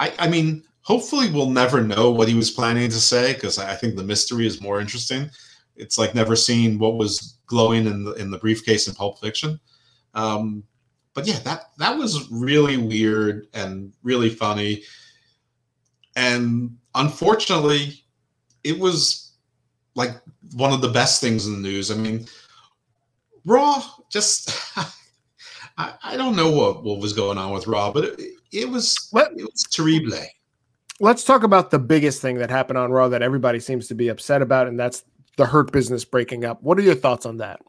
I, 0.00 0.12
I 0.18 0.28
mean, 0.28 0.64
hopefully 0.82 1.30
we'll 1.30 1.50
never 1.50 1.80
know 1.80 2.10
what 2.10 2.26
he 2.26 2.34
was 2.34 2.50
planning 2.50 2.90
to 2.90 3.00
say 3.00 3.32
because 3.32 3.60
I 3.60 3.76
think 3.76 3.94
the 3.94 4.02
mystery 4.02 4.44
is 4.44 4.60
more 4.60 4.80
interesting. 4.80 5.30
It's 5.76 5.96
like 5.96 6.16
never 6.16 6.34
seeing 6.34 6.80
what 6.80 6.96
was 6.96 7.38
glowing 7.46 7.86
in 7.86 8.02
the 8.02 8.12
in 8.14 8.32
the 8.32 8.38
briefcase 8.38 8.88
in 8.88 8.94
Pulp 8.94 9.20
Fiction. 9.20 9.60
Um, 10.14 10.64
but 11.14 11.28
yeah, 11.28 11.38
that 11.44 11.70
that 11.78 11.96
was 11.96 12.28
really 12.28 12.76
weird 12.76 13.46
and 13.54 13.92
really 14.02 14.30
funny. 14.30 14.82
And 16.16 16.76
unfortunately, 16.96 18.02
it 18.64 18.76
was 18.76 19.34
like 19.94 20.10
one 20.54 20.72
of 20.72 20.80
the 20.80 20.88
best 20.88 21.20
things 21.20 21.46
in 21.46 21.52
the 21.52 21.68
news. 21.68 21.92
I 21.92 21.94
mean, 21.94 22.26
Raw 23.44 23.84
just 24.10 24.50
I, 25.78 25.94
I 26.02 26.16
don't 26.16 26.34
know 26.34 26.50
what, 26.50 26.82
what 26.82 26.98
was 26.98 27.12
going 27.12 27.38
on 27.38 27.52
with 27.52 27.66
Raw, 27.68 27.92
but 27.92 28.04
it, 28.04 28.20
it 28.52 28.68
was 28.68 29.08
it 29.14 29.36
was 29.36 29.62
terrible. 29.70 30.18
Let's 31.00 31.22
talk 31.22 31.44
about 31.44 31.70
the 31.70 31.78
biggest 31.78 32.20
thing 32.20 32.38
that 32.38 32.50
happened 32.50 32.78
on 32.78 32.90
Raw 32.90 33.08
that 33.08 33.22
everybody 33.22 33.60
seems 33.60 33.86
to 33.86 33.94
be 33.94 34.08
upset 34.08 34.42
about, 34.42 34.66
and 34.66 34.78
that's 34.78 35.04
the 35.36 35.46
Hurt 35.46 35.70
Business 35.70 36.04
breaking 36.04 36.44
up. 36.44 36.60
What 36.62 36.76
are 36.78 36.82
your 36.82 36.96
thoughts 36.96 37.24
on 37.24 37.36
that? 37.36 37.60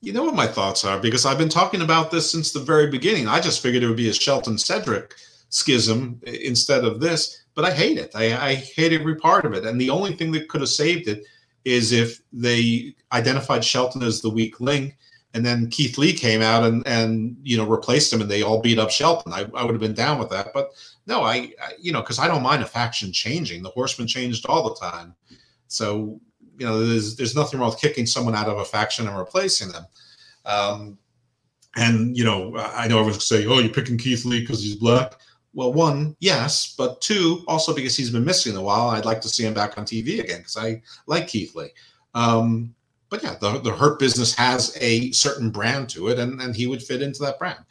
You 0.00 0.12
know 0.12 0.24
what 0.24 0.34
my 0.34 0.48
thoughts 0.48 0.84
are 0.84 0.98
because 0.98 1.24
I've 1.24 1.38
been 1.38 1.48
talking 1.48 1.82
about 1.82 2.10
this 2.10 2.28
since 2.28 2.52
the 2.52 2.58
very 2.58 2.88
beginning. 2.88 3.28
I 3.28 3.40
just 3.40 3.62
figured 3.62 3.84
it 3.84 3.86
would 3.86 3.96
be 3.96 4.08
a 4.08 4.12
Shelton 4.12 4.58
Cedric 4.58 5.14
schism 5.50 6.20
instead 6.24 6.84
of 6.84 6.98
this, 6.98 7.44
but 7.54 7.64
I 7.64 7.70
hate 7.70 7.98
it. 7.98 8.10
I, 8.16 8.36
I 8.36 8.54
hate 8.54 8.92
every 8.92 9.14
part 9.14 9.44
of 9.44 9.52
it. 9.52 9.64
And 9.64 9.80
the 9.80 9.90
only 9.90 10.14
thing 10.16 10.32
that 10.32 10.48
could 10.48 10.62
have 10.62 10.70
saved 10.70 11.06
it 11.06 11.24
is 11.64 11.92
if 11.92 12.20
they 12.32 12.96
identified 13.12 13.64
Shelton 13.64 14.02
as 14.02 14.20
the 14.20 14.30
weak 14.30 14.60
link 14.60 14.96
and 15.34 15.44
then 15.44 15.70
Keith 15.70 15.96
Lee 15.98 16.12
came 16.12 16.42
out 16.42 16.64
and 16.64 16.86
and 16.86 17.36
you 17.42 17.56
know 17.56 17.66
replaced 17.66 18.12
him 18.12 18.20
and 18.20 18.30
they 18.30 18.42
all 18.42 18.60
beat 18.60 18.78
up 18.78 18.90
Shelton. 18.90 19.32
I, 19.32 19.46
I 19.54 19.64
would 19.64 19.72
have 19.72 19.80
been 19.80 19.94
down 19.94 20.18
with 20.18 20.30
that, 20.30 20.52
but 20.52 20.70
no, 21.06 21.22
I, 21.22 21.52
I 21.62 21.72
you 21.80 21.92
know 21.92 22.00
because 22.00 22.18
I 22.18 22.28
don't 22.28 22.42
mind 22.42 22.62
a 22.62 22.66
faction 22.66 23.12
changing. 23.12 23.62
The 23.62 23.70
Horsemen 23.70 24.08
changed 24.08 24.46
all 24.46 24.68
the 24.68 24.74
time, 24.74 25.14
so 25.68 26.20
you 26.58 26.66
know, 26.66 26.84
there's 26.84 27.16
there's 27.16 27.34
nothing 27.34 27.58
wrong 27.58 27.70
with 27.70 27.80
kicking 27.80 28.06
someone 28.06 28.34
out 28.34 28.48
of 28.48 28.58
a 28.58 28.64
faction 28.64 29.08
and 29.08 29.16
replacing 29.16 29.70
them. 29.72 29.84
Um, 30.44 30.98
and 31.76 32.16
you 32.16 32.24
know, 32.24 32.56
I 32.56 32.86
know 32.88 32.98
everyone's 32.98 33.26
say, 33.26 33.46
"Oh, 33.46 33.58
you're 33.58 33.72
picking 33.72 33.98
Keith 33.98 34.24
Lee 34.24 34.40
because 34.40 34.62
he's 34.62 34.76
black." 34.76 35.14
Well, 35.54 35.72
one, 35.72 36.16
yes, 36.20 36.74
but 36.78 37.00
two, 37.00 37.44
also 37.46 37.74
because 37.74 37.96
he's 37.96 38.10
been 38.10 38.24
missing 38.24 38.56
a 38.56 38.62
while. 38.62 38.88
I'd 38.88 39.04
like 39.04 39.20
to 39.22 39.28
see 39.28 39.44
him 39.44 39.54
back 39.54 39.76
on 39.76 39.84
TV 39.84 40.20
again 40.20 40.38
because 40.38 40.56
I 40.56 40.82
like 41.06 41.28
Keith 41.28 41.54
Lee. 41.54 41.70
Um, 42.14 42.74
but 43.12 43.22
yeah, 43.22 43.36
the, 43.40 43.60
the 43.60 43.72
Hurt 43.72 44.00
business 44.00 44.34
has 44.34 44.76
a 44.80 45.12
certain 45.12 45.50
brand 45.50 45.88
to 45.90 46.08
it, 46.08 46.18
and, 46.18 46.40
and 46.40 46.56
he 46.56 46.66
would 46.66 46.82
fit 46.82 47.02
into 47.02 47.22
that 47.22 47.38
brand. 47.38 47.64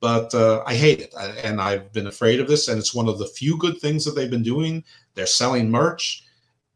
But 0.00 0.34
uh, 0.34 0.62
I 0.66 0.74
hate 0.74 1.00
it, 1.00 1.14
I, 1.18 1.26
and 1.42 1.60
I've 1.60 1.92
been 1.92 2.06
afraid 2.06 2.40
of 2.40 2.48
this. 2.48 2.68
And 2.68 2.78
it's 2.78 2.94
one 2.94 3.08
of 3.08 3.18
the 3.18 3.26
few 3.26 3.58
good 3.58 3.78
things 3.78 4.04
that 4.04 4.12
they've 4.12 4.30
been 4.30 4.42
doing. 4.42 4.84
They're 5.14 5.26
selling 5.26 5.70
merch 5.70 6.24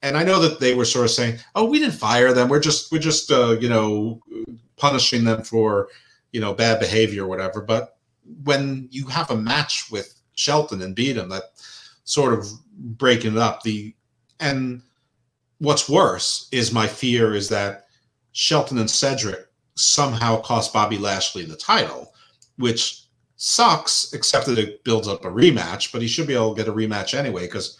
and 0.02 0.16
I 0.16 0.22
know 0.22 0.40
that 0.40 0.60
they 0.60 0.74
were 0.74 0.84
sort 0.84 1.06
of 1.06 1.10
saying, 1.10 1.38
"Oh, 1.54 1.64
we 1.64 1.78
didn't 1.78 1.94
fire 1.94 2.32
them. 2.32 2.48
We're 2.48 2.60
just 2.60 2.92
we're 2.92 2.98
just 2.98 3.30
uh, 3.30 3.56
you 3.60 3.68
know 3.68 4.20
punishing 4.76 5.24
them 5.24 5.42
for 5.42 5.88
you 6.32 6.40
know 6.40 6.54
bad 6.54 6.78
behavior 6.78 7.24
or 7.24 7.28
whatever." 7.28 7.60
But 7.60 7.96
when 8.44 8.88
you 8.90 9.06
have 9.06 9.30
a 9.30 9.36
match 9.36 9.86
with 9.90 10.14
Shelton 10.34 10.82
and 10.82 10.94
beat 10.94 11.16
him, 11.16 11.28
that 11.30 11.44
sort 12.04 12.32
of 12.32 12.46
breaking 12.76 13.32
it 13.32 13.38
up. 13.38 13.62
The 13.62 13.94
and 14.38 14.82
what's 15.58 15.88
worse 15.88 16.48
is 16.52 16.72
my 16.72 16.86
fear 16.86 17.34
is 17.34 17.48
that 17.48 17.87
Shelton 18.38 18.78
and 18.78 18.88
Cedric 18.88 19.48
somehow 19.74 20.40
cost 20.40 20.72
Bobby 20.72 20.96
Lashley 20.96 21.44
the 21.44 21.56
title, 21.56 22.14
which 22.56 23.02
sucks. 23.34 24.12
Except 24.12 24.46
that 24.46 24.60
it 24.60 24.84
builds 24.84 25.08
up 25.08 25.24
a 25.24 25.28
rematch, 25.28 25.90
but 25.90 26.02
he 26.02 26.06
should 26.06 26.28
be 26.28 26.34
able 26.34 26.54
to 26.54 26.62
get 26.62 26.70
a 26.70 26.72
rematch 26.72 27.18
anyway 27.18 27.46
because 27.46 27.76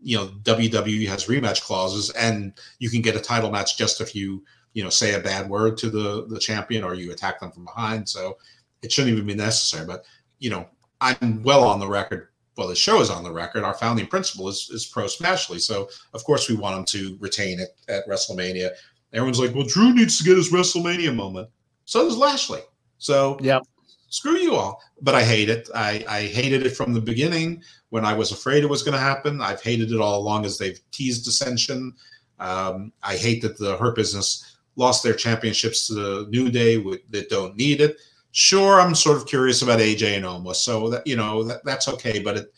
you 0.00 0.16
know 0.16 0.28
WWE 0.44 1.06
has 1.08 1.26
rematch 1.26 1.60
clauses, 1.60 2.08
and 2.12 2.54
you 2.78 2.88
can 2.88 3.02
get 3.02 3.16
a 3.16 3.20
title 3.20 3.50
match 3.50 3.76
just 3.76 4.00
if 4.00 4.14
you 4.14 4.42
you 4.72 4.82
know 4.82 4.88
say 4.88 5.12
a 5.12 5.20
bad 5.20 5.50
word 5.50 5.76
to 5.76 5.90
the 5.90 6.24
the 6.26 6.40
champion 6.40 6.84
or 6.84 6.94
you 6.94 7.12
attack 7.12 7.38
them 7.38 7.52
from 7.52 7.66
behind. 7.66 8.08
So 8.08 8.38
it 8.80 8.90
shouldn't 8.90 9.12
even 9.12 9.26
be 9.26 9.34
necessary. 9.34 9.84
But 9.84 10.06
you 10.38 10.48
know, 10.48 10.66
I'm 11.02 11.42
well 11.42 11.64
on 11.64 11.80
the 11.80 11.86
record. 11.86 12.28
Well, 12.56 12.68
the 12.68 12.74
show 12.74 13.02
is 13.02 13.10
on 13.10 13.24
the 13.24 13.32
record. 13.32 13.62
Our 13.62 13.74
founding 13.74 14.06
principle 14.06 14.48
is 14.48 14.70
is 14.72 14.86
pro 14.86 15.04
Smashley, 15.04 15.60
so 15.60 15.90
of 16.14 16.24
course 16.24 16.48
we 16.48 16.56
want 16.56 16.78
him 16.78 16.84
to 16.98 17.18
retain 17.20 17.60
it 17.60 17.76
at 17.88 18.08
WrestleMania. 18.08 18.70
Everyone's 19.12 19.40
like, 19.40 19.54
well, 19.54 19.66
Drew 19.66 19.94
needs 19.94 20.18
to 20.18 20.24
get 20.24 20.36
his 20.36 20.50
WrestleMania 20.50 21.14
moment. 21.14 21.48
So 21.84 22.04
does 22.04 22.16
Lashley. 22.16 22.60
So 22.98 23.38
yeah, 23.40 23.60
screw 24.08 24.36
you 24.36 24.54
all. 24.54 24.80
But 25.00 25.14
I 25.14 25.24
hate 25.24 25.48
it. 25.48 25.68
I, 25.74 26.04
I 26.08 26.22
hated 26.22 26.64
it 26.64 26.76
from 26.76 26.92
the 26.92 27.00
beginning 27.00 27.62
when 27.90 28.04
I 28.04 28.14
was 28.14 28.30
afraid 28.30 28.62
it 28.62 28.70
was 28.70 28.82
going 28.82 28.94
to 28.94 29.00
happen. 29.00 29.40
I've 29.40 29.62
hated 29.62 29.90
it 29.90 30.00
all 30.00 30.18
along 30.18 30.44
as 30.44 30.58
they've 30.58 30.80
teased 30.92 31.24
dissension. 31.24 31.92
Um, 32.38 32.92
I 33.02 33.16
hate 33.16 33.42
that 33.42 33.58
the 33.58 33.76
Hurt 33.76 33.96
Business 33.96 34.56
lost 34.76 35.02
their 35.02 35.14
championships 35.14 35.86
to 35.86 35.94
the 35.94 36.26
New 36.30 36.50
Day 36.50 36.76
that 37.10 37.28
don't 37.28 37.56
need 37.56 37.80
it. 37.80 38.00
Sure, 38.32 38.80
I'm 38.80 38.94
sort 38.94 39.18
of 39.18 39.26
curious 39.26 39.60
about 39.62 39.80
AJ 39.80 40.16
and 40.16 40.24
Omos, 40.24 40.56
so 40.56 40.88
that 40.88 41.06
you 41.06 41.16
know 41.16 41.42
that, 41.44 41.62
that's 41.64 41.86
okay. 41.88 42.18
But 42.18 42.38
it 42.38 42.54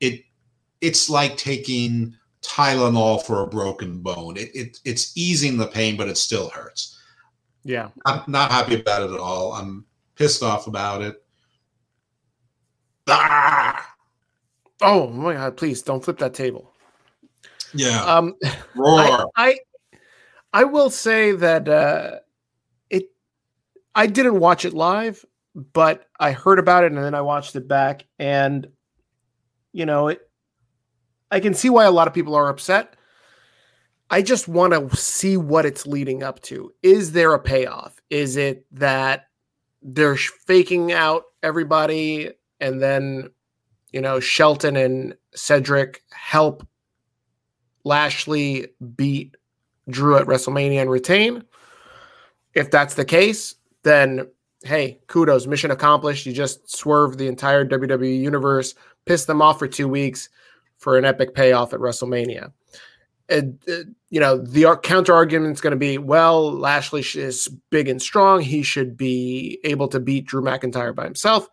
it 0.00 0.24
it's 0.80 1.10
like 1.10 1.36
taking 1.36 2.14
Tylenol 2.42 3.22
for 3.24 3.42
a 3.42 3.46
broken 3.46 3.98
bone. 3.98 4.36
It, 4.36 4.50
it 4.54 4.78
it's 4.84 5.16
easing 5.16 5.56
the 5.56 5.66
pain, 5.66 5.96
but 5.96 6.08
it 6.08 6.16
still 6.16 6.50
hurts. 6.50 7.00
Yeah, 7.64 7.88
I'm 8.06 8.22
not 8.28 8.50
happy 8.50 8.80
about 8.80 9.02
it 9.02 9.12
at 9.12 9.20
all. 9.20 9.52
I'm 9.52 9.84
pissed 10.14 10.42
off 10.42 10.66
about 10.66 11.02
it. 11.02 11.22
Ah! 13.08 13.94
Oh 14.80 15.08
my 15.08 15.34
god! 15.34 15.56
Please 15.56 15.82
don't 15.82 16.04
flip 16.04 16.18
that 16.18 16.34
table. 16.34 16.72
Yeah. 17.74 18.04
Um, 18.04 18.34
Roar. 18.76 19.28
I, 19.36 19.58
I, 19.92 20.00
I 20.52 20.64
will 20.64 20.90
say 20.90 21.32
that 21.32 21.68
uh, 21.68 22.20
it. 22.88 23.10
I 23.94 24.06
didn't 24.06 24.38
watch 24.38 24.64
it 24.64 24.74
live, 24.74 25.24
but 25.54 26.06
I 26.20 26.32
heard 26.32 26.58
about 26.58 26.84
it 26.84 26.92
and 26.92 27.02
then 27.02 27.14
I 27.14 27.22
watched 27.22 27.56
it 27.56 27.66
back, 27.66 28.06
and 28.18 28.68
you 29.72 29.86
know 29.86 30.08
it. 30.08 30.27
I 31.30 31.40
can 31.40 31.54
see 31.54 31.70
why 31.70 31.84
a 31.84 31.90
lot 31.90 32.08
of 32.08 32.14
people 32.14 32.34
are 32.34 32.48
upset. 32.48 32.94
I 34.10 34.22
just 34.22 34.48
want 34.48 34.72
to 34.72 34.96
see 34.96 35.36
what 35.36 35.66
it's 35.66 35.86
leading 35.86 36.22
up 36.22 36.40
to. 36.42 36.72
Is 36.82 37.12
there 37.12 37.34
a 37.34 37.38
payoff? 37.38 38.00
Is 38.10 38.36
it 38.36 38.64
that 38.72 39.28
they're 39.82 40.16
faking 40.16 40.92
out 40.92 41.24
everybody 41.42 42.30
and 42.60 42.82
then 42.82 43.30
you 43.92 44.00
know 44.00 44.20
Shelton 44.20 44.76
and 44.76 45.14
Cedric 45.34 46.02
help 46.10 46.66
Lashley 47.84 48.68
beat 48.96 49.36
Drew 49.88 50.16
at 50.16 50.26
WrestleMania 50.26 50.82
and 50.82 50.90
retain. 50.90 51.44
If 52.54 52.70
that's 52.70 52.94
the 52.94 53.04
case, 53.04 53.54
then 53.82 54.26
hey, 54.64 54.98
kudos, 55.06 55.46
mission 55.46 55.70
accomplished. 55.70 56.26
You 56.26 56.32
just 56.32 56.74
swerved 56.74 57.18
the 57.18 57.28
entire 57.28 57.64
WWE 57.64 58.20
universe, 58.20 58.74
pissed 59.06 59.26
them 59.26 59.40
off 59.40 59.58
for 59.58 59.68
two 59.68 59.88
weeks 59.88 60.28
for 60.78 60.96
an 60.96 61.04
epic 61.04 61.34
payoff 61.34 61.74
at 61.74 61.80
WrestleMania 61.80 62.52
and, 63.28 63.58
uh, 63.68 63.84
you 64.10 64.20
know, 64.20 64.38
the 64.38 64.78
counter 64.82 65.14
argument 65.14 65.54
is 65.54 65.60
going 65.60 65.72
to 65.72 65.76
be, 65.76 65.98
well, 65.98 66.50
Lashley 66.50 67.02
is 67.14 67.48
big 67.70 67.88
and 67.88 68.00
strong. 68.00 68.40
He 68.40 68.62
should 68.62 68.96
be 68.96 69.60
able 69.64 69.88
to 69.88 70.00
beat 70.00 70.26
Drew 70.26 70.42
McIntyre 70.42 70.94
by 70.94 71.04
himself, 71.04 71.48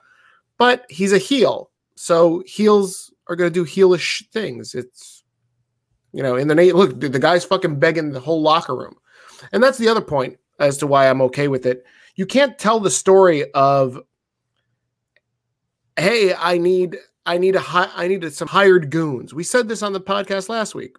but 0.57 0.85
he's 0.89 1.11
a 1.11 1.17
heel. 1.17 1.69
So 1.95 2.43
heels 2.45 3.13
are 3.27 3.35
going 3.35 3.51
to 3.51 3.53
do 3.53 3.65
heelish 3.65 4.27
things. 4.31 4.73
It's, 4.73 5.23
you 6.13 6.23
know, 6.23 6.35
in 6.35 6.47
the 6.47 6.55
name, 6.55 6.75
look, 6.75 6.99
the 6.99 7.19
guy's 7.19 7.43
fucking 7.43 7.79
begging 7.79 8.11
the 8.11 8.21
whole 8.21 8.41
locker 8.41 8.75
room. 8.75 8.95
And 9.51 9.61
that's 9.61 9.77
the 9.77 9.89
other 9.89 10.01
point 10.01 10.37
as 10.59 10.77
to 10.77 10.87
why 10.87 11.09
I'm 11.09 11.21
okay 11.23 11.49
with 11.49 11.65
it. 11.65 11.83
You 12.15 12.25
can't 12.25 12.57
tell 12.57 12.79
the 12.79 12.89
story 12.89 13.51
of, 13.51 13.99
hey, 15.97 16.33
I 16.33 16.57
need, 16.57 16.97
I 17.25 17.37
need 17.37 17.55
a, 17.55 17.59
hi- 17.59 17.91
I 17.95 18.07
needed 18.07 18.33
some 18.33 18.47
hired 18.47 18.89
goons. 18.91 19.33
We 19.33 19.43
said 19.43 19.67
this 19.67 19.81
on 19.81 19.93
the 19.93 20.01
podcast 20.01 20.49
last 20.49 20.75
week 20.75 20.95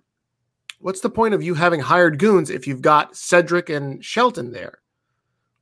what's 0.81 1.01
the 1.01 1.11
point 1.11 1.35
of 1.35 1.43
you 1.43 1.55
having 1.55 1.81
hired 1.81 2.19
goons 2.19 2.51
if 2.51 2.67
you've 2.67 2.83
got 2.83 3.17
Cedric 3.17 3.69
and 3.71 4.05
Shelton 4.05 4.53
there? 4.53 4.81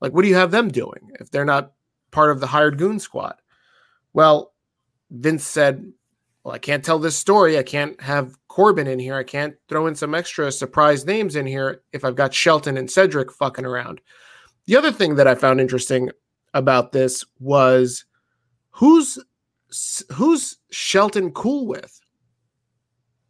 Like, 0.01 0.13
what 0.13 0.23
do 0.23 0.29
you 0.29 0.35
have 0.35 0.51
them 0.51 0.69
doing 0.69 1.11
if 1.21 1.31
they're 1.31 1.45
not 1.45 1.73
part 2.11 2.31
of 2.31 2.41
the 2.41 2.47
hired 2.47 2.79
goon 2.79 2.99
squad? 2.99 3.37
Well, 4.13 4.53
Vince 5.11 5.47
said, 5.47 5.93
Well, 6.43 6.55
I 6.55 6.59
can't 6.59 6.85
tell 6.85 6.99
this 6.99 7.17
story. 7.17 7.59
I 7.59 7.63
can't 7.63 8.01
have 8.01 8.37
Corbin 8.49 8.87
in 8.87 8.99
here. 8.99 9.15
I 9.15 9.23
can't 9.23 9.55
throw 9.69 9.87
in 9.87 9.95
some 9.95 10.15
extra 10.15 10.53
surprise 10.53 11.07
names 11.07 11.37
in 11.37 11.47
here 11.47 11.83
if 11.93 12.05
I've 12.05 12.17
got 12.17 12.35
Shelton 12.35 12.77
and 12.77 12.91
Cedric 12.91 13.33
fucking 13.33 13.65
around. 13.65 14.01
The 14.67 14.77
other 14.77 14.93
thing 14.93 15.17
that 15.17 15.27
I 15.27 15.35
found 15.35 15.61
interesting 15.61 16.11
about 16.53 16.93
this 16.93 17.25
was 17.39 18.05
who's 18.71 19.19
who's 20.13 20.57
Shelton 20.71 21.33
cool 21.33 21.67
with? 21.67 22.01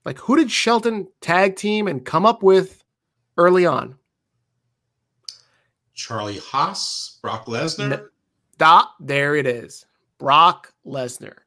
Like 0.04 0.18
who 0.18 0.36
did 0.36 0.50
Shelton 0.50 1.08
tag 1.20 1.56
team 1.56 1.88
and 1.88 2.04
come 2.04 2.26
up 2.26 2.42
with 2.42 2.82
early 3.36 3.66
on? 3.66 3.96
Charlie 5.94 6.38
Haas, 6.38 7.18
Brock 7.22 7.46
Lesnar. 7.46 8.08
Da, 8.58 8.86
there 9.00 9.36
it 9.36 9.46
is. 9.46 9.86
Brock 10.18 10.72
Lesnar. 10.86 11.38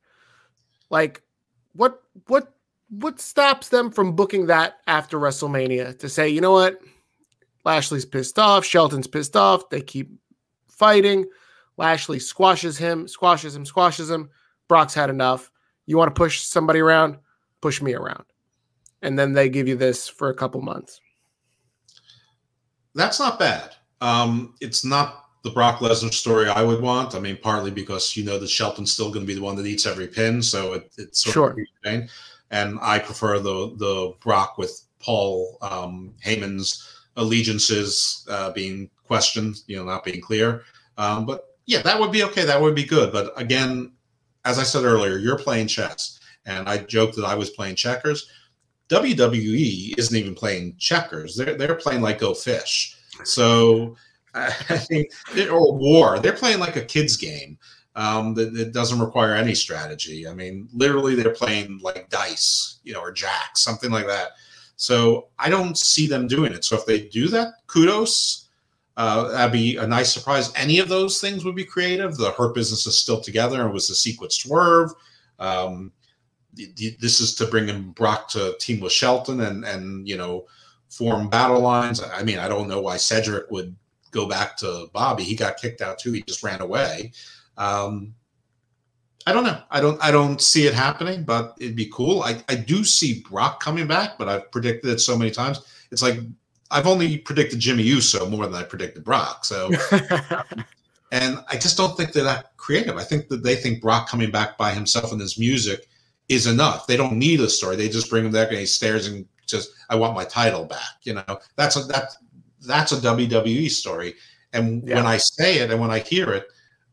Like 0.90 1.22
what 1.74 2.02
what 2.28 2.54
what 2.90 3.20
stops 3.20 3.70
them 3.70 3.92
from 3.92 4.16
booking 4.16 4.48
that 4.48 4.78
after 4.88 5.20
WrestleMania 5.20 6.00
to 6.00 6.10
say, 6.10 6.30
you 6.30 6.42
know 6.42 6.54
what? 6.54 6.80
Lashley's 7.66 8.06
pissed 8.06 8.40
off, 8.40 8.64
Shelton's 8.64 9.08
pissed 9.08 9.36
off, 9.36 9.70
they 9.70 9.82
keep 9.82 10.10
fighting. 10.70 11.26
Lashley 11.76 12.18
squashes 12.18 12.78
him, 12.78 13.08
squashes 13.08 13.56
him, 13.56 13.66
squashes 13.66 14.10
him. 14.10 14.30
Brock's 14.68 14.94
had 14.94 15.10
enough. 15.10 15.52
You 15.86 15.98
want 15.98 16.14
to 16.14 16.20
push 16.20 16.42
somebody 16.42 16.80
around? 16.80 17.18
Push 17.62 17.82
me 17.82 17.94
around. 17.94 18.26
And 19.02 19.18
then 19.18 19.34
they 19.34 19.50
give 19.50 19.68
you 19.68 19.76
this 19.76 20.08
for 20.08 20.30
a 20.30 20.34
couple 20.34 20.62
months. 20.62 21.00
That's 22.96 23.20
not 23.20 23.40
bad. 23.40 23.76
Um, 24.02 24.56
it's 24.60 24.84
not 24.84 25.26
the 25.44 25.52
Brock 25.52 25.80
Lesnar 25.80 26.14
story 26.14 26.50
I 26.50 26.64
would 26.64 26.82
want. 26.82 27.16
I 27.16 27.20
mean, 27.20 27.38
partly 27.42 27.72
because 27.72 28.18
you 28.18 28.24
know 28.24 28.38
that 28.38 28.50
Shelton's 28.50 28.92
still 28.92 29.10
going 29.10 29.26
to 29.26 29.28
be 29.28 29.36
the 29.36 29.42
one 29.42 29.56
that 29.56 29.66
eats 29.66 29.86
every 29.86 30.08
pin, 30.08 30.42
so 30.42 30.74
it, 30.74 30.92
it's 30.98 31.24
sort 31.24 31.34
sure. 31.34 32.08
And 32.50 32.80
I 32.82 33.00
prefer 33.00 33.40
the 33.40 33.76
the 33.78 34.14
Brock 34.20 34.58
with 34.58 34.82
Paul 35.00 35.58
um, 35.62 36.14
Heyman's 36.24 36.88
allegiances 37.18 38.26
uh, 38.30 38.52
being 38.52 38.90
questioned, 39.06 39.62
you 39.68 39.78
know, 39.78 39.84
not 39.84 40.04
being 40.04 40.22
clear. 40.22 40.64
Um, 40.98 41.26
but 41.26 41.58
yeah, 41.66 41.82
that 41.82 42.00
would 42.00 42.12
be 42.12 42.24
okay. 42.24 42.46
That 42.46 42.62
would 42.62 42.76
be 42.76 42.86
good. 42.86 43.12
But 43.12 43.34
again, 43.40 43.92
as 44.46 44.60
I 44.60 44.64
said 44.64 44.84
earlier, 44.84 45.18
you're 45.18 45.38
playing 45.38 45.68
chess, 45.68 46.20
and 46.46 46.68
I 46.68 46.78
joked 46.80 47.16
that 47.16 47.26
I 47.26 47.36
was 47.36 47.50
playing 47.52 47.76
checkers. 47.76 48.30
WWE 48.90 49.98
isn't 49.98 50.16
even 50.16 50.36
playing 50.36 50.76
checkers; 50.78 51.36
they're 51.36 51.56
they're 51.56 51.76
playing 51.76 52.02
like 52.02 52.20
Go 52.20 52.34
Fish. 52.34 52.98
So 53.24 53.96
I 54.34 54.52
think 54.52 55.12
or 55.50 55.74
war. 55.74 56.20
They're 56.20 56.34
playing 56.34 56.60
like 56.60 56.76
a 56.76 56.86
kids 56.86 57.18
game 57.18 57.58
um, 57.96 58.34
that, 58.36 58.54
that, 58.54 58.74
doesn't 58.74 59.00
require 59.00 59.34
any 59.34 59.56
strategy. 59.56 60.28
I 60.28 60.34
mean, 60.34 60.70
literally, 60.72 61.16
they're 61.16 61.34
playing 61.34 61.80
like 61.82 62.10
dice, 62.10 62.80
you 62.84 62.94
know, 62.94 63.02
or 63.02 63.12
jacks, 63.12 63.62
something 63.62 63.90
like 63.90 64.06
that. 64.06 64.32
So 64.76 65.30
I 65.40 65.50
don't 65.50 65.76
see 65.76 66.08
them 66.08 66.28
doing 66.28 66.54
it. 66.54 66.64
So 66.64 66.76
if 66.76 66.86
they 66.86 67.08
do 67.08 67.28
that, 67.30 67.54
kudos. 67.66 68.47
Uh, 68.98 69.30
that'd 69.30 69.54
be 69.54 69.78
a 69.78 69.86
nice 69.86 70.12
surprise. 70.12 70.52
Any 70.56 70.80
of 70.80 70.90
those 70.90 71.22
things 71.22 71.46
would 71.46 71.56
be 71.56 71.64
creative. 71.64 72.18
The 72.18 72.32
Hurt 72.32 72.56
business 72.56 72.88
is 72.88 72.98
still 72.98 73.22
together 73.22 73.64
and 73.64 73.72
was 73.72 73.92
a 73.92 73.96
secret 73.96 74.34
swerve. 74.34 74.92
Um, 75.38 75.92
this 77.00 77.20
is 77.20 77.36
to 77.36 77.46
bring 77.46 77.70
in 77.70 77.92
Brock 77.92 78.28
to 78.30 78.56
team 78.60 78.80
with 78.80 78.92
Shelton 78.92 79.42
and 79.42 79.64
and 79.64 80.08
you 80.08 80.18
know 80.18 80.48
form 80.90 81.30
battle 81.30 81.60
lines. 81.60 82.02
I 82.02 82.24
mean, 82.24 82.40
I 82.40 82.48
don't 82.48 82.68
know 82.68 82.82
why 82.82 82.98
Cedric 82.98 83.52
would 83.52 83.76
go 84.10 84.28
back 84.28 84.58
to 84.58 84.88
Bobby. 84.94 85.24
He 85.24 85.36
got 85.36 85.58
kicked 85.58 85.82
out 85.82 86.00
too. 86.00 86.12
He 86.14 86.24
just 86.24 86.42
ran 86.42 86.62
away. 86.62 87.12
Um, 87.56 88.16
I 89.28 89.34
don't 89.34 89.44
know. 89.44 89.62
I 89.70 89.80
don't. 89.80 90.04
I 90.04 90.10
don't 90.10 90.42
see 90.42 90.66
it 90.66 90.74
happening, 90.74 91.24
but 91.24 91.56
it'd 91.60 91.76
be 91.76 91.92
cool. 91.94 92.24
I, 92.24 92.42
I 92.50 92.56
do 92.56 92.84
see 92.84 93.24
Brock 93.30 93.62
coming 93.62 93.86
back, 93.86 94.18
but 94.18 94.28
I've 94.28 94.52
predicted 94.52 94.90
it 94.90 95.02
so 95.02 95.16
many 95.16 95.30
times. 95.30 95.62
It's 95.92 96.02
like 96.02 96.20
I've 96.72 96.88
only 96.88 97.18
predicted 97.18 97.60
Jimmy 97.60 97.84
Uso 97.84 98.30
more 98.30 98.46
than 98.46 98.56
I 98.56 98.64
predicted 98.64 99.04
Brock. 99.04 99.46
So, 99.46 99.72
and 101.12 101.40
I 101.50 101.58
just 101.58 101.78
don't 101.78 101.96
think 101.96 102.12
they're 102.12 102.24
that 102.24 102.58
creative. 102.58 102.98
I 102.98 103.04
think 103.04 103.30
that 103.30 103.44
they 103.44 103.56
think 103.56 103.82
Brock 103.82 104.10
coming 104.10 104.32
back 104.32 104.58
by 104.58 104.72
himself 104.72 105.12
and 105.12 105.22
his 105.22 105.40
music 105.40 105.88
is 106.30 106.48
enough. 106.48 106.88
They 106.88 106.98
don't 106.98 107.18
need 107.18 107.40
a 107.40 107.50
story. 107.50 107.76
They 107.76 107.90
just 107.90 108.10
bring 108.10 108.26
him 108.26 108.32
there 108.32 108.48
and 108.48 108.58
he 108.58 108.66
stares 108.66 109.08
and 109.08 109.26
just, 109.46 109.72
I 109.90 109.96
want 109.96 110.16
my 110.16 110.26
title 110.26 110.66
back. 110.66 111.00
You 111.04 111.16
know, 111.16 111.40
that's 111.56 111.78
a 111.78 111.84
that 111.84 112.12
that's 112.66 112.92
a 112.92 112.98
WWE 112.98 113.70
story. 113.70 114.16
And 114.54 114.86
yeah. 114.88 114.96
when 114.96 115.06
I 115.06 115.18
say 115.18 115.60
it 115.60 115.72
and 115.72 115.80
when 115.80 115.92
I 115.92 116.00
hear 116.00 116.32
it, 116.32 116.48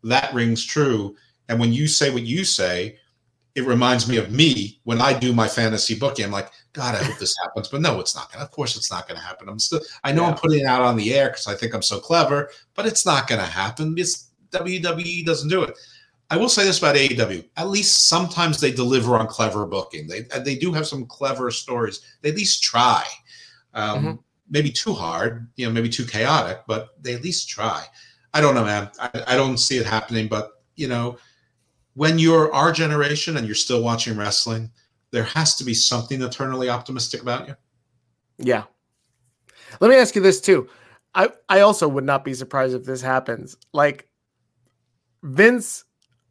that 0.04 0.32
rings 0.34 0.64
true. 0.64 1.16
And 1.48 1.58
when 1.58 1.72
you 1.72 1.88
say 1.88 2.10
what 2.10 2.22
you 2.22 2.44
say, 2.44 2.98
it 3.54 3.64
reminds 3.64 4.08
me 4.08 4.16
of 4.16 4.32
me 4.32 4.80
when 4.84 5.00
I 5.00 5.18
do 5.18 5.32
my 5.32 5.48
fantasy 5.48 5.98
booking. 5.98 6.24
I'm 6.24 6.30
like, 6.30 6.50
God, 6.74 6.96
I 6.96 7.04
hope 7.04 7.18
this 7.18 7.36
happens. 7.40 7.68
But 7.68 7.80
no, 7.80 8.00
it's 8.00 8.14
not 8.14 8.30
gonna. 8.30 8.44
Of 8.44 8.50
course, 8.50 8.76
it's 8.76 8.90
not 8.90 9.08
gonna 9.08 9.20
happen. 9.20 9.48
I'm 9.48 9.60
still. 9.60 9.80
I 10.02 10.12
know 10.12 10.22
yeah. 10.22 10.30
I'm 10.30 10.36
putting 10.36 10.60
it 10.60 10.66
out 10.66 10.82
on 10.82 10.96
the 10.96 11.14
air 11.14 11.28
because 11.28 11.46
I 11.46 11.54
think 11.54 11.72
I'm 11.72 11.82
so 11.82 11.98
clever, 11.98 12.50
but 12.74 12.84
it's 12.84 13.06
not 13.06 13.28
gonna 13.28 13.46
happen. 13.46 13.94
It's 13.96 14.30
WWE 14.50 15.24
doesn't 15.24 15.48
do 15.48 15.62
it. 15.62 15.78
I 16.30 16.36
will 16.36 16.48
say 16.48 16.64
this 16.64 16.78
about 16.78 16.96
AEW: 16.96 17.44
at 17.56 17.68
least 17.68 18.08
sometimes 18.08 18.60
they 18.60 18.72
deliver 18.72 19.16
on 19.16 19.28
clever 19.28 19.64
booking. 19.66 20.08
They 20.08 20.22
they 20.40 20.56
do 20.56 20.72
have 20.72 20.86
some 20.86 21.06
clever 21.06 21.50
stories. 21.52 22.00
They 22.22 22.30
at 22.30 22.36
least 22.36 22.62
try. 22.62 23.04
Um, 23.72 23.98
mm-hmm. 23.98 24.14
Maybe 24.50 24.70
too 24.70 24.92
hard, 24.92 25.48
you 25.56 25.66
know, 25.66 25.72
maybe 25.72 25.88
too 25.88 26.04
chaotic, 26.04 26.62
but 26.66 27.00
they 27.02 27.14
at 27.14 27.22
least 27.22 27.48
try. 27.48 27.84
I 28.34 28.40
don't 28.40 28.54
know, 28.54 28.64
man. 28.64 28.90
I, 28.98 29.22
I 29.28 29.36
don't 29.36 29.58
see 29.58 29.78
it 29.78 29.86
happening, 29.86 30.26
but 30.26 30.62
you 30.74 30.88
know, 30.88 31.18
when 31.94 32.18
you're 32.18 32.52
our 32.52 32.72
generation 32.72 33.36
and 33.36 33.46
you're 33.46 33.54
still 33.54 33.82
watching 33.82 34.16
wrestling, 34.16 34.70
there 35.14 35.24
has 35.24 35.54
to 35.54 35.64
be 35.64 35.74
something 35.74 36.20
eternally 36.20 36.68
optimistic 36.68 37.22
about 37.22 37.46
you. 37.46 37.54
Yeah. 38.38 38.64
Let 39.80 39.88
me 39.88 39.96
ask 39.96 40.16
you 40.16 40.20
this 40.20 40.40
too. 40.40 40.68
I 41.14 41.30
I 41.48 41.60
also 41.60 41.86
would 41.86 42.04
not 42.04 42.24
be 42.24 42.34
surprised 42.34 42.74
if 42.74 42.84
this 42.84 43.00
happens. 43.00 43.56
Like 43.72 44.08
Vince, 45.22 45.84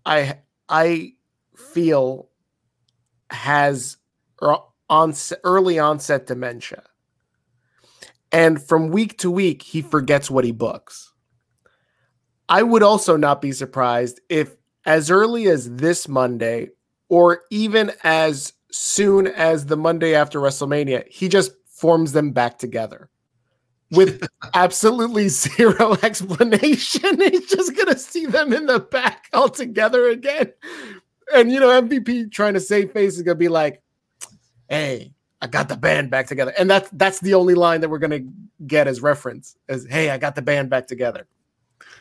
I 0.06 0.40
I 0.68 1.14
feel 1.56 2.30
has 3.30 3.98
er, 4.42 4.58
on 4.90 5.14
early 5.46 5.80
onset 5.80 6.28
dementia. 6.28 6.84
And 8.34 8.62
from 8.62 8.90
week 8.90 9.18
to 9.20 9.32
week, 9.32 9.62
he 9.62 9.82
forgets 9.82 10.30
what 10.30 10.44
he 10.44 10.52
books. 10.52 11.14
I 12.50 12.64
would 12.64 12.84
also 12.84 13.16
not 13.16 13.42
be 13.42 13.52
surprised 13.52 14.20
if, 14.28 14.56
as 14.86 15.10
early 15.10 15.48
as 15.48 15.70
this 15.76 16.08
Monday, 16.08 16.70
or 17.10 17.44
even 17.52 17.92
as 18.04 18.54
soon 18.74 19.28
as 19.28 19.68
the 19.68 19.78
Monday 19.78 20.16
after 20.16 20.40
WrestleMania, 20.40 21.08
he 21.08 21.30
just 21.30 21.52
forms 21.68 22.12
them 22.12 22.32
back 22.32 22.58
together 22.58 23.10
with 23.92 24.28
absolutely 24.54 25.30
zero 25.30 25.96
explanation. 26.04 27.22
He's 27.22 27.50
just 27.50 27.76
going 27.76 27.90
to 27.90 27.98
see 27.98 28.26
them 28.26 28.52
in 28.52 28.66
the 28.66 28.80
back 28.80 29.30
all 29.34 29.50
together 29.50 30.10
again. 30.10 30.54
And, 31.34 31.52
you 31.52 31.60
know, 31.60 31.70
MVP 31.82 32.32
trying 32.32 32.56
to 32.56 32.60
save 32.60 32.92
face 32.92 33.16
is 33.16 33.22
going 33.22 33.36
to 33.36 33.40
be 33.40 33.48
like, 33.48 33.82
hey, 34.70 35.14
I 35.42 35.48
got 35.48 35.70
the 35.70 35.78
band 35.78 36.10
back 36.10 36.28
together. 36.28 36.54
And 36.58 36.70
that's 36.70 36.90
that's 36.94 37.20
the 37.20 37.34
only 37.34 37.54
line 37.54 37.82
that 37.82 37.90
we're 37.90 38.00
going 38.00 38.12
to 38.12 38.66
get 38.66 38.88
as 38.88 39.02
reference 39.02 39.56
as, 39.68 39.86
hey, 39.86 40.10
I 40.10 40.18
got 40.18 40.36
the 40.36 40.42
band 40.42 40.70
back 40.70 40.88
together. 40.88 41.28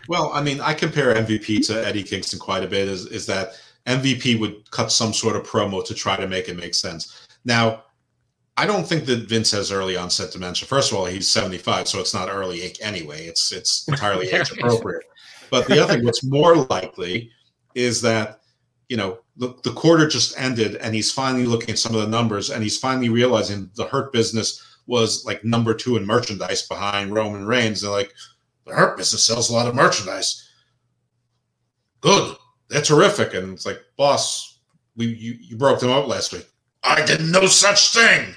Well, 0.09 0.31
I 0.33 0.43
mean, 0.43 0.61
I 0.61 0.75
compare 0.75 1.15
MVP 1.15 1.67
to 1.67 1.87
Eddie 1.87 2.03
Kingston 2.03 2.39
quite 2.39 2.65
a 2.65 2.67
bit. 2.67 2.89
Is 2.89 3.07
is 3.07 3.27
that 3.27 3.53
MVP 3.87 4.39
would 4.39 4.71
cut 4.71 4.93
some 4.93 5.13
sort 5.13 5.37
of 5.37 5.43
promo 5.43 5.85
to 5.85 5.95
try 5.95 6.17
to 6.17 6.29
make 6.29 6.49
it 6.49 6.57
make 6.57 6.75
sense. 6.75 7.27
Now, 7.45 7.85
I 8.57 8.67
don't 8.67 8.87
think 8.87 9.07
that 9.07 9.29
Vince 9.29 9.51
has 9.53 9.73
early 9.73 9.97
onset 9.97 10.31
dementia. 10.31 10.69
First 10.69 10.93
of 10.93 10.99
all, 10.99 11.07
he's 11.07 11.29
75, 11.29 11.89
so 11.89 12.01
it's 12.01 12.15
not 12.15 12.29
early 12.29 12.63
ache 12.63 12.79
anyway. 12.81 13.27
It's 13.27 13.53
it's 13.53 13.89
entirely 13.89 14.29
age 14.29 14.51
appropriate. 14.53 15.05
But 15.51 15.67
the 15.67 15.83
other 15.83 15.95
thing, 15.95 16.05
what's 16.05 16.25
more 16.25 16.57
likely, 16.57 17.31
is 17.75 18.01
that 18.03 18.41
you 18.89 18.97
know 18.97 19.19
the, 19.37 19.55
the 19.65 19.73
quarter 19.73 20.07
just 20.07 20.39
ended, 20.39 20.77
and 20.77 20.95
he's 20.95 21.11
finally 21.11 21.47
looking 21.47 21.71
at 21.71 21.79
some 21.79 21.95
of 21.95 22.03
the 22.03 22.09
numbers, 22.09 22.51
and 22.51 22.63
he's 22.63 22.79
finally 22.79 23.09
realizing 23.09 23.71
the 23.75 23.87
Hurt 23.87 24.13
business 24.13 24.63
was 24.87 25.25
like 25.25 25.45
number 25.45 25.73
two 25.73 25.97
in 25.97 26.07
merchandise 26.07 26.67
behind 26.67 27.15
Roman 27.15 27.47
Reigns. 27.47 27.81
They're 27.81 27.91
like, 27.91 28.13
the 28.67 28.75
Hurt 28.75 28.97
business 28.97 29.25
sells 29.25 29.49
a 29.49 29.55
lot 29.55 29.67
of 29.67 29.75
merchandise. 29.75 30.49
Good, 32.01 32.37
they're 32.73 32.83
terrific. 32.83 33.35
And 33.35 33.53
it's 33.53 33.67
like, 33.67 33.81
boss, 33.97 34.59
we 34.97 35.07
you, 35.07 35.37
you 35.41 35.57
broke 35.57 35.81
them 35.81 35.91
up 35.91 36.09
last 36.09 36.33
week. 36.33 36.49
I 36.83 37.05
did 37.05 37.21
no 37.21 37.47
such 37.47 37.93
thing. 37.93 38.35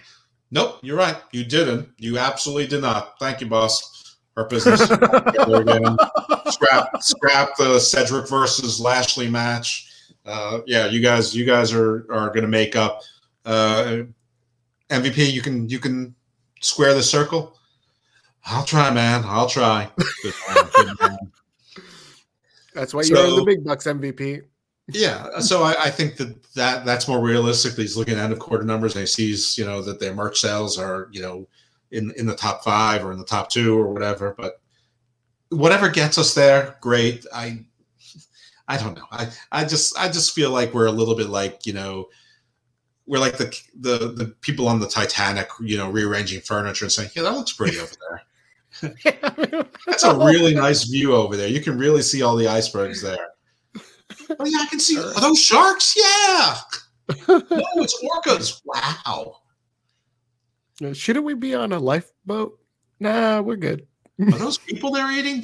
Nope, 0.52 0.80
you're 0.82 0.98
right. 0.98 1.18
You 1.32 1.46
didn't. 1.46 1.90
You 1.98 2.18
absolutely 2.20 2.68
did 2.68 2.82
not. 2.82 3.18
Thank 3.18 3.42
you, 3.42 3.48
boss. 3.48 4.18
Hurt 4.36 4.50
business. 4.50 4.82
scrap, 6.54 7.02
scrap 7.02 7.56
the 7.58 7.80
Cedric 7.80 8.28
versus 8.30 8.80
Lashley 8.80 9.30
match. 9.30 9.90
Uh, 10.26 10.60
yeah, 10.66 10.88
you 10.88 11.00
guys, 11.00 11.34
you 11.34 11.46
guys 11.46 11.74
are 11.74 12.06
are 12.12 12.28
going 12.28 12.42
to 12.42 12.48
make 12.48 12.76
up. 12.76 13.02
Uh, 13.46 14.04
MVP, 14.90 15.32
you 15.32 15.42
can 15.42 15.70
you 15.70 15.80
can 15.80 16.14
square 16.60 16.94
the 16.94 17.04
circle. 17.04 17.58
I'll 18.46 18.66
try, 18.66 18.92
man. 18.92 19.24
I'll 19.26 19.48
try. 19.48 19.90
That's 22.76 22.94
why 22.94 23.02
so, 23.02 23.16
you're 23.16 23.40
the 23.40 23.46
big 23.46 23.64
bucks 23.64 23.86
MVP. 23.86 24.44
Yeah, 24.90 25.40
so 25.40 25.64
I, 25.64 25.76
I, 25.86 25.90
think 25.90 26.18
that, 26.18 26.54
that 26.54 26.86
that's 26.86 27.08
more 27.08 27.20
realistic. 27.20 27.74
He's 27.74 27.98
looking 27.98 28.14
at 28.16 28.20
end 28.20 28.34
of 28.34 28.38
quarter 28.38 28.64
numbers 28.64 28.94
and 28.94 29.00
he 29.00 29.08
sees, 29.08 29.58
you 29.58 29.66
know, 29.66 29.82
that 29.82 30.00
their 30.00 30.14
merch 30.14 30.40
sales 30.40 30.78
are, 30.78 31.08
you 31.12 31.24
know, 31.24 31.48
in 31.90 32.12
in 32.18 32.28
the 32.28 32.36
top 32.36 32.64
five 32.64 33.04
or 33.04 33.12
in 33.12 33.18
the 33.18 33.26
top 33.26 33.50
two 33.50 33.80
or 33.80 33.92
whatever. 33.92 34.36
But 34.38 34.62
whatever 35.50 35.90
gets 35.90 36.20
us 36.20 36.36
there, 36.36 36.78
great. 36.82 37.26
I 37.34 37.66
I 38.68 38.78
don't 38.78 38.96
know. 38.96 39.08
I 39.12 39.30
I 39.52 39.66
just 39.66 39.98
I 39.98 40.08
just 40.08 40.36
feel 40.36 40.52
like 40.52 40.74
we're 40.74 40.86
a 40.86 40.92
little 40.92 41.16
bit 41.16 41.30
like 41.30 41.66
you 41.66 41.74
know 41.74 42.10
we're 43.08 43.20
like 43.20 43.38
the 43.38 43.60
the 43.80 43.98
the 44.12 44.36
people 44.42 44.68
on 44.68 44.80
the 44.80 44.88
Titanic, 44.88 45.50
you 45.62 45.78
know, 45.78 45.90
rearranging 45.90 46.42
furniture 46.42 46.86
and 46.86 46.92
saying, 46.92 47.10
"Yeah, 47.16 47.24
that 47.24 47.34
looks 47.34 47.54
pretty 47.54 47.80
over 47.80 47.94
there." 48.10 48.22
That's 49.88 50.04
a 50.04 50.16
really 50.16 50.54
nice 50.54 50.84
view 50.86 51.14
over 51.14 51.38
there. 51.38 51.48
You 51.48 51.62
can 51.62 51.78
really 51.78 52.02
see 52.02 52.22
all 52.22 52.36
the 52.36 52.48
icebergs 52.48 53.02
there. 53.02 53.18
Oh 54.40 54.46
yeah, 54.46 54.60
I 54.62 54.66
can 54.68 54.80
see. 54.80 54.98
Are 54.98 55.22
those 55.22 55.40
sharks? 55.40 55.96
Yeah. 55.96 56.56
no, 57.28 57.44
it's 57.76 58.04
orcas. 58.04 58.62
Wow. 58.66 59.42
Shouldn't 60.94 61.26
we 61.26 61.36
be 61.36 61.54
on 61.54 61.72
a 61.74 61.80
lifeboat? 61.80 62.60
Nah, 63.00 63.42
we're 63.42 63.56
good. 63.56 63.86
Are 64.22 64.40
those 64.40 64.58
people 64.58 64.92
they're 64.92 65.12
eating? 65.12 65.44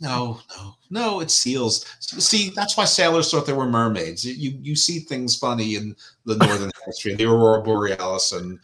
No, 0.00 0.40
no, 0.56 0.74
no. 0.90 1.20
It's 1.20 1.34
seals. 1.34 1.84
See, 2.00 2.50
that's 2.54 2.76
why 2.76 2.84
sailors 2.84 3.30
thought 3.30 3.46
they 3.46 3.52
were 3.52 3.68
mermaids. 3.68 4.24
You 4.24 4.58
you 4.62 4.76
see 4.76 5.00
things 5.00 5.36
funny 5.36 5.76
in 5.76 5.96
the 6.24 6.36
northern 6.36 6.70
hemisphere, 6.82 7.16
the 7.16 7.24
aurora 7.24 7.62
borealis, 7.62 8.32
and 8.32 8.58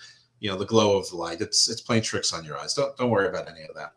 you 0.45 0.51
know 0.51 0.59
the 0.59 0.67
glow 0.67 0.99
of 0.99 1.09
the 1.09 1.17
light. 1.17 1.41
It's 1.41 1.71
it's 1.71 1.81
playing 1.81 2.03
tricks 2.03 2.35
on 2.35 2.45
your 2.45 2.59
eyes. 2.59 2.75
Don't 2.75 2.95
don't 2.99 3.09
worry 3.09 3.29
about 3.29 3.49
any 3.49 3.63
of 3.63 3.75
that. 3.77 3.95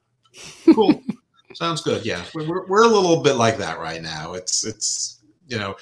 Cool. 0.74 1.04
Sounds 1.54 1.82
good. 1.82 2.06
Yeah, 2.06 2.24
we're, 2.34 2.66
we're 2.68 2.84
a 2.84 2.88
little 2.88 3.22
bit 3.22 3.34
like 3.34 3.58
that 3.58 3.80
right 3.80 4.02
now. 4.02 4.34
It's 4.34 4.66
it's 4.66 5.20
you 5.48 5.58
know 5.58 5.76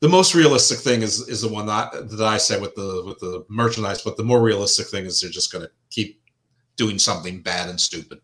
the 0.00 0.08
most 0.10 0.34
realistic 0.34 0.78
thing 0.78 1.00
is 1.00 1.26
is 1.26 1.40
the 1.40 1.48
one 1.48 1.64
that 1.66 2.10
that 2.10 2.20
I 2.20 2.36
said 2.36 2.60
with 2.60 2.74
the 2.74 3.02
with 3.06 3.18
the 3.20 3.46
merchandise, 3.48 4.02
but 4.02 4.18
the 4.18 4.24
more 4.24 4.42
realistic 4.42 4.88
thing 4.88 5.06
is 5.06 5.22
they're 5.22 5.30
just 5.30 5.50
going 5.50 5.64
to 5.64 5.70
keep 5.88 6.20
doing 6.76 6.98
something 6.98 7.40
bad 7.40 7.70
and 7.70 7.80
stupid 7.80 8.20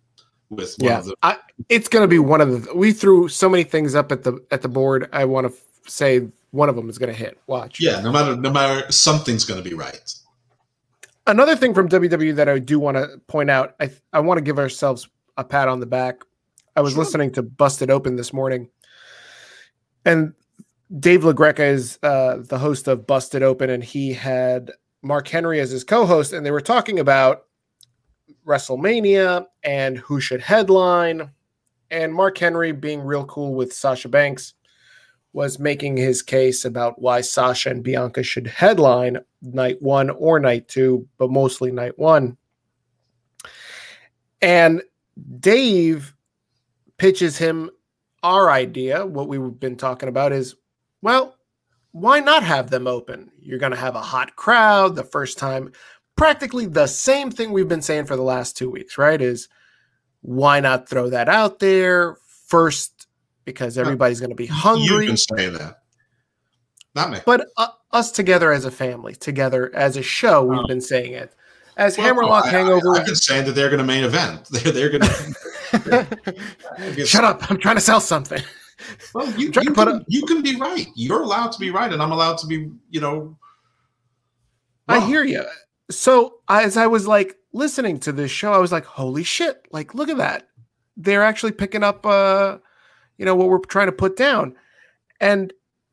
with 0.50 0.76
yeah. 0.78 1.00
The- 1.00 1.16
I, 1.22 1.38
it's 1.70 1.88
going 1.88 2.04
to 2.04 2.08
be 2.08 2.18
one 2.18 2.42
of 2.42 2.66
the. 2.66 2.74
We 2.74 2.92
threw 2.92 3.26
so 3.28 3.48
many 3.48 3.64
things 3.64 3.94
up 3.94 4.12
at 4.12 4.22
the 4.22 4.38
at 4.50 4.60
the 4.60 4.68
board. 4.68 5.08
I 5.14 5.24
want 5.24 5.46
to 5.46 5.54
f- 5.54 5.90
say 5.90 6.28
one 6.50 6.68
of 6.68 6.76
them 6.76 6.90
is 6.90 6.98
going 6.98 7.10
to 7.10 7.18
hit. 7.18 7.40
Watch. 7.46 7.80
Yeah, 7.80 8.02
no 8.02 8.12
matter 8.12 8.36
no 8.36 8.50
matter 8.50 8.92
something's 8.92 9.46
going 9.46 9.62
to 9.62 9.66
be 9.66 9.74
right. 9.74 10.14
Another 11.26 11.54
thing 11.54 11.74
from 11.74 11.88
WWE 11.88 12.34
that 12.36 12.48
I 12.48 12.58
do 12.58 12.80
want 12.80 12.96
to 12.96 13.20
point 13.28 13.50
out, 13.50 13.74
I 13.80 13.90
I 14.12 14.20
want 14.20 14.38
to 14.38 14.42
give 14.42 14.58
ourselves 14.58 15.08
a 15.36 15.44
pat 15.44 15.68
on 15.68 15.80
the 15.80 15.86
back 15.86 16.22
I 16.76 16.80
was 16.80 16.92
sure. 16.92 17.00
listening 17.00 17.32
to 17.32 17.42
Busted 17.42 17.90
Open 17.90 18.16
this 18.16 18.32
morning, 18.32 18.68
and 20.04 20.32
Dave 20.98 21.22
LaGreca 21.22 21.60
is 21.60 21.98
uh, 22.02 22.38
the 22.42 22.58
host 22.58 22.88
of 22.88 23.06
Busted 23.06 23.42
Open, 23.42 23.70
and 23.70 23.82
he 23.82 24.12
had 24.12 24.72
Mark 25.02 25.28
Henry 25.28 25.60
as 25.60 25.70
his 25.70 25.84
co-host, 25.84 26.32
and 26.32 26.44
they 26.44 26.50
were 26.50 26.60
talking 26.60 26.98
about 26.98 27.44
WrestleMania 28.46 29.46
and 29.62 29.98
who 29.98 30.20
should 30.20 30.40
headline. 30.40 31.30
And 31.90 32.14
Mark 32.14 32.38
Henry, 32.38 32.72
being 32.72 33.00
real 33.00 33.24
cool 33.24 33.54
with 33.54 33.72
Sasha 33.72 34.08
Banks, 34.08 34.54
was 35.32 35.58
making 35.58 35.96
his 35.96 36.22
case 36.22 36.64
about 36.64 37.00
why 37.00 37.20
Sasha 37.20 37.70
and 37.70 37.82
Bianca 37.82 38.22
should 38.22 38.46
headline 38.46 39.18
night 39.42 39.80
one 39.80 40.10
or 40.10 40.40
night 40.40 40.68
two, 40.68 41.06
but 41.18 41.30
mostly 41.30 41.70
night 41.70 41.98
one. 41.98 42.36
And 44.42 44.82
Dave 45.38 46.14
pitches 46.98 47.38
him 47.38 47.70
our 48.22 48.50
idea. 48.50 49.06
What 49.06 49.28
we've 49.28 49.58
been 49.58 49.76
talking 49.76 50.08
about 50.08 50.32
is, 50.32 50.56
well, 51.02 51.36
why 51.92 52.20
not 52.20 52.42
have 52.42 52.70
them 52.70 52.86
open? 52.86 53.30
You're 53.38 53.58
going 53.58 53.72
to 53.72 53.78
have 53.78 53.96
a 53.96 54.00
hot 54.00 54.36
crowd 54.36 54.96
the 54.96 55.04
first 55.04 55.38
time. 55.38 55.72
Practically 56.16 56.66
the 56.66 56.86
same 56.86 57.30
thing 57.30 57.52
we've 57.52 57.68
been 57.68 57.82
saying 57.82 58.06
for 58.06 58.16
the 58.16 58.22
last 58.22 58.56
two 58.56 58.70
weeks, 58.70 58.98
right? 58.98 59.20
Is 59.20 59.48
why 60.22 60.60
not 60.60 60.88
throw 60.88 61.08
that 61.10 61.28
out 61.28 61.58
there 61.58 62.16
first 62.46 62.99
because 63.44 63.78
everybody's 63.78 64.20
going 64.20 64.30
to 64.30 64.36
be 64.36 64.46
hungry. 64.46 65.04
You 65.04 65.08
can 65.08 65.16
say 65.16 65.48
that. 65.48 65.82
Not 66.94 67.10
me. 67.10 67.18
But 67.24 67.46
uh, 67.56 67.68
us 67.92 68.10
together 68.10 68.52
as 68.52 68.64
a 68.64 68.70
family, 68.70 69.14
together 69.14 69.70
as 69.74 69.96
a 69.96 70.02
show, 70.02 70.44
we've 70.44 70.58
oh. 70.58 70.66
been 70.66 70.80
saying 70.80 71.12
it. 71.12 71.34
As 71.76 71.96
well, 71.96 72.08
Hammerlock 72.08 72.46
I, 72.46 72.50
Hangover. 72.50 72.94
I, 72.94 72.98
have 72.98 73.06
been 73.06 73.14
saying 73.14 73.46
that 73.46 73.52
they're 73.52 73.68
going 73.68 73.78
to 73.78 73.84
main 73.84 74.04
event. 74.04 74.48
They're, 74.50 74.72
they're 74.72 74.90
going 74.90 75.02
to 75.72 77.06
Shut 77.06 77.24
up! 77.24 77.50
I'm 77.50 77.58
trying 77.58 77.76
to 77.76 77.80
sell 77.80 78.00
something. 78.00 78.42
Well, 79.14 79.30
you, 79.38 79.46
you, 79.46 79.72
can, 79.72 79.88
a, 79.88 80.04
you 80.08 80.26
can 80.26 80.42
be 80.42 80.56
right. 80.56 80.88
You're 80.94 81.22
allowed 81.22 81.52
to 81.52 81.58
be 81.58 81.70
right, 81.70 81.92
and 81.92 82.02
I'm 82.02 82.12
allowed 82.12 82.38
to 82.38 82.46
be, 82.46 82.70
you 82.90 83.00
know. 83.00 83.14
Wrong. 83.14 83.38
I 84.88 85.06
hear 85.06 85.22
you. 85.22 85.44
So 85.90 86.40
as 86.48 86.76
I 86.76 86.86
was 86.86 87.06
like 87.06 87.36
listening 87.52 87.98
to 88.00 88.12
this 88.12 88.30
show, 88.30 88.52
I 88.52 88.58
was 88.58 88.72
like, 88.72 88.84
"Holy 88.84 89.22
shit! 89.22 89.66
Like, 89.70 89.94
look 89.94 90.08
at 90.08 90.16
that! 90.18 90.48
They're 90.96 91.22
actually 91.22 91.52
picking 91.52 91.82
up, 91.82 92.04
uh, 92.04 92.58
you 93.20 93.26
know, 93.26 93.36
what 93.36 93.48
we're 93.48 93.58
trying 93.58 93.86
to 93.86 93.92
put 93.92 94.16
down." 94.16 94.56
And 95.20 95.52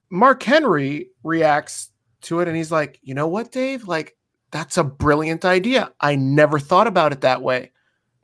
Mark 0.10 0.42
Henry 0.42 1.10
reacts 1.24 1.92
to 2.22 2.40
it, 2.40 2.48
and 2.48 2.56
he's 2.56 2.72
like, 2.72 3.00
"You 3.04 3.14
know 3.14 3.28
what, 3.28 3.52
Dave? 3.52 3.88
Like, 3.88 4.16
that's 4.52 4.78
a 4.78 4.84
brilliant 4.84 5.44
idea. 5.44 5.92
I 6.00 6.16
never 6.16 6.58
thought 6.58 6.88
about 6.88 7.12
it 7.12 7.22
that 7.22 7.42
way." 7.42 7.72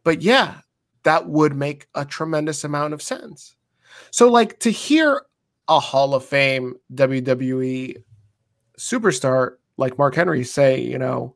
But 0.04 0.22
yeah, 0.22 0.62
that 1.04 1.28
would 1.28 1.56
make 1.56 1.88
a 1.96 2.06
tremendous 2.06 2.64
amount 2.64 2.94
of 2.94 3.02
sense. 3.02 3.56
So, 4.12 4.30
like 4.30 4.60
to 4.60 4.72
hear 4.72 5.24
a 5.68 5.80
Hall 5.80 6.16
of 6.16 6.26
Fame 6.26 6.76
WWE 6.94 7.98
superstar 8.78 9.56
like 9.78 9.98
Mark 9.98 10.16
Henry 10.16 10.44
say, 10.44 10.80
you 10.80 10.98
know, 10.98 11.36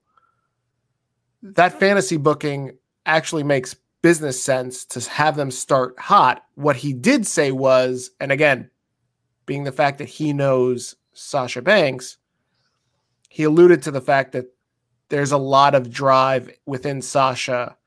that 1.41 1.79
fantasy 1.79 2.17
booking 2.17 2.77
actually 3.05 3.43
makes 3.43 3.75
business 4.01 4.41
sense 4.41 4.85
to 4.85 5.09
have 5.09 5.35
them 5.35 5.51
start 5.51 5.99
hot. 5.99 6.43
What 6.55 6.75
he 6.77 6.93
did 6.93 7.25
say 7.25 7.51
was, 7.51 8.11
and 8.19 8.31
again, 8.31 8.69
being 9.45 9.63
the 9.63 9.71
fact 9.71 9.97
that 9.97 10.09
he 10.09 10.33
knows 10.33 10.95
Sasha 11.13 11.61
Banks, 11.61 12.17
he 13.29 13.43
alluded 13.43 13.83
to 13.83 13.91
the 13.91 14.01
fact 14.01 14.33
that 14.33 14.45
there's 15.09 15.31
a 15.31 15.37
lot 15.37 15.73
of 15.73 15.89
drive 15.89 16.49
within 16.65 17.01
Sasha 17.01 17.77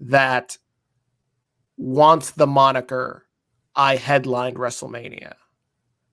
that 0.00 0.56
wants 1.76 2.30
the 2.32 2.46
moniker 2.46 3.26
I 3.74 3.96
headlined 3.96 4.56
WrestleMania. 4.56 5.34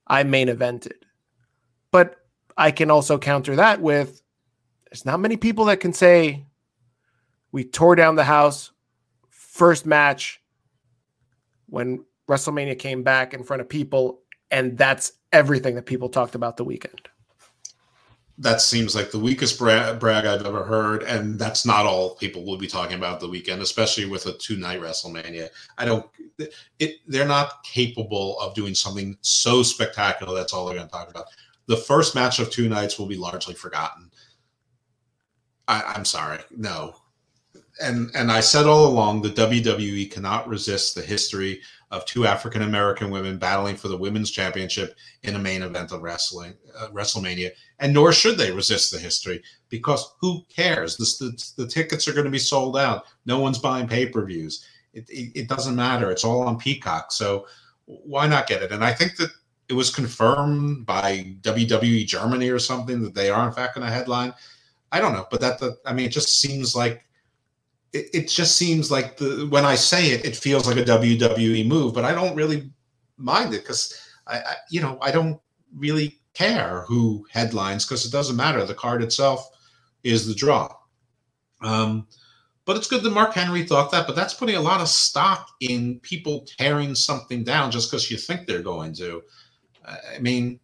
I 0.08 0.24
main 0.24 0.48
evented. 0.48 1.04
But 1.92 2.16
I 2.58 2.72
can 2.72 2.90
also 2.90 3.18
counter 3.18 3.56
that 3.56 3.82
with 3.82 4.22
there's 4.90 5.06
not 5.06 5.20
many 5.20 5.38
people 5.38 5.66
that 5.66 5.80
can 5.80 5.94
say 5.94 6.46
we 7.52 7.64
tore 7.64 7.96
down 7.96 8.16
the 8.16 8.24
house 8.24 8.72
first 9.60 9.86
match 9.86 10.42
when 11.68 12.04
WrestleMania 12.28 12.80
came 12.80 13.04
back 13.04 13.34
in 13.34 13.44
front 13.44 13.62
of 13.62 13.70
people 13.70 14.22
and 14.50 14.78
that's 14.78 15.12
everything 15.32 15.76
that 15.76 15.86
people 15.86 16.10
talked 16.10 16.34
about 16.34 16.58
the 16.58 16.64
weekend 16.64 17.10
that 18.40 18.62
seems 18.62 18.96
like 18.96 19.12
the 19.12 19.20
weakest 19.20 19.60
brag, 19.60 20.00
brag 20.00 20.26
I've 20.26 20.46
ever 20.46 20.64
heard, 20.64 21.04
and 21.04 21.38
that's 21.38 21.66
not 21.66 21.86
all 21.86 22.16
people 22.16 22.46
will 22.46 22.58
be 22.58 22.68
talking 22.68 22.96
about 22.96 23.20
the 23.20 23.28
weekend, 23.28 23.62
especially 23.62 24.06
with 24.06 24.26
a 24.28 24.34
two 24.34 24.56
night 24.56 24.80
WrestleMania. 24.80 25.50
I 25.78 25.84
don't. 25.84 26.06
It 26.80 26.96
they're 27.06 27.28
not 27.28 27.64
capable 27.66 28.40
of 28.40 28.56
doing 28.56 28.74
something 28.74 29.18
so 29.22 29.62
spectacular. 29.62 30.34
That's 30.34 30.54
all 30.54 30.66
they're 30.66 30.78
going 30.78 30.88
to 30.88 30.92
talk 30.92 31.10
about. 31.10 31.26
The 31.66 31.76
first 31.76 32.16
match 32.16 32.40
of 32.40 32.50
two 32.50 32.70
nights 32.70 32.98
will 32.98 33.08
be 33.08 33.18
largely 33.18 33.56
forgotten. 33.56 34.10
I, 35.68 35.94
I'm 35.96 36.06
sorry, 36.06 36.40
no. 36.50 36.96
And 37.82 38.12
and 38.14 38.32
I 38.32 38.42
said 38.42 38.66
all 38.66 38.88
along, 38.88 39.22
the 39.22 39.30
WWE 39.30 40.12
cannot 40.12 40.48
resist 40.48 40.96
the 40.96 41.02
history 41.02 41.62
of 41.92 42.06
two 42.06 42.28
African 42.28 42.62
American 42.62 43.10
women 43.10 43.38
battling 43.38 43.76
for 43.76 43.88
the 43.88 43.98
women's 43.98 44.32
championship 44.32 44.96
in 45.24 45.36
a 45.36 45.40
main 45.40 45.64
event 45.64 45.92
of 45.92 46.02
wrestling, 46.02 46.54
uh, 46.78 46.88
WrestleMania, 46.90 47.52
and 47.80 47.94
nor 47.94 48.12
should 48.12 48.38
they 48.38 48.52
resist 48.52 48.92
the 48.92 49.00
history 49.00 49.42
because 49.70 50.14
who 50.20 50.44
cares? 50.50 50.98
The, 50.98 51.26
the, 51.26 51.64
the 51.64 51.70
tickets 51.70 52.08
are 52.08 52.14
going 52.14 52.26
to 52.26 52.32
be 52.32 52.38
sold 52.38 52.78
out. 52.78 53.06
No 53.26 53.40
one's 53.40 53.58
buying 53.58 53.88
pay 53.88 54.06
per 54.08 54.24
views. 54.26 54.66
It, 54.94 55.10
it, 55.10 55.32
it 55.42 55.48
doesn't 55.50 55.76
matter. 55.76 56.12
It's 56.12 56.24
all 56.24 56.42
on 56.44 56.58
Peacock. 56.58 57.12
So 57.12 57.48
why 57.86 58.28
not 58.28 58.48
get 58.48 58.62
it? 58.62 58.72
And 58.72 58.84
I 58.84 58.94
think 58.94 59.16
that 59.18 59.32
it 59.68 59.74
was 59.74 59.94
confirmed 59.94 60.86
by 60.86 61.36
WWE 61.42 62.06
Germany 62.06 62.50
or 62.50 62.60
something 62.60 63.02
that 63.02 63.14
they 63.14 63.30
are 63.30 63.48
in 63.48 63.54
fact 63.54 63.76
going 63.76 63.86
to 63.86 63.94
headline. 63.94 64.34
I 64.92 65.00
don't 65.00 65.14
know, 65.14 65.28
but 65.30 65.42
that 65.42 65.60
the 65.60 65.78
I 65.86 65.94
mean, 65.94 66.08
it 66.08 66.12
just 66.12 66.40
seems 66.40 66.76
like 66.76 67.04
it, 67.94 68.10
it 68.14 68.28
just 68.28 68.58
seems 68.58 68.92
like 68.92 69.18
the 69.18 69.48
when 69.50 69.66
I 69.66 69.76
say 69.76 70.12
it, 70.12 70.26
it 70.26 70.36
feels 70.36 70.68
like 70.68 70.78
a 70.78 70.84
WWE 70.84 71.68
move, 71.68 71.94
but 71.94 72.06
I 72.06 72.14
don't 72.14 72.36
really 72.36 72.70
mind 73.18 73.54
it 73.54 73.62
because 73.64 73.94
I, 74.28 74.38
I, 74.38 74.56
you 74.70 74.82
know, 74.82 74.98
I 75.02 75.12
don't 75.12 75.40
really 75.76 76.20
care 76.34 76.86
who 76.88 77.26
headlines 77.32 77.86
because 77.86 78.06
it 78.06 78.12
doesn't 78.12 78.36
matter. 78.36 78.64
The 78.66 78.74
card 78.74 79.04
itself 79.04 79.50
is 80.04 80.28
the 80.28 80.36
draw. 80.36 80.74
Um, 81.62 82.08
but 82.66 82.78
it's 82.78 82.88
good 82.88 83.04
that 83.04 83.10
Mark 83.10 83.34
Henry 83.34 83.64
thought 83.64 83.92
that, 83.92 84.06
but 84.06 84.16
that's 84.16 84.34
putting 84.34 84.56
a 84.56 84.62
lot 84.62 84.80
of 84.80 84.88
stock 84.88 85.50
in 85.60 86.00
people 86.02 86.46
tearing 86.58 86.94
something 86.94 87.44
down 87.44 87.72
just 87.72 87.90
because 87.90 88.12
you 88.12 88.18
think 88.18 88.46
they're 88.46 88.62
going 88.62 88.94
to. 88.94 89.24
I 89.86 90.20
mean, 90.20 90.60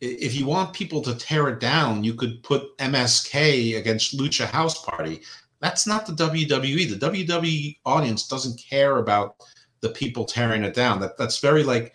if 0.00 0.34
you 0.34 0.46
want 0.46 0.74
people 0.74 1.00
to 1.02 1.14
tear 1.14 1.48
it 1.48 1.58
down, 1.58 2.04
you 2.04 2.14
could 2.14 2.42
put 2.42 2.76
MSK 2.78 3.78
against 3.78 4.16
Lucha 4.16 4.46
House 4.46 4.84
Party. 4.84 5.22
That's 5.60 5.86
not 5.86 6.06
the 6.06 6.12
WWE. 6.12 6.98
The 6.98 7.06
WWE 7.06 7.78
audience 7.84 8.28
doesn't 8.28 8.60
care 8.68 8.98
about 8.98 9.36
the 9.80 9.90
people 9.90 10.24
tearing 10.24 10.64
it 10.64 10.74
down. 10.74 11.00
That 11.00 11.16
that's 11.16 11.38
very 11.38 11.62
like 11.62 11.92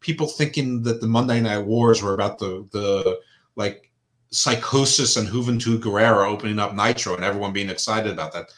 people 0.00 0.26
thinking 0.26 0.82
that 0.82 1.00
the 1.00 1.06
Monday 1.06 1.40
Night 1.40 1.64
Wars 1.64 2.02
were 2.02 2.14
about 2.14 2.38
the 2.38 2.66
the 2.72 3.18
like 3.56 3.90
Psicosis 4.32 5.16
and 5.16 5.28
Juventud 5.28 5.80
Guerrera 5.80 6.28
opening 6.28 6.58
up 6.58 6.74
Nitro 6.74 7.14
and 7.14 7.24
everyone 7.24 7.52
being 7.52 7.70
excited 7.70 8.12
about 8.12 8.32
that. 8.32 8.50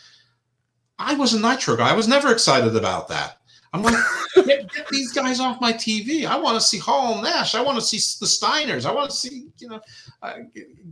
I 0.99 1.15
was 1.15 1.35
a 1.35 1.41
Nitro 1.41 1.77
guy. 1.77 1.91
I 1.91 1.95
was 1.95 2.09
never 2.09 2.33
excited 2.33 2.75
about 2.75 3.09
that. 3.09 3.37
I'm 3.73 3.83
like, 3.83 4.03
get, 4.35 4.73
get, 4.73 4.89
these 4.91 5.13
guys 5.13 5.41
off 5.41 5.61
my 5.61 5.73
TV. 5.73 6.27
I 6.27 6.37
want 6.37 6.57
to 6.59 6.67
see 6.67 6.79
Hall 6.79 7.15
and 7.15 7.23
Nash. 7.23 7.55
I 7.55 7.63
want 7.63 7.79
to 7.79 7.85
see 7.85 7.99
the 8.19 8.27
Steiners. 8.27 8.87
I 8.87 8.93
want 8.93 9.11
to 9.11 9.17
see, 9.17 9.49
you 9.59 9.69
know, 9.69 9.81
uh, 10.23 10.35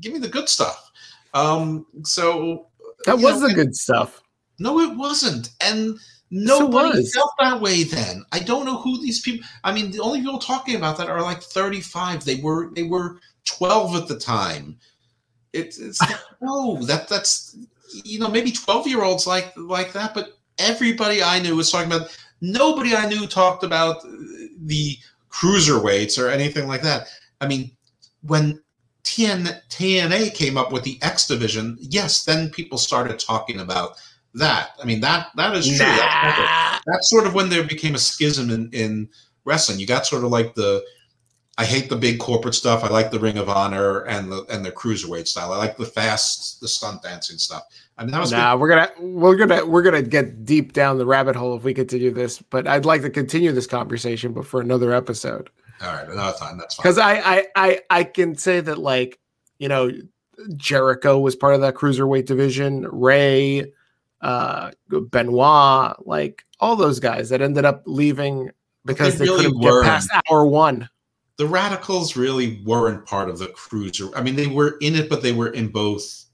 give 0.01 0.13
me 0.13 0.19
the 0.19 0.29
good 0.29 0.49
stuff. 0.49 0.91
Um, 1.35 1.87
so 2.05 2.69
that 3.07 3.19
was 3.19 3.41
know, 3.41 3.49
the 3.49 3.55
good 3.55 3.75
stuff. 3.75 4.23
No, 4.59 4.81
it 4.81 4.97
wasn't. 4.97 5.51
And 5.61 5.99
nobody 6.31 7.05
so 7.05 7.21
felt 7.21 7.33
that 7.41 7.61
way 7.61 7.85
then. 7.85 8.25
I 8.33 8.41
don't 8.41 8.67
know 8.67 8.79
who 8.79 9.01
these 9.01 9.21
people. 9.21 9.47
I 9.65 9.73
mean, 9.73 9.91
the 9.91 10.01
only 10.01 10.21
people 10.21 10.39
talking 10.39 10.77
about 10.77 10.99
that 10.99 11.09
are 11.09 11.23
like 11.23 11.43
35. 11.43 12.25
They 12.25 12.37
were 12.37 12.71
they 12.75 12.83
were 12.83 13.19
12 13.45 13.97
at 13.97 14.09
the 14.09 14.19
time. 14.19 14.79
It's 15.53 15.79
it's 15.79 16.01
no 16.41 16.83
that 16.83 17.09
that's 17.09 17.57
you 18.05 18.19
know 18.19 18.29
maybe 18.29 18.53
12 18.53 18.87
year 18.87 19.03
olds 19.03 19.27
like 19.27 19.53
like 19.57 19.93
that, 19.95 20.13
but 20.15 20.39
everybody 20.59 21.23
I 21.23 21.41
knew 21.41 21.57
was 21.57 21.71
talking 21.71 21.91
about 21.91 22.11
Nobody 22.41 22.95
I 22.95 23.09
knew 23.09 23.27
talked 23.27 23.65
about 23.65 24.03
the 24.59 24.97
cruiserweights 25.31 26.23
or 26.23 26.29
anything 26.29 26.69
like 26.69 26.83
that. 26.83 27.09
I 27.41 27.47
mean, 27.47 27.71
when 28.23 28.63
TN, 29.07 29.63
TNA 29.71 30.35
came 30.35 30.59
up 30.59 30.73
with 30.73 30.83
the 30.83 30.99
X 31.01 31.27
division, 31.27 31.79
yes, 31.81 32.25
then 32.25 32.51
people 32.51 32.77
started 32.77 33.21
talking 33.21 33.61
about 33.61 33.97
that. 34.35 34.71
I 34.83 34.85
mean, 34.85 35.01
that 35.01 35.29
that 35.37 35.55
is 35.55 35.67
true. 35.67 35.87
Nah. 35.87 35.97
That's, 35.97 36.83
that's, 36.87 37.11
sort 37.11 37.27
of 37.27 37.33
when 37.33 37.49
there 37.49 37.63
became 37.63 37.95
a 37.95 37.99
schism 37.99 38.51
in, 38.51 38.69
in 38.73 39.09
wrestling. 39.45 39.79
You 39.79 39.87
got 39.87 40.07
sort 40.07 40.25
of 40.25 40.31
like 40.31 40.55
the 40.57 40.85
I 41.57 41.65
hate 41.65 41.89
the 41.89 41.97
big 41.97 42.19
corporate 42.19 42.57
stuff. 42.57 42.83
I 42.83 42.89
like 42.89 43.13
the 43.13 43.21
Ring 43.21 43.39
of 43.39 43.49
Honor 43.49 44.01
and 44.01 44.31
the 44.31 44.45
and 44.51 44.65
the 44.65 44.73
cruiserweight 44.73 45.29
style. 45.29 45.53
I 45.53 45.57
like 45.57 45.77
the 45.77 45.87
fast, 45.87 46.61
the 46.61 46.67
stunt 46.67 47.03
dancing 47.03 47.39
stuff. 47.39 47.63
I 47.97 48.03
mean, 48.03 48.11
that 48.11 48.21
was 48.21 48.33
nah, 48.33 48.57
we're 48.57 48.69
gonna 48.69 48.91
we're 48.99 49.37
gonna 49.37 49.65
we're 49.65 49.83
gonna 49.83 50.03
get 50.03 50.45
deep 50.45 50.73
down 50.73 50.99
the 50.99 51.07
rabbit 51.07 51.37
hole 51.37 51.57
if 51.57 51.63
we 51.63 51.73
continue 51.73 52.11
this. 52.11 52.43
But 52.43 52.67
I'd 52.67 52.85
like 52.85 53.03
to 53.03 53.11
continue 53.11 53.53
this 53.53 53.69
conversation, 53.69 54.33
but 54.33 54.47
for 54.47 54.61
another 54.61 54.93
episode. 54.93 55.49
All 55.83 55.93
right, 55.93 56.09
another 56.09 56.37
time. 56.39 56.59
That's 56.59 56.75
fine. 56.75 56.83
Because 56.83 56.99
I, 56.99 57.15
I 57.15 57.47
I 57.57 57.81
I 57.91 58.05
can 58.05 58.37
say 58.37 58.61
that 58.61 58.79
like 58.79 59.19
you 59.59 59.69
know 59.69 59.91
Jericho 60.57 61.19
was 61.19 61.37
part 61.37 61.55
of 61.55 61.61
that 61.63 61.75
cruiserweight 61.75 62.27
division. 62.27 62.87
Rey, 62.91 63.73
uh, 64.21 64.71
Benoit, 64.89 66.07
like 66.07 66.45
all 66.61 66.77
those 66.77 67.01
guys 67.01 67.29
that 67.29 67.43
ended 67.43 67.65
up 67.65 67.83
leaving 67.87 68.51
because 68.85 69.19
they, 69.19 69.27
they 69.27 69.31
really 69.31 69.45
couldn't 69.45 69.61
were. 69.61 69.83
get 69.83 69.91
past 69.91 70.11
hour 70.31 70.47
one 70.47 70.89
the 71.37 71.45
Radicalz 71.45 72.17
really 72.17 72.63
weren't 72.65 73.05
part 73.07 73.29
of 73.29 73.39
the 73.39 73.49
cruiser. 73.49 74.15
I 74.17 74.23
mean, 74.23 74.37
they 74.37 74.47
were 74.47 74.77
in 74.81 74.95
it, 74.95 75.09
but 75.09 75.23
they 75.23 75.33
were 75.33 75.49
in 75.49 75.69
both. 75.69 76.25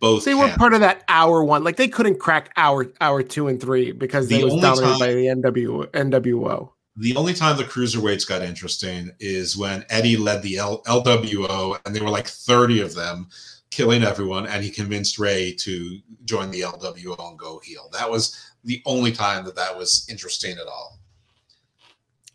Both 0.00 0.24
they 0.24 0.32
camps. 0.32 0.52
were 0.52 0.58
part 0.58 0.74
of 0.74 0.80
that 0.80 1.04
hour 1.08 1.44
one. 1.44 1.62
Like 1.62 1.76
they 1.76 1.86
couldn't 1.86 2.18
crack 2.18 2.52
hour 2.56 2.92
hour 3.00 3.22
two 3.22 3.46
and 3.46 3.60
three 3.60 3.92
because 3.92 4.28
the 4.28 4.38
they 4.38 4.44
was 4.44 4.54
dominated 4.60 4.90
time, 4.90 4.98
by 4.98 5.14
the 5.14 5.26
NW 5.26 5.86
NWO. 5.92 6.70
The 6.96 7.16
only 7.16 7.34
time 7.34 7.56
the 7.56 7.64
cruiserweights 7.64 8.28
got 8.28 8.42
interesting 8.42 9.10
is 9.18 9.56
when 9.56 9.84
Eddie 9.90 10.16
led 10.16 10.42
the 10.42 10.58
L, 10.58 10.82
LWO, 10.84 11.78
and 11.84 11.94
there 11.94 12.04
were 12.04 12.10
like 12.10 12.28
thirty 12.28 12.80
of 12.80 12.94
them 12.94 13.28
killing 13.70 14.04
everyone, 14.04 14.46
and 14.46 14.62
he 14.62 14.70
convinced 14.70 15.18
Rey 15.18 15.52
to 15.58 15.98
join 16.24 16.52
the 16.52 16.60
LWO 16.60 17.28
and 17.28 17.38
go 17.38 17.60
heel. 17.64 17.88
That 17.92 18.08
was 18.08 18.52
the 18.62 18.80
only 18.86 19.10
time 19.10 19.44
that 19.44 19.56
that 19.56 19.76
was 19.76 20.06
interesting 20.08 20.52
at 20.52 20.68
all. 20.68 21.00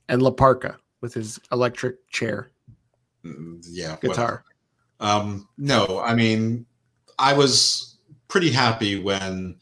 And 0.10 0.22
La 0.22 0.32
Parka 0.32 0.78
with 1.00 1.14
his 1.14 1.40
electric 1.52 2.06
chair. 2.10 2.52
Mm, 3.24 3.66
yeah, 3.70 3.96
guitar. 4.02 4.44
Um, 5.00 5.48
no, 5.58 6.02
I 6.04 6.14
mean, 6.14 6.66
I 7.18 7.34
was 7.34 7.98
pretty 8.28 8.52
happy 8.52 9.00
when 9.00 9.56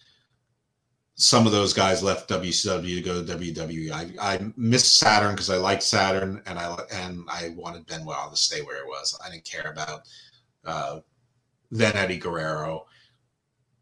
some 1.18 1.48
of 1.48 1.52
those 1.52 1.74
guys 1.74 2.04
left 2.04 2.30
WCW 2.30 2.96
to 2.96 3.02
go 3.02 3.24
to 3.24 3.38
WWE. 3.38 3.92
I, 3.92 4.34
I 4.36 4.52
missed 4.56 5.00
Saturn 5.00 5.34
because 5.34 5.50
I 5.50 5.58
liked 5.58 5.82
Saturn 5.82 6.42
and 6.46 6.60
I 6.60 6.78
and 6.94 7.26
I 7.28 7.54
wanted 7.58 7.88
Benoit 7.88 8.30
to 8.30 8.38
stay 8.38 8.62
where 8.62 8.78
it 8.78 8.88
was. 8.88 9.18
I 9.26 9.32
didn't 9.32 9.44
care 9.44 9.72
about 9.72 10.02
uh, 10.64 11.00
then 11.72 11.96
Eddie 11.96 12.18
Guerrero, 12.18 12.86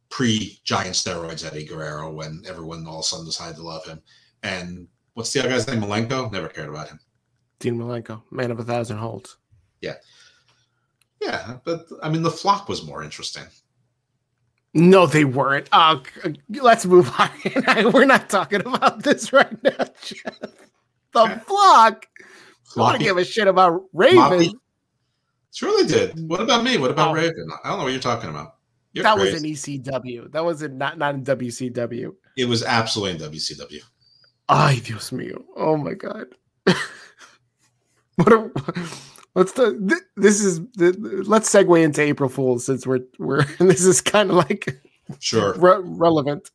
pre 0.10 0.60
giant 0.64 0.95
steroids 0.95 1.45
Eddie 1.45 1.66
Guerrero, 1.66 2.12
when 2.12 2.41
everyone 2.48 2.88
all 2.88 2.99
of 2.99 2.99
a 3.02 3.03
sudden 3.03 3.26
decided 3.26 3.57
to 3.57 3.64
love 3.64 3.86
him. 3.86 4.02
And 4.41 4.88
what's 5.14 5.34
the 5.34 5.41
other 5.41 5.49
guy's 5.49 5.68
name? 5.68 5.82
Malenko? 5.82 6.32
Never 6.32 6.48
cared 6.48 6.70
about 6.70 6.88
him. 6.88 6.99
Dean 7.60 7.78
Malenko, 7.78 8.22
man 8.32 8.52
of 8.52 8.60
a 8.60 8.64
thousand 8.64 8.98
holds. 8.98 9.38
Yeah. 9.82 9.95
Yeah, 11.22 11.57
but 11.66 11.86
I 12.02 12.10
mean, 12.10 12.24
the 12.24 12.32
flock 12.32 12.70
was 12.70 12.86
more 12.86 13.03
interesting. 13.03 13.45
No, 14.77 15.07
they 15.07 15.23
weren't. 15.23 15.69
Uh, 15.72 15.99
let's 16.49 16.85
move 16.85 17.10
on. 17.18 17.30
We're 17.93 18.03
not 18.03 18.30
talking 18.30 18.60
about 18.60 19.03
this 19.03 19.31
right 19.31 19.64
now, 19.64 19.85
Jeff. 20.03 20.39
The 21.14 21.41
flock. 21.47 22.06
I 22.76 22.80
want 22.80 22.97
to 22.97 23.03
give 23.03 23.15
a 23.18 23.23
shit 23.23 23.47
about 23.47 23.85
Raven. 23.93 24.52
Surely 25.53 25.88
did. 25.88 26.30
What 26.30 26.41
about 26.41 26.65
me? 26.65 26.77
What 26.77 26.91
about 26.91 27.11
oh. 27.11 27.14
Raven? 27.14 27.47
I 27.64 27.69
don't 27.69 27.77
know 27.77 27.85
what 27.85 27.93
you're 27.93 28.02
talking 28.02 28.30
about. 28.30 28.56
You're 28.91 29.03
that 29.03 29.15
crazy. 29.15 29.34
was 29.53 29.69
in 29.69 29.84
ECW. 29.84 30.31
That 30.34 30.43
was 30.43 30.61
in 30.61 30.77
not 30.77 30.97
not 30.97 31.15
in 31.15 31.23
WCW. 31.23 32.14
It 32.35 32.45
was 32.45 32.61
absolutely 32.61 33.26
in 33.26 33.31
WCW. 33.31 33.80
Ay, 34.49 34.81
Dios 34.84 35.11
mío. 35.11 35.41
Oh 35.56 35.77
my 35.77 35.93
god. 35.93 36.27
What 38.18 38.31
are, 38.31 38.52
let's 39.36 39.52
the 39.53 40.02
this 40.16 40.41
is 40.41 40.62
the, 40.74 41.24
let's 41.28 41.53
segue 41.53 41.84
into 41.84 42.02
April 42.02 42.30
Fools 42.30 42.66
since 42.66 42.88
we're 42.88 43.02
we're 43.20 43.44
this 43.60 43.86
is 43.86 44.02
kind 44.02 44.30
of 44.30 44.38
like 44.38 44.82
sure 45.20 45.53
re- 45.57 45.82
relevant. 45.84 46.49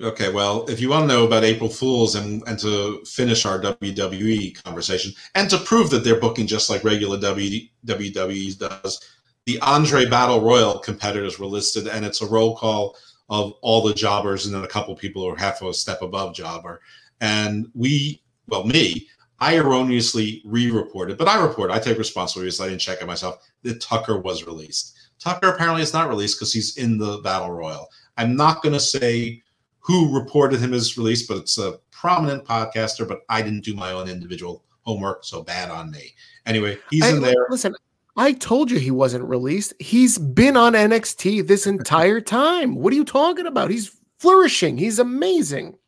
Okay, 0.00 0.32
well, 0.32 0.64
if 0.70 0.80
you 0.80 0.88
want 0.88 1.02
to 1.02 1.14
know 1.14 1.26
about 1.26 1.42
April 1.42 1.68
Fools 1.68 2.14
and 2.14 2.42
and 2.46 2.58
to 2.60 3.02
finish 3.04 3.44
our 3.44 3.60
WWE 3.60 4.62
conversation 4.62 5.12
and 5.34 5.50
to 5.50 5.58
prove 5.58 5.90
that 5.90 6.04
they're 6.04 6.20
booking 6.20 6.46
just 6.46 6.70
like 6.70 6.84
regular 6.84 7.18
WWE 7.18 8.58
does, 8.58 9.00
the 9.46 9.58
Andre 9.60 10.06
Battle 10.06 10.40
Royal 10.40 10.78
competitors 10.78 11.38
were 11.38 11.46
listed, 11.46 11.88
and 11.88 12.04
it's 12.04 12.22
a 12.22 12.26
roll 12.26 12.56
call 12.56 12.96
of 13.30 13.54
all 13.62 13.82
the 13.82 13.94
jobbers 13.94 14.46
and 14.46 14.54
then 14.54 14.64
a 14.64 14.68
couple 14.68 14.94
people 14.94 15.22
who 15.22 15.28
are 15.30 15.36
half 15.36 15.62
a 15.62 15.72
step 15.72 16.02
above 16.02 16.34
jobber. 16.34 16.80
And 17.20 17.68
we, 17.74 18.22
well, 18.48 18.64
me, 18.64 19.08
I 19.40 19.56
erroneously 19.56 20.42
re-reported, 20.44 21.16
but 21.16 21.28
I 21.28 21.42
report. 21.42 21.70
I 21.70 21.78
take 21.78 21.96
responsibility 21.96 22.48
because 22.48 22.60
I 22.60 22.68
didn't 22.68 22.82
check 22.82 23.00
it 23.00 23.06
myself. 23.06 23.42
That 23.62 23.80
Tucker 23.80 24.18
was 24.18 24.46
released. 24.46 24.98
Tucker 25.18 25.48
apparently 25.48 25.82
is 25.82 25.92
not 25.92 26.08
released 26.08 26.38
because 26.38 26.52
he's 26.52 26.76
in 26.76 26.98
the 26.98 27.18
battle 27.18 27.50
royal. 27.50 27.88
I'm 28.16 28.36
not 28.36 28.62
going 28.62 28.74
to 28.74 28.80
say 28.80 29.42
who 29.78 30.14
reported 30.14 30.60
him 30.60 30.74
as 30.74 30.98
released, 30.98 31.28
but 31.28 31.38
it's 31.38 31.58
a 31.58 31.78
prominent 31.90 32.44
podcaster. 32.44 33.08
But 33.08 33.20
I 33.28 33.40
didn't 33.42 33.64
do 33.64 33.74
my 33.74 33.92
own 33.92 34.08
individual 34.08 34.62
homework, 34.82 35.24
so 35.24 35.42
bad 35.42 35.70
on 35.70 35.90
me. 35.90 36.14
Anyway, 36.46 36.78
he's 36.90 37.04
I, 37.04 37.10
in 37.10 37.22
there. 37.22 37.46
Listen, 37.48 37.74
I 38.16 38.32
told 38.32 38.70
you 38.70 38.78
he 38.78 38.90
wasn't 38.90 39.24
released. 39.24 39.72
He's 39.78 40.18
been 40.18 40.56
on 40.56 40.74
NXT 40.74 41.46
this 41.46 41.66
entire 41.66 42.20
time. 42.20 42.74
What 42.74 42.92
are 42.92 42.96
you 42.96 43.04
talking 43.04 43.46
about? 43.46 43.70
He's 43.70 43.96
flourishing. 44.18 44.76
He's 44.76 44.98
amazing. 44.98 45.78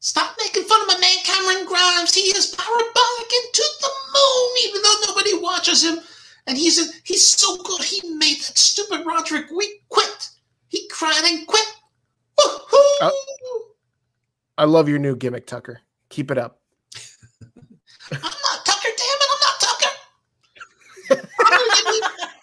Stop 0.00 0.36
making 0.38 0.64
fun 0.64 0.80
of 0.82 0.86
my 0.88 0.98
man 0.98 1.16
Cameron 1.24 1.66
Grimes. 1.66 2.14
He 2.14 2.22
is 2.22 2.54
parabolic 2.54 3.32
and 3.32 3.48
into 3.48 3.64
the 3.80 3.90
moon, 4.14 4.50
even 4.64 4.82
though 4.82 4.94
nobody 5.08 5.34
watches 5.38 5.84
him. 5.84 5.98
And 6.46 6.56
he's 6.56 6.78
a, 6.78 6.90
he's 7.04 7.28
so 7.28 7.56
good. 7.62 7.82
He 7.82 8.08
made 8.14 8.36
that 8.36 8.56
stupid 8.56 9.04
Roderick 9.04 9.50
We 9.50 9.80
quit. 9.88 10.30
He 10.68 10.88
cried 10.88 11.24
and 11.24 11.46
quit. 11.46 11.66
Uh, 13.00 13.10
I 14.56 14.64
love 14.64 14.88
your 14.88 14.98
new 14.98 15.16
gimmick, 15.16 15.46
Tucker. 15.46 15.80
Keep 16.08 16.30
it 16.30 16.38
up. 16.38 16.60
I'm 18.12 18.20
not 18.20 18.64
Tucker, 18.64 18.88
damn 18.96 19.18
it! 19.20 19.28
I'm 19.32 19.40
not 19.42 19.60
Tucker. 19.60 19.92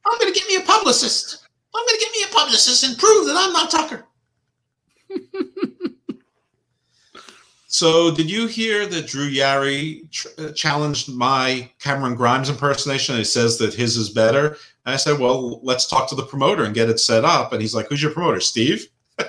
I'm 0.05 0.19
gonna 0.19 0.31
get 0.31 0.47
me 0.47 0.55
a 0.57 0.61
publicist. 0.61 1.47
I'm 1.73 1.85
gonna 1.85 1.99
get 1.99 2.11
me 2.11 2.23
a 2.29 2.33
publicist 2.33 2.83
and 2.83 2.97
prove 2.97 3.25
that 3.27 3.35
I'm 3.37 3.53
not 3.53 3.71
Tucker. 3.71 4.05
So, 7.77 8.09
did 8.09 8.31
you 8.31 8.47
hear 8.47 8.85
that 8.85 9.05
Drew 9.05 9.29
Yari 9.29 10.09
ch- 10.09 10.27
uh, 10.37 10.53
challenged 10.53 11.13
my 11.13 11.69
Cameron 11.77 12.15
Grimes 12.15 12.47
impersonation? 12.47 13.17
he 13.17 13.25
says 13.25 13.57
that 13.57 13.73
his 13.73 13.97
is 13.97 14.09
better. 14.09 14.55
And 14.85 14.93
I 14.93 14.95
said, 14.95 15.19
"Well, 15.19 15.59
let's 15.61 15.85
talk 15.85 16.07
to 16.07 16.15
the 16.15 16.23
promoter 16.23 16.63
and 16.63 16.73
get 16.73 16.89
it 16.89 17.01
set 17.01 17.25
up." 17.25 17.51
And 17.51 17.61
he's 17.61 17.75
like, 17.75 17.89
"Who's 17.89 18.01
your 18.01 18.11
promoter, 18.13 18.39
Steve?" 18.39 18.87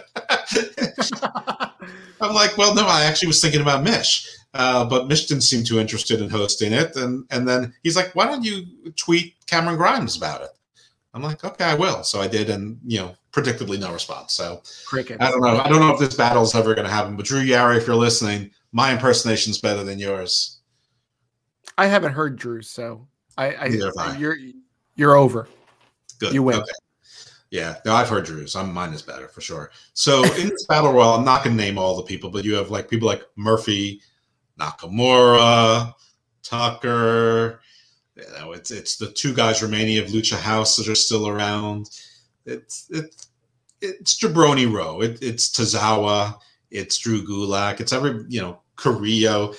I'm 2.20 2.34
like, 2.34 2.56
"Well, 2.56 2.72
no, 2.72 2.86
I 2.86 3.02
actually 3.02 3.26
was 3.26 3.40
thinking 3.40 3.62
about 3.62 3.82
Mish." 3.82 4.28
Uh, 4.54 4.84
but 4.84 5.08
Mitch 5.08 5.26
didn't 5.26 5.42
seem 5.42 5.64
too 5.64 5.80
interested 5.80 6.20
in 6.20 6.30
hosting 6.30 6.72
it, 6.72 6.94
and 6.94 7.24
and 7.30 7.48
then 7.48 7.74
he's 7.82 7.96
like, 7.96 8.14
"Why 8.14 8.26
don't 8.26 8.44
you 8.44 8.64
tweet 8.94 9.34
Cameron 9.48 9.76
Grimes 9.76 10.16
about 10.16 10.42
it?" 10.42 10.50
I'm 11.12 11.22
like, 11.22 11.42
"Okay, 11.42 11.64
I 11.64 11.74
will." 11.74 12.04
So 12.04 12.20
I 12.20 12.28
did, 12.28 12.48
and 12.48 12.78
you 12.86 13.00
know, 13.00 13.16
predictably 13.36 13.78
no 13.78 13.92
response. 13.92 14.32
So 14.32 14.62
Cricket. 14.86 15.18
I 15.20 15.30
don't 15.30 15.42
know. 15.42 15.58
I 15.58 15.68
don't 15.68 15.80
know 15.80 15.92
if 15.92 16.00
this 16.00 16.14
battle 16.14 16.42
is 16.42 16.54
ever 16.54 16.74
going 16.74 16.86
to 16.86 16.92
happen. 16.92 17.16
But 17.16 17.26
Drew 17.26 17.42
Yari, 17.42 17.76
if 17.76 17.86
you're 17.86 17.96
listening, 17.96 18.50
my 18.72 18.92
impersonation's 18.92 19.60
better 19.60 19.84
than 19.84 19.98
yours. 19.98 20.60
I 21.78 21.86
haven't 21.86 22.12
heard 22.12 22.36
Drew, 22.36 22.62
so 22.62 23.06
I, 23.36 23.46
I, 23.52 23.70
I. 23.98 24.16
you're 24.16 24.38
you're 24.94 25.14
over. 25.14 25.46
Good. 26.18 26.32
You 26.32 26.42
win. 26.42 26.56
Okay. 26.56 26.72
Yeah, 27.50 27.76
no, 27.84 27.94
I've 27.94 28.08
heard 28.08 28.24
Drew's. 28.24 28.56
I'm 28.56 28.72
mine 28.72 28.92
is 28.92 29.02
better 29.02 29.28
for 29.28 29.40
sure. 29.40 29.70
So 29.92 30.24
in 30.24 30.48
this 30.48 30.66
battle 30.66 30.92
royal, 30.92 31.14
I'm 31.14 31.24
not 31.24 31.44
going 31.44 31.56
to 31.56 31.62
name 31.62 31.78
all 31.78 31.96
the 31.96 32.02
people, 32.02 32.30
but 32.30 32.44
you 32.44 32.54
have 32.54 32.70
like 32.70 32.88
people 32.88 33.06
like 33.06 33.22
Murphy, 33.36 34.00
Nakamura, 34.58 35.92
Tucker. 36.42 37.60
You 38.16 38.24
know, 38.38 38.52
it's 38.52 38.70
it's 38.70 38.96
the 38.96 39.10
two 39.10 39.34
guys 39.34 39.62
remaining 39.62 39.98
of 39.98 40.06
Lucha 40.06 40.38
House 40.38 40.76
that 40.76 40.88
are 40.88 40.94
still 40.94 41.28
around. 41.28 41.90
It's 42.46 42.86
it's 42.90 43.25
it's 43.80 44.18
Jabroni 44.18 44.70
Row. 44.70 45.00
It, 45.00 45.18
it's 45.22 45.50
Tozawa. 45.50 46.38
It's 46.70 46.98
Drew 46.98 47.24
Gulak. 47.26 47.80
It's 47.80 47.92
every 47.92 48.24
you 48.28 48.40
know 48.40 48.60
Carrillo. 48.76 49.54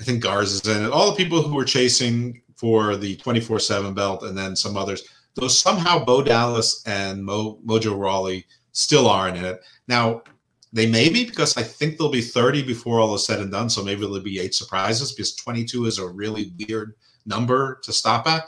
I 0.00 0.02
think 0.02 0.22
Garza's 0.22 0.66
in 0.66 0.84
it. 0.84 0.90
All 0.90 1.10
the 1.10 1.16
people 1.16 1.42
who 1.42 1.54
were 1.54 1.64
chasing 1.64 2.40
for 2.56 2.96
the 2.96 3.16
24 3.16 3.58
7 3.58 3.94
belt 3.94 4.22
and 4.22 4.36
then 4.36 4.56
some 4.56 4.76
others. 4.76 5.02
Though 5.34 5.48
somehow 5.48 6.04
Bo 6.04 6.22
Dallas 6.22 6.82
and 6.86 7.24
Mo, 7.24 7.58
Mojo 7.64 7.98
Rawley 7.98 8.46
still 8.72 9.08
aren't 9.08 9.36
in 9.36 9.44
it. 9.44 9.60
Now, 9.88 10.22
they 10.72 10.86
may 10.86 11.08
be 11.08 11.24
because 11.24 11.56
I 11.56 11.62
think 11.62 11.98
they'll 11.98 12.10
be 12.10 12.22
30 12.22 12.62
before 12.62 13.00
all 13.00 13.14
is 13.14 13.26
said 13.26 13.40
and 13.40 13.50
done. 13.50 13.68
So 13.68 13.82
maybe 13.82 14.02
there'll 14.02 14.20
be 14.20 14.40
eight 14.40 14.54
surprises 14.54 15.12
because 15.12 15.34
22 15.36 15.86
is 15.86 15.98
a 15.98 16.08
really 16.08 16.52
weird 16.58 16.94
number 17.26 17.80
to 17.82 17.92
stop 17.92 18.26
at. 18.26 18.44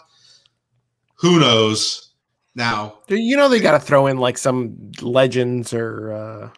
Who 1.17 1.41
knows? 1.41 2.12
Now, 2.55 2.99
You 3.09 3.37
know 3.37 3.49
they 3.49 3.61
got 3.61 3.73
to 3.73 3.81
throw 3.81 4.07
in 4.07 4.19
like 4.19 4.37
some 4.37 4.93
legends 5.01 5.73
or 5.73 6.13
uh, 6.13 6.51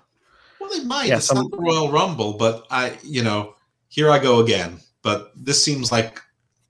Well, 0.61 0.71
they 0.71 0.85
might. 0.85 1.09
Yeah, 1.09 1.17
it's 1.19 1.27
some- 1.27 1.39
not 1.39 1.51
the 1.51 1.59
Royal 1.59 1.91
Rumble, 1.91 2.33
but 2.35 2.67
I, 2.71 2.99
you 3.03 3.23
know, 3.23 3.55
here 3.89 4.11
I 4.11 4.19
go 4.19 4.41
again. 4.41 4.81
But 5.03 5.33
this 5.37 5.63
seems 5.63 5.93
like 5.93 6.21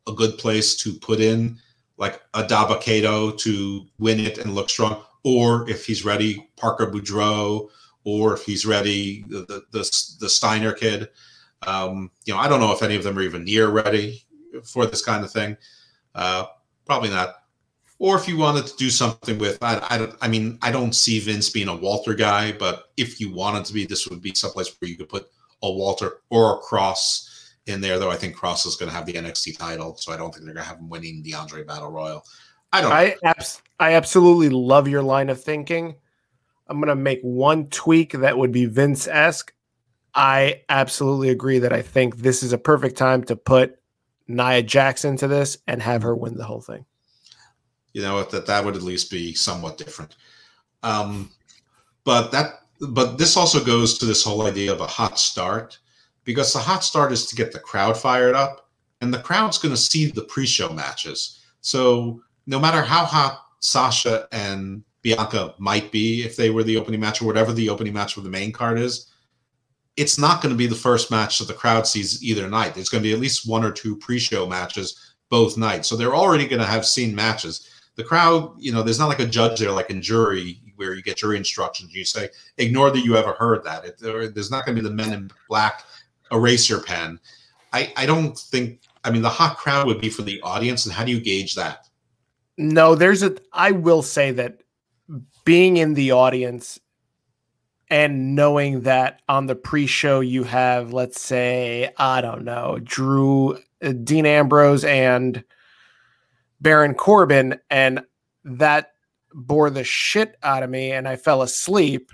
a 0.06 0.12
good 0.12 0.36
place 0.38 0.76
to 0.82 0.92
put 0.92 1.20
in 1.20 1.58
like 1.96 2.20
a 2.34 2.42
Dabba-Kato 2.42 3.30
to 3.30 3.86
win 3.98 4.18
it 4.18 4.38
and 4.38 4.54
look 4.54 4.68
strong, 4.68 5.02
or 5.22 5.68
if 5.70 5.86
he's 5.86 6.04
ready, 6.04 6.50
Parker 6.56 6.86
Boudreaux, 6.88 7.68
or 8.02 8.34
if 8.34 8.44
he's 8.44 8.66
ready, 8.66 9.24
the 9.28 9.40
the, 9.46 9.62
the, 9.70 10.16
the 10.20 10.28
Steiner 10.28 10.72
kid. 10.72 11.08
Um, 11.66 12.10
you 12.26 12.34
know, 12.34 12.40
I 12.40 12.48
don't 12.48 12.60
know 12.60 12.72
if 12.72 12.82
any 12.82 12.96
of 12.96 13.04
them 13.04 13.16
are 13.16 13.22
even 13.22 13.44
near 13.44 13.68
ready 13.70 14.24
for 14.64 14.84
this 14.86 15.02
kind 15.02 15.24
of 15.24 15.30
thing. 15.30 15.56
Uh, 16.14 16.44
probably 16.84 17.08
not. 17.10 17.36
Or 18.04 18.18
if 18.18 18.28
you 18.28 18.36
wanted 18.36 18.66
to 18.66 18.76
do 18.76 18.90
something 18.90 19.38
with, 19.38 19.56
I, 19.62 19.76
I, 19.76 20.26
I 20.26 20.28
mean, 20.28 20.58
I 20.60 20.70
don't 20.70 20.94
see 20.94 21.20
Vince 21.20 21.48
being 21.48 21.68
a 21.68 21.74
Walter 21.74 22.12
guy, 22.12 22.52
but 22.52 22.90
if 22.98 23.18
you 23.18 23.32
wanted 23.32 23.64
to 23.64 23.72
be, 23.72 23.86
this 23.86 24.06
would 24.08 24.20
be 24.20 24.34
someplace 24.34 24.76
where 24.78 24.90
you 24.90 24.96
could 24.98 25.08
put 25.08 25.30
a 25.62 25.72
Walter 25.72 26.20
or 26.28 26.56
a 26.56 26.58
Cross 26.58 27.56
in 27.64 27.80
there. 27.80 27.98
Though 27.98 28.10
I 28.10 28.16
think 28.16 28.36
Cross 28.36 28.66
is 28.66 28.76
going 28.76 28.90
to 28.90 28.94
have 28.94 29.06
the 29.06 29.14
NXT 29.14 29.56
title, 29.56 29.96
so 29.96 30.12
I 30.12 30.18
don't 30.18 30.34
think 30.34 30.44
they're 30.44 30.52
going 30.52 30.64
to 30.64 30.68
have 30.68 30.80
him 30.80 30.90
winning 30.90 31.22
the 31.22 31.32
Andre 31.32 31.64
Battle 31.64 31.90
Royal. 31.90 32.22
I 32.74 32.80
don't. 32.82 32.92
I 32.92 33.16
abs- 33.22 33.62
I 33.80 33.94
absolutely 33.94 34.50
love 34.50 34.86
your 34.86 35.02
line 35.02 35.30
of 35.30 35.42
thinking. 35.42 35.94
I'm 36.66 36.80
gonna 36.80 36.96
make 36.96 37.20
one 37.22 37.68
tweak 37.68 38.12
that 38.12 38.36
would 38.36 38.52
be 38.52 38.66
Vince 38.66 39.08
esque. 39.08 39.54
I 40.14 40.62
absolutely 40.68 41.30
agree 41.30 41.60
that 41.60 41.72
I 41.72 41.80
think 41.80 42.16
this 42.16 42.42
is 42.42 42.52
a 42.52 42.58
perfect 42.58 42.98
time 42.98 43.24
to 43.24 43.36
put 43.36 43.78
Nia 44.28 44.62
Jax 44.62 45.06
into 45.06 45.26
this 45.26 45.56
and 45.66 45.80
have 45.80 46.02
her 46.02 46.14
win 46.14 46.36
the 46.36 46.44
whole 46.44 46.60
thing. 46.60 46.84
You 47.94 48.02
know 48.02 48.22
that 48.22 48.46
that 48.46 48.62
would 48.62 48.76
at 48.76 48.82
least 48.82 49.10
be 49.10 49.32
somewhat 49.32 49.78
different. 49.78 50.16
Um 50.82 51.30
but 52.04 52.30
that 52.32 52.60
but 52.80 53.16
this 53.16 53.36
also 53.36 53.64
goes 53.64 53.96
to 53.98 54.04
this 54.04 54.22
whole 54.22 54.46
idea 54.46 54.70
of 54.70 54.82
a 54.82 54.86
hot 54.86 55.18
start 55.18 55.78
because 56.24 56.52
the 56.52 56.58
hot 56.58 56.84
start 56.84 57.12
is 57.12 57.26
to 57.26 57.36
get 57.36 57.52
the 57.52 57.58
crowd 57.58 57.96
fired 57.96 58.34
up 58.34 58.68
and 59.00 59.12
the 59.12 59.18
crowd's 59.18 59.58
going 59.58 59.74
to 59.74 59.80
see 59.80 60.06
the 60.06 60.24
pre-show 60.24 60.70
matches. 60.72 61.40
So 61.60 62.20
no 62.46 62.58
matter 62.58 62.82
how 62.82 63.04
hot 63.04 63.46
sasha 63.60 64.28
and 64.32 64.82
bianca 65.02 65.54
might 65.58 65.90
be 65.92 66.22
if 66.24 66.36
they 66.36 66.50
were 66.50 66.64
the 66.64 66.76
opening 66.76 67.00
match 67.00 67.22
or 67.22 67.26
whatever 67.26 67.52
the 67.52 67.68
opening 67.68 67.92
match 67.92 68.14
for 68.14 68.20
the 68.20 68.28
main 68.28 68.52
card 68.52 68.78
is 68.78 69.10
it's 69.96 70.18
not 70.18 70.42
going 70.42 70.52
to 70.52 70.58
be 70.58 70.66
the 70.66 70.74
first 70.74 71.10
match 71.10 71.38
that 71.38 71.46
the 71.46 71.54
crowd 71.54 71.86
sees 71.86 72.22
either 72.22 72.48
night. 72.48 72.74
There's 72.74 72.88
going 72.88 73.02
to 73.02 73.08
be 73.08 73.14
at 73.14 73.20
least 73.20 73.48
one 73.48 73.64
or 73.64 73.70
two 73.70 73.96
pre-show 73.96 74.46
matches 74.46 75.14
both 75.30 75.56
nights. 75.56 75.88
So 75.88 75.96
they're 75.96 76.16
already 76.16 76.46
going 76.46 76.60
to 76.60 76.66
have 76.66 76.84
seen 76.84 77.14
matches 77.14 77.68
the 77.96 78.04
crowd, 78.04 78.54
you 78.58 78.72
know, 78.72 78.82
there's 78.82 78.98
not 78.98 79.08
like 79.08 79.20
a 79.20 79.26
judge 79.26 79.60
there 79.60 79.70
like 79.70 79.90
in 79.90 80.02
jury 80.02 80.60
where 80.76 80.94
you 80.94 81.02
get 81.02 81.16
jury 81.16 81.36
instructions. 81.36 81.94
You 81.94 82.04
say, 82.04 82.30
ignore 82.58 82.90
that 82.90 83.04
you 83.04 83.16
ever 83.16 83.32
heard 83.34 83.64
that. 83.64 83.84
It, 83.84 83.98
there, 83.98 84.28
there's 84.28 84.50
not 84.50 84.66
going 84.66 84.76
to 84.76 84.82
be 84.82 84.88
the 84.88 84.94
men 84.94 85.12
in 85.12 85.30
black 85.48 85.84
eraser 86.32 86.80
pen. 86.80 87.20
I, 87.72 87.92
I 87.96 88.06
don't 88.06 88.36
think, 88.38 88.80
I 89.04 89.10
mean, 89.10 89.22
the 89.22 89.28
hot 89.28 89.56
crowd 89.56 89.86
would 89.86 90.00
be 90.00 90.10
for 90.10 90.22
the 90.22 90.40
audience. 90.42 90.86
And 90.86 90.94
how 90.94 91.04
do 91.04 91.12
you 91.12 91.20
gauge 91.20 91.54
that? 91.54 91.88
No, 92.56 92.94
there's 92.94 93.22
a. 93.22 93.36
I 93.52 93.72
will 93.72 94.02
say 94.02 94.30
that 94.32 94.62
being 95.44 95.76
in 95.76 95.94
the 95.94 96.12
audience 96.12 96.78
and 97.90 98.34
knowing 98.34 98.82
that 98.82 99.20
on 99.28 99.46
the 99.46 99.56
pre-show 99.56 100.20
you 100.20 100.44
have, 100.44 100.92
let's 100.92 101.20
say, 101.20 101.92
I 101.98 102.20
don't 102.20 102.44
know, 102.44 102.78
Drew, 102.82 103.58
uh, 103.82 103.92
Dean 104.04 104.24
Ambrose, 104.24 104.84
and 104.84 105.44
Baron 106.64 106.94
Corbin, 106.94 107.60
and 107.70 108.00
that 108.42 108.92
bore 109.34 109.68
the 109.68 109.84
shit 109.84 110.36
out 110.42 110.62
of 110.62 110.70
me, 110.70 110.90
and 110.90 111.06
I 111.06 111.16
fell 111.16 111.42
asleep. 111.42 112.10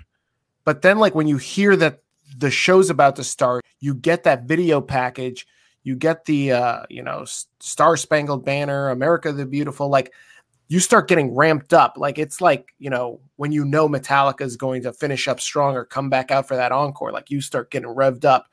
But 0.65 0.81
then, 0.81 0.99
like 0.99 1.15
when 1.15 1.27
you 1.27 1.37
hear 1.37 1.75
that 1.77 2.03
the 2.37 2.51
show's 2.51 2.89
about 2.89 3.15
to 3.15 3.23
start, 3.23 3.63
you 3.79 3.95
get 3.95 4.23
that 4.25 4.43
video 4.43 4.81
package, 4.81 5.47
you 5.83 5.95
get 5.95 6.25
the 6.25 6.51
uh, 6.51 6.83
you 6.89 7.01
know 7.01 7.25
Star 7.61 7.95
Spangled 7.95 8.45
Banner, 8.45 8.89
America 8.89 9.31
the 9.31 9.45
Beautiful, 9.45 9.87
like 9.87 10.11
you 10.67 10.79
start 10.79 11.07
getting 11.07 11.33
ramped 11.33 11.73
up. 11.73 11.95
Like 11.97 12.19
it's 12.19 12.41
like, 12.41 12.73
you 12.77 12.89
know, 12.89 13.21
when 13.37 13.53
you 13.53 13.65
know 13.65 13.87
Metallica 13.87 14.41
is 14.41 14.57
going 14.57 14.83
to 14.83 14.93
finish 14.93 15.27
up 15.27 15.39
strong 15.39 15.75
or 15.75 15.85
come 15.85 16.09
back 16.09 16.29
out 16.29 16.47
for 16.47 16.57
that 16.57 16.71
encore, 16.73 17.11
like 17.11 17.31
you 17.31 17.41
start 17.41 17.71
getting 17.71 17.89
revved 17.89 18.25
up. 18.25 18.47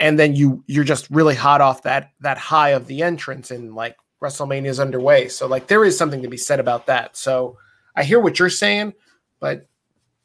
And 0.00 0.18
then 0.18 0.36
you 0.36 0.62
you're 0.66 0.84
just 0.84 1.10
really 1.10 1.34
hot 1.34 1.60
off 1.60 1.82
that 1.82 2.10
that 2.20 2.38
high 2.38 2.70
of 2.70 2.86
the 2.86 3.02
entrance 3.02 3.50
and 3.50 3.74
like 3.74 3.96
WrestleMania 4.22 4.66
is 4.68 4.80
underway. 4.80 5.28
So 5.28 5.46
like 5.46 5.66
there 5.66 5.84
is 5.84 5.96
something 5.96 6.22
to 6.22 6.28
be 6.28 6.36
said 6.36 6.60
about 6.60 6.86
that. 6.86 7.16
So 7.16 7.58
I 7.96 8.04
hear 8.04 8.20
what 8.20 8.38
you're 8.38 8.50
saying, 8.50 8.94
but 9.40 9.66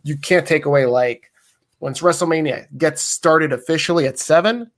you 0.03 0.18
can't 0.18 0.48
take 0.48 0.66
away 0.66 0.86
like 0.86 1.32
once 1.80 2.02
WrestleMania 2.02 2.68
gets 2.78 3.02
started 3.02 3.53
officially 3.53 4.07
at 4.07 4.20
seven, 4.20 4.72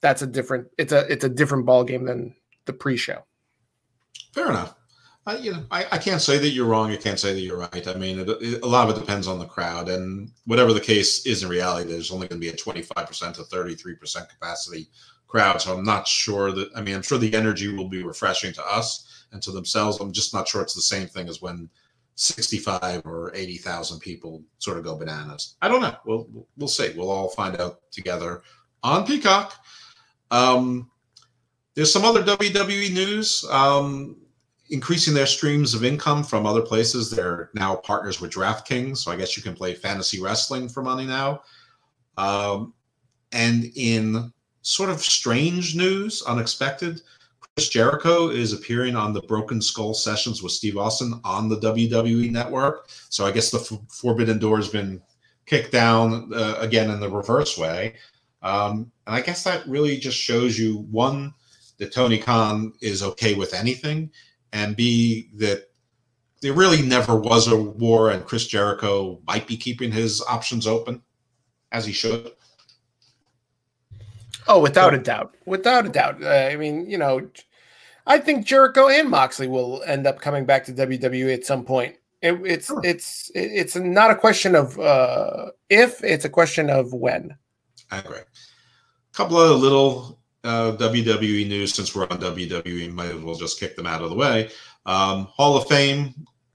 that's 0.00 0.22
a 0.22 0.26
different 0.26 0.68
it's 0.78 0.92
a 0.92 1.10
it's 1.12 1.24
a 1.24 1.28
different 1.28 1.66
ball 1.66 1.84
game 1.84 2.04
than 2.04 2.34
the 2.66 2.72
pre-show. 2.72 3.24
Fair 4.32 4.50
enough. 4.50 4.74
I, 5.28 5.38
you 5.38 5.52
know, 5.52 5.64
I, 5.72 5.84
I 5.90 5.98
can't 5.98 6.20
say 6.22 6.38
that 6.38 6.50
you're 6.50 6.66
wrong. 6.66 6.92
I 6.92 6.96
can't 6.96 7.18
say 7.18 7.32
that 7.32 7.40
you're 7.40 7.58
right. 7.58 7.88
I 7.88 7.94
mean, 7.94 8.20
it, 8.20 8.28
it- 8.28 8.62
a 8.62 8.66
lot 8.66 8.88
of 8.88 8.96
it 8.96 9.00
depends 9.00 9.26
on 9.26 9.40
the 9.40 9.44
crowd, 9.46 9.88
and 9.88 10.30
whatever 10.44 10.72
the 10.72 10.80
case 10.80 11.26
is 11.26 11.42
in 11.42 11.48
reality, 11.48 11.90
there's 11.90 12.12
only 12.12 12.28
going 12.28 12.40
to 12.40 12.44
be 12.44 12.52
a 12.52 12.56
25% 12.56 13.34
to 13.34 13.42
33% 13.42 14.28
capacity 14.28 14.88
crowd. 15.36 15.60
So 15.60 15.76
I'm 15.76 15.84
not 15.84 16.08
sure 16.08 16.50
that. 16.52 16.70
I 16.74 16.80
mean, 16.80 16.94
I'm 16.94 17.02
sure 17.02 17.18
the 17.18 17.34
energy 17.34 17.68
will 17.68 17.90
be 17.90 18.02
refreshing 18.02 18.54
to 18.54 18.64
us 18.64 19.24
and 19.32 19.42
to 19.42 19.50
themselves. 19.50 20.00
I'm 20.00 20.12
just 20.12 20.32
not 20.32 20.48
sure 20.48 20.62
it's 20.62 20.74
the 20.74 20.80
same 20.80 21.08
thing 21.08 21.28
as 21.28 21.42
when 21.42 21.68
65 22.14 23.04
or 23.04 23.32
80,000 23.34 24.00
people 24.00 24.42
sort 24.60 24.78
of 24.78 24.84
go 24.84 24.96
bananas. 24.96 25.56
I 25.60 25.68
don't 25.68 25.82
know. 25.82 25.94
We'll 26.06 26.46
we'll 26.56 26.68
see. 26.68 26.94
We'll 26.96 27.10
all 27.10 27.28
find 27.28 27.60
out 27.60 27.80
together 27.90 28.42
on 28.82 29.06
Peacock. 29.06 29.52
Um, 30.30 30.90
there's 31.74 31.92
some 31.92 32.06
other 32.06 32.22
WWE 32.22 32.94
news. 32.94 33.44
Um, 33.50 34.16
increasing 34.70 35.12
their 35.12 35.26
streams 35.26 35.74
of 35.74 35.84
income 35.84 36.24
from 36.24 36.46
other 36.46 36.62
places. 36.62 37.10
They're 37.10 37.50
now 37.54 37.76
partners 37.76 38.22
with 38.22 38.32
DraftKings, 38.32 38.96
so 38.96 39.12
I 39.12 39.16
guess 39.16 39.36
you 39.36 39.42
can 39.42 39.54
play 39.54 39.74
fantasy 39.74 40.18
wrestling 40.20 40.70
for 40.70 40.82
money 40.82 41.06
now. 41.06 41.42
Um, 42.16 42.72
and 43.32 43.70
in 43.74 44.32
sort 44.66 44.90
of 44.90 45.00
strange 45.00 45.76
news, 45.76 46.22
unexpected, 46.22 47.00
Chris 47.54 47.68
Jericho 47.68 48.28
is 48.28 48.52
appearing 48.52 48.96
on 48.96 49.12
the 49.12 49.22
Broken 49.22 49.62
Skull 49.62 49.94
sessions 49.94 50.42
with 50.42 50.52
Steve 50.52 50.76
Austin 50.76 51.20
on 51.24 51.48
the 51.48 51.56
WWE 51.58 52.30
Network. 52.30 52.88
So 53.08 53.24
I 53.24 53.30
guess 53.30 53.50
the 53.50 53.60
f- 53.60 53.80
Forbidden 53.88 54.38
Door 54.38 54.56
has 54.56 54.68
been 54.68 55.00
kicked 55.46 55.70
down 55.70 56.32
uh, 56.34 56.56
again 56.58 56.90
in 56.90 56.98
the 56.98 57.08
reverse 57.08 57.56
way. 57.56 57.94
Um, 58.42 58.90
and 59.06 59.14
I 59.14 59.20
guess 59.20 59.44
that 59.44 59.66
really 59.68 59.98
just 59.98 60.18
shows 60.18 60.58
you 60.58 60.78
one 60.90 61.32
that 61.78 61.92
Tony 61.92 62.18
Khan 62.18 62.72
is 62.80 63.02
okay 63.02 63.34
with 63.34 63.54
anything, 63.54 64.10
and 64.52 64.76
B 64.76 65.30
that 65.34 65.68
there 66.42 66.54
really 66.54 66.82
never 66.82 67.14
was 67.14 67.46
a 67.46 67.56
war, 67.56 68.10
and 68.10 68.24
Chris 68.24 68.46
Jericho 68.46 69.20
might 69.26 69.46
be 69.46 69.56
keeping 69.56 69.92
his 69.92 70.22
options 70.28 70.66
open 70.66 71.02
as 71.70 71.86
he 71.86 71.92
should. 71.92 72.32
Oh, 74.48 74.60
without 74.60 74.94
a 74.94 74.98
doubt, 74.98 75.34
without 75.44 75.86
a 75.86 75.88
doubt. 75.88 76.22
Uh, 76.22 76.28
I 76.28 76.56
mean, 76.56 76.88
you 76.88 76.98
know, 76.98 77.28
I 78.06 78.18
think 78.18 78.46
Jericho 78.46 78.88
and 78.88 79.08
Moxley 79.08 79.48
will 79.48 79.82
end 79.84 80.06
up 80.06 80.20
coming 80.20 80.44
back 80.44 80.64
to 80.66 80.72
WWE 80.72 81.34
at 81.34 81.44
some 81.44 81.64
point. 81.64 81.96
It, 82.22 82.40
it's 82.44 82.66
sure. 82.66 82.80
it's 82.84 83.30
it's 83.34 83.76
not 83.76 84.10
a 84.10 84.14
question 84.14 84.54
of 84.54 84.78
uh, 84.78 85.50
if; 85.68 86.02
it's 86.02 86.24
a 86.24 86.30
question 86.30 86.70
of 86.70 86.92
when. 86.92 87.36
I 87.90 87.98
agree. 87.98 88.18
A 88.18 89.16
couple 89.16 89.40
of 89.40 89.60
little 89.60 90.18
uh, 90.44 90.76
WWE 90.76 91.48
news 91.48 91.74
since 91.74 91.94
we're 91.94 92.04
on 92.04 92.20
WWE, 92.20 92.92
might 92.92 93.10
as 93.10 93.20
well 93.20 93.34
just 93.34 93.60
kick 93.60 93.76
them 93.76 93.86
out 93.86 94.02
of 94.02 94.10
the 94.10 94.16
way. 94.16 94.50
Um, 94.86 95.26
Hall 95.26 95.56
of 95.56 95.66
Fame 95.66 96.14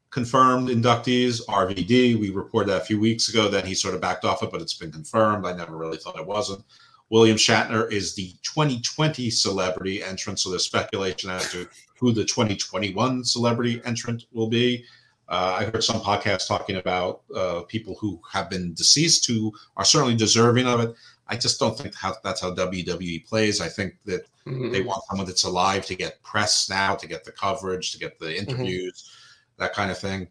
confirmed 0.09 0.69
inductees 0.69 1.41
RVD. 1.47 2.19
We 2.19 2.29
reported 2.29 2.69
that 2.69 2.81
a 2.81 2.85
few 2.85 2.99
weeks 2.99 3.29
ago 3.29 3.47
that 3.49 3.65
he 3.65 3.73
sort 3.73 3.95
of 3.95 4.01
backed 4.01 4.25
off 4.25 4.43
it, 4.43 4.51
but 4.51 4.61
it's 4.61 4.73
been 4.73 4.91
confirmed. 4.91 5.45
I 5.45 5.53
never 5.53 5.77
really 5.77 5.97
thought 5.97 6.19
it 6.19 6.25
wasn't. 6.25 6.63
William 7.11 7.35
Shatner 7.35 7.91
is 7.91 8.15
the 8.15 8.33
2020 8.41 9.29
celebrity 9.29 10.01
entrant, 10.01 10.39
so 10.39 10.49
there's 10.49 10.65
speculation 10.65 11.29
as 11.29 11.51
to 11.51 11.67
who 11.99 12.13
the 12.13 12.23
2021 12.23 13.25
celebrity 13.25 13.81
entrant 13.83 14.25
will 14.31 14.47
be. 14.47 14.85
Uh, 15.27 15.57
I 15.59 15.65
heard 15.65 15.83
some 15.83 15.99
podcasts 15.99 16.47
talking 16.47 16.77
about 16.77 17.21
uh, 17.35 17.61
people 17.67 17.97
who 17.99 18.21
have 18.31 18.49
been 18.49 18.73
deceased 18.73 19.27
who 19.27 19.51
are 19.75 19.83
certainly 19.83 20.15
deserving 20.15 20.67
of 20.67 20.79
it. 20.79 20.95
I 21.27 21.35
just 21.35 21.59
don't 21.59 21.77
think 21.77 21.93
how, 21.95 22.15
that's 22.23 22.41
how 22.41 22.55
WWE 22.55 23.27
plays. 23.27 23.59
I 23.59 23.67
think 23.67 23.97
that 24.05 24.25
mm-hmm. 24.47 24.71
they 24.71 24.81
want 24.81 25.03
someone 25.09 25.27
that's 25.27 25.43
alive 25.43 25.85
to 25.87 25.95
get 25.95 26.23
press 26.23 26.69
now, 26.69 26.95
to 26.95 27.07
get 27.07 27.25
the 27.25 27.33
coverage, 27.33 27.91
to 27.91 27.99
get 27.99 28.19
the 28.19 28.27
mm-hmm. 28.27 28.49
interviews, 28.49 29.03
mm-hmm. 29.03 29.63
that 29.63 29.73
kind 29.73 29.91
of 29.91 29.97
thing. 29.97 30.29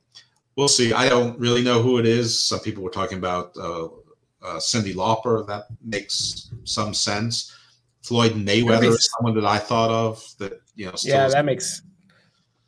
We'll 0.56 0.68
see. 0.68 0.94
I 0.94 1.10
don't 1.10 1.38
really 1.38 1.62
know 1.62 1.82
who 1.82 1.98
it 1.98 2.06
is. 2.06 2.38
Some 2.42 2.60
people 2.60 2.82
were 2.82 2.90
talking 2.90 3.18
about 3.18 3.56
uh, 3.56 3.88
uh, 4.42 4.56
Cyndi 4.56 4.94
Lauper. 4.94 5.46
That 5.46 5.66
makes 5.82 6.50
some 6.64 6.94
sense. 6.94 7.56
Floyd 8.02 8.32
Mayweather 8.32 8.82
makes, 8.82 8.94
is 8.96 9.10
someone 9.16 9.34
that 9.34 9.44
I 9.44 9.58
thought 9.58 9.90
of 9.90 10.24
that 10.38 10.60
you 10.74 10.86
know. 10.86 10.92
yeah, 11.02 11.28
that 11.28 11.44
makes 11.44 11.82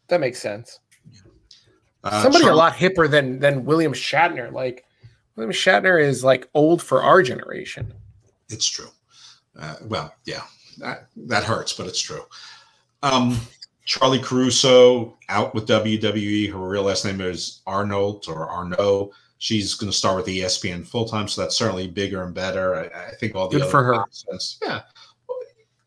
that 0.09 0.21
makes 0.21 0.41
sense. 0.41 0.79
Uh, 2.05 2.23
Somebody 2.23 2.45
Charles, 2.45 2.55
a 2.55 2.59
lot 2.59 2.73
hipper 2.75 3.11
than 3.11 3.39
than 3.39 3.65
William 3.65 3.93
Shatner. 3.93 4.53
Like 4.53 4.85
William 5.37 5.53
Shatner 5.53 6.03
is 6.03 6.23
like 6.23 6.49
old 6.55 6.83
for 6.83 7.03
our 7.03 7.23
generation. 7.23 7.93
It's 8.49 8.69
true. 8.69 8.91
Uh, 9.59 9.77
well, 9.85 10.15
yeah, 10.25 10.43
that 10.79 11.09
that 11.17 11.45
hurts, 11.45 11.73
but 11.73 11.87
it's 11.87 12.01
true. 12.01 12.23
Um, 13.03 13.41
Charly 13.87 14.23
Caruso 14.23 15.17
out 15.29 15.55
with 15.55 15.67
WWE. 15.67 16.53
Her 16.53 16.59
real 16.59 16.85
last 16.85 17.05
name 17.05 17.21
is 17.21 17.63
Arnold 17.67 18.27
or 18.29 18.49
Arnaud. 18.49 19.13
She's 19.43 19.75
going 19.75 19.91
to 19.91 19.99
start 19.99 20.15
with 20.15 20.27
ESPN 20.27 20.87
full 20.87 21.05
time, 21.05 21.27
so 21.27 21.41
that's 21.41 21.59
certainly 21.59 21.89
bigger 21.89 22.23
and 22.23 22.33
better. 22.33 22.77
I, 22.77 23.09
I 23.09 23.15
think 23.17 23.35
all 23.35 23.49
the 23.49 23.59
good 23.59 23.69
for 23.69 23.83
her. 23.83 23.95
Nonsense, 23.95 24.61
yeah, 24.63 24.83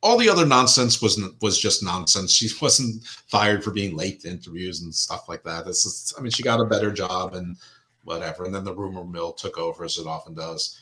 all 0.03 0.17
the 0.17 0.27
other 0.27 0.45
nonsense 0.45 1.01
was 1.01 1.17
was 1.39 1.57
just 1.57 1.81
nonsense. 1.81 2.33
She 2.33 2.49
wasn't 2.61 3.05
fired 3.05 3.63
for 3.63 3.71
being 3.71 3.95
late 3.95 4.19
to 4.23 4.29
interviews 4.29 4.81
and 4.81 4.93
stuff 4.93 5.29
like 5.29 5.41
that. 5.45 5.65
This 5.65 5.85
is, 5.85 6.13
I 6.17 6.21
mean, 6.21 6.31
she 6.31 6.43
got 6.43 6.59
a 6.59 6.65
better 6.65 6.91
job 6.91 7.33
and 7.33 7.55
whatever. 8.03 8.43
And 8.43 8.53
then 8.53 8.65
the 8.65 8.75
rumor 8.75 9.05
mill 9.05 9.31
took 9.31 9.57
over 9.57 9.85
as 9.85 9.97
it 9.97 10.05
often 10.05 10.33
does. 10.33 10.77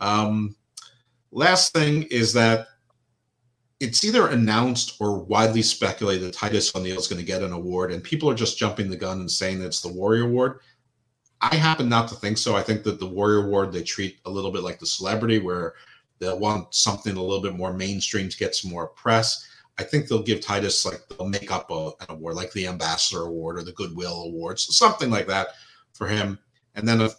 Um, 0.00 0.56
last 1.30 1.72
thing 1.72 2.08
is 2.10 2.32
that 2.32 2.66
it's 3.78 4.02
either 4.02 4.30
announced 4.30 4.96
or 4.98 5.20
widely 5.20 5.62
speculated 5.62 6.26
that 6.26 6.34
Titus 6.34 6.74
O'Neil 6.74 6.98
is 6.98 7.06
going 7.06 7.20
to 7.20 7.24
get 7.24 7.44
an 7.44 7.52
award, 7.52 7.92
and 7.92 8.02
people 8.02 8.28
are 8.28 8.34
just 8.34 8.58
jumping 8.58 8.90
the 8.90 8.96
gun 8.96 9.20
and 9.20 9.30
saying 9.30 9.60
that 9.60 9.66
it's 9.66 9.80
the 9.80 9.92
Warrior 9.92 10.24
Award. 10.24 10.58
I 11.50 11.56
happen 11.56 11.88
not 11.88 12.08
to 12.08 12.14
think 12.14 12.38
so. 12.38 12.56
I 12.56 12.62
think 12.62 12.82
that 12.84 12.98
the 12.98 13.06
Warrior 13.06 13.46
Award 13.46 13.72
they 13.72 13.82
treat 13.82 14.18
a 14.24 14.30
little 14.30 14.50
bit 14.50 14.62
like 14.62 14.78
the 14.78 14.86
celebrity, 14.86 15.38
where 15.38 15.74
they'll 16.18 16.38
want 16.38 16.74
something 16.74 17.16
a 17.16 17.22
little 17.22 17.42
bit 17.42 17.54
more 17.54 17.72
mainstream 17.72 18.28
to 18.28 18.36
get 18.36 18.54
some 18.54 18.70
more 18.70 18.88
press. 18.88 19.46
I 19.78 19.82
think 19.82 20.08
they'll 20.08 20.22
give 20.22 20.40
Titus 20.40 20.86
like 20.86 21.00
they'll 21.08 21.28
make 21.28 21.50
up 21.50 21.70
a, 21.70 21.90
an 22.00 22.06
award 22.08 22.36
like 22.36 22.52
the 22.52 22.66
Ambassador 22.66 23.22
Award 23.22 23.58
or 23.58 23.62
the 23.62 23.72
Goodwill 23.72 24.22
Awards, 24.22 24.76
something 24.76 25.10
like 25.10 25.26
that 25.26 25.48
for 25.92 26.06
him. 26.06 26.38
And 26.74 26.88
then 26.88 27.00
if 27.00 27.14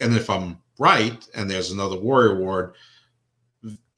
and 0.00 0.14
if 0.14 0.28
I'm 0.28 0.58
right, 0.78 1.26
and 1.34 1.50
there's 1.50 1.70
another 1.70 1.98
Warrior 1.98 2.36
Award 2.36 2.74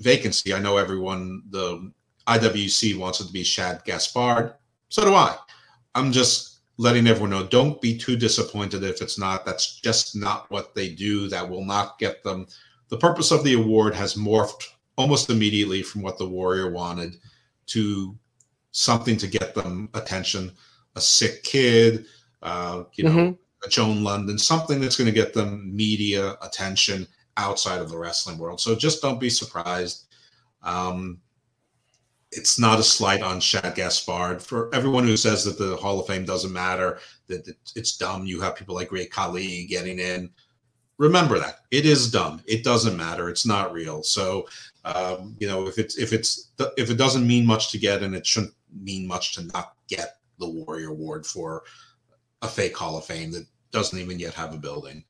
vacancy, 0.01 0.55
I 0.55 0.61
know 0.61 0.77
everyone 0.77 1.43
the 1.51 1.93
IWC 2.27 2.97
wants 2.98 3.20
it 3.20 3.27
to 3.27 3.32
be 3.32 3.43
Shad 3.43 3.82
Gaspard. 3.85 4.55
So 4.89 5.05
do 5.05 5.15
I. 5.15 5.36
I'm 5.94 6.12
just 6.12 6.53
letting 6.76 7.06
everyone 7.06 7.30
know. 7.30 7.46
Don't 7.46 7.80
be 7.80 7.96
too 7.96 8.16
disappointed 8.16 8.82
if 8.82 9.01
it's 9.01 9.18
not. 9.18 9.46
That's 9.46 9.80
just 9.80 10.16
not 10.16 10.51
what 10.51 10.74
they 10.74 10.88
do. 10.90 11.28
That 11.28 11.48
will 11.48 11.64
not 11.64 11.98
get 11.98 12.22
them. 12.22 12.46
The 12.88 12.96
purpose 12.96 13.30
of 13.30 13.44
the 13.44 13.55
award 13.55 13.94
has 13.94 14.14
morphed 14.14 14.64
almost 14.96 15.30
immediately 15.30 15.82
from 15.82 16.02
what 16.02 16.18
the 16.18 16.28
warrior 16.28 16.70
wanted 16.70 17.16
to 17.66 18.16
something 18.72 19.16
to 19.18 19.26
get 19.26 19.55
them 19.55 19.88
attention. 19.94 20.52
A 20.96 21.01
sick 21.01 21.42
kid 21.42 22.06
uh, 22.44 22.84
you 22.94 23.05
know 23.05 23.10
mm-hmm. 23.10 23.68
joan 23.70 24.02
lunden 24.02 24.38
something 24.38 24.80
that's 24.80 24.96
going 24.96 25.06
to 25.06 25.12
get 25.12 25.32
them 25.32 25.74
media 25.74 26.36
attention 26.42 27.09
outside 27.36 27.80
of 27.80 27.88
the 27.88 27.98
wrestling 27.98 28.38
world. 28.38 28.60
So 28.60 28.76
just 28.76 29.02
don't 29.02 29.18
be 29.18 29.30
surprised. 29.30 30.05
Um, 30.62 31.20
it's 32.36 32.59
not 32.59 32.81
a 32.81 32.82
slight 32.82 33.23
on 33.23 33.40
Shad 33.40 33.74
Gaspard. 33.74 34.43
For 34.43 34.74
everyone 34.74 35.05
who 35.05 35.16
says 35.16 35.44
that 35.44 35.59
the 35.59 35.77
Hall 35.77 36.01
of 36.01 36.06
Fame 36.06 36.24
doesn't 36.24 36.52
matter, 36.52 36.98
that 37.28 37.48
it's 37.74 37.97
dumb, 37.97 38.27
you 38.27 38.40
have 38.40 38.56
people 38.56 38.74
like 38.74 38.89
Great 38.89 39.11
Khali 39.11 39.66
getting 39.66 39.98
in. 39.98 40.31
Remember 40.98 41.39
that 41.39 41.61
it 41.70 41.86
is 41.86 42.11
dumb. 42.11 42.43
It 42.47 42.62
doesn't 42.62 42.97
matter. 42.97 43.28
It's 43.28 43.47
not 43.47 43.73
real. 43.73 44.02
So, 44.02 44.47
um, 44.85 45.36
you 45.40 45.48
know, 45.48 45.66
if 45.66 45.78
it's 45.78 45.97
if 45.97 46.12
it's 46.12 46.52
if 46.77 46.90
it 46.90 46.97
doesn't 46.97 47.27
mean 47.27 47.44
much 47.47 47.73
to 47.73 47.78
get, 47.78 48.02
and 48.02 48.15
it 48.15 48.27
shouldn't 48.27 48.55
mean 48.73 49.06
much 49.06 49.35
to 49.35 49.44
not 49.44 49.74
get 49.89 50.19
the 50.39 50.48
Warrior 50.48 50.90
Award 50.90 51.27
for 51.27 51.62
a 52.43 52.48
fake 52.48 52.77
Hall 52.77 52.97
of 52.97 53.05
Fame 53.05 53.32
that 53.32 53.47
doesn't 53.73 53.98
even 53.98 54.20
yet 54.20 54.35
have 54.35 54.55
a 54.55 54.59
building. 54.59 55.05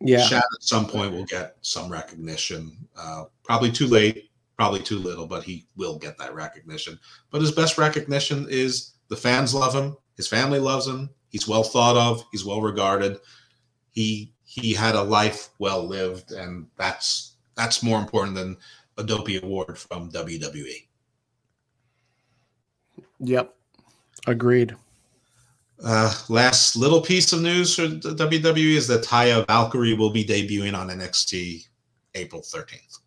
Yeah, 0.00 0.22
Shad 0.22 0.38
at 0.38 0.62
some 0.62 0.86
point 0.86 1.12
will 1.12 1.24
get 1.24 1.56
some 1.60 1.90
recognition. 1.90 2.76
Uh, 2.96 3.24
probably 3.44 3.70
too 3.70 3.86
late 3.86 4.27
probably 4.58 4.80
too 4.80 4.98
little, 4.98 5.26
but 5.26 5.44
he 5.44 5.66
will 5.76 5.96
get 5.98 6.18
that 6.18 6.34
recognition. 6.34 6.98
But 7.30 7.40
his 7.40 7.52
best 7.52 7.78
recognition 7.78 8.46
is 8.50 8.94
the 9.08 9.16
fans 9.16 9.54
love 9.54 9.74
him, 9.74 9.96
his 10.16 10.26
family 10.26 10.58
loves 10.58 10.86
him, 10.86 11.10
he's 11.28 11.46
well 11.46 11.62
thought 11.62 11.96
of, 11.96 12.24
he's 12.32 12.44
well 12.44 12.60
regarded. 12.60 13.18
He 13.92 14.34
he 14.44 14.74
had 14.74 14.94
a 14.94 15.02
life 15.02 15.50
well 15.58 15.86
lived, 15.86 16.32
and 16.32 16.66
that's 16.76 17.36
that's 17.54 17.82
more 17.82 18.00
important 18.00 18.34
than 18.34 18.56
a 18.96 19.04
dopey 19.04 19.38
award 19.38 19.78
from 19.78 20.10
WWE. 20.10 20.86
Yep, 23.20 23.54
agreed. 24.26 24.74
Uh, 25.82 26.12
last 26.28 26.74
little 26.74 27.00
piece 27.00 27.32
of 27.32 27.40
news 27.40 27.76
for 27.76 27.82
WWE 27.82 28.76
is 28.76 28.88
that 28.88 29.04
Taya 29.04 29.46
Valkyrie 29.46 29.94
will 29.94 30.10
be 30.10 30.24
debuting 30.24 30.76
on 30.76 30.88
NXT 30.88 31.68
April 32.14 32.42
13th. 32.42 32.97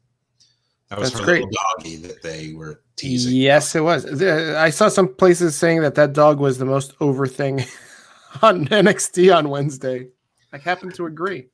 That 0.91 0.99
was 0.99 1.13
That's 1.13 1.23
great. 1.23 1.45
doggy 1.49 1.95
that 1.95 2.21
they 2.21 2.51
were 2.51 2.81
teasing. 2.97 3.33
Yes, 3.33 3.75
it 3.75 3.79
was. 3.81 4.21
I 4.21 4.69
saw 4.71 4.89
some 4.89 5.15
places 5.15 5.55
saying 5.55 5.79
that 5.83 5.95
that 5.95 6.11
dog 6.11 6.37
was 6.41 6.57
the 6.57 6.65
most 6.65 6.95
over 6.99 7.25
thing 7.27 7.63
on 8.41 8.67
NXT 8.67 9.33
on 9.33 9.47
Wednesday. 9.47 10.09
I 10.51 10.57
happen 10.57 10.91
to 10.91 11.05
agree. 11.05 11.47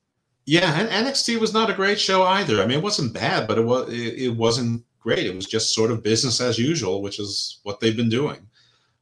Yeah, 0.47 0.80
and 0.80 0.89
NXT 0.89 1.39
was 1.39 1.53
not 1.53 1.69
a 1.69 1.76
great 1.76 1.99
show 1.99 2.23
either. 2.23 2.64
I 2.64 2.65
mean, 2.65 2.80
it 2.80 2.84
wasn't 2.84 3.14
bad, 3.14 3.47
but 3.47 3.59
it 3.59 3.61
was 3.61 3.93
it, 3.93 4.23
it 4.23 4.35
wasn't 4.35 4.84
great. 4.99 5.27
It 5.27 5.35
was 5.35 5.45
just 5.45 5.72
sort 5.72 5.91
of 5.91 6.01
business 6.01 6.41
as 6.41 6.57
usual, 6.57 7.03
which 7.03 7.19
is 7.19 7.59
what 7.61 7.80
they've 7.80 7.95
been 7.95 8.09
doing. 8.09 8.39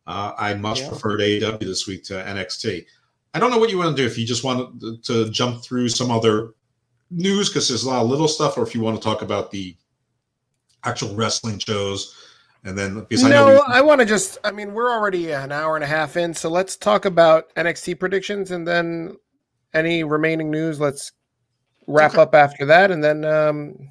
Uh, 0.05 0.33
I 0.37 0.53
much 0.55 0.81
yeah. 0.81 0.89
preferred 0.89 1.21
AEW 1.21 1.59
this 1.59 1.87
week 1.87 2.03
to 2.05 2.15
NXT. 2.15 2.85
I 3.33 3.39
don't 3.39 3.51
know 3.51 3.57
what 3.57 3.69
you 3.69 3.77
want 3.77 3.95
to 3.95 4.03
do. 4.03 4.05
If 4.05 4.17
you 4.17 4.25
just 4.25 4.43
want 4.43 4.81
to 5.05 5.29
jump 5.29 5.63
through 5.63 5.87
some 5.87 6.11
other 6.11 6.55
news, 7.09 7.47
because 7.47 7.69
there's 7.69 7.85
a 7.85 7.89
lot 7.89 8.03
of 8.03 8.09
little 8.09 8.27
stuff, 8.27 8.57
or 8.57 8.63
if 8.63 8.75
you 8.75 8.81
want 8.81 8.97
to 8.97 9.01
talk 9.01 9.21
about 9.21 9.49
the 9.49 9.77
actual 10.85 11.13
wrestling 11.15 11.59
shows. 11.59 12.15
And 12.63 12.77
then 12.77 13.01
because 13.01 13.23
no, 13.23 13.61
I, 13.67 13.77
I 13.77 13.81
want 13.81 13.99
to 13.99 14.05
just. 14.05 14.39
I 14.43 14.51
mean, 14.51 14.73
we're 14.73 14.91
already 14.91 15.31
an 15.31 15.51
hour 15.51 15.75
and 15.75 15.83
a 15.83 15.87
half 15.87 16.17
in, 16.17 16.33
so 16.33 16.49
let's 16.49 16.75
talk 16.75 17.05
about 17.05 17.53
NXT 17.53 17.99
predictions, 17.99 18.49
and 18.49 18.67
then 18.67 19.17
any 19.75 20.03
remaining 20.03 20.49
news. 20.49 20.79
Let's 20.79 21.11
wrap 21.85 22.13
okay. 22.13 22.23
up 22.23 22.33
after 22.33 22.65
that, 22.65 22.89
and 22.89 23.03
then 23.03 23.23
um, 23.23 23.87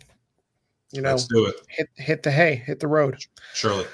you 0.91 1.03
know, 1.03 1.11
let's 1.11 1.29
do 1.29 1.47
it. 1.47 1.55
Hit 1.69 1.89
hit 1.95 2.23
the 2.25 2.33
hay, 2.33 2.57
hit 2.57 2.81
the 2.81 2.89
road. 2.89 3.25
Surely. 3.53 3.87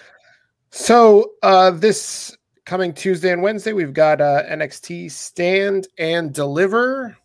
So 0.70 1.32
uh, 1.42 1.72
this 1.72 2.34
coming 2.64 2.94
Tuesday 2.94 3.32
and 3.32 3.42
Wednesday, 3.42 3.72
we've 3.72 3.92
got 3.92 4.20
uh, 4.20 4.44
NXT 4.48 5.10
Stand 5.10 5.88
and 5.98 6.32
Deliver. 6.32 7.16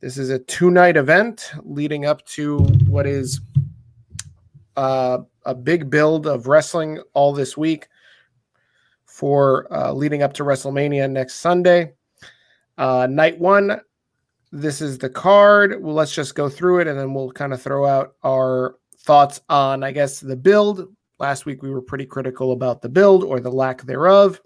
This 0.00 0.16
is 0.16 0.30
a 0.30 0.38
two 0.38 0.70
night 0.70 0.96
event 0.96 1.50
leading 1.62 2.04
up 2.06 2.24
to 2.26 2.58
what 2.86 3.06
is 3.06 3.40
uh, 4.80 5.18
a 5.44 5.54
big 5.54 5.90
build 5.90 6.26
of 6.26 6.46
wrestling 6.46 7.02
all 7.12 7.34
this 7.34 7.54
week 7.54 7.86
for 9.04 9.70
uh, 9.70 9.92
leading 9.92 10.22
up 10.22 10.32
to 10.32 10.42
WrestleMania 10.42 11.10
next 11.10 11.34
Sunday. 11.34 11.92
Uh, 12.78 13.06
night 13.10 13.38
one, 13.38 13.78
this 14.52 14.80
is 14.80 14.96
the 14.96 15.10
card. 15.10 15.82
Well, 15.82 15.94
let's 15.94 16.14
just 16.14 16.34
go 16.34 16.48
through 16.48 16.80
it 16.80 16.88
and 16.88 16.98
then 16.98 17.12
we'll 17.12 17.30
kind 17.30 17.52
of 17.52 17.60
throw 17.60 17.84
out 17.84 18.14
our 18.24 18.76
thoughts 19.00 19.42
on, 19.50 19.84
I 19.84 19.92
guess, 19.92 20.18
the 20.18 20.34
build. 20.34 20.88
Last 21.18 21.44
week 21.44 21.62
we 21.62 21.70
were 21.70 21.82
pretty 21.82 22.06
critical 22.06 22.52
about 22.52 22.80
the 22.80 22.88
build 22.88 23.22
or 23.22 23.38
the 23.38 23.52
lack 23.52 23.82
thereof. 23.82 24.40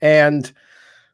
And 0.00 0.50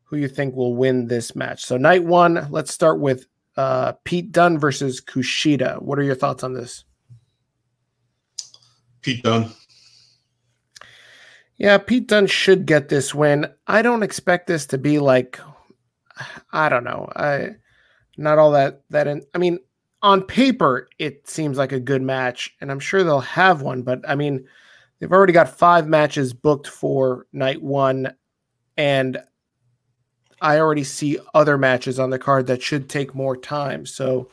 who 0.05 0.19
you 0.19 0.29
think 0.29 0.55
will 0.55 0.77
win 0.77 1.09
this 1.09 1.35
match. 1.35 1.65
So 1.65 1.77
night 1.77 2.05
one, 2.05 2.47
let's 2.51 2.73
start 2.73 3.01
with 3.01 3.27
uh, 3.57 3.95
Pete 4.05 4.31
Dunne 4.31 4.57
versus 4.57 5.01
Kushida. 5.01 5.83
What 5.83 5.99
are 5.99 6.05
your 6.05 6.15
thoughts 6.15 6.45
on 6.45 6.53
this? 6.53 6.85
Pete 9.05 9.23
Dunne. 9.23 9.51
Yeah, 11.57 11.79
Pete 11.79 12.09
Dunne 12.09 12.27
should 12.27 12.67
get 12.67 12.89
this 12.89 13.15
win. 13.15 13.47
I 13.67 13.83
don't 13.83 14.03
expect 14.03 14.47
this 14.47 14.67
to 14.67 14.79
be 14.79 14.99
like, 14.99 15.39
I 16.53 16.69
don't 16.69 16.85
know, 16.85 17.13
I 17.15 17.51
not 18.17 18.39
all 18.39 18.53
that 18.53 18.83
that. 18.91 19.07
In, 19.07 19.23
I 19.35 19.39
mean, 19.39 19.59
on 20.03 20.23
paper, 20.23 20.89
it 20.99 21.29
seems 21.29 21.59
like 21.59 21.73
a 21.73 21.81
good 21.81 22.03
match, 22.03 22.55
and 22.61 22.71
I'm 22.71 22.81
sure 22.81 23.05
they'll 23.05 23.21
have 23.21 23.63
one. 23.63 23.83
But 23.83 24.09
I 24.09 24.15
mean, 24.15 24.47
they've 24.99 25.13
already 25.13 25.33
got 25.33 25.49
five 25.49 25.87
matches 25.87 26.33
booked 26.33 26.67
for 26.67 27.27
night 27.33 27.63
one, 27.63 28.15
and 28.77 29.19
I 30.41 30.59
already 30.59 30.85
see 30.85 31.19
other 31.35 31.59
matches 31.59 31.99
on 31.99 32.11
the 32.11 32.19
card 32.19 32.47
that 32.47 32.63
should 32.63 32.89
take 32.89 33.15
more 33.15 33.37
time. 33.37 33.87
So 33.87 34.31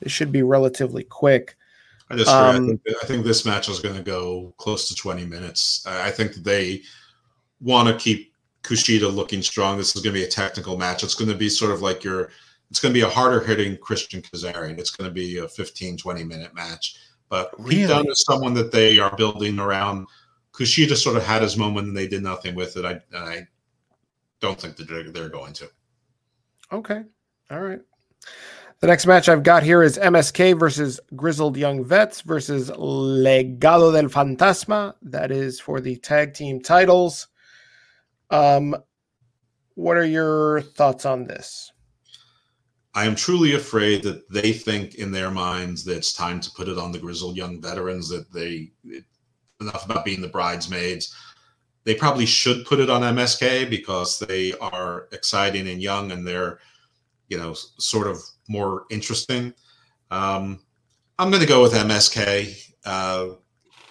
it 0.00 0.10
should 0.10 0.32
be 0.32 0.42
relatively 0.42 1.04
quick. 1.04 1.56
I 2.10 2.16
disagree. 2.16 2.34
Um, 2.34 2.64
I, 2.64 2.66
think, 2.66 2.80
I 3.02 3.06
think 3.06 3.24
this 3.24 3.44
match 3.44 3.68
is 3.68 3.80
going 3.80 3.96
to 3.96 4.02
go 4.02 4.54
close 4.56 4.88
to 4.88 4.94
20 4.94 5.26
minutes. 5.26 5.84
I 5.86 6.10
think 6.10 6.34
they 6.34 6.82
want 7.60 7.88
to 7.88 7.96
keep 7.96 8.32
Kushida 8.62 9.12
looking 9.12 9.42
strong. 9.42 9.76
This 9.76 9.94
is 9.94 10.02
going 10.02 10.14
to 10.14 10.20
be 10.20 10.24
a 10.24 10.30
technical 10.30 10.76
match. 10.76 11.02
It's 11.02 11.14
going 11.14 11.30
to 11.30 11.36
be 11.36 11.48
sort 11.48 11.72
of 11.72 11.82
like 11.82 12.02
your, 12.02 12.30
it's 12.70 12.80
going 12.80 12.92
to 12.92 12.98
be 12.98 13.04
a 13.04 13.08
harder 13.08 13.40
hitting 13.40 13.76
Christian 13.76 14.22
Kazarian. 14.22 14.78
It's 14.78 14.90
going 14.90 15.08
to 15.08 15.14
be 15.14 15.38
a 15.38 15.48
15, 15.48 15.96
20 15.96 16.24
minute 16.24 16.54
match. 16.54 16.96
But 17.28 17.52
really? 17.58 17.86
Dunne 17.86 18.08
is 18.08 18.24
someone 18.26 18.54
that 18.54 18.72
they 18.72 18.98
are 18.98 19.14
building 19.16 19.58
around. 19.58 20.06
Kushida 20.52 20.96
sort 20.96 21.16
of 21.16 21.24
had 21.24 21.42
his 21.42 21.56
moment 21.56 21.88
and 21.88 21.96
they 21.96 22.08
did 22.08 22.22
nothing 22.22 22.54
with 22.54 22.76
it. 22.76 22.84
I, 22.84 23.00
I 23.14 23.46
don't 24.40 24.60
think 24.60 24.76
that 24.76 24.88
they're, 24.88 25.10
they're 25.10 25.28
going 25.28 25.52
to. 25.54 25.70
Okay. 26.72 27.02
All 27.50 27.60
right. 27.60 27.80
The 28.80 28.86
next 28.86 29.06
match 29.06 29.28
I've 29.28 29.42
got 29.42 29.64
here 29.64 29.82
is 29.82 29.98
MSK 29.98 30.56
versus 30.56 31.00
Grizzled 31.16 31.56
Young 31.56 31.84
Vets 31.84 32.20
versus 32.20 32.70
Legado 32.70 33.92
del 33.92 34.08
Fantasma. 34.08 34.94
That 35.02 35.32
is 35.32 35.58
for 35.58 35.80
the 35.80 35.96
tag 35.96 36.32
team 36.34 36.60
titles. 36.60 37.26
Um, 38.30 38.76
what 39.74 39.96
are 39.96 40.06
your 40.06 40.60
thoughts 40.60 41.04
on 41.06 41.24
this? 41.24 41.72
I 42.94 43.04
am 43.04 43.16
truly 43.16 43.54
afraid 43.54 44.04
that 44.04 44.30
they 44.30 44.52
think 44.52 44.94
in 44.94 45.10
their 45.10 45.32
minds 45.32 45.84
that 45.84 45.96
it's 45.96 46.12
time 46.12 46.38
to 46.38 46.50
put 46.52 46.68
it 46.68 46.78
on 46.78 46.92
the 46.92 47.00
Grizzled 47.00 47.36
Young 47.36 47.60
Veterans, 47.60 48.08
that 48.10 48.32
they 48.32 48.70
enough 49.60 49.86
about 49.86 50.04
being 50.04 50.20
the 50.20 50.28
bridesmaids. 50.28 51.12
They 51.82 51.96
probably 51.96 52.26
should 52.26 52.64
put 52.64 52.78
it 52.78 52.90
on 52.90 53.02
MSK 53.02 53.68
because 53.70 54.20
they 54.20 54.52
are 54.60 55.08
exciting 55.10 55.66
and 55.68 55.82
young 55.82 56.12
and 56.12 56.24
they're, 56.24 56.60
you 57.28 57.38
know, 57.38 57.54
sort 57.54 58.06
of 58.06 58.22
more 58.48 58.84
interesting. 58.90 59.54
Um, 60.10 60.60
I'm 61.18 61.30
going 61.30 61.42
to 61.42 61.48
go 61.48 61.62
with 61.62 61.72
MSK. 61.72 62.72
Uh, 62.84 63.28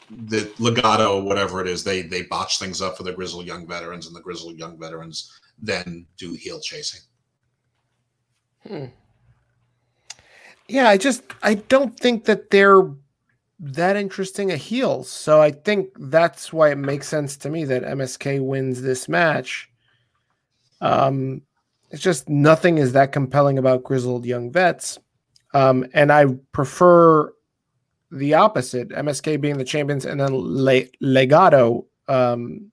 the 0.09 0.51
Legato, 0.59 1.21
whatever 1.21 1.61
it 1.61 1.67
is, 1.67 1.83
they 1.83 2.01
they 2.01 2.23
botch 2.23 2.59
things 2.59 2.81
up 2.81 2.97
for 2.97 3.03
the 3.03 3.11
Grizzled 3.11 3.45
Young 3.45 3.67
Veterans, 3.67 4.07
and 4.07 4.15
the 4.15 4.21
Grizzled 4.21 4.57
Young 4.57 4.79
Veterans 4.79 5.39
then 5.61 6.05
do 6.17 6.33
heel 6.33 6.59
chasing. 6.61 7.01
Hmm. 8.65 8.85
Yeah, 10.67 10.89
I 10.89 10.97
just 10.97 11.23
I 11.43 11.55
don't 11.55 11.97
think 11.99 12.25
that 12.25 12.49
they're 12.49 12.89
that 13.59 13.95
interesting 13.95 14.51
a 14.51 14.57
heel. 14.57 15.03
So 15.03 15.41
I 15.41 15.51
think 15.51 15.89
that's 15.97 16.53
why 16.53 16.71
it 16.71 16.77
makes 16.77 17.07
sense 17.07 17.37
to 17.37 17.49
me 17.49 17.65
that 17.65 17.83
MSK 17.83 18.41
wins 18.41 18.81
this 18.81 19.09
match. 19.09 19.69
Um, 20.79 21.41
it's 21.89 22.01
just 22.01 22.27
nothing 22.27 22.77
is 22.77 22.93
that 22.93 23.11
compelling 23.11 23.57
about 23.57 23.83
grizzled 23.83 24.25
young 24.25 24.51
vets. 24.51 24.99
Um, 25.53 25.85
and 25.93 26.11
I 26.11 26.25
prefer 26.51 27.33
the 28.11 28.33
opposite, 28.33 28.89
MSK 28.89 29.39
being 29.39 29.57
the 29.57 29.63
champions 29.63 30.05
and 30.05 30.19
then 30.19 30.31
Le- 30.33 30.87
Legado 31.01 31.85
um, 32.07 32.71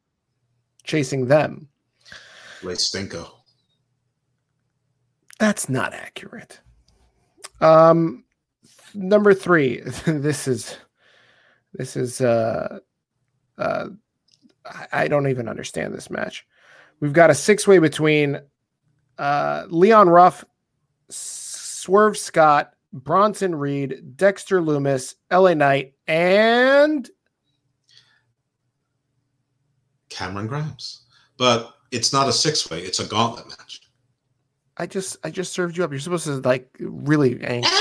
chasing 0.83 1.27
them. 1.27 1.69
Le 2.63 2.73
Stinko. 2.73 3.31
That's 5.39 5.69
not 5.69 5.93
accurate. 5.93 6.61
Um, 7.61 8.25
number 8.95 9.35
three. 9.35 9.81
this 10.07 10.49
is 10.49 10.77
this 11.73 11.97
is 11.97 12.21
uh, 12.21 12.79
uh, 13.59 13.89
I 14.93 15.09
don't 15.09 15.29
even 15.29 15.49
understand 15.49 15.93
this 15.93 16.11
match. 16.11 16.47
We've 17.01 17.13
got 17.13 17.31
a 17.31 17.35
six 17.35 17.67
way 17.67 17.79
between 17.79 18.41
uh, 19.19 19.65
Leon 19.69 20.09
Ruff, 20.09 20.45
Swerve 21.09 22.17
Scott, 22.17 22.75
Bronson 22.93 23.55
Reed, 23.55 24.17
Dexter 24.17 24.61
Lumis, 24.61 25.15
LA 25.31 25.55
Knight, 25.55 25.95
and 26.07 27.09
Cameron 30.09 30.47
Grimes. 30.47 31.03
But 31.37 31.75
it's 31.91 32.13
not 32.13 32.29
a 32.29 32.33
six 32.33 32.71
way, 32.71 32.81
it's 32.81 33.01
a 33.01 33.07
gauntlet 33.07 33.49
match. 33.49 33.81
I 34.77 34.87
just 34.87 35.17
I 35.23 35.31
just 35.31 35.53
served 35.53 35.77
you 35.77 35.85
up. 35.85 35.91
You're 35.93 36.01
supposed 36.01 36.27
to 36.27 36.37
like 36.39 36.69
really 36.81 37.43
angry. 37.43 37.71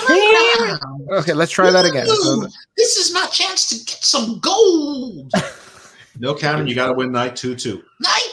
Okay, 1.11 1.33
let's 1.33 1.51
try 1.51 1.71
that 1.71 1.85
again. 1.85 2.05
this 2.77 2.97
is 2.97 3.13
my 3.13 3.25
chance 3.27 3.67
to 3.69 3.75
get 3.75 4.03
some 4.03 4.39
gold. 4.39 5.31
no, 6.19 6.33
Cameron, 6.33 6.67
you 6.67 6.75
got 6.75 6.87
to 6.87 6.93
win 6.93 7.11
night 7.11 7.35
two 7.35 7.55
too. 7.55 7.83
Night 7.99 8.32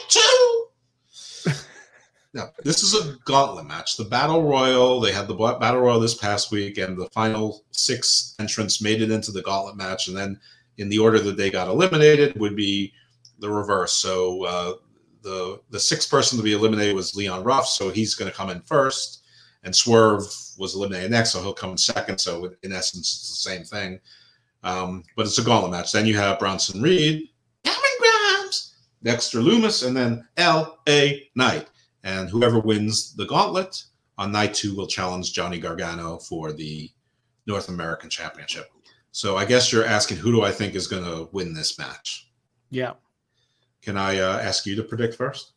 Now, 2.33 2.51
this 2.63 2.81
is 2.81 2.93
a 2.93 3.17
gauntlet 3.25 3.65
match. 3.65 3.97
The 3.97 4.05
Battle 4.05 4.43
Royal, 4.43 5.01
they 5.01 5.11
had 5.11 5.27
the 5.27 5.35
Battle 5.35 5.81
Royal 5.81 5.99
this 5.99 6.15
past 6.15 6.51
week, 6.51 6.77
and 6.77 6.97
the 6.97 7.09
final 7.09 7.65
six 7.71 8.35
entrants 8.39 8.81
made 8.81 9.01
it 9.01 9.11
into 9.11 9.31
the 9.31 9.41
gauntlet 9.41 9.75
match. 9.75 10.07
And 10.07 10.15
then, 10.15 10.39
in 10.77 10.87
the 10.87 10.97
order 10.97 11.19
that 11.19 11.35
they 11.35 11.49
got 11.49 11.67
eliminated, 11.67 12.39
would 12.39 12.55
be 12.55 12.93
the 13.39 13.49
reverse. 13.49 13.91
So, 13.93 14.45
uh, 14.45 14.73
the 15.23 15.59
the 15.69 15.79
sixth 15.79 16.09
person 16.09 16.37
to 16.37 16.43
be 16.43 16.53
eliminated 16.53 16.95
was 16.95 17.15
Leon 17.15 17.43
Ruff, 17.43 17.67
so 17.67 17.89
he's 17.89 18.15
going 18.15 18.31
to 18.31 18.37
come 18.37 18.49
in 18.49 18.61
first. 18.61 19.23
And 19.63 19.75
Swerve 19.75 20.23
was 20.57 20.73
eliminated 20.73 21.11
next, 21.11 21.31
so 21.31 21.41
he'll 21.41 21.53
come 21.53 21.71
in 21.71 21.77
second. 21.77 22.17
So, 22.17 22.53
in 22.63 22.71
essence, 22.71 23.13
it's 23.13 23.29
the 23.29 23.49
same 23.49 23.63
thing. 23.63 23.99
Um, 24.63 25.03
but 25.17 25.25
it's 25.25 25.37
a 25.37 25.43
gauntlet 25.43 25.71
match. 25.71 25.91
Then 25.91 26.05
you 26.05 26.15
have 26.17 26.39
Bronson 26.39 26.81
Reed, 26.81 27.27
Cameron 27.63 27.81
Grimes, 27.99 28.75
Dexter 29.03 29.39
Lumis, 29.39 29.85
and 29.85 29.97
then 29.97 30.27
L.A. 30.37 31.29
Knight. 31.35 31.67
And 32.03 32.29
whoever 32.29 32.59
wins 32.59 33.13
the 33.15 33.25
gauntlet 33.25 33.83
on 34.17 34.31
night 34.31 34.53
two 34.53 34.75
will 34.75 34.87
challenge 34.87 35.33
Johnny 35.33 35.59
Gargano 35.59 36.17
for 36.17 36.51
the 36.51 36.89
North 37.45 37.69
American 37.69 38.09
Championship. 38.09 38.69
So 39.11 39.37
I 39.37 39.45
guess 39.45 39.71
you're 39.71 39.85
asking 39.85 40.17
who 40.17 40.31
do 40.31 40.43
I 40.43 40.51
think 40.51 40.73
is 40.73 40.87
going 40.87 41.03
to 41.03 41.29
win 41.31 41.53
this 41.53 41.77
match? 41.77 42.29
Yeah. 42.69 42.93
Can 43.81 43.97
I 43.97 44.19
uh, 44.19 44.39
ask 44.39 44.65
you 44.65 44.75
to 44.75 44.83
predict 44.83 45.15
first? 45.15 45.53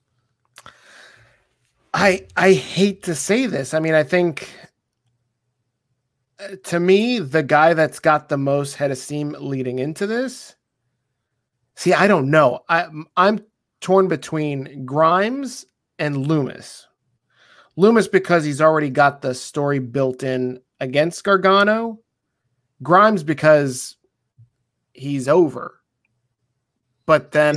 I 1.92 2.26
I 2.36 2.52
hate 2.52 3.04
to 3.04 3.14
say 3.14 3.46
this. 3.46 3.72
I 3.72 3.78
mean, 3.78 3.94
I 3.94 4.02
think 4.02 4.48
uh, 6.40 6.56
to 6.64 6.80
me, 6.80 7.20
the 7.20 7.42
guy 7.42 7.74
that's 7.74 8.00
got 8.00 8.28
the 8.28 8.36
most 8.36 8.74
head 8.74 8.90
of 8.90 8.98
steam 8.98 9.36
leading 9.38 9.78
into 9.78 10.06
this. 10.06 10.56
See, 11.76 11.92
I 11.92 12.08
don't 12.08 12.30
know. 12.30 12.64
I 12.68 12.88
I'm 13.16 13.44
torn 13.80 14.08
between 14.08 14.84
Grimes 14.84 15.66
and 15.98 16.16
Lumis. 16.16 16.84
Lumis 17.78 18.10
because 18.10 18.44
he's 18.44 18.60
already 18.60 18.90
got 18.90 19.22
the 19.22 19.34
story 19.34 19.78
built 19.78 20.22
in 20.22 20.60
against 20.80 21.24
Gargano. 21.24 22.00
Grimes 22.82 23.22
because 23.22 23.96
he's 24.92 25.28
over. 25.28 25.80
But 27.06 27.32
then 27.32 27.56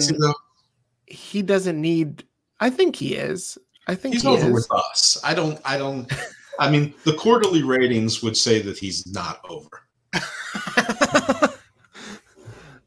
he 1.06 1.42
doesn't 1.42 1.80
need 1.80 2.26
I 2.60 2.70
think 2.70 2.96
he 2.96 3.16
is. 3.16 3.58
I 3.88 3.96
think 3.96 4.16
he's 4.16 4.24
he 4.24 4.30
over 4.30 4.48
is. 4.48 4.54
with 4.54 4.68
us. 4.72 5.18
I 5.24 5.34
don't 5.34 5.60
I 5.64 5.78
don't 5.78 6.12
I 6.60 6.70
mean 6.70 6.94
the 7.06 7.14
quarterly 7.14 7.64
ratings 7.64 8.22
would 8.24 8.36
say 8.36 8.62
that 8.62 8.78
he's 8.78 9.06
not 9.08 9.40
over. 9.50 9.70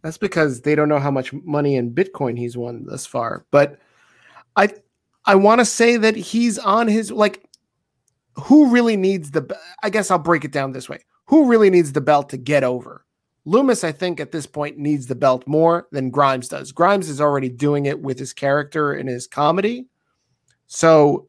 That's 0.02 0.18
because 0.18 0.62
they 0.62 0.74
don't 0.74 0.88
know 0.88 0.98
how 0.98 1.10
much 1.10 1.32
money 1.32 1.76
in 1.76 1.92
Bitcoin 1.92 2.38
he's 2.38 2.56
won 2.56 2.86
thus 2.86 3.06
far. 3.06 3.44
But 3.50 3.78
I 4.56 4.70
I 5.24 5.34
want 5.34 5.60
to 5.60 5.64
say 5.64 5.96
that 5.96 6.16
he's 6.16 6.58
on 6.58 6.88
his 6.88 7.10
like 7.10 7.44
who 8.34 8.70
really 8.70 8.96
needs 8.96 9.30
the 9.30 9.56
I 9.82 9.90
guess 9.90 10.10
I'll 10.10 10.18
break 10.18 10.44
it 10.44 10.52
down 10.52 10.72
this 10.72 10.88
way. 10.88 11.00
Who 11.26 11.46
really 11.46 11.70
needs 11.70 11.92
the 11.92 12.00
belt 12.00 12.28
to 12.30 12.36
get 12.36 12.64
over? 12.64 13.04
Lumis, 13.46 13.84
I 13.84 13.92
think 13.92 14.20
at 14.20 14.32
this 14.32 14.46
point 14.46 14.78
needs 14.78 15.06
the 15.06 15.14
belt 15.14 15.46
more 15.46 15.88
than 15.92 16.10
Grimes 16.10 16.48
does. 16.48 16.72
Grimes 16.72 17.08
is 17.08 17.20
already 17.20 17.48
doing 17.48 17.86
it 17.86 18.00
with 18.00 18.18
his 18.18 18.32
character 18.32 18.92
and 18.92 19.08
his 19.08 19.26
comedy. 19.26 19.86
So 20.66 21.28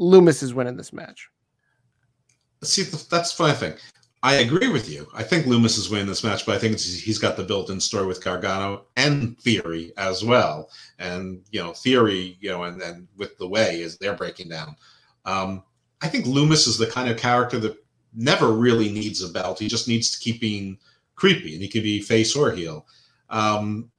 Lumis 0.00 0.42
is 0.42 0.54
winning 0.54 0.76
this 0.76 0.92
match. 0.92 1.28
See, 2.62 2.82
that's 2.82 3.08
the 3.08 3.36
funny 3.36 3.54
thing. 3.54 3.74
I 4.24 4.36
agree 4.36 4.68
with 4.68 4.88
you. 4.88 5.06
I 5.12 5.22
think 5.22 5.44
Lumis 5.44 5.76
is 5.76 5.90
winning 5.90 6.06
this 6.06 6.24
match, 6.24 6.46
but 6.46 6.54
I 6.54 6.58
think 6.58 6.80
he's 6.80 7.18
got 7.18 7.36
the 7.36 7.44
built-in 7.44 7.78
story 7.78 8.06
with 8.06 8.24
Gargano 8.24 8.86
and 8.96 9.38
Theory 9.38 9.92
as 9.98 10.24
well. 10.24 10.70
And 10.98 11.42
you 11.50 11.62
know, 11.62 11.74
Theory, 11.74 12.38
you 12.40 12.48
know, 12.48 12.62
and 12.62 12.80
then 12.80 13.06
with 13.18 13.36
the 13.36 13.46
way 13.46 13.82
is 13.82 13.98
they're 13.98 14.16
breaking 14.16 14.48
down. 14.48 14.76
Um, 15.26 15.62
I 16.00 16.08
think 16.08 16.24
Lumis 16.24 16.66
is 16.66 16.78
the 16.78 16.86
kind 16.86 17.10
of 17.10 17.18
character 17.18 17.58
that 17.60 17.76
never 18.14 18.50
really 18.50 18.90
needs 18.90 19.22
a 19.22 19.28
belt. 19.28 19.58
He 19.58 19.68
just 19.68 19.88
needs 19.88 20.10
to 20.12 20.18
keep 20.18 20.40
being 20.40 20.78
creepy, 21.16 21.52
and 21.52 21.62
he 21.62 21.68
can 21.68 21.82
be 21.82 22.00
face 22.00 22.34
or 22.34 22.50
heel. 22.50 22.86
Um, 23.28 23.90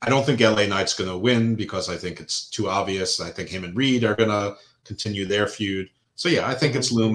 I 0.00 0.08
don't 0.08 0.24
think 0.24 0.40
LA 0.40 0.64
Knight's 0.64 0.94
going 0.94 1.10
to 1.10 1.18
win 1.18 1.54
because 1.54 1.90
I 1.90 1.98
think 1.98 2.18
it's 2.18 2.48
too 2.48 2.70
obvious. 2.70 3.20
I 3.20 3.28
think 3.28 3.50
him 3.50 3.64
and 3.64 3.76
Reed 3.76 4.04
are 4.04 4.14
going 4.14 4.30
to 4.30 4.56
continue 4.84 5.26
their 5.26 5.46
feud. 5.46 5.90
So 6.14 6.30
yeah, 6.30 6.48
I 6.48 6.54
think 6.54 6.74
it's 6.74 6.88
mm-hmm. 6.88 7.10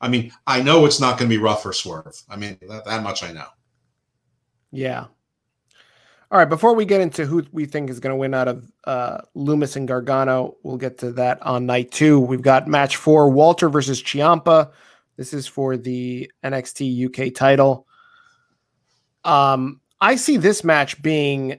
I 0.00 0.08
mean, 0.08 0.32
I 0.46 0.62
know 0.62 0.86
it's 0.86 1.00
not 1.00 1.18
going 1.18 1.30
to 1.30 1.36
be 1.36 1.42
rough 1.42 1.64
or 1.66 1.72
swerve. 1.72 2.22
I 2.28 2.36
mean, 2.36 2.56
that, 2.68 2.84
that 2.86 3.02
much 3.02 3.22
I 3.22 3.32
know. 3.32 3.46
Yeah. 4.72 5.06
All 6.30 6.38
right. 6.38 6.48
Before 6.48 6.74
we 6.74 6.84
get 6.84 7.00
into 7.00 7.26
who 7.26 7.44
we 7.52 7.66
think 7.66 7.90
is 7.90 8.00
going 8.00 8.12
to 8.12 8.16
win 8.16 8.34
out 8.34 8.48
of 8.48 8.70
uh, 8.84 9.18
Lumis 9.36 9.76
and 9.76 9.86
Gargano, 9.86 10.56
we'll 10.62 10.76
get 10.76 10.98
to 10.98 11.12
that 11.12 11.42
on 11.42 11.66
night 11.66 11.90
two. 11.90 12.20
We've 12.20 12.40
got 12.40 12.68
match 12.68 12.96
four 12.96 13.28
Walter 13.30 13.68
versus 13.68 14.02
Ciampa. 14.02 14.70
This 15.16 15.34
is 15.34 15.46
for 15.46 15.76
the 15.76 16.30
NXT 16.44 17.28
UK 17.28 17.34
title. 17.34 17.86
Um, 19.24 19.80
I 20.00 20.16
see 20.16 20.38
this 20.38 20.64
match 20.64 21.02
being 21.02 21.58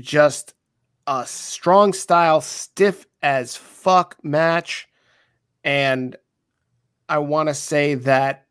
just 0.00 0.54
a 1.06 1.26
strong 1.26 1.92
style, 1.92 2.40
stiff 2.40 3.06
as 3.22 3.56
fuck 3.56 4.16
match. 4.22 4.86
And 5.64 6.14
I 7.12 7.18
want 7.18 7.50
to 7.50 7.54
say 7.54 7.94
that 7.94 8.46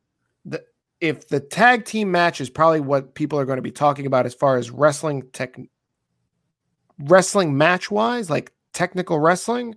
the 0.46 0.64
if 1.00 1.30
the 1.30 1.40
tag 1.40 1.84
team 1.84 2.12
match 2.12 2.40
is 2.40 2.48
probably 2.48 2.80
what 2.80 3.16
people 3.16 3.40
are 3.40 3.46
going 3.46 3.56
to 3.58 3.64
be 3.64 3.72
talking 3.72 4.06
about 4.06 4.28
as 4.28 4.36
far 4.36 4.58
as 4.58 4.70
wrestling 4.70 5.24
tech 5.34 5.60
wrestling 7.00 7.58
match 7.58 7.90
wise, 7.90 8.30
like 8.30 8.54
technical 8.72 9.20
wrestling, 9.20 9.74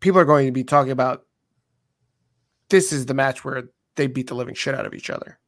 people 0.00 0.18
are 0.18 0.24
going 0.24 0.46
to 0.46 0.52
be 0.52 0.64
talking 0.64 0.92
about 0.92 1.26
this 2.70 2.90
is 2.90 3.04
the 3.04 3.12
match 3.12 3.44
where 3.44 3.64
they 3.96 4.06
beat 4.06 4.28
the 4.28 4.34
living 4.34 4.54
shit 4.54 4.74
out 4.74 4.86
of 4.86 4.94
each 4.94 5.10
other. 5.10 5.38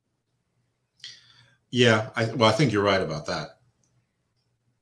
Yeah, 1.70 2.10
I, 2.16 2.26
well, 2.26 2.50
I 2.50 2.52
think 2.52 2.70
you're 2.70 2.84
right 2.84 3.00
about 3.00 3.24
that. 3.28 3.60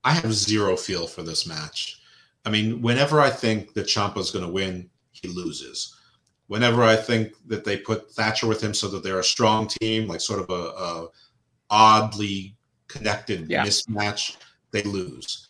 I 0.02 0.10
have 0.10 0.34
zero 0.34 0.76
feel 0.76 1.06
for 1.06 1.22
this 1.22 1.46
match. 1.46 2.00
I 2.44 2.50
mean, 2.50 2.82
whenever 2.82 3.20
I 3.20 3.30
think 3.30 3.74
that 3.74 3.86
Ciampa's 3.86 4.32
going 4.32 4.44
to 4.44 4.50
win, 4.50 4.90
he 5.12 5.28
loses 5.28 5.96
whenever 6.52 6.82
I 6.82 6.96
think 6.96 7.32
that 7.46 7.64
they 7.64 7.78
put 7.78 8.12
Thatcher 8.12 8.46
with 8.46 8.62
him 8.62 8.74
so 8.74 8.86
that 8.88 9.02
they're 9.02 9.20
a 9.20 9.24
strong 9.24 9.66
team, 9.66 10.06
like 10.06 10.20
sort 10.20 10.38
of 10.38 10.50
a, 10.50 10.52
a 10.52 11.08
oddly 11.70 12.54
connected 12.88 13.48
yeah. 13.48 13.64
mismatch, 13.64 14.36
they 14.70 14.82
lose. 14.82 15.48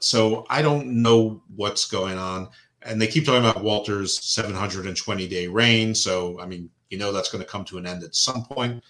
So 0.00 0.44
I 0.50 0.60
don't 0.60 1.00
know 1.00 1.42
what's 1.56 1.86
going 1.86 2.18
on. 2.18 2.50
And 2.82 3.00
they 3.00 3.06
keep 3.06 3.24
talking 3.24 3.40
about 3.40 3.64
Walter's 3.64 4.22
720 4.22 5.26
day 5.28 5.48
reign. 5.48 5.94
So, 5.94 6.38
I 6.38 6.44
mean, 6.44 6.68
you 6.90 6.98
know 6.98 7.10
that's 7.10 7.32
going 7.32 7.42
to 7.42 7.50
come 7.50 7.64
to 7.64 7.78
an 7.78 7.86
end 7.86 8.04
at 8.04 8.14
some 8.14 8.44
point. 8.44 8.84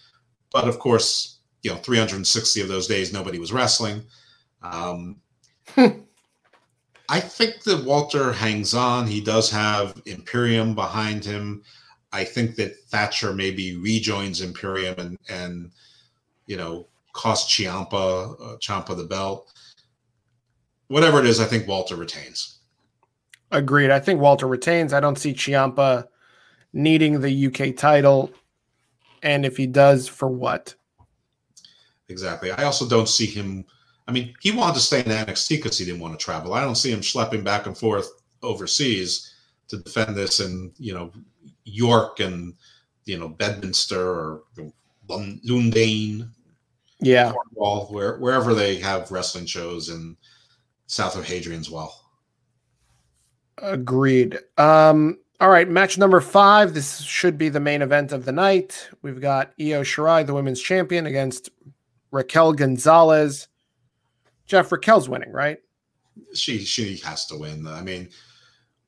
But 0.51 0.67
of 0.67 0.77
course, 0.77 1.39
you 1.63 1.71
know, 1.71 1.77
360 1.77 2.59
of 2.59 2.67
those 2.67 2.87
days, 2.87 3.13
nobody 3.13 3.39
was 3.39 3.53
wrestling. 3.53 4.03
Um, 4.61 5.21
I 7.09 7.19
think 7.19 7.63
that 7.63 7.85
Walter 7.85 8.31
hangs 8.31 8.73
on. 8.73 9.07
He 9.07 9.21
does 9.21 9.49
have 9.51 10.01
Imperium 10.05 10.73
behind 10.73 11.23
him. 11.23 11.63
I 12.11 12.23
think 12.23 12.55
that 12.55 12.77
Thatcher 12.87 13.33
maybe 13.33 13.75
rejoins 13.77 14.41
Imperium 14.41 14.95
and 14.97 15.17
and 15.29 15.71
you 16.47 16.57
know 16.57 16.87
cost 17.13 17.49
Ciampa 17.49 18.33
uh, 18.41 18.57
Ciampa 18.57 18.95
the 18.95 19.05
belt. 19.05 19.51
Whatever 20.87 21.19
it 21.19 21.25
is, 21.25 21.39
I 21.39 21.45
think 21.45 21.67
Walter 21.67 21.95
retains. 21.95 22.59
Agreed. 23.51 23.91
I 23.91 23.99
think 23.99 24.19
Walter 24.19 24.47
retains. 24.47 24.93
I 24.93 24.99
don't 24.99 25.17
see 25.17 25.33
Ciampa 25.33 26.05
needing 26.73 27.21
the 27.21 27.47
UK 27.47 27.75
title, 27.75 28.31
and 29.23 29.45
if 29.45 29.57
he 29.57 29.67
does, 29.67 30.07
for 30.07 30.27
what? 30.27 30.75
Exactly. 32.07 32.51
I 32.51 32.63
also 32.63 32.87
don't 32.87 33.09
see 33.09 33.25
him 33.25 33.65
I 34.07 34.11
mean, 34.11 34.33
he 34.41 34.51
wanted 34.51 34.75
to 34.75 34.81
stay 34.81 34.99
in 34.99 35.05
NXT 35.05 35.49
because 35.49 35.77
he 35.77 35.85
didn't 35.85 35.99
want 35.99 36.17
to 36.17 36.23
travel. 36.23 36.53
I 36.53 36.61
don't 36.61 36.75
see 36.75 36.91
him 36.91 37.01
schlepping 37.01 37.43
back 37.43 37.65
and 37.65 37.77
forth 37.77 38.07
overseas 38.43 39.33
to 39.67 39.77
defend 39.77 40.15
this 40.15 40.39
in 40.39 40.71
you 40.77 40.93
know 40.93 41.11
York 41.63 42.19
and 42.19 42.53
you 43.05 43.17
know 43.17 43.29
Bedminster 43.29 43.99
or 43.99 44.43
Lundane, 45.07 46.29
yeah, 46.99 47.31
Cornwall, 47.31 47.87
where 47.87 48.17
wherever 48.17 48.53
they 48.53 48.77
have 48.77 49.11
wrestling 49.11 49.45
shows 49.45 49.89
in 49.89 50.15
south 50.87 51.15
of 51.15 51.25
Hadrian's 51.25 51.69
Wall. 51.69 52.01
Agreed. 53.57 54.39
Um, 54.57 55.17
all 55.39 55.49
right, 55.49 55.67
match 55.67 55.97
number 55.97 56.21
five. 56.21 56.73
This 56.73 57.01
should 57.01 57.37
be 57.37 57.49
the 57.49 57.59
main 57.59 57.81
event 57.81 58.11
of 58.11 58.25
the 58.25 58.31
night. 58.31 58.89
We've 59.01 59.21
got 59.21 59.53
Io 59.59 59.81
Shirai, 59.81 60.25
the 60.25 60.33
women's 60.33 60.61
champion, 60.61 61.05
against 61.07 61.49
Raquel 62.11 62.53
Gonzalez. 62.53 63.47
Jeff 64.45 64.71
Raquel's 64.71 65.09
winning, 65.09 65.31
right? 65.31 65.57
She 66.33 66.59
she 66.59 66.97
has 66.97 67.25
to 67.27 67.37
win. 67.37 67.67
I 67.67 67.81
mean, 67.81 68.09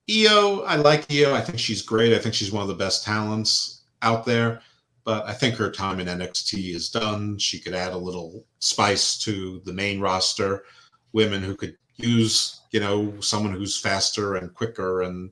Io, 0.10 0.62
I 0.62 0.76
like 0.76 1.12
Io. 1.12 1.34
I 1.34 1.42
think 1.42 1.60
she's 1.60 1.82
great. 1.82 2.14
I 2.14 2.20
think 2.20 2.34
she's 2.34 2.52
one 2.52 2.62
of 2.62 2.70
the 2.70 2.76
best 2.76 3.04
talents 3.04 3.82
out 4.02 4.26
there. 4.26 4.62
But 5.04 5.26
I 5.26 5.34
think 5.34 5.56
her 5.56 5.72
time 5.72 6.00
in 6.00 6.08
NXT 6.08 6.76
is 6.76 6.90
done. 6.90 7.38
She 7.38 7.60
could 7.60 7.74
add 7.74 7.94
a 7.94 7.98
little 7.98 8.46
spice 8.60 9.18
to 9.20 9.62
the 9.66 9.74
main 9.74 10.02
roster. 10.02 10.66
Women 11.14 11.42
who 11.42 11.56
could 11.56 11.78
use, 11.96 12.62
you 12.72 12.80
know, 12.80 13.18
someone 13.22 13.54
who's 13.54 13.80
faster 13.80 14.36
and 14.36 14.54
quicker 14.54 15.04
and 15.04 15.32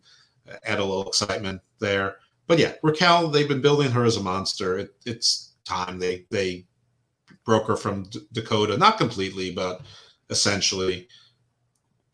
add 0.66 0.80
a 0.80 0.84
little 0.84 1.08
excitement 1.08 1.62
there. 1.80 2.18
But 2.48 2.60
yeah, 2.60 2.74
Raquel, 2.84 3.28
they've 3.28 3.48
been 3.48 3.62
building 3.62 3.92
her 3.92 4.06
as 4.06 4.18
a 4.18 4.24
monster. 4.24 4.78
It, 4.78 4.96
it's 5.06 5.54
time 5.66 6.00
they 6.00 6.26
they 6.30 6.66
broke 7.44 7.68
her 7.68 7.76
from 7.76 8.04
D- 8.04 8.28
Dakota, 8.34 8.78
not 8.78 8.98
completely, 8.98 9.52
but 9.52 9.82
essentially. 10.30 11.08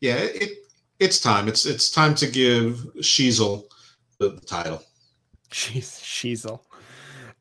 Yeah, 0.00 0.16
it 0.16 0.58
it's 0.98 1.20
time. 1.20 1.48
It's 1.48 1.66
it's 1.66 1.90
time 1.90 2.14
to 2.16 2.26
give 2.26 2.86
Sheezel 2.98 3.64
the, 4.18 4.30
the 4.30 4.40
title. 4.40 4.82
She's 5.52 5.90
Sheezel. 6.00 6.60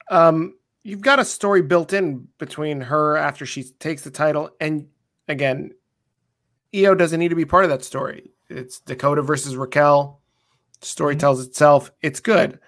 Um, 0.10 0.56
you've 0.84 1.02
got 1.02 1.20
a 1.20 1.26
story 1.26 1.62
built 1.62 1.94
in 1.94 2.28
between 2.38 2.82
her 2.82 3.18
after 3.18 3.46
she 3.46 3.64
takes 3.64 4.04
the 4.04 4.12
title, 4.12 4.50
and 4.60 4.88
again, 5.28 5.72
Io 6.76 6.96
doesn't 6.96 7.20
need 7.20 7.30
to 7.30 7.36
be 7.36 7.46
part 7.46 7.64
of 7.64 7.70
that 7.70 7.84
story. 7.84 8.32
It's 8.50 8.80
Dakota 8.80 9.22
versus 9.22 9.56
Raquel. 9.56 10.22
The 10.82 10.86
story 10.86 11.14
mm-hmm. 11.14 11.20
tells 11.20 11.46
itself. 11.46 11.92
It's 12.02 12.20
good. 12.20 12.60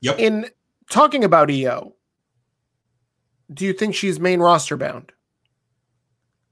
Yep. 0.00 0.18
In 0.18 0.46
talking 0.90 1.24
about 1.24 1.50
Io, 1.50 1.94
do 3.52 3.64
you 3.64 3.72
think 3.72 3.94
she's 3.94 4.20
main 4.20 4.40
roster 4.40 4.76
bound? 4.76 5.12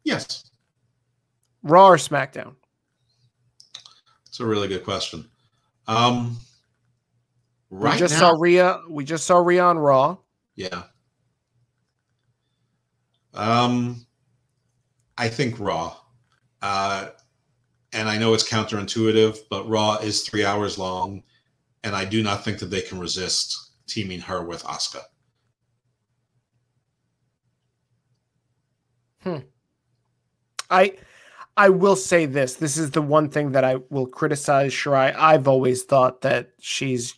Yes. 0.05 0.51
Raw 1.63 1.89
or 1.89 1.97
SmackDown? 1.97 2.55
It's 4.27 4.41
a 4.41 4.47
really 4.47 4.69
good 4.69 4.85
question. 4.85 5.29
Um, 5.87 6.39
right 7.71 7.95
we 7.95 7.99
just 7.99 8.15
now, 8.15 8.21
saw 8.33 8.37
Rhea. 8.39 8.81
We 8.89 9.05
just 9.05 9.25
saw 9.27 9.39
Rhea 9.39 9.63
on 9.63 9.79
Raw. 9.79 10.17
Yeah. 10.57 10.85
Um, 13.35 14.07
I 15.19 15.29
think 15.29 15.59
Raw. 15.59 15.97
Uh, 16.61 17.09
and 17.93 18.09
I 18.09 18.19
know 18.19 18.35
it's 18.35 18.49
counterintuitive, 18.49 19.39
but 19.51 19.69
Raw 19.69 19.97
is 19.97 20.23
three 20.23 20.45
hours 20.45 20.79
long, 20.79 21.23
and 21.85 21.95
I 21.95 22.05
do 22.05 22.23
not 22.23 22.45
think 22.45 22.59
that 22.61 22.67
they 22.67 22.81
can 22.81 22.99
resist 22.99 23.73
teaming 23.87 24.21
her 24.21 24.43
with 24.43 24.63
Asuka. 24.65 25.03
Hmm. 29.23 29.39
I 30.73 30.97
I 31.57 31.69
will 31.69 31.97
say 31.97 32.27
this. 32.27 32.55
This 32.55 32.77
is 32.77 32.93
the 32.93 33.03
one 33.03 33.29
thing 33.29 33.53
that 33.53 33.65
I 33.65 33.77
will 33.91 34.07
criticize 34.07 34.73
Shirai. 34.73 35.15
I've 35.17 35.47
always 35.47 35.85
thought 35.85 36.23
that 36.23 36.51
she's 36.61 37.15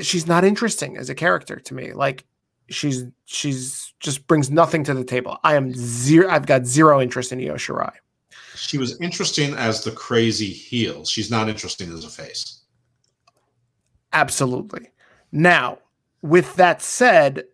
she's 0.00 0.26
not 0.26 0.44
interesting 0.44 0.96
as 0.96 1.10
a 1.10 1.14
character 1.14 1.56
to 1.56 1.74
me. 1.74 1.92
Like 1.92 2.24
she's 2.68 3.04
she's 3.24 3.92
just 4.00 4.26
brings 4.28 4.50
nothing 4.50 4.84
to 4.84 4.94
the 4.94 5.04
table. 5.04 5.38
I 5.42 5.56
am 5.56 5.72
zero 5.74 6.30
I've 6.30 6.46
got 6.46 6.64
zero 6.64 7.00
interest 7.00 7.32
in 7.32 7.40
Io 7.40 7.56
Shirai. 7.56 7.92
She 8.54 8.78
was 8.78 9.00
interesting 9.00 9.54
as 9.54 9.82
the 9.82 9.90
crazy 9.90 10.50
heel. 10.50 11.04
She's 11.04 11.30
not 11.30 11.48
interesting 11.48 11.92
as 11.92 12.04
a 12.04 12.08
face. 12.08 12.60
Absolutely. 14.12 14.90
Now, 15.32 15.78
with 16.20 16.54
that 16.56 16.82
said, 16.82 17.44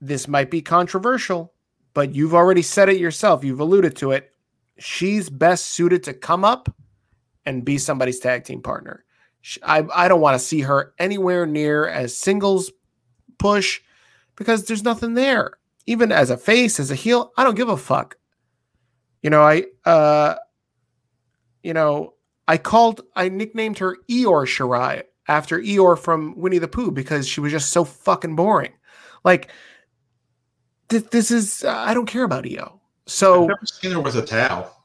this 0.00 0.28
might 0.28 0.50
be 0.50 0.62
controversial 0.62 1.52
but 1.94 2.14
you've 2.14 2.34
already 2.34 2.62
said 2.62 2.88
it 2.88 2.98
yourself. 2.98 3.44
You've 3.44 3.60
alluded 3.60 3.96
to 3.96 4.12
it. 4.12 4.32
She's 4.78 5.28
best 5.28 5.66
suited 5.66 6.02
to 6.04 6.14
come 6.14 6.44
up 6.44 6.74
and 7.44 7.64
be 7.64 7.78
somebody's 7.78 8.20
tag 8.20 8.44
team 8.44 8.62
partner. 8.62 9.04
I, 9.62 9.86
I 9.94 10.08
don't 10.08 10.20
want 10.20 10.34
to 10.34 10.44
see 10.44 10.60
her 10.60 10.94
anywhere 10.98 11.46
near 11.46 11.86
as 11.88 12.16
singles 12.16 12.70
push 13.38 13.80
because 14.36 14.64
there's 14.64 14.84
nothing 14.84 15.14
there. 15.14 15.52
Even 15.86 16.12
as 16.12 16.30
a 16.30 16.36
face, 16.36 16.78
as 16.78 16.90
a 16.90 16.94
heel, 16.94 17.32
I 17.36 17.44
don't 17.44 17.56
give 17.56 17.68
a 17.68 17.76
fuck. 17.76 18.16
You 19.22 19.30
know, 19.30 19.42
I 19.42 19.64
uh 19.84 20.36
you 21.62 21.74
know, 21.74 22.14
I 22.46 22.56
called 22.56 23.02
I 23.16 23.28
nicknamed 23.28 23.78
her 23.78 23.96
Eeyore 24.08 24.46
Shirai 24.46 25.02
after 25.28 25.58
Eeyore 25.58 25.98
from 25.98 26.34
Winnie 26.36 26.58
the 26.58 26.68
Pooh 26.68 26.90
because 26.90 27.26
she 27.26 27.40
was 27.40 27.52
just 27.52 27.70
so 27.70 27.84
fucking 27.84 28.36
boring. 28.36 28.72
Like 29.24 29.50
th- 30.90 31.10
this 31.10 31.30
is 31.30 31.64
uh, 31.64 31.70
I 31.74 31.94
don't 31.94 32.06
care 32.06 32.24
about 32.24 32.46
Io. 32.46 32.80
So 33.06 33.42
I've 33.44 33.48
never 33.48 33.66
seen 33.66 33.92
her 33.92 34.00
with 34.00 34.16
a 34.16 34.22
towel. 34.22 34.76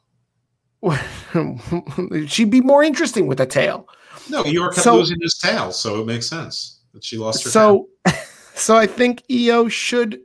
she'd 2.27 2.49
be 2.49 2.61
more 2.61 2.83
interesting 2.83 3.27
with 3.27 3.39
a 3.39 3.45
tail. 3.45 3.87
No, 4.29 4.43
Eeyore 4.43 4.71
kept 4.73 4.83
So- 4.83 4.95
losing 4.95 5.19
his 5.21 5.37
tail, 5.37 5.71
so 5.71 6.01
it 6.01 6.05
makes 6.07 6.27
sense 6.27 6.79
that 6.93 7.03
she 7.03 7.17
lost 7.17 7.43
her 7.43 7.49
So, 7.49 7.89
so 8.55 8.75
I 8.75 8.87
think 8.87 9.23
Io 9.31 9.67
should 9.67 10.21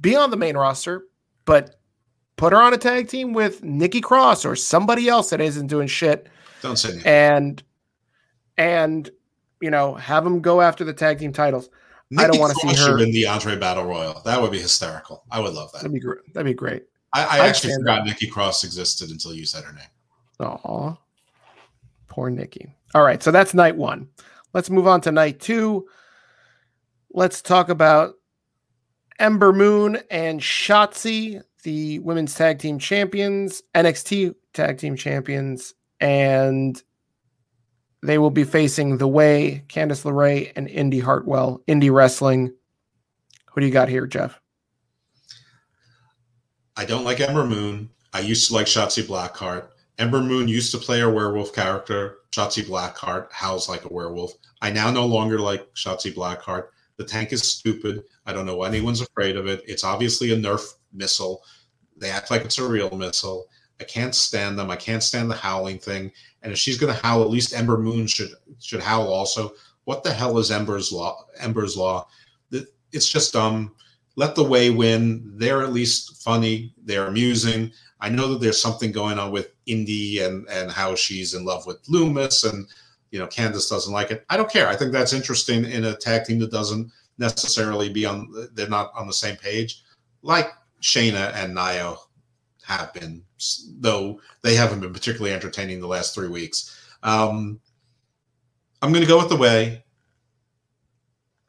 be 0.00 0.16
on 0.16 0.30
the 0.30 0.36
main 0.36 0.56
roster, 0.56 1.04
but 1.44 1.80
put 2.36 2.52
her 2.52 2.60
on 2.60 2.72
a 2.72 2.78
tag 2.78 3.08
team 3.08 3.32
with 3.32 3.62
Nikki 3.62 4.00
Cross 4.00 4.44
or 4.44 4.56
somebody 4.56 5.08
else 5.08 5.30
that 5.30 5.40
isn't 5.40 5.66
doing 5.66 5.86
shit. 5.86 6.28
Don't 6.62 6.76
say 6.76 7.00
and 7.04 7.62
and 8.58 9.10
you 9.60 9.70
know 9.70 9.94
have 9.94 10.24
them 10.24 10.40
go 10.40 10.60
after 10.60 10.84
the 10.84 10.92
tag 10.92 11.18
team 11.18 11.32
titles. 11.32 11.68
I 12.18 12.26
don't 12.26 12.38
wanna 12.38 12.54
see 12.54 12.74
her- 12.76 12.98
in 12.98 13.12
the 13.12 13.26
Andre 13.26 13.56
Battle 13.56 13.84
Royal. 13.84 14.20
That 14.24 14.40
would 14.40 14.50
be 14.50 14.60
hysterical. 14.60 15.24
I 15.30 15.40
would 15.40 15.54
love 15.54 15.70
that. 15.72 15.78
That'd 15.78 15.92
be 15.92 16.00
great. 16.00 16.32
That'd 16.34 16.46
be 16.46 16.54
great. 16.54 16.84
I, 17.12 17.24
I 17.24 17.28
I'd 17.44 17.48
actually 17.48 17.74
forgot 17.74 18.04
Nikki 18.04 18.26
Cross 18.26 18.64
existed 18.64 19.10
until 19.10 19.32
you 19.34 19.44
said 19.44 19.64
her 19.64 19.72
name. 19.72 19.84
Aw, 20.40 20.96
poor 22.08 22.30
Nikki. 22.30 22.72
All 22.94 23.02
right, 23.02 23.22
so 23.22 23.30
that's 23.30 23.54
night 23.54 23.76
one. 23.76 24.08
Let's 24.54 24.70
move 24.70 24.86
on 24.86 25.00
to 25.02 25.12
night 25.12 25.40
two. 25.40 25.86
Let's 27.12 27.42
talk 27.42 27.68
about 27.68 28.14
Ember 29.18 29.52
Moon 29.52 29.98
and 30.10 30.40
Shotzi, 30.40 31.42
the 31.62 31.98
women's 32.00 32.34
tag 32.34 32.58
team 32.58 32.78
champions, 32.78 33.62
NXT 33.74 34.34
tag 34.54 34.78
team 34.78 34.96
champions, 34.96 35.74
and 36.00 36.82
they 38.02 38.18
will 38.18 38.30
be 38.30 38.44
facing 38.44 38.98
The 38.98 39.08
Way, 39.08 39.64
Candice 39.68 40.04
LeRae, 40.04 40.52
and 40.56 40.68
Indy 40.68 41.00
Hartwell, 41.00 41.62
Indy 41.66 41.90
Wrestling. 41.90 42.52
Who 43.52 43.60
do 43.60 43.66
you 43.66 43.72
got 43.72 43.88
here, 43.88 44.06
Jeff? 44.06 44.40
I 46.76 46.84
don't 46.84 47.04
like 47.04 47.20
Ember 47.20 47.44
Moon. 47.44 47.90
I 48.12 48.20
used 48.20 48.48
to 48.48 48.54
like 48.54 48.66
Shotzi 48.66 49.02
Blackheart. 49.02 49.68
Ember 49.98 50.20
Moon 50.20 50.48
used 50.48 50.72
to 50.72 50.78
play 50.78 51.02
a 51.02 51.10
werewolf 51.10 51.54
character. 51.54 52.18
Shotzi 52.32 52.64
Blackheart 52.64 53.30
howls 53.32 53.68
like 53.68 53.84
a 53.84 53.92
werewolf. 53.92 54.32
I 54.62 54.70
now 54.70 54.90
no 54.90 55.04
longer 55.04 55.38
like 55.38 55.72
Shotzi 55.74 56.14
Blackheart. 56.14 56.68
The 56.96 57.04
tank 57.04 57.32
is 57.32 57.42
stupid. 57.42 58.04
I 58.24 58.32
don't 58.32 58.46
know 58.46 58.56
why 58.56 58.68
anyone's 58.68 59.00
afraid 59.00 59.36
of 59.36 59.46
it. 59.46 59.62
It's 59.66 59.84
obviously 59.84 60.32
a 60.32 60.36
Nerf 60.36 60.74
missile. 60.92 61.42
They 61.96 62.10
act 62.10 62.30
like 62.30 62.44
it's 62.44 62.58
a 62.58 62.66
real 62.66 62.90
missile. 62.96 63.46
I 63.80 63.84
can't 63.84 64.14
stand 64.14 64.58
them. 64.58 64.70
I 64.70 64.76
can't 64.76 65.02
stand 65.02 65.30
the 65.30 65.36
howling 65.36 65.78
thing. 65.78 66.12
And 66.42 66.52
if 66.52 66.58
she's 66.58 66.78
going 66.78 66.94
to 66.94 67.02
howl, 67.02 67.22
at 67.22 67.30
least 67.30 67.54
Ember 67.54 67.78
Moon 67.78 68.06
should 68.06 68.30
should 68.60 68.80
howl 68.80 69.08
also. 69.08 69.52
What 69.84 70.04
the 70.04 70.12
hell 70.12 70.38
is 70.38 70.50
Ember's 70.50 70.92
law? 70.92 71.26
Ember's 71.38 71.76
law. 71.76 72.08
It's 72.92 73.08
just 73.08 73.32
dumb 73.32 73.72
let 74.16 74.34
the 74.34 74.44
way 74.44 74.68
win. 74.70 75.32
They're 75.36 75.62
at 75.62 75.72
least 75.72 76.22
funny. 76.22 76.74
They're 76.84 77.06
amusing. 77.06 77.72
I 78.00 78.08
know 78.08 78.28
that 78.28 78.40
there's 78.40 78.60
something 78.60 78.92
going 78.92 79.18
on 79.18 79.30
with 79.30 79.52
Indy 79.66 80.20
and 80.20 80.46
and 80.48 80.70
how 80.70 80.94
she's 80.94 81.34
in 81.34 81.44
love 81.44 81.66
with 81.66 81.82
Lumis 81.84 82.50
and 82.50 82.66
you 83.10 83.18
know 83.18 83.26
Candice 83.26 83.70
doesn't 83.70 83.92
like 83.92 84.10
it. 84.10 84.24
I 84.28 84.36
don't 84.36 84.50
care. 84.50 84.68
I 84.68 84.76
think 84.76 84.92
that's 84.92 85.14
interesting 85.14 85.64
in 85.64 85.84
a 85.84 85.96
tag 85.96 86.24
team 86.24 86.38
that 86.40 86.50
doesn't 86.50 86.92
necessarily 87.18 87.88
be 87.88 88.04
on. 88.04 88.48
They're 88.52 88.68
not 88.68 88.92
on 88.94 89.06
the 89.06 89.12
same 89.12 89.36
page, 89.36 89.82
like 90.22 90.50
Shayna 90.82 91.32
and 91.34 91.54
Nia 91.54 91.94
have 92.64 92.92
been, 92.92 93.22
though 93.78 94.20
they 94.42 94.54
haven't 94.54 94.80
been 94.80 94.92
particularly 94.92 95.34
entertaining 95.34 95.80
the 95.80 95.86
last 95.86 96.14
three 96.14 96.28
weeks. 96.28 96.76
Um, 97.02 97.60
I'm 98.82 98.92
going 98.92 99.04
to 99.04 99.08
go 99.08 99.18
with 99.18 99.28
the 99.28 99.36
way 99.36 99.84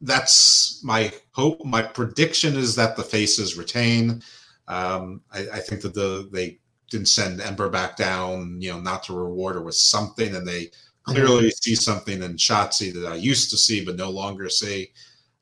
that's 0.01 0.83
my 0.83 1.11
hope. 1.31 1.63
My 1.63 1.81
prediction 1.81 2.55
is 2.55 2.75
that 2.75 2.95
the 2.95 3.03
faces 3.03 3.57
retain. 3.57 4.21
Um, 4.67 5.21
I, 5.31 5.47
I 5.53 5.59
think 5.59 5.81
that 5.81 5.93
the 5.93 6.27
they 6.31 6.59
didn't 6.89 7.07
send 7.07 7.39
Ember 7.39 7.69
back 7.69 7.95
down, 7.95 8.59
you 8.59 8.71
know, 8.71 8.79
not 8.79 9.03
to 9.03 9.13
reward 9.13 9.55
her 9.55 9.61
with 9.61 9.75
something, 9.75 10.35
and 10.35 10.45
they 10.45 10.71
clearly 11.03 11.51
see 11.51 11.75
something 11.75 12.21
in 12.21 12.35
Shotzi 12.35 12.93
that 12.93 13.11
I 13.11 13.15
used 13.15 13.49
to 13.51 13.57
see 13.57 13.85
but 13.85 13.95
no 13.95 14.09
longer 14.09 14.49
see. 14.49 14.91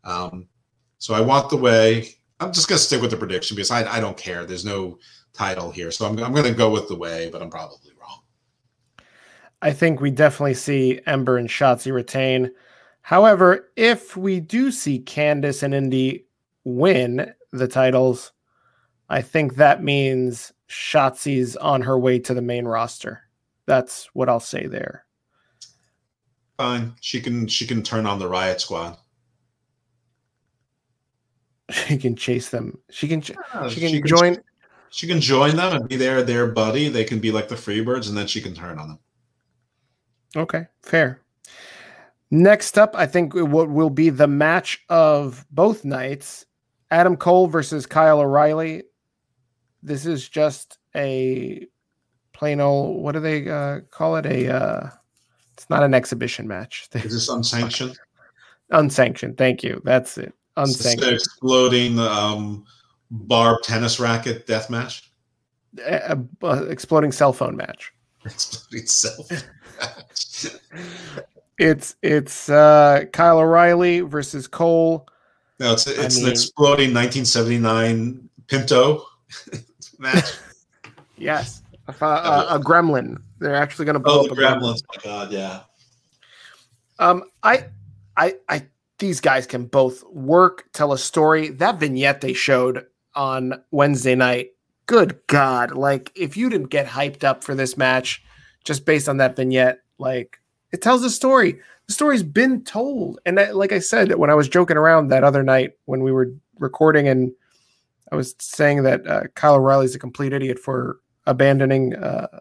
Um, 0.04 0.48
so 0.98 1.14
I 1.14 1.22
want 1.22 1.50
the 1.50 1.58
way. 1.58 2.16
I'm 2.40 2.54
just 2.54 2.70
going 2.70 2.78
to 2.78 2.84
stick 2.84 3.02
with 3.02 3.12
the 3.12 3.18
prediction 3.18 3.56
because 3.56 3.72
I, 3.72 3.98
I 3.98 4.00
don't 4.00 4.16
care. 4.16 4.46
There's 4.46 4.64
no 4.64 5.00
title 5.40 5.72
here, 5.72 5.90
so 5.90 6.06
I'm, 6.06 6.20
I'm 6.20 6.34
going 6.34 6.46
to 6.46 6.54
go 6.54 6.70
with 6.70 6.90
the 6.90 6.98
way, 6.98 7.30
but 7.32 7.42
I'm 7.42 7.50
probably 7.50 7.92
wrong. 8.00 8.20
I 9.62 9.72
think 9.72 10.02
we 10.02 10.12
definitely 10.12 10.54
see 10.54 11.00
Ember 11.06 11.38
and 11.38 11.48
Shotzi 11.48 11.94
retain. 11.94 12.52
However, 13.02 13.70
if 13.78 14.18
we 14.18 14.42
do 14.42 14.70
see 14.70 15.00
Candice 15.00 15.64
and 15.64 15.74
Indy 15.74 16.26
win 16.66 17.34
the 17.54 17.70
titles, 17.70 18.34
I 19.10 19.22
think 19.22 19.56
that 19.56 19.82
means 19.82 20.52
Shotzi's 20.70 21.56
on 21.56 21.82
her 21.84 21.98
way 21.98 22.20
to 22.20 22.34
the 22.34 22.42
main 22.42 22.66
roster. 22.66 23.22
That's 23.66 24.10
what 24.14 24.28
I'll 24.28 24.42
say 24.42 24.68
there. 24.68 25.06
Fine, 26.58 26.96
she 27.00 27.22
can 27.22 27.48
she 27.48 27.66
can 27.66 27.82
turn 27.82 28.06
on 28.06 28.20
the 28.20 28.28
Riot 28.28 28.60
Squad. 28.60 28.98
She 31.88 31.98
can 31.98 32.16
chase 32.16 32.50
them. 32.50 32.80
She 32.90 33.08
can. 33.08 33.24
Uh, 33.54 33.70
She 33.70 33.80
can 33.80 34.06
join. 34.06 34.40
She 34.92 35.08
can 35.08 35.22
join 35.22 35.56
them 35.56 35.74
and 35.74 35.88
be 35.88 35.96
their 35.96 36.24
their 36.24 36.48
buddy. 36.48 36.90
They 36.90 37.04
can 37.04 37.20
be 37.20 37.32
like 37.32 37.48
the 37.48 37.56
Freebirds, 37.56 38.10
and 38.10 38.18
then 38.18 38.28
she 38.28 38.42
can 38.42 38.54
turn 38.54 38.80
on 38.80 38.90
them. 38.90 39.00
Okay, 40.36 40.68
fair. 40.84 41.22
Next 42.32 42.78
up, 42.78 42.96
I 42.96 43.08
think 43.08 43.34
what 43.34 43.70
will 43.70 43.90
be 43.90 44.10
the 44.10 44.28
match 44.28 44.84
of 44.90 45.46
both 45.52 45.84
nights 45.84 46.46
Adam 46.92 47.18
Cole 47.18 47.48
versus 47.48 47.86
Kyle 47.86 48.20
O'Reilly. 48.20 48.84
This 49.82 50.06
is 50.06 50.28
just 50.28 50.78
a 50.96 51.68
plain 52.34 52.60
old, 52.60 53.02
what 53.02 53.14
do 53.14 53.20
they 53.20 53.48
uh, 53.50 53.82
call 53.92 54.16
it? 54.18 54.26
A, 54.26 54.54
uh, 54.54 54.90
it's 55.54 55.70
not 55.70 55.84
an 55.84 55.94
exhibition 55.94 56.48
match. 56.48 56.88
Is 56.94 57.14
this 57.14 57.30
unsanctioned? 57.30 57.98
Unsanctioned. 58.72 59.38
Thank 59.38 59.64
you. 59.64 59.82
That's 59.84 60.18
it. 60.18 60.34
Unsanctioned. 60.58 61.14
exploding 61.14 62.00
um, 62.00 62.66
barb 63.12 63.62
tennis 63.64 64.00
racket 64.00 64.48
death 64.48 64.70
match. 64.70 65.12
Uh, 65.86 66.16
uh, 66.44 66.66
exploding 66.70 67.12
cell 67.12 67.34
phone 67.34 67.56
match. 67.56 67.94
Exploding 68.26 68.88
self 68.88 69.32
match. 69.32 70.48
It's 71.60 71.98
it's 72.02 72.48
uh, 72.48 73.04
Kyle 73.12 73.40
O'Reilly 73.40 74.00
versus 74.00 74.48
Cole. 74.48 75.06
No, 75.60 75.74
it's 75.74 75.88
I 75.88 76.06
it's 76.06 76.16
mean- 76.16 76.28
an 76.28 76.32
exploding 76.32 76.94
1979 76.94 78.30
Pinto 78.48 79.06
match. 80.00 80.32
Yes, 81.18 81.62
a, 81.86 82.06
a, 82.06 82.48
a 82.52 82.60
gremlin. 82.62 83.22
They're 83.40 83.56
actually 83.56 83.86
going 83.86 83.96
to 83.96 84.00
blow 84.00 84.22
oh, 84.22 84.24
the 84.24 84.32
up 84.32 84.38
a 84.38 84.42
gremlin. 84.42 84.62
Gremlins! 84.62 84.84
My 84.88 85.04
God, 85.04 85.32
yeah. 85.34 85.60
Um, 86.98 87.24
I, 87.44 87.66
I, 88.16 88.36
I, 88.48 88.66
these 88.98 89.20
guys 89.20 89.46
can 89.46 89.66
both 89.66 90.04
work, 90.06 90.70
tell 90.72 90.94
a 90.94 90.98
story. 90.98 91.50
That 91.50 91.78
vignette 91.78 92.22
they 92.22 92.34
showed 92.34 92.86
on 93.16 93.62
Wednesday 93.72 94.16
night, 94.16 94.52
good 94.86 95.20
God! 95.28 95.72
Like, 95.72 96.12
if 96.16 96.38
you 96.38 96.50
didn't 96.50 96.70
get 96.70 96.88
hyped 96.88 97.24
up 97.24 97.44
for 97.44 97.56
this 97.56 97.78
match 97.78 98.24
just 98.64 98.86
based 98.86 99.10
on 99.10 99.18
that 99.18 99.36
vignette, 99.36 99.80
like, 99.98 100.40
it 100.72 100.82
tells 100.82 101.04
a 101.04 101.10
story. 101.10 101.60
The 101.88 101.94
story's 101.94 102.24
been 102.24 102.64
told, 102.64 103.20
and 103.26 103.40
I, 103.40 103.52
like 103.52 103.72
I 103.72 103.80
said, 103.80 104.14
when 104.16 104.30
I 104.30 104.36
was 104.36 104.48
joking 104.48 104.78
around 104.78 105.08
that 105.08 105.24
other 105.24 105.44
night 105.44 105.72
when 105.86 106.04
we 106.04 106.12
were 106.12 106.32
recording, 106.60 107.08
and 107.08 107.32
I 108.12 108.16
was 108.16 108.36
saying 108.40 108.84
that 108.84 109.08
uh, 109.08 109.24
Kyle 109.34 109.56
O'Reilly's 109.56 109.96
a 109.96 110.00
complete 110.00 110.34
idiot 110.34 110.60
for 110.60 111.00
abandoning 111.26 111.96
uh, 111.96 112.40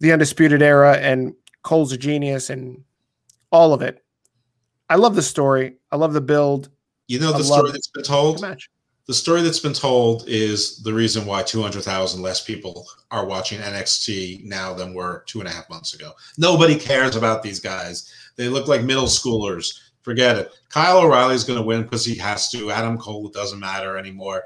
the 0.00 0.12
Undisputed 0.12 0.62
Era, 0.62 0.96
and 0.96 1.34
Cole's 1.62 1.92
a 1.92 1.96
genius, 1.96 2.50
and 2.50 2.82
all 3.52 3.72
of 3.72 3.80
it. 3.82 4.04
I 4.90 4.96
love 4.96 5.14
the 5.14 5.22
story. 5.22 5.76
I 5.90 5.96
love 5.96 6.12
the 6.12 6.20
build. 6.20 6.70
You 7.06 7.20
know 7.20 7.32
the 7.32 7.44
story 7.44 7.70
that's 7.70 7.88
been 7.88 8.02
told. 8.02 8.40
Match. 8.40 8.68
The 9.06 9.14
story 9.14 9.42
that's 9.42 9.60
been 9.60 9.74
told 9.74 10.24
is 10.28 10.82
the 10.82 10.94
reason 10.94 11.26
why 11.26 11.42
200,000 11.42 12.22
less 12.22 12.42
people 12.42 12.86
are 13.10 13.26
watching 13.26 13.60
NXT 13.60 14.44
now 14.44 14.72
than 14.72 14.94
were 14.94 15.24
two 15.26 15.40
and 15.40 15.48
a 15.48 15.52
half 15.52 15.68
months 15.68 15.92
ago. 15.92 16.12
Nobody 16.38 16.74
cares 16.74 17.14
about 17.14 17.42
these 17.42 17.60
guys. 17.60 18.10
They 18.36 18.48
look 18.48 18.66
like 18.66 18.82
middle 18.82 19.04
schoolers. 19.04 19.78
Forget 20.00 20.38
it. 20.38 20.52
Kyle 20.70 21.00
O'Reilly 21.00 21.34
is 21.34 21.44
going 21.44 21.58
to 21.58 21.64
win 21.64 21.82
because 21.82 22.04
he 22.04 22.16
has 22.16 22.50
to. 22.52 22.70
Adam 22.70 22.96
Cole, 22.96 23.28
doesn't 23.28 23.60
matter 23.60 23.98
anymore. 23.98 24.44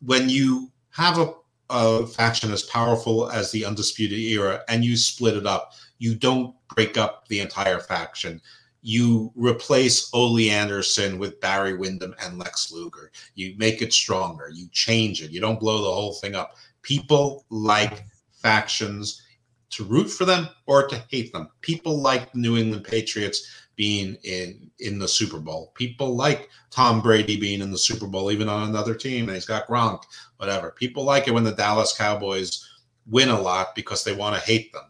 When 0.00 0.30
you 0.30 0.70
have 0.90 1.18
a, 1.18 1.34
a 1.68 2.06
faction 2.06 2.52
as 2.52 2.62
powerful 2.62 3.30
as 3.30 3.50
the 3.50 3.66
Undisputed 3.66 4.18
Era 4.18 4.62
and 4.68 4.82
you 4.82 4.96
split 4.96 5.36
it 5.36 5.46
up, 5.46 5.72
You 5.98 6.14
don't 6.14 6.54
break 6.74 6.96
up 6.96 7.28
the 7.28 7.40
entire 7.40 7.80
faction. 7.80 8.40
You 8.86 9.32
replace 9.34 10.10
Ole 10.12 10.50
Anderson 10.50 11.18
with 11.18 11.40
Barry 11.40 11.74
Windham 11.74 12.14
and 12.20 12.38
Lex 12.38 12.70
Luger. 12.70 13.10
You 13.34 13.54
make 13.56 13.80
it 13.80 13.94
stronger. 13.94 14.50
You 14.52 14.68
change 14.72 15.22
it. 15.22 15.30
You 15.30 15.40
don't 15.40 15.58
blow 15.58 15.78
the 15.78 15.90
whole 15.90 16.12
thing 16.12 16.34
up. 16.34 16.56
People 16.82 17.46
like 17.48 18.04
factions 18.42 19.22
to 19.70 19.84
root 19.84 20.08
for 20.08 20.26
them 20.26 20.48
or 20.66 20.86
to 20.86 21.02
hate 21.08 21.32
them. 21.32 21.48
People 21.62 21.98
like 21.98 22.30
the 22.32 22.38
New 22.38 22.58
England 22.58 22.84
Patriots 22.84 23.64
being 23.74 24.18
in 24.22 24.70
in 24.80 24.98
the 24.98 25.08
Super 25.08 25.38
Bowl. 25.38 25.72
People 25.74 26.14
like 26.14 26.50
Tom 26.70 27.00
Brady 27.00 27.40
being 27.40 27.62
in 27.62 27.70
the 27.70 27.78
Super 27.78 28.06
Bowl, 28.06 28.30
even 28.30 28.50
on 28.50 28.68
another 28.68 28.94
team, 28.94 29.28
and 29.28 29.34
he's 29.34 29.46
got 29.46 29.66
Gronk, 29.66 30.02
whatever. 30.36 30.72
People 30.72 31.04
like 31.04 31.26
it 31.26 31.32
when 31.32 31.44
the 31.44 31.52
Dallas 31.52 31.96
Cowboys 31.96 32.68
win 33.06 33.30
a 33.30 33.40
lot 33.40 33.74
because 33.74 34.04
they 34.04 34.14
want 34.14 34.36
to 34.36 34.42
hate 34.42 34.74
them. 34.74 34.84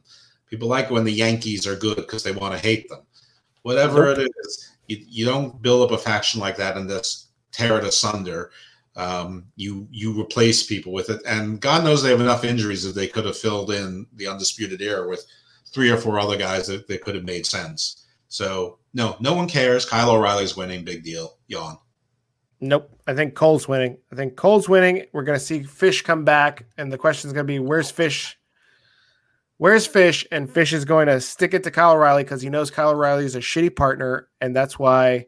People 0.51 0.67
like 0.67 0.87
it 0.87 0.91
when 0.91 1.05
the 1.05 1.13
Yankees 1.13 1.65
are 1.65 1.77
good 1.77 1.97
because 1.97 2.25
they 2.25 2.33
want 2.33 2.55
to 2.55 2.61
hate 2.61 2.89
them. 2.89 3.03
Whatever 3.65 4.13
it 4.13 4.19
is, 4.19 4.73
you, 4.89 4.99
you 5.09 5.25
don't 5.25 5.61
build 5.63 5.91
up 5.91 5.99
a 5.99 6.01
faction 6.01 6.39
like 6.39 6.57
that 6.59 6.77
and 6.77 6.89
just 6.89 7.29
tear 7.51 7.79
it 7.79 7.85
asunder. 7.85 8.51
Um, 8.95 9.47
you 9.57 9.89
you 9.91 10.21
replace 10.21 10.63
people 10.63 10.93
with 10.93 11.09
it, 11.09 11.23
and 11.27 11.61
God 11.61 11.83
knows 11.83 12.03
they 12.03 12.11
have 12.11 12.21
enough 12.21 12.45
injuries 12.45 12.85
that 12.85 12.95
they 12.95 13.09
could 13.09 13.25
have 13.25 13.39
filled 13.39 13.71
in 13.71 14.07
the 14.17 14.27
undisputed 14.27 14.83
era 14.83 15.09
with 15.09 15.27
three 15.73 15.91
or 15.91 15.97
four 15.97 16.21
other 16.21 16.37
guys 16.37 16.67
that 16.67 16.87
they 16.87 16.99
could 16.99 17.15
have 17.15 17.25
made 17.25 17.47
sense. 17.47 18.05
So 18.29 18.79
no, 18.93 19.17
no 19.19 19.33
one 19.33 19.49
cares. 19.49 19.87
Kyle 19.87 20.11
O'Reilly's 20.11 20.59
winning. 20.59 20.85
Big 20.85 21.03
deal. 21.03 21.39
Yawn. 21.49 21.79
Nope. 22.61 22.91
I 23.07 23.15
think 23.15 23.35
Cole's 23.35 23.67
winning. 23.67 23.97
I 24.13 24.15
think 24.15 24.37
Cole's 24.37 24.69
winning. 24.69 25.07
We're 25.15 25.25
going 25.25 25.39
to 25.39 25.45
see 25.45 25.63
Fish 25.63 26.03
come 26.03 26.23
back, 26.23 26.67
and 26.77 26.93
the 26.93 26.99
question 26.99 27.29
is 27.29 27.33
going 27.33 27.47
to 27.47 27.53
be, 27.53 27.61
where's 27.61 27.91
Fish? 27.91 28.39
Where's 29.59 29.87
Fish? 29.87 30.27
And 30.31 30.51
Fish 30.51 30.73
is 30.73 30.85
going 30.85 31.07
to 31.07 31.21
stick 31.21 31.55
it 31.55 31.63
to 31.65 31.71
Kyle 31.71 31.93
O'Reilly 31.93 32.25
because 32.25 32.43
he 32.43 32.51
knows 32.51 32.71
Kyle 32.71 32.91
O'Reilly 32.91 33.25
is 33.25 33.37
a 33.37 33.41
shitty 33.41 33.75
partner, 33.75 34.29
and 34.41 34.55
that's 34.55 34.79
why 34.79 35.27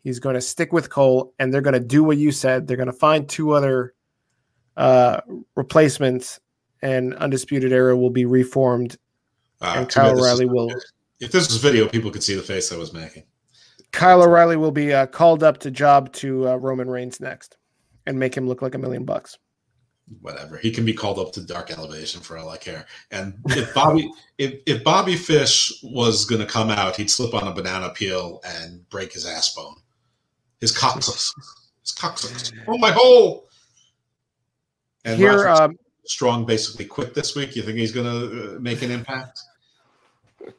he's 0.00 0.18
going 0.18 0.34
to 0.34 0.40
stick 0.40 0.72
with 0.72 0.90
Cole. 0.90 1.32
And 1.38 1.52
they're 1.52 1.60
going 1.60 1.74
to 1.74 1.80
do 1.80 2.02
what 2.02 2.18
you 2.18 2.32
said. 2.32 2.66
They're 2.66 2.76
going 2.76 2.86
to 2.86 2.92
find 2.92 3.28
two 3.28 3.52
other 3.52 3.94
uh, 4.76 5.20
replacements, 5.54 6.40
and 6.82 7.14
Undisputed 7.14 7.72
Era 7.72 7.96
will 7.96 8.10
be 8.10 8.24
reformed, 8.24 8.96
uh, 9.60 9.74
and 9.76 9.88
Kyle 9.88 10.18
O'Reilly 10.18 10.46
will 10.46 10.72
if 11.22 11.30
this 11.30 11.46
was 11.46 11.58
video, 11.58 11.86
people 11.88 12.10
could 12.10 12.24
see 12.24 12.34
the 12.34 12.42
face 12.42 12.72
I 12.72 12.76
was 12.76 12.92
making. 12.92 13.22
Kyle 13.92 14.22
O'Reilly 14.22 14.56
will 14.56 14.72
be 14.72 14.92
uh, 14.92 15.06
called 15.06 15.44
up 15.44 15.58
to 15.58 15.70
job 15.70 16.12
to 16.14 16.48
uh, 16.48 16.56
Roman 16.56 16.90
Reigns 16.90 17.20
next, 17.20 17.56
and 18.06 18.18
make 18.18 18.36
him 18.36 18.48
look 18.48 18.60
like 18.60 18.74
a 18.74 18.78
million 18.78 19.04
bucks. 19.04 19.38
Whatever, 20.20 20.58
he 20.58 20.70
can 20.70 20.84
be 20.84 20.92
called 20.92 21.18
up 21.18 21.32
to 21.32 21.40
Dark 21.40 21.70
Elevation 21.70 22.20
for 22.20 22.36
all 22.36 22.50
I 22.50 22.56
care. 22.56 22.86
And 23.10 23.34
if 23.46 23.72
Bobby, 23.74 24.10
if, 24.38 24.60
if 24.66 24.84
Bobby 24.84 25.16
Fish 25.16 25.72
was 25.82 26.24
going 26.24 26.40
to 26.40 26.46
come 26.46 26.70
out, 26.70 26.96
he'd 26.96 27.10
slip 27.10 27.34
on 27.34 27.48
a 27.48 27.52
banana 27.52 27.90
peel 27.90 28.40
and 28.44 28.88
break 28.90 29.12
his 29.12 29.26
ass 29.26 29.54
bone, 29.54 29.76
his 30.60 30.76
coccyx, 30.76 31.32
his 31.82 31.92
coccyx. 31.92 32.52
Oh 32.66 32.78
my 32.78 32.90
hole! 32.90 33.48
And 35.04 35.18
Here, 35.18 35.48
um, 35.48 35.78
Strong 36.04 36.46
basically 36.46 36.84
quit 36.84 37.14
this 37.14 37.34
week. 37.34 37.56
You 37.56 37.62
think 37.62 37.78
he's 37.78 37.92
going 37.92 38.06
to 38.06 38.56
uh, 38.56 38.58
make 38.60 38.82
an 38.82 38.90
impact? 38.90 39.40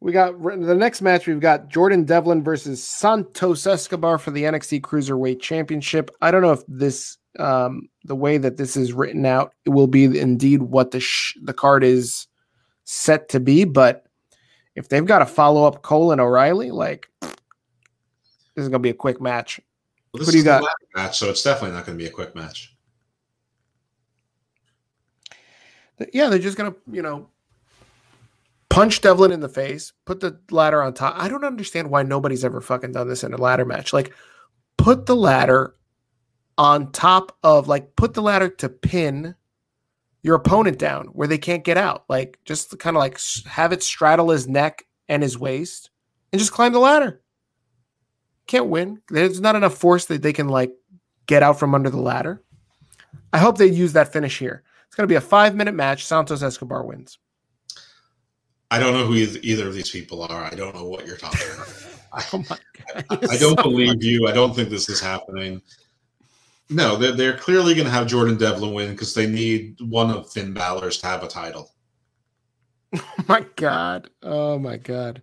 We 0.00 0.12
got 0.12 0.40
the 0.40 0.74
next 0.74 1.00
match. 1.00 1.26
We've 1.26 1.40
got 1.40 1.68
Jordan 1.68 2.04
Devlin 2.04 2.44
versus 2.44 2.86
Santos 2.86 3.66
Escobar 3.66 4.18
for 4.18 4.30
the 4.30 4.42
NXT 4.42 4.82
Cruiserweight 4.82 5.40
Championship. 5.40 6.10
I 6.20 6.30
don't 6.30 6.42
know 6.42 6.52
if 6.52 6.62
this, 6.68 7.16
um, 7.38 7.88
the 8.04 8.16
way 8.16 8.38
that 8.38 8.56
this 8.56 8.76
is 8.76 8.92
written 8.92 9.26
out, 9.26 9.54
it 9.64 9.70
will 9.70 9.86
be 9.86 10.04
indeed 10.18 10.62
what 10.62 10.90
the 10.90 11.00
sh- 11.00 11.36
the 11.42 11.54
card 11.54 11.84
is 11.84 12.26
set 12.84 13.28
to 13.30 13.40
be. 13.40 13.64
But 13.64 14.06
if 14.74 14.88
they've 14.88 15.04
got 15.04 15.20
to 15.20 15.26
follow 15.26 15.64
up 15.64 15.82
Cole 15.82 16.12
and 16.12 16.20
O'Reilly, 16.20 16.70
like 16.70 17.10
this 17.20 18.64
is 18.64 18.68
going 18.68 18.72
to 18.72 18.78
be 18.80 18.90
a 18.90 18.94
quick 18.94 19.20
match. 19.20 19.60
Well, 20.12 20.18
this 20.18 20.28
Who 20.28 20.32
do 20.32 20.38
you 20.38 20.44
got? 20.44 20.64
Match, 20.94 21.18
so 21.18 21.28
it's 21.28 21.42
definitely 21.42 21.76
not 21.76 21.84
going 21.84 21.98
to 21.98 22.02
be 22.02 22.08
a 22.08 22.12
quick 22.12 22.34
match. 22.34 22.74
Yeah, 26.12 26.28
they're 26.28 26.38
just 26.38 26.58
going 26.58 26.72
to, 26.72 26.78
you 26.90 27.02
know, 27.02 27.28
punch 28.68 29.00
Devlin 29.00 29.32
in 29.32 29.40
the 29.40 29.48
face, 29.48 29.92
put 30.04 30.20
the 30.20 30.38
ladder 30.50 30.82
on 30.82 30.92
top. 30.92 31.14
I 31.16 31.28
don't 31.28 31.44
understand 31.44 31.90
why 31.90 32.02
nobody's 32.02 32.44
ever 32.44 32.60
fucking 32.60 32.92
done 32.92 33.08
this 33.08 33.24
in 33.24 33.32
a 33.32 33.38
ladder 33.38 33.64
match. 33.64 33.92
Like, 33.92 34.12
put 34.76 35.06
the 35.06 35.16
ladder 35.16 35.74
on 36.58 36.92
top 36.92 37.36
of, 37.42 37.68
like, 37.68 37.96
put 37.96 38.14
the 38.14 38.22
ladder 38.22 38.48
to 38.48 38.68
pin 38.68 39.34
your 40.22 40.34
opponent 40.34 40.78
down 40.78 41.06
where 41.08 41.28
they 41.28 41.38
can't 41.38 41.64
get 41.64 41.76
out. 41.76 42.04
Like, 42.08 42.38
just 42.44 42.78
kind 42.78 42.96
of 42.96 43.00
like 43.00 43.20
have 43.46 43.72
it 43.72 43.82
straddle 43.82 44.30
his 44.30 44.48
neck 44.48 44.84
and 45.08 45.22
his 45.22 45.38
waist 45.38 45.90
and 46.32 46.40
just 46.40 46.52
climb 46.52 46.72
the 46.72 46.80
ladder. 46.80 47.22
Can't 48.46 48.66
win. 48.66 49.00
There's 49.08 49.40
not 49.40 49.56
enough 49.56 49.74
force 49.74 50.06
that 50.06 50.22
they 50.22 50.32
can, 50.32 50.48
like, 50.48 50.72
get 51.26 51.42
out 51.42 51.58
from 51.58 51.74
under 51.74 51.90
the 51.90 52.00
ladder. 52.00 52.42
I 53.32 53.38
hope 53.38 53.58
they 53.58 53.66
use 53.66 53.92
that 53.92 54.12
finish 54.12 54.38
here. 54.38 54.62
It's 54.86 54.96
going 54.96 55.06
to 55.06 55.12
be 55.12 55.16
a 55.16 55.20
five 55.20 55.54
minute 55.54 55.74
match. 55.74 56.04
Santos 56.04 56.42
Escobar 56.42 56.84
wins. 56.84 57.18
I 58.70 58.78
don't 58.78 58.94
know 58.94 59.06
who 59.06 59.14
either 59.14 59.68
of 59.68 59.74
these 59.74 59.90
people 59.90 60.22
are. 60.22 60.44
I 60.44 60.54
don't 60.54 60.74
know 60.74 60.84
what 60.84 61.06
you're 61.06 61.16
talking 61.16 61.46
about. 61.54 61.68
oh 62.32 62.38
my 62.50 62.58
God. 62.94 63.04
I, 63.10 63.34
I 63.34 63.36
don't 63.36 63.56
so 63.56 63.62
believe 63.62 63.88
funny. 63.88 64.06
you. 64.06 64.26
I 64.26 64.32
don't 64.32 64.54
think 64.54 64.70
this 64.70 64.88
is 64.88 65.00
happening. 65.00 65.62
No, 66.68 66.96
they're, 66.96 67.12
they're 67.12 67.38
clearly 67.38 67.74
going 67.74 67.86
to 67.86 67.92
have 67.92 68.06
Jordan 68.06 68.36
Devlin 68.36 68.74
win 68.74 68.90
because 68.90 69.14
they 69.14 69.26
need 69.26 69.80
one 69.80 70.10
of 70.10 70.30
Finn 70.32 70.52
Balor's 70.52 70.98
to 70.98 71.06
have 71.06 71.22
a 71.22 71.28
title. 71.28 71.70
Oh 72.94 73.04
my 73.28 73.46
God. 73.56 74.10
Oh 74.22 74.58
my 74.58 74.76
God. 74.76 75.22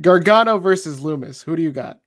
Gargano 0.00 0.58
versus 0.58 1.00
Lumis. 1.00 1.42
Who 1.42 1.56
do 1.56 1.62
you 1.62 1.70
got? 1.72 2.00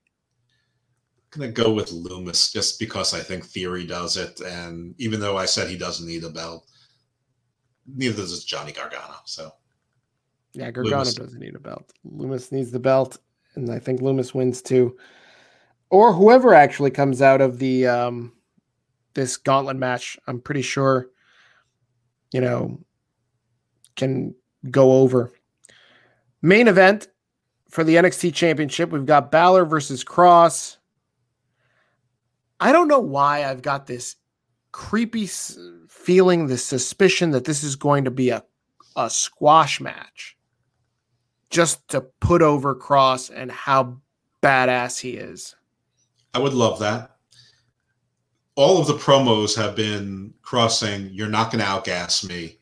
I'm 1.34 1.41
going 1.41 1.53
to 1.53 1.64
go 1.64 1.73
with 1.73 1.91
Lumis 1.91 2.51
just 2.51 2.80
because 2.80 3.14
I 3.14 3.19
think 3.19 3.45
Theory 3.45 3.85
does 3.85 4.18
it. 4.18 4.39
And 4.41 4.93
even 4.97 5.19
though 5.19 5.38
I 5.38 5.45
said 5.45 5.68
he 5.68 5.77
doesn't 5.77 6.07
need 6.07 6.23
a 6.23 6.30
belt, 6.30 6.68
neither 7.88 8.18
does 8.18 8.43
Johnny 8.43 8.72
Gargano. 8.72 9.15
So 9.26 9.51
yeah, 10.53 10.72
Gargano 10.72 11.03
Lumis. 11.03 11.15
doesn't 11.15 11.39
need 11.39 11.55
a 11.55 11.59
belt. 11.59 11.93
Lumis 12.05 12.51
needs 12.51 12.72
the 12.72 12.80
belt, 12.80 13.18
and 13.55 13.72
I 13.72 13.80
think 13.80 14.01
Lumis 14.01 14.34
wins 14.34 14.61
too. 14.61 14.97
Or 15.89 16.14
whoever 16.14 16.53
actually 16.53 16.91
comes 16.91 17.22
out 17.22 17.41
of 17.41 17.59
the 17.59 17.88
um 17.88 18.34
this 19.14 19.35
gauntlet 19.35 19.77
match, 19.77 20.18
I'm 20.27 20.39
pretty 20.39 20.61
sure, 20.61 21.09
you 22.31 22.39
know, 22.39 22.80
can 23.95 24.35
go 24.69 24.93
over. 24.93 25.31
Main 26.41 26.68
event 26.68 27.07
for 27.69 27.84
the 27.84 27.95
NXT 27.95 28.34
Championship, 28.34 28.91
we've 28.91 29.05
got 29.05 29.31
Balor 29.31 29.65
versus 29.65 30.03
Kross. 30.03 30.77
I 32.59 32.72
don't 32.72 32.88
know 32.88 32.99
why 32.99 33.43
I've 33.43 33.61
got 33.61 33.88
this 33.88 34.15
creepy 34.72 35.27
feeling, 35.89 36.47
this 36.47 36.64
suspicion 36.64 37.31
that 37.31 37.45
this 37.45 37.64
is 37.64 37.76
going 37.76 38.05
to 38.05 38.11
be 38.11 38.30
a, 38.30 38.43
a 38.95 39.09
squash 39.09 39.81
match 39.81 40.38
just 41.49 41.88
to 41.89 42.01
put 42.01 42.41
over 42.41 42.76
Kross 42.76 43.31
and 43.34 43.51
how 43.51 43.97
badass 44.41 44.99
he 44.99 45.11
is. 45.11 45.55
I 46.33 46.39
would 46.39 46.53
love 46.53 46.79
that. 46.79 47.11
All 48.55 48.79
of 48.79 48.87
the 48.87 48.93
promos 48.93 49.55
have 49.55 49.75
been 49.75 50.33
Kross 50.43 50.71
saying, 50.71 51.09
You're 51.11 51.27
not 51.27 51.51
going 51.51 51.63
to 51.63 51.69
outgas 51.69 52.27
me 52.27 52.57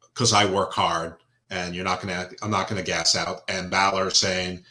because 0.00 0.32
I 0.32 0.46
work 0.46 0.72
hard 0.72 1.14
and 1.50 1.74
you're 1.74 1.84
not 1.84 2.00
going 2.00 2.14
to, 2.14 2.34
I'm 2.42 2.50
not 2.50 2.68
going 2.68 2.82
to 2.82 2.90
gas 2.90 3.14
out. 3.14 3.42
And 3.48 3.70
Balor 3.70 4.10
saying, 4.10 4.62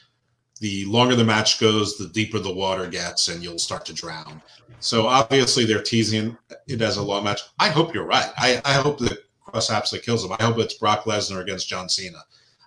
The 0.59 0.85
longer 0.85 1.15
the 1.15 1.23
match 1.23 1.59
goes, 1.59 1.97
the 1.97 2.09
deeper 2.09 2.39
the 2.39 2.53
water 2.53 2.87
gets 2.87 3.29
and 3.29 3.43
you'll 3.43 3.59
start 3.59 3.85
to 3.85 3.93
drown. 3.93 4.41
So 4.79 5.07
obviously 5.07 5.65
they're 5.65 5.81
teasing 5.81 6.37
it 6.67 6.81
as 6.81 6.97
a 6.97 7.03
long 7.03 7.23
match. 7.23 7.41
I 7.59 7.69
hope 7.69 7.93
you're 7.93 8.05
right. 8.05 8.29
I, 8.37 8.61
I 8.65 8.73
hope 8.73 8.99
that 8.99 9.19
Kross 9.47 9.73
absolutely 9.73 10.05
kills 10.05 10.25
him. 10.25 10.35
I 10.37 10.43
hope 10.43 10.57
it's 10.57 10.73
Brock 10.73 11.03
Lesnar 11.05 11.41
against 11.41 11.69
John 11.69 11.87
Cena. 11.87 12.19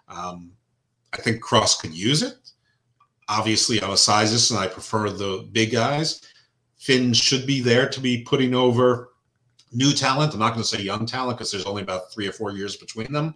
Um, 0.08 0.52
I 1.12 1.18
think 1.18 1.42
Kross 1.42 1.78
could 1.78 1.92
use 1.92 2.22
it. 2.22 2.45
Obviously, 3.28 3.82
I'm 3.82 3.90
a 3.90 3.94
sizist 3.94 4.50
and 4.50 4.58
I 4.58 4.68
prefer 4.68 5.10
the 5.10 5.48
big 5.52 5.72
guys. 5.72 6.22
Finn 6.76 7.12
should 7.12 7.46
be 7.46 7.60
there 7.60 7.88
to 7.88 8.00
be 8.00 8.22
putting 8.22 8.54
over 8.54 9.10
new 9.72 9.92
talent. 9.92 10.32
I'm 10.32 10.40
not 10.40 10.50
going 10.50 10.62
to 10.62 10.68
say 10.68 10.82
young 10.82 11.06
talent 11.06 11.38
because 11.38 11.50
there's 11.50 11.66
only 11.66 11.82
about 11.82 12.12
three 12.12 12.28
or 12.28 12.32
four 12.32 12.52
years 12.52 12.76
between 12.76 13.12
them, 13.12 13.34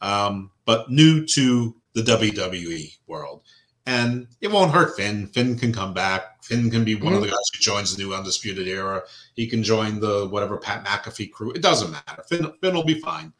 um, 0.00 0.50
but 0.64 0.90
new 0.90 1.26
to 1.26 1.74
the 1.94 2.02
WWE 2.02 2.96
world. 3.06 3.42
And 3.86 4.28
it 4.40 4.50
won't 4.50 4.72
hurt 4.72 4.96
Finn. 4.96 5.26
Finn 5.26 5.58
can 5.58 5.72
come 5.72 5.92
back. 5.92 6.42
Finn 6.42 6.70
can 6.70 6.84
be 6.84 6.94
one 6.94 7.06
mm-hmm. 7.06 7.16
of 7.16 7.20
the 7.22 7.28
guys 7.28 7.50
who 7.52 7.60
joins 7.60 7.94
the 7.94 8.02
new 8.02 8.14
Undisputed 8.14 8.66
Era. 8.66 9.02
He 9.34 9.46
can 9.46 9.62
join 9.62 10.00
the 10.00 10.26
whatever 10.28 10.56
Pat 10.56 10.84
McAfee 10.84 11.30
crew. 11.30 11.50
It 11.52 11.62
doesn't 11.62 11.90
matter. 11.90 12.24
Finn, 12.28 12.50
Finn 12.62 12.74
will 12.74 12.84
be 12.84 13.00
fine. 13.00 13.32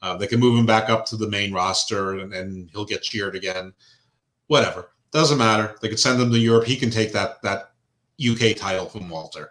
Uh, 0.00 0.16
they 0.16 0.26
can 0.26 0.40
move 0.40 0.58
him 0.58 0.64
back 0.64 0.88
up 0.88 1.04
to 1.06 1.16
the 1.16 1.28
main 1.28 1.52
roster 1.52 2.18
and, 2.18 2.32
and 2.32 2.70
he'll 2.70 2.86
get 2.86 3.02
cheered 3.02 3.36
again. 3.36 3.74
Whatever. 4.46 4.90
Doesn't 5.12 5.38
matter. 5.38 5.74
They 5.80 5.88
could 5.88 5.98
send 5.98 6.20
him 6.20 6.30
to 6.30 6.38
Europe. 6.38 6.64
He 6.64 6.76
can 6.76 6.90
take 6.90 7.12
that 7.12 7.42
that 7.42 7.72
UK 8.20 8.56
title 8.56 8.86
from 8.86 9.08
Walter. 9.08 9.50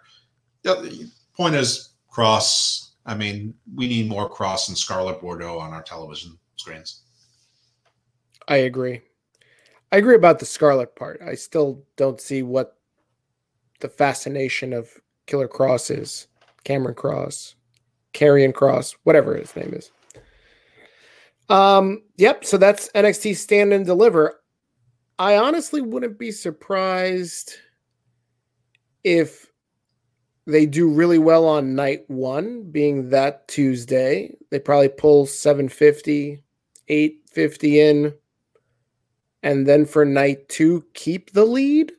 The 0.62 1.10
point 1.36 1.54
is, 1.54 1.90
Kross. 2.10 2.90
I 3.06 3.14
mean, 3.14 3.54
we 3.74 3.88
need 3.88 4.08
more 4.08 4.30
Kross 4.30 4.68
and 4.68 4.76
Scarlett 4.76 5.20
Bordeaux 5.20 5.58
on 5.58 5.72
our 5.72 5.82
television 5.82 6.38
screens. 6.56 7.02
I 8.48 8.56
agree. 8.56 9.00
I 9.92 9.96
agree 9.96 10.14
about 10.14 10.38
the 10.38 10.46
Scarlett 10.46 10.94
part. 10.94 11.20
I 11.22 11.34
still 11.34 11.82
don't 11.96 12.20
see 12.20 12.42
what 12.42 12.76
the 13.80 13.88
fascination 13.88 14.72
of 14.72 14.90
Killer 15.26 15.48
Cross 15.48 15.90
is. 15.90 16.26
Cameron 16.64 16.94
Cross, 16.94 17.54
Karrion 18.12 18.52
Kross, 18.52 18.94
whatever 19.04 19.34
his 19.36 19.54
name 19.56 19.72
is. 19.74 19.90
Um, 21.48 22.02
yep, 22.16 22.44
so 22.44 22.58
that's 22.58 22.90
NXT 22.94 23.36
stand 23.36 23.72
and 23.72 23.84
deliver. 23.84 24.39
I 25.20 25.36
honestly 25.36 25.82
wouldn't 25.82 26.18
be 26.18 26.32
surprised 26.32 27.52
if 29.04 29.52
they 30.46 30.64
do 30.64 30.88
really 30.88 31.18
well 31.18 31.46
on 31.46 31.74
night 31.74 32.08
one, 32.08 32.62
being 32.70 33.10
that 33.10 33.46
Tuesday. 33.46 34.34
They 34.50 34.58
probably 34.58 34.88
pull 34.88 35.26
750, 35.26 36.42
850 36.88 37.80
in 37.80 38.14
and 39.42 39.66
then 39.66 39.84
for 39.84 40.06
night 40.06 40.48
two 40.48 40.86
keep 40.94 41.32
the 41.32 41.44
lead. 41.44 41.92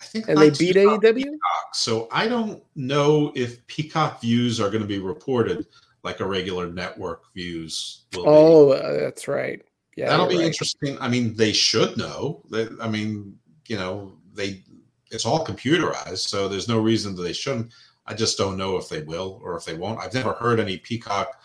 I 0.00 0.04
think 0.06 0.28
and 0.28 0.38
they 0.38 0.50
beat 0.50 0.74
AEW. 0.74 1.14
Peacock, 1.14 1.74
so 1.74 2.08
I 2.10 2.26
don't 2.26 2.64
know 2.74 3.30
if 3.36 3.64
Peacock 3.68 4.20
views 4.20 4.60
are 4.60 4.70
going 4.70 4.82
to 4.82 4.88
be 4.88 4.98
reported 4.98 5.68
like 6.02 6.18
a 6.18 6.26
regular 6.26 6.66
network 6.66 7.32
views. 7.32 8.06
oh, 8.16 8.70
uh, 8.70 8.98
that's 8.98 9.28
right. 9.28 9.62
Yeah, 9.96 10.08
that'll 10.08 10.26
be 10.26 10.38
right. 10.38 10.46
interesting. 10.46 10.98
I 11.00 11.08
mean, 11.08 11.34
they 11.34 11.52
should 11.52 11.96
know. 11.96 12.42
They, 12.50 12.68
I 12.80 12.88
mean, 12.88 13.38
you 13.68 13.76
know, 13.76 14.16
they 14.32 14.62
it's 15.10 15.24
all 15.24 15.46
computerized, 15.46 16.18
so 16.28 16.48
there's 16.48 16.68
no 16.68 16.80
reason 16.80 17.14
that 17.14 17.22
they 17.22 17.32
shouldn't. 17.32 17.72
I 18.06 18.14
just 18.14 18.36
don't 18.36 18.56
know 18.56 18.76
if 18.76 18.88
they 18.88 19.02
will 19.02 19.40
or 19.42 19.56
if 19.56 19.64
they 19.64 19.74
won't. 19.74 20.00
I've 20.00 20.14
never 20.14 20.32
heard 20.32 20.60
any 20.60 20.78
Peacock 20.78 21.40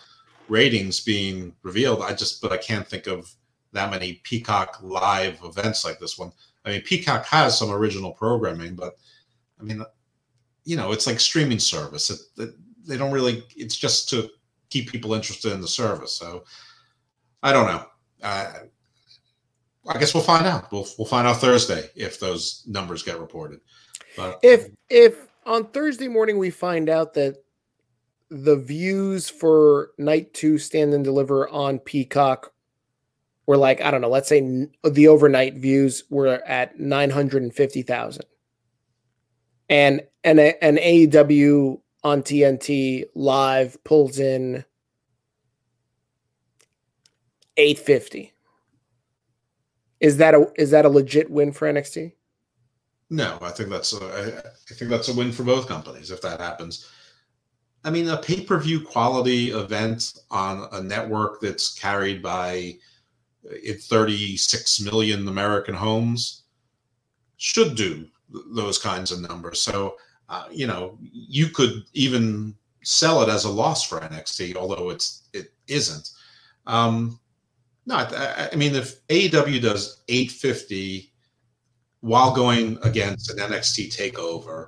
ratings 0.49 0.99
being 0.99 1.53
revealed. 1.63 2.01
I 2.01 2.13
just, 2.13 2.41
but 2.41 2.51
I 2.51 2.57
can't 2.57 2.87
think 2.87 3.07
of 3.07 3.31
that 3.71 3.91
many 3.91 4.13
Peacock 4.23 4.79
live 4.81 5.39
events 5.43 5.85
like 5.85 5.99
this 5.99 6.17
one. 6.17 6.31
I 6.65 6.71
mean, 6.71 6.81
Peacock 6.81 7.25
has 7.27 7.57
some 7.57 7.71
original 7.71 8.11
programming, 8.11 8.75
but 8.75 8.97
I 9.59 9.63
mean, 9.63 9.83
you 10.65 10.75
know, 10.75 10.91
it's 10.91 11.07
like 11.07 11.19
streaming 11.19 11.59
service. 11.59 12.09
It, 12.09 12.19
it, 12.37 12.49
they 12.85 12.97
don't 12.97 13.11
really. 13.11 13.43
It's 13.55 13.77
just 13.77 14.09
to 14.09 14.29
keep 14.69 14.89
people 14.89 15.13
interested 15.13 15.51
in 15.53 15.61
the 15.61 15.67
service. 15.67 16.13
So 16.15 16.43
I 17.43 17.53
don't 17.53 17.67
know. 17.67 17.85
Uh, 18.21 18.53
I 19.87 19.97
guess 19.97 20.13
we'll 20.13 20.23
find 20.23 20.45
out. 20.45 20.71
We'll 20.71 20.87
we'll 20.97 21.07
find 21.07 21.27
out 21.27 21.37
Thursday 21.37 21.89
if 21.95 22.19
those 22.19 22.63
numbers 22.67 23.03
get 23.03 23.19
reported. 23.19 23.59
But 24.15 24.39
if 24.43 24.67
if 24.89 25.27
on 25.45 25.67
Thursday 25.71 26.07
morning 26.07 26.37
we 26.37 26.49
find 26.49 26.89
out 26.89 27.13
that 27.15 27.37
the 28.29 28.57
views 28.57 29.29
for 29.29 29.91
night 29.97 30.33
two 30.33 30.57
stand 30.57 30.93
and 30.93 31.03
deliver 31.03 31.49
on 31.49 31.79
Peacock 31.79 32.53
were 33.47 33.57
like 33.57 33.81
I 33.81 33.89
don't 33.89 34.01
know, 34.01 34.09
let's 34.09 34.29
say 34.29 34.67
the 34.83 35.07
overnight 35.07 35.55
views 35.55 36.03
were 36.09 36.43
at 36.45 36.79
nine 36.79 37.09
hundred 37.09 37.41
and 37.41 37.53
fifty 37.53 37.81
thousand, 37.81 38.25
and 39.69 40.01
and 40.23 40.39
an 40.39 40.77
AEW 40.77 41.79
on 42.03 42.21
TNT 42.21 43.05
live 43.15 43.83
pulls 43.83 44.19
in 44.19 44.63
eight 47.59 47.77
fifty. 47.77 48.33
Is 49.99 50.17
that 50.17 50.33
a 50.33 50.51
is 50.55 50.71
that 50.71 50.85
a 50.85 50.89
legit 50.89 51.29
win 51.29 51.51
for 51.51 51.71
NXT? 51.71 52.13
No, 53.09 53.37
I 53.41 53.49
think 53.49 53.69
that's 53.69 53.93
a, 53.93 54.43
I 54.69 54.73
think 54.73 54.89
that's 54.89 55.09
a 55.09 55.15
win 55.15 55.31
for 55.31 55.43
both 55.43 55.67
companies 55.67 56.11
if 56.11 56.21
that 56.21 56.39
happens. 56.39 56.87
I 57.83 57.89
mean, 57.89 58.09
a 58.09 58.17
pay 58.17 58.41
per 58.41 58.59
view 58.59 58.81
quality 58.81 59.51
event 59.51 60.19
on 60.29 60.67
a 60.73 60.81
network 60.81 61.41
that's 61.41 61.73
carried 61.77 62.21
by 62.21 62.75
in 63.63 63.77
36 63.77 64.81
million 64.81 65.27
American 65.27 65.73
homes 65.73 66.43
should 67.37 67.75
do 67.75 68.05
those 68.53 68.77
kinds 68.77 69.11
of 69.11 69.21
numbers. 69.21 69.59
So, 69.59 69.95
uh, 70.27 70.45
you 70.51 70.67
know, 70.67 70.97
you 71.01 71.47
could 71.47 71.83
even 71.93 72.53
sell 72.83 73.23
it 73.23 73.29
as 73.29 73.45
a 73.45 73.49
loss 73.49 73.83
for 73.83 73.99
NXT, 73.99 74.55
although 74.55 74.89
it's 74.89 75.23
it 75.33 75.53
isn't. 75.67 76.11
Um, 76.67 77.19
no, 77.89 77.95
I, 77.95 78.49
I 78.53 78.55
mean, 78.55 78.75
if 78.75 79.05
AEW 79.07 79.59
does 79.63 80.03
850 80.07 81.11
while 82.01 82.35
going 82.35 82.77
against 82.83 83.31
an 83.31 83.37
NXT 83.37 83.97
takeover, 83.97 84.67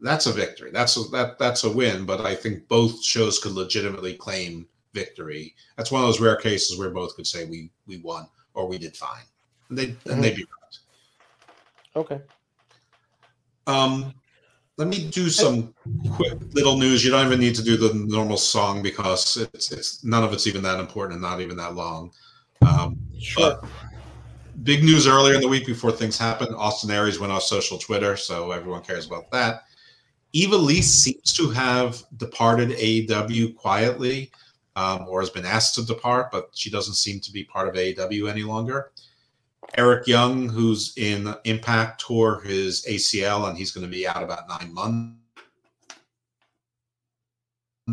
that's 0.00 0.26
a 0.26 0.32
victory. 0.32 0.72
That's 0.72 0.96
a, 0.96 1.08
that 1.10 1.38
that's 1.38 1.62
a 1.62 1.70
win. 1.70 2.04
But 2.04 2.22
I 2.22 2.34
think 2.34 2.66
both 2.66 3.04
shows 3.04 3.38
could 3.38 3.52
legitimately 3.52 4.14
claim 4.14 4.66
victory. 4.92 5.54
That's 5.76 5.92
one 5.92 6.02
of 6.02 6.08
those 6.08 6.20
rare 6.20 6.36
cases 6.36 6.76
where 6.76 6.90
both 6.90 7.14
could 7.14 7.26
say 7.26 7.44
we 7.44 7.70
we 7.86 7.98
won 7.98 8.26
or 8.54 8.66
we 8.66 8.78
did 8.78 8.96
fine. 8.96 9.22
And 9.68 9.78
they 9.78 9.86
mm-hmm. 9.86 10.10
and 10.10 10.24
they'd 10.24 10.34
be 10.34 10.42
right. 10.42 10.78
Okay. 11.94 12.20
Um 13.68 14.12
let 14.76 14.88
me 14.88 15.08
do 15.08 15.28
some 15.28 15.72
quick 16.16 16.32
little 16.52 16.76
news. 16.76 17.04
You 17.04 17.12
don't 17.12 17.26
even 17.26 17.38
need 17.38 17.54
to 17.54 17.62
do 17.62 17.76
the 17.76 17.94
normal 17.94 18.38
song 18.38 18.82
because 18.82 19.36
it's 19.36 19.70
it's 19.70 20.02
none 20.02 20.24
of 20.24 20.32
it's 20.32 20.48
even 20.48 20.62
that 20.62 20.80
important 20.80 21.12
and 21.12 21.22
not 21.22 21.40
even 21.40 21.56
that 21.58 21.76
long. 21.76 22.10
Um, 22.66 22.98
sure. 23.18 23.62
big 24.62 24.84
news 24.84 25.06
earlier 25.06 25.34
in 25.34 25.40
the 25.40 25.48
week 25.48 25.66
before 25.66 25.92
things 25.92 26.18
happened. 26.18 26.54
Austin 26.54 26.90
Aries 26.90 27.18
went 27.18 27.32
off 27.32 27.42
social 27.42 27.78
Twitter, 27.78 28.16
so 28.16 28.52
everyone 28.52 28.82
cares 28.82 29.06
about 29.06 29.30
that. 29.30 29.62
Eva 30.32 30.56
Lee 30.56 30.82
seems 30.82 31.32
to 31.34 31.50
have 31.50 32.02
departed 32.16 32.70
AEW 32.70 33.56
quietly 33.56 34.30
um, 34.76 35.06
or 35.08 35.20
has 35.20 35.30
been 35.30 35.44
asked 35.44 35.74
to 35.74 35.84
depart, 35.84 36.30
but 36.30 36.50
she 36.52 36.70
doesn't 36.70 36.94
seem 36.94 37.20
to 37.20 37.32
be 37.32 37.44
part 37.44 37.68
of 37.68 37.74
AEW 37.74 38.30
any 38.30 38.42
longer. 38.42 38.92
Eric 39.76 40.06
Young, 40.06 40.48
who's 40.48 40.96
in 40.96 41.34
Impact, 41.44 42.00
tore 42.00 42.40
his 42.42 42.84
ACL 42.86 43.48
and 43.48 43.58
he's 43.58 43.72
going 43.72 43.86
to 43.86 43.90
be 43.90 44.06
out 44.06 44.22
about 44.22 44.48
nine 44.48 44.72
months. 44.72 45.19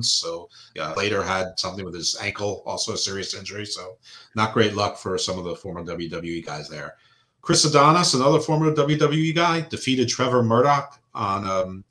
So 0.04 0.50
yeah, 0.76 0.94
later 0.94 1.24
had 1.24 1.60
something 1.60 1.86
with 1.86 1.94
his 1.94 2.18
ankle, 2.22 2.64
also 2.66 2.94
a 2.94 2.98
serious 2.98 3.34
injury. 3.34 3.66
So 3.66 3.98
not 4.36 4.54
great 4.54 4.76
luck 4.76 4.98
for 4.98 5.18
some 5.18 5.38
of 5.38 5.46
the 5.46 5.56
former 5.56 5.84
WWE 5.84 6.46
guys 6.46 6.70
there. 6.70 6.96
Chris 7.42 7.64
Adonis, 7.64 8.14
another 8.14 8.40
former 8.40 8.74
WWE 8.74 9.34
guy, 9.34 9.62
defeated 9.62 10.10
Trevor 10.10 10.44
Murdoch 10.44 11.00
on 11.14 11.48
um, 11.48 11.84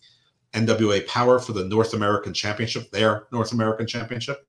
NWA 0.52 1.06
Power 1.06 1.38
for 1.38 1.52
the 1.52 1.64
North 1.64 1.94
American 1.94 2.34
Championship, 2.34 2.90
their 2.90 3.26
North 3.32 3.52
American 3.52 3.86
Championship. 3.86 4.46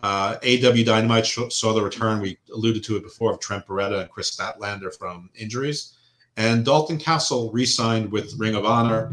Uh, 0.00 0.36
AEW 0.40 0.84
Dynamite 0.84 1.26
saw 1.26 1.72
the 1.72 1.82
return. 1.82 2.20
We 2.20 2.38
alluded 2.52 2.84
to 2.84 2.96
it 2.96 3.02
before 3.02 3.32
of 3.32 3.40
Trent 3.40 3.66
Beretta 3.66 4.00
and 4.02 4.10
Kris 4.10 4.36
Statlander 4.36 4.94
from 4.94 5.30
injuries, 5.34 5.96
and 6.36 6.64
Dalton 6.64 6.98
Castle 6.98 7.50
re-signed 7.52 8.12
with 8.12 8.38
Ring 8.38 8.54
of 8.54 8.66
Honor. 8.66 9.12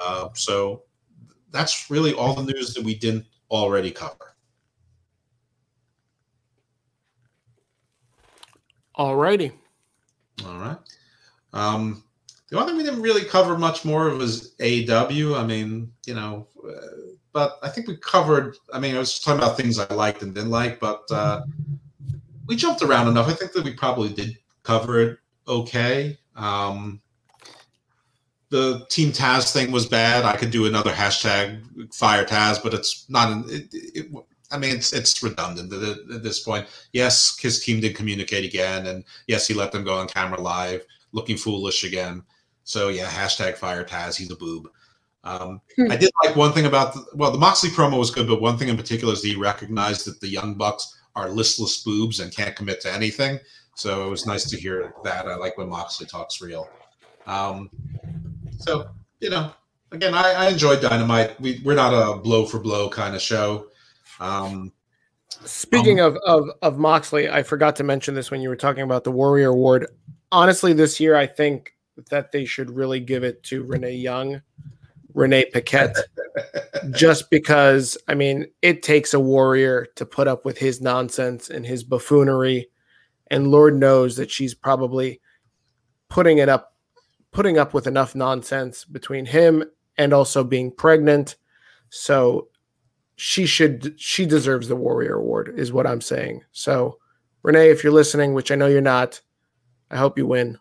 Uh, 0.00 0.28
so 0.34 0.82
that's 1.50 1.90
really 1.90 2.12
all 2.12 2.34
the 2.34 2.52
news 2.52 2.74
that 2.74 2.84
we 2.84 2.94
didn't 2.94 3.26
already 3.50 3.90
cover. 3.90 4.34
All 8.94 9.16
righty. 9.16 9.52
All 10.44 10.58
right. 10.58 10.76
Um, 11.52 12.02
the 12.50 12.58
only 12.58 12.70
thing 12.70 12.78
we 12.78 12.84
didn't 12.84 13.02
really 13.02 13.24
cover 13.24 13.56
much 13.56 13.84
more 13.84 14.10
was 14.10 14.54
AEW. 14.60 15.38
I 15.38 15.46
mean, 15.46 15.92
you 16.06 16.14
know, 16.14 16.48
uh, 16.66 17.14
but 17.32 17.58
I 17.62 17.68
think 17.68 17.86
we 17.86 17.96
covered. 17.98 18.56
I 18.72 18.80
mean, 18.80 18.96
I 18.96 18.98
was 18.98 19.20
talking 19.20 19.40
about 19.40 19.56
things 19.56 19.78
I 19.78 19.92
liked 19.94 20.22
and 20.22 20.34
didn't 20.34 20.50
like, 20.50 20.80
but 20.80 21.02
uh, 21.10 21.42
we 22.46 22.56
jumped 22.56 22.82
around 22.82 23.08
enough. 23.08 23.28
I 23.28 23.34
think 23.34 23.52
that 23.52 23.64
we 23.64 23.74
probably 23.74 24.08
did 24.08 24.38
cover 24.62 25.00
it 25.00 25.18
okay. 25.46 26.18
Um, 26.36 27.00
the 28.50 28.86
Team 28.88 29.12
Taz 29.12 29.52
thing 29.52 29.70
was 29.70 29.86
bad. 29.86 30.24
I 30.24 30.36
could 30.36 30.50
do 30.50 30.66
another 30.66 30.90
hashtag 30.90 31.94
fire 31.94 32.24
Taz, 32.24 32.62
but 32.62 32.74
it's 32.74 33.08
not. 33.08 33.30
An, 33.30 33.44
it, 33.48 33.68
it, 33.72 34.06
I 34.50 34.58
mean, 34.58 34.76
it's 34.76 34.92
it's 34.92 35.22
redundant 35.22 35.72
at, 35.72 36.16
at, 36.16 36.22
this 36.22 36.40
point. 36.40 36.66
Yes, 36.92 37.38
his 37.38 37.62
team 37.62 37.80
did 37.80 37.94
communicate 37.94 38.44
again, 38.44 38.86
and 38.86 39.04
yes, 39.26 39.46
he 39.46 39.54
let 39.54 39.72
them 39.72 39.84
go 39.84 39.98
on 39.98 40.08
camera 40.08 40.40
live, 40.40 40.84
looking 41.12 41.36
foolish 41.36 41.84
again. 41.84 42.22
So 42.64 42.88
yeah, 42.88 43.06
hashtag 43.06 43.56
fire 43.56 43.84
Taz. 43.84 44.16
He's 44.16 44.30
a 44.30 44.36
boob. 44.36 44.70
Um, 45.24 45.60
hmm. 45.76 45.90
I 45.90 45.96
did 45.96 46.10
like 46.24 46.36
one 46.36 46.52
thing 46.52 46.64
about 46.64 46.94
the, 46.94 47.04
well, 47.14 47.30
the 47.30 47.38
Moxley 47.38 47.70
promo 47.70 47.98
was 47.98 48.10
good, 48.10 48.26
but 48.26 48.40
one 48.40 48.56
thing 48.56 48.68
in 48.68 48.76
particular 48.76 49.12
is 49.12 49.22
he 49.22 49.36
recognized 49.36 50.06
that 50.06 50.20
the 50.20 50.28
Young 50.28 50.54
Bucks 50.54 50.98
are 51.14 51.28
listless 51.28 51.82
boobs 51.82 52.20
and 52.20 52.34
can't 52.34 52.56
commit 52.56 52.80
to 52.82 52.92
anything. 52.92 53.38
So 53.74 54.06
it 54.06 54.10
was 54.10 54.26
nice 54.26 54.48
to 54.48 54.56
hear 54.56 54.94
that. 55.04 55.26
I 55.26 55.36
like 55.36 55.58
when 55.58 55.68
Moxley 55.68 56.06
talks 56.06 56.40
real. 56.40 56.68
Um, 57.26 57.70
so 58.58 58.90
you 59.20 59.30
know, 59.30 59.52
again, 59.92 60.14
I, 60.14 60.32
I 60.32 60.48
enjoyed 60.48 60.80
Dynamite. 60.80 61.40
We 61.40 61.60
we're 61.64 61.74
not 61.74 61.94
a 61.94 62.18
blow 62.18 62.46
for 62.46 62.58
blow 62.58 62.88
kind 62.88 63.14
of 63.14 63.22
show. 63.22 63.68
Um, 64.20 64.72
Speaking 65.44 66.00
um, 66.00 66.16
of, 66.16 66.22
of 66.26 66.50
of 66.62 66.78
Moxley, 66.78 67.28
I 67.28 67.42
forgot 67.42 67.76
to 67.76 67.84
mention 67.84 68.14
this 68.14 68.30
when 68.30 68.40
you 68.40 68.48
were 68.48 68.56
talking 68.56 68.82
about 68.82 69.04
the 69.04 69.12
Warrior 69.12 69.48
Award. 69.48 69.86
Honestly, 70.32 70.72
this 70.72 71.00
year 71.00 71.16
I 71.16 71.26
think 71.26 71.72
that 72.10 72.32
they 72.32 72.44
should 72.44 72.70
really 72.70 73.00
give 73.00 73.24
it 73.24 73.42
to 73.44 73.62
Renee 73.64 73.96
Young 73.96 74.42
Renee 75.14 75.46
Paquette. 75.52 75.96
just 76.90 77.28
because 77.30 77.98
I 78.06 78.14
mean 78.14 78.46
it 78.62 78.82
takes 78.82 79.14
a 79.14 79.20
warrior 79.20 79.86
to 79.96 80.06
put 80.06 80.28
up 80.28 80.44
with 80.44 80.58
his 80.58 80.80
nonsense 80.80 81.50
and 81.50 81.66
his 81.66 81.84
buffoonery, 81.84 82.68
and 83.30 83.50
Lord 83.50 83.76
knows 83.76 84.16
that 84.16 84.30
she's 84.30 84.54
probably 84.54 85.20
putting 86.08 86.38
it 86.38 86.48
up, 86.48 86.74
putting 87.38 87.56
up 87.56 87.72
with 87.72 87.86
enough 87.86 88.16
nonsense 88.16 88.84
between 88.84 89.24
him 89.24 89.62
and 89.96 90.12
also 90.12 90.42
being 90.42 90.72
pregnant. 90.72 91.36
So 91.88 92.48
she 93.14 93.46
should 93.46 93.94
she 93.96 94.26
deserves 94.26 94.66
the 94.66 94.74
warrior 94.74 95.14
award 95.14 95.54
is 95.56 95.72
what 95.72 95.86
I'm 95.86 96.00
saying. 96.00 96.42
So 96.50 96.98
Renee, 97.44 97.70
if 97.70 97.84
you're 97.84 97.92
listening, 97.92 98.34
which 98.34 98.50
I 98.50 98.56
know 98.56 98.66
you're 98.66 98.80
not, 98.80 99.20
I 99.88 99.98
hope 99.98 100.18
you 100.18 100.26
win. 100.26 100.58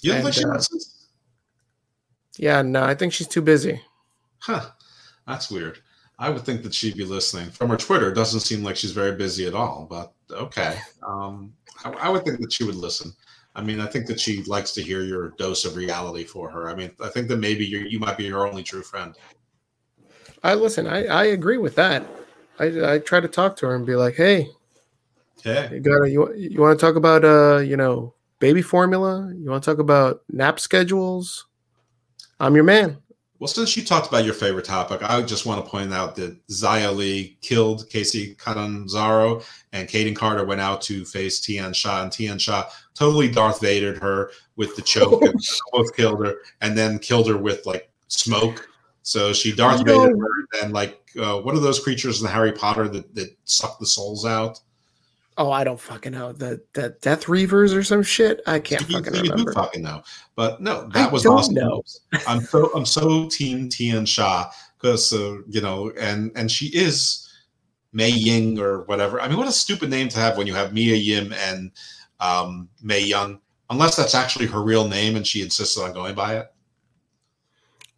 You 0.00 0.10
don't 0.10 0.16
and, 0.16 0.24
think 0.24 0.34
she 0.34 0.44
uh, 0.44 0.54
listens? 0.54 1.06
Yeah, 2.36 2.62
no, 2.62 2.82
I 2.82 2.96
think 2.96 3.12
she's 3.12 3.28
too 3.28 3.42
busy. 3.42 3.80
Huh. 4.40 4.70
That's 5.28 5.52
weird. 5.52 5.78
I 6.18 6.30
would 6.30 6.42
think 6.42 6.64
that 6.64 6.74
she'd 6.74 6.96
be 6.96 7.04
listening. 7.04 7.50
From 7.50 7.68
her 7.68 7.76
Twitter, 7.76 8.10
it 8.10 8.16
doesn't 8.16 8.40
seem 8.40 8.64
like 8.64 8.74
she's 8.74 8.90
very 8.90 9.14
busy 9.14 9.46
at 9.46 9.54
all, 9.54 9.86
but 9.88 10.14
okay. 10.32 10.80
Um, 11.06 11.52
I, 11.84 11.90
I, 11.90 12.08
would 12.08 12.24
think 12.24 12.40
that 12.40 12.52
she 12.52 12.64
would 12.64 12.74
listen. 12.74 13.12
I 13.58 13.60
mean, 13.60 13.80
I 13.80 13.86
think 13.86 14.06
that 14.06 14.20
she 14.20 14.44
likes 14.44 14.70
to 14.74 14.82
hear 14.82 15.02
your 15.02 15.30
dose 15.30 15.64
of 15.64 15.74
reality 15.74 16.22
for 16.22 16.48
her. 16.48 16.70
I 16.70 16.76
mean, 16.76 16.92
I 17.02 17.08
think 17.08 17.26
that 17.26 17.38
maybe 17.38 17.66
you 17.66 17.80
you 17.80 17.98
might 17.98 18.16
be 18.16 18.28
her 18.28 18.46
only 18.46 18.62
true 18.62 18.82
friend. 18.82 19.16
I 20.44 20.54
listen. 20.54 20.86
I, 20.86 21.06
I 21.06 21.24
agree 21.24 21.58
with 21.58 21.74
that. 21.74 22.06
I, 22.60 22.94
I 22.94 22.98
try 23.00 23.18
to 23.18 23.26
talk 23.26 23.56
to 23.56 23.66
her 23.66 23.74
and 23.74 23.84
be 23.84 23.96
like, 23.96 24.14
hey, 24.14 24.48
hey, 25.42 25.70
you 25.72 25.80
got 25.80 26.04
you 26.04 26.32
you 26.36 26.60
want 26.60 26.78
to 26.78 26.86
talk 26.86 26.94
about 26.94 27.24
uh 27.24 27.58
you 27.58 27.76
know 27.76 28.14
baby 28.38 28.62
formula? 28.62 29.34
You 29.36 29.50
want 29.50 29.64
to 29.64 29.70
talk 29.70 29.80
about 29.80 30.22
nap 30.30 30.60
schedules? 30.60 31.46
I'm 32.38 32.54
your 32.54 32.62
man. 32.62 32.98
Well, 33.38 33.48
since 33.48 33.76
you 33.76 33.84
talked 33.84 34.08
about 34.08 34.24
your 34.24 34.34
favorite 34.34 34.64
topic, 34.64 35.00
I 35.02 35.22
just 35.22 35.46
want 35.46 35.64
to 35.64 35.70
point 35.70 35.94
out 35.94 36.16
that 36.16 36.44
Xia 36.48 36.94
Li 36.94 37.38
killed 37.40 37.88
Kacy 37.88 38.36
Catanzaro, 38.36 39.42
and 39.72 39.88
Kayden 39.88 40.16
Carter 40.16 40.44
went 40.44 40.60
out 40.60 40.80
to 40.82 41.04
face 41.04 41.40
Tian 41.40 41.72
Sha, 41.72 42.02
and 42.02 42.10
Tian 42.10 42.38
Sha 42.38 42.64
totally 42.94 43.30
Darth 43.30 43.60
Vadered 43.60 43.98
her 43.98 44.32
with 44.56 44.74
the 44.74 44.82
choke, 44.82 45.22
and 45.22 45.40
both 45.72 45.94
killed 45.94 46.24
her, 46.26 46.34
and 46.60 46.76
then 46.76 46.98
killed 46.98 47.28
her 47.28 47.36
with 47.36 47.64
like 47.64 47.88
smoke. 48.08 48.68
So 49.02 49.32
she 49.32 49.54
Darth 49.54 49.84
Vadered 49.84 50.18
her, 50.18 50.62
and 50.62 50.72
like 50.72 51.00
uh, 51.16 51.38
what 51.38 51.54
are 51.54 51.60
those 51.60 51.78
creatures 51.78 52.20
in 52.20 52.26
the 52.26 52.32
Harry 52.32 52.52
Potter 52.52 52.88
that 52.88 53.14
that 53.14 53.36
suck 53.44 53.78
the 53.78 53.86
souls 53.86 54.26
out? 54.26 54.60
Oh, 55.38 55.52
I 55.52 55.62
don't 55.62 55.78
fucking 55.78 56.12
know. 56.12 56.32
The 56.32 56.60
the 56.72 56.96
Death 57.00 57.26
Reavers 57.26 57.72
or 57.74 57.84
some 57.84 58.02
shit. 58.02 58.42
I 58.48 58.58
can't 58.58 58.88
you, 58.88 58.98
fucking 58.98 59.14
you 59.14 59.30
remember. 59.30 59.52
fucking 59.52 59.82
know. 59.82 60.02
But 60.34 60.60
no, 60.60 60.88
that 60.88 61.08
I 61.08 61.12
was 61.12 61.24
awesome. 61.24 61.54
Know. 61.54 61.82
I'm 62.26 62.40
so 62.40 62.72
I'm 62.74 62.84
so 62.84 63.28
team 63.28 63.68
Tian 63.68 64.04
Sha 64.04 64.50
because 64.76 65.12
uh, 65.12 65.38
you 65.48 65.60
know, 65.60 65.92
and 65.98 66.32
and 66.34 66.50
she 66.50 66.66
is 66.66 67.32
Mei 67.92 68.10
Ying 68.10 68.58
or 68.58 68.82
whatever. 68.84 69.20
I 69.20 69.28
mean, 69.28 69.38
what 69.38 69.46
a 69.46 69.52
stupid 69.52 69.90
name 69.90 70.08
to 70.08 70.18
have 70.18 70.36
when 70.36 70.48
you 70.48 70.54
have 70.54 70.72
Mia 70.72 70.96
Yim 70.96 71.32
and 71.32 71.70
um, 72.18 72.68
Mae 72.82 73.04
Young, 73.04 73.40
unless 73.70 73.94
that's 73.94 74.16
actually 74.16 74.46
her 74.46 74.60
real 74.60 74.88
name 74.88 75.14
and 75.14 75.24
she 75.24 75.42
insisted 75.42 75.82
on 75.82 75.92
going 75.92 76.16
by 76.16 76.36
it. 76.38 76.52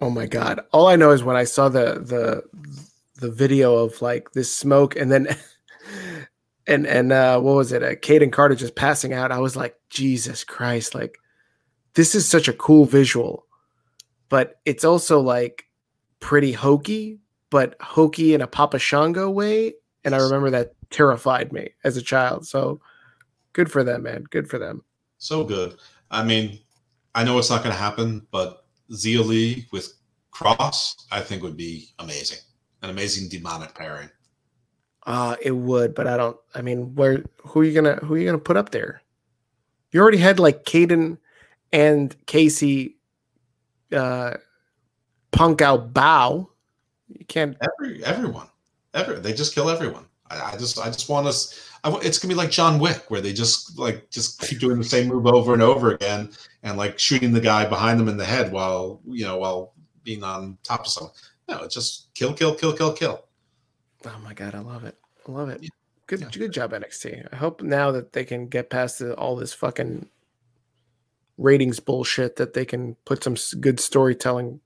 Oh 0.02 0.10
my 0.10 0.26
god! 0.26 0.60
All 0.72 0.88
I 0.88 0.96
know 0.96 1.10
is 1.12 1.24
when 1.24 1.36
I 1.36 1.44
saw 1.44 1.70
the 1.70 2.00
the 2.00 2.44
the 3.14 3.30
video 3.30 3.76
of 3.76 4.02
like 4.02 4.32
this 4.32 4.54
smoke 4.54 4.96
and 4.96 5.10
then 5.10 5.28
and 6.66 6.86
and 6.86 7.12
uh, 7.12 7.40
what 7.40 7.56
was 7.56 7.72
it? 7.72 7.82
Uh, 7.82 7.94
Kayden 7.94 8.32
Carter 8.32 8.54
just 8.54 8.74
passing 8.74 9.12
out. 9.12 9.32
I 9.32 9.38
was 9.38 9.56
like, 9.56 9.76
Jesus 9.90 10.44
Christ! 10.44 10.94
Like, 10.94 11.18
this 11.94 12.14
is 12.14 12.28
such 12.28 12.48
a 12.48 12.52
cool 12.52 12.84
visual, 12.84 13.46
but 14.28 14.60
it's 14.64 14.84
also 14.84 15.20
like 15.20 15.64
pretty 16.20 16.52
hokey, 16.52 17.18
but 17.50 17.76
hokey 17.80 18.34
in 18.34 18.40
a 18.40 18.46
Papa 18.46 18.78
Shango 18.78 19.30
way. 19.30 19.74
And 20.04 20.14
I 20.14 20.18
remember 20.18 20.50
that 20.50 20.74
terrified 20.90 21.52
me 21.52 21.70
as 21.84 21.96
a 21.96 22.02
child. 22.02 22.46
So 22.46 22.80
good 23.52 23.70
for 23.70 23.84
them, 23.84 24.04
man. 24.04 24.24
Good 24.30 24.48
for 24.48 24.58
them. 24.58 24.84
So 25.18 25.44
good. 25.44 25.76
I 26.10 26.22
mean, 26.24 26.58
I 27.14 27.24
know 27.24 27.38
it's 27.38 27.50
not 27.50 27.62
going 27.62 27.74
to 27.74 27.80
happen, 27.80 28.26
but 28.30 28.64
Xia 28.90 29.24
Li 29.24 29.66
with 29.72 29.92
Kross, 30.32 30.94
I 31.12 31.20
think 31.20 31.42
would 31.42 31.56
be 31.56 31.88
amazing. 31.98 32.38
An 32.82 32.90
amazing 32.90 33.28
demonic 33.28 33.74
pairing. 33.74 34.08
Uh, 35.06 35.36
it 35.40 35.52
would, 35.52 35.94
but 35.94 36.06
I 36.06 36.16
don't. 36.16 36.36
I 36.54 36.62
mean, 36.62 36.94
where 36.94 37.24
who 37.38 37.60
are 37.60 37.64
you 37.64 37.72
gonna 37.72 37.96
who 37.96 38.14
are 38.14 38.18
you 38.18 38.26
gonna 38.26 38.38
put 38.38 38.56
up 38.56 38.70
there? 38.70 39.02
You 39.92 40.00
already 40.00 40.18
had 40.18 40.38
like 40.38 40.64
Kayden 40.64 41.18
and 41.72 42.14
Kacy 42.26 42.94
uh, 43.92 44.34
punk 45.32 45.62
out 45.62 45.92
bow. 45.94 46.50
You 47.08 47.24
can't. 47.26 47.56
Every 47.60 48.04
everyone, 48.04 48.48
ever 48.94 49.18
they 49.18 49.32
just 49.32 49.54
kill 49.54 49.70
everyone. 49.70 50.04
I, 50.30 50.52
I 50.52 50.56
just 50.56 50.78
I 50.78 50.86
just 50.86 51.08
want 51.08 51.26
us. 51.26 51.68
I, 51.82 51.96
it's 52.02 52.18
gonna 52.18 52.32
be 52.32 52.36
like 52.36 52.50
John 52.50 52.78
Wick, 52.78 53.10
where 53.10 53.20
they 53.20 53.32
just 53.32 53.78
like 53.78 54.10
just 54.10 54.40
keep 54.42 54.60
doing 54.60 54.78
the 54.78 54.84
same 54.84 55.08
move 55.08 55.26
over 55.26 55.54
and 55.54 55.62
over 55.62 55.92
again, 55.92 56.30
and 56.62 56.76
like 56.76 56.98
shooting 56.98 57.32
the 57.32 57.40
guy 57.40 57.64
behind 57.66 57.98
them 57.98 58.08
in 58.08 58.16
the 58.16 58.24
head 58.24 58.52
while 58.52 59.00
you 59.06 59.24
know 59.24 59.38
while 59.38 59.72
being 60.04 60.22
on 60.22 60.58
top 60.62 60.80
of 60.80 60.88
someone. 60.88 61.12
No, 61.48 61.62
it's 61.62 61.74
just 61.74 62.14
kill, 62.14 62.32
kill, 62.32 62.54
kill, 62.54 62.72
kill, 62.72 62.92
kill. 62.92 63.24
Oh 64.06 64.20
my 64.24 64.34
god, 64.34 64.54
I 64.54 64.60
love 64.60 64.84
it. 64.84 64.96
I 65.28 65.32
love 65.32 65.48
it. 65.48 65.62
Good, 66.06 66.20
yeah. 66.20 66.28
good 66.32 66.52
job 66.52 66.72
NXT. 66.72 67.28
I 67.32 67.36
hope 67.36 67.62
now 67.62 67.92
that 67.92 68.12
they 68.12 68.24
can 68.24 68.48
get 68.48 68.70
past 68.70 68.98
the, 68.98 69.14
all 69.14 69.36
this 69.36 69.52
fucking 69.52 70.08
ratings 71.38 71.80
bullshit 71.80 72.36
that 72.36 72.52
they 72.52 72.64
can 72.64 72.96
put 73.04 73.22
some 73.22 73.36
good 73.60 73.80
storytelling 73.80 74.60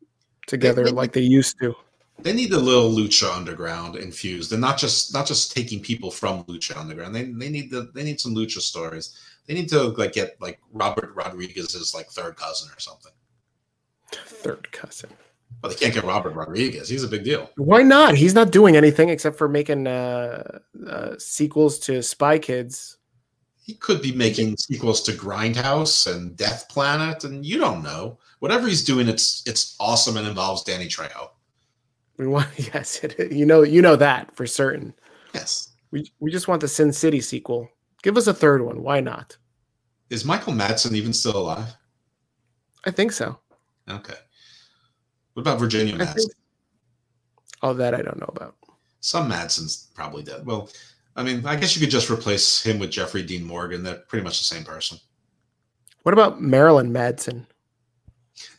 together 0.47 0.85
they, 0.85 0.90
they, 0.90 0.97
like 0.97 1.12
they 1.12 1.20
used 1.20 1.59
to. 1.61 1.74
They 2.20 2.32
need 2.32 2.52
a 2.52 2.59
little 2.59 2.90
Lucha 2.90 3.35
Underground 3.36 3.97
infused, 3.97 4.52
and 4.52 4.61
not 4.61 4.78
just 4.78 5.12
not 5.12 5.27
just 5.27 5.52
taking 5.52 5.81
people 5.81 6.11
from 6.11 6.44
Lucha 6.44 6.77
Underground. 6.77 7.15
They 7.15 7.24
they 7.24 7.48
need 7.48 7.70
the 7.70 7.90
they 7.94 8.05
need 8.05 8.20
some 8.20 8.35
Lucha 8.35 8.61
stories. 8.61 9.19
They 9.47 9.55
need 9.55 9.69
to 9.70 9.82
like 9.82 10.12
get 10.12 10.40
like 10.40 10.61
Robert 10.73 11.12
Rodriguez's 11.15 11.94
like 11.94 12.09
third 12.09 12.36
cousin 12.36 12.70
or 12.74 12.78
something. 12.78 13.12
Third 14.12 14.70
cousin. 14.70 15.11
But 15.60 15.68
they 15.68 15.76
can't 15.76 15.94
get 15.94 16.05
Robert 16.05 16.35
Rodriguez. 16.35 16.89
He's 16.89 17.05
a 17.05 17.09
big 17.09 17.24
deal. 17.24 17.51
Why 17.56 17.82
not? 17.82 18.14
He's 18.14 18.35
not 18.35 18.51
doing 18.51 18.76
anything 18.76 19.09
except 19.09 19.39
for 19.39 19.48
making 19.48 19.86
uh, 19.86 20.59
uh, 20.86 21.14
sequels 21.18 21.78
to 21.81 22.02
Spy 22.02 22.39
Kids. 22.39 22.98
He 23.62 23.74
could 23.74 24.02
be 24.02 24.12
making 24.12 24.59
sequels 24.59 25.02
to 25.05 25.12
Grindhouse 25.12 26.12
and 26.12 26.36
Death 26.36 26.68
Planet, 26.68 27.24
and 27.24 27.47
you 27.47 27.59
don't 27.59 27.82
know. 27.82 28.18
Whatever 28.40 28.68
he's 28.68 28.85
doing, 28.85 29.09
it's 29.09 29.43
it's 29.47 29.74
awesome 29.81 30.18
and 30.18 30.28
involves 30.28 30.64
Danny 30.64 30.86
Trejo. 30.86 31.31
We 32.18 32.26
want 32.26 32.48
yes, 32.74 33.02
it, 33.02 33.32
you 33.32 33.47
know 33.47 33.62
you 33.62 33.81
know 33.81 33.97
that 33.97 34.36
for 34.36 34.47
certain. 34.47 34.93
Yes. 35.32 35.72
We 35.90 36.12
we 36.20 36.31
just 36.31 36.48
want 36.48 36.60
the 36.60 36.68
Sin 36.68 36.93
City 36.93 37.20
sequel. 37.20 37.68
Give 38.02 38.18
us 38.18 38.26
a 38.26 38.35
third 38.35 38.60
one. 38.60 38.82
Why 38.82 39.01
not? 39.01 39.39
Is 40.10 40.24
Michael 40.24 40.52
Madsen 40.52 40.93
even 40.94 41.12
still 41.12 41.36
alive? 41.36 41.74
I 42.85 42.90
think 42.90 43.12
so. 43.12 43.39
Okay. 43.89 44.14
What 45.35 45.43
about 45.43 45.59
Virginia 45.59 45.94
Madsen? 45.94 46.31
All 47.62 47.74
that 47.74 47.94
I 47.94 48.02
don't 48.02 48.19
know 48.19 48.31
about. 48.35 48.55
Some 49.01 49.31
Madsen's 49.31 49.89
probably 49.94 50.23
dead. 50.23 50.47
Well, 50.47 50.70
I 51.16 51.23
mean, 51.23 51.44
I 51.44 51.56
guess 51.56 51.77
you 51.77 51.81
could 51.81 51.90
just 51.90 52.11
replace 52.11 52.62
him 52.65 52.78
with 52.78 52.90
Jeffrey 52.90 53.23
Dean 53.23 53.44
Morgan. 53.44 53.82
They're 53.82 53.97
pretty 53.97 54.24
much 54.24 54.39
the 54.39 54.44
same 54.44 54.65
person. 54.65 54.98
What 56.02 56.12
about 56.12 56.40
Marilyn 56.40 56.93
Madsen? 56.93 57.47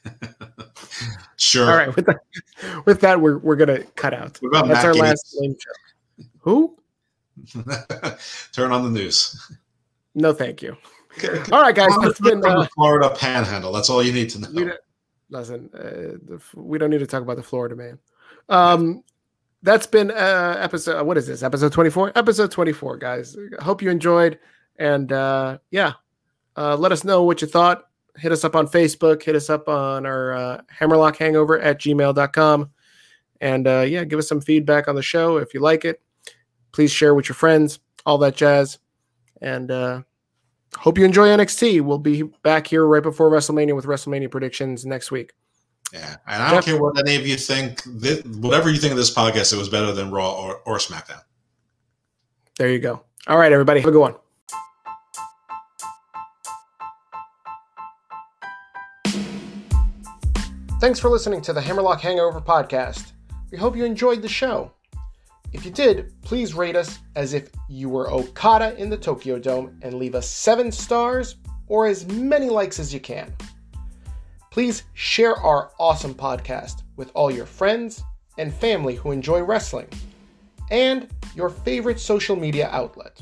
sure. 1.37 1.69
All 1.69 1.77
right. 1.77 1.95
With 1.95 2.05
that, 2.05 2.17
with 2.85 3.01
that, 3.01 3.19
we're 3.19 3.37
we're 3.39 3.55
gonna 3.55 3.83
cut 3.95 4.13
out. 4.13 4.37
What 4.41 4.49
about 4.49 4.67
That's 4.67 4.83
Matt 4.83 4.85
our 4.85 4.93
Gaetz? 4.93 4.99
last 4.99 5.35
name 5.39 5.55
show. 5.59 6.25
Who? 6.39 6.77
Turn 8.53 8.71
on 8.71 8.83
the 8.83 8.89
news. 8.89 9.51
No, 10.13 10.33
thank 10.33 10.61
you. 10.61 10.77
All 11.51 11.61
right, 11.61 11.75
guys. 11.75 11.91
It's 12.01 12.19
been 12.19 12.45
uh, 12.45 12.67
Florida 12.75 13.13
Panhandle. 13.17 13.71
That's 13.71 13.89
all 13.89 14.01
you 14.03 14.13
need 14.13 14.29
to 14.31 14.39
know 14.39 14.73
listen, 15.29 15.69
uh, 15.73 16.37
we 16.55 16.77
don't 16.77 16.89
need 16.89 16.99
to 16.99 17.07
talk 17.07 17.21
about 17.21 17.37
the 17.37 17.43
Florida 17.43 17.75
man. 17.75 17.99
Um, 18.49 19.03
that's 19.63 19.87
been 19.87 20.11
uh, 20.11 20.57
episode. 20.59 21.05
What 21.05 21.17
is 21.17 21.27
this? 21.27 21.43
Episode 21.43 21.71
twenty 21.71 21.89
four. 21.89 22.11
Episode 22.15 22.51
twenty 22.51 22.71
four, 22.71 22.97
guys. 22.97 23.35
Hope 23.59 23.81
you 23.81 23.89
enjoyed, 23.89 24.39
and 24.77 25.11
uh, 25.11 25.57
yeah, 25.71 25.93
uh, 26.55 26.75
let 26.75 26.91
us 26.91 27.03
know 27.03 27.23
what 27.23 27.41
you 27.41 27.47
thought. 27.47 27.87
Hit 28.17 28.31
us 28.31 28.43
up 28.43 28.55
on 28.55 28.67
Facebook. 28.67 29.23
Hit 29.23 29.35
us 29.35 29.49
up 29.49 29.67
on 29.67 30.05
our 30.05 30.33
uh, 30.33 30.61
Hammerlock 30.69 31.17
Hangover 31.17 31.59
at 31.59 31.79
gmail.com. 31.79 32.69
And 33.41 33.67
uh, 33.67 33.81
yeah, 33.81 34.05
give 34.05 34.19
us 34.19 34.27
some 34.29 34.39
feedback 34.39 34.87
on 34.87 34.95
the 34.95 35.01
show 35.01 35.37
if 35.37 35.53
you 35.53 35.59
like 35.59 35.83
it. 35.83 36.01
Please 36.71 36.91
share 36.91 37.13
with 37.13 37.27
your 37.27 37.35
friends, 37.35 37.79
all 38.05 38.17
that 38.19 38.35
jazz. 38.35 38.79
And 39.41 39.69
uh, 39.69 40.03
hope 40.77 40.97
you 40.97 41.05
enjoy 41.05 41.27
NXT. 41.27 41.81
We'll 41.81 41.97
be 41.97 42.23
back 42.23 42.67
here 42.67 42.85
right 42.85 43.03
before 43.03 43.29
WrestleMania 43.29 43.75
with 43.75 43.85
WrestleMania 43.85 44.29
predictions 44.29 44.85
next 44.85 45.11
week. 45.11 45.33
Yeah, 45.93 46.17
and 46.27 46.43
I 46.43 46.51
don't 46.51 46.57
Jeff, 46.57 46.65
care 46.65 46.81
what 46.81 46.97
any 46.99 47.15
of 47.15 47.25
you 47.27 47.37
think. 47.37 47.81
This, 47.85 48.23
whatever 48.23 48.69
you 48.69 48.77
think 48.77 48.91
of 48.91 48.97
this 48.97 49.13
podcast, 49.13 49.53
it 49.53 49.57
was 49.57 49.69
better 49.69 49.91
than 49.91 50.11
Raw 50.11 50.33
or, 50.33 50.57
or 50.65 50.77
SmackDown. 50.77 51.21
There 52.57 52.69
you 52.69 52.79
go. 52.79 53.01
All 53.27 53.37
right, 53.37 53.51
everybody, 53.51 53.79
have 53.81 53.89
a 53.89 53.91
good 53.91 53.99
one. 53.99 54.15
Thanks 60.81 60.99
for 60.99 61.09
listening 61.09 61.41
to 61.43 61.53
the 61.53 61.61
Hammerlock 61.61 62.01
Hangover 62.01 62.41
podcast. 62.41 63.13
we 63.51 63.57
hope 63.57 63.75
you 63.75 63.85
enjoyed 63.85 64.21
the 64.21 64.27
show. 64.27 64.71
If 65.55 65.63
you 65.63 65.71
did, 65.71 66.11
please 66.21 66.53
rate 66.53 66.75
us 66.75 66.99
as 67.15 67.33
if 67.33 67.49
you 67.69 67.87
were 67.87 68.11
Okada 68.11 68.77
in 68.77 68.89
the 68.89 68.97
Tokyo 68.97 69.39
Dome 69.39 69.79
and 69.83 69.93
leave 69.93 70.13
us 70.13 70.29
seven 70.29 70.69
stars 70.69 71.37
or 71.67 71.87
as 71.87 72.05
many 72.07 72.49
likes 72.49 72.77
as 72.77 72.93
you 72.93 72.99
can. 72.99 73.33
Please 74.51 74.83
share 74.95 75.33
our 75.37 75.71
awesome 75.79 76.13
podcast 76.13 76.83
with 76.97 77.09
all 77.13 77.31
your 77.31 77.45
friends 77.45 78.03
and 78.37 78.53
family 78.53 78.95
who 78.95 79.11
enjoy 79.11 79.43
wrestling 79.43 79.87
and 80.71 81.07
your 81.35 81.49
favorite 81.49 82.01
social 82.01 82.35
media 82.35 82.67
outlet. 82.73 83.17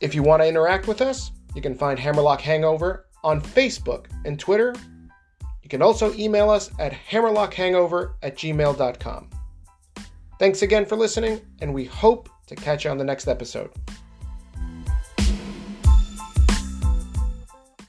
If 0.00 0.12
you 0.12 0.24
want 0.24 0.42
to 0.42 0.48
interact 0.48 0.88
with 0.88 1.02
us, 1.02 1.30
you 1.54 1.62
can 1.62 1.76
find 1.76 2.00
Hammerlock 2.00 2.40
Hangover 2.40 3.06
on 3.22 3.40
Facebook 3.40 4.06
and 4.24 4.40
Twitter. 4.40 4.74
You 5.62 5.68
can 5.68 5.82
also 5.82 6.12
email 6.14 6.50
us 6.50 6.72
at 6.80 6.92
hammerlockhangover 6.92 8.14
at 8.24 8.36
gmail.com. 8.36 9.28
Thanks 10.38 10.62
again 10.62 10.84
for 10.84 10.96
listening, 10.96 11.40
and 11.60 11.72
we 11.72 11.84
hope 11.84 12.28
to 12.46 12.56
catch 12.56 12.84
you 12.84 12.90
on 12.90 12.98
the 12.98 13.04
next 13.04 13.28
episode. 13.28 13.70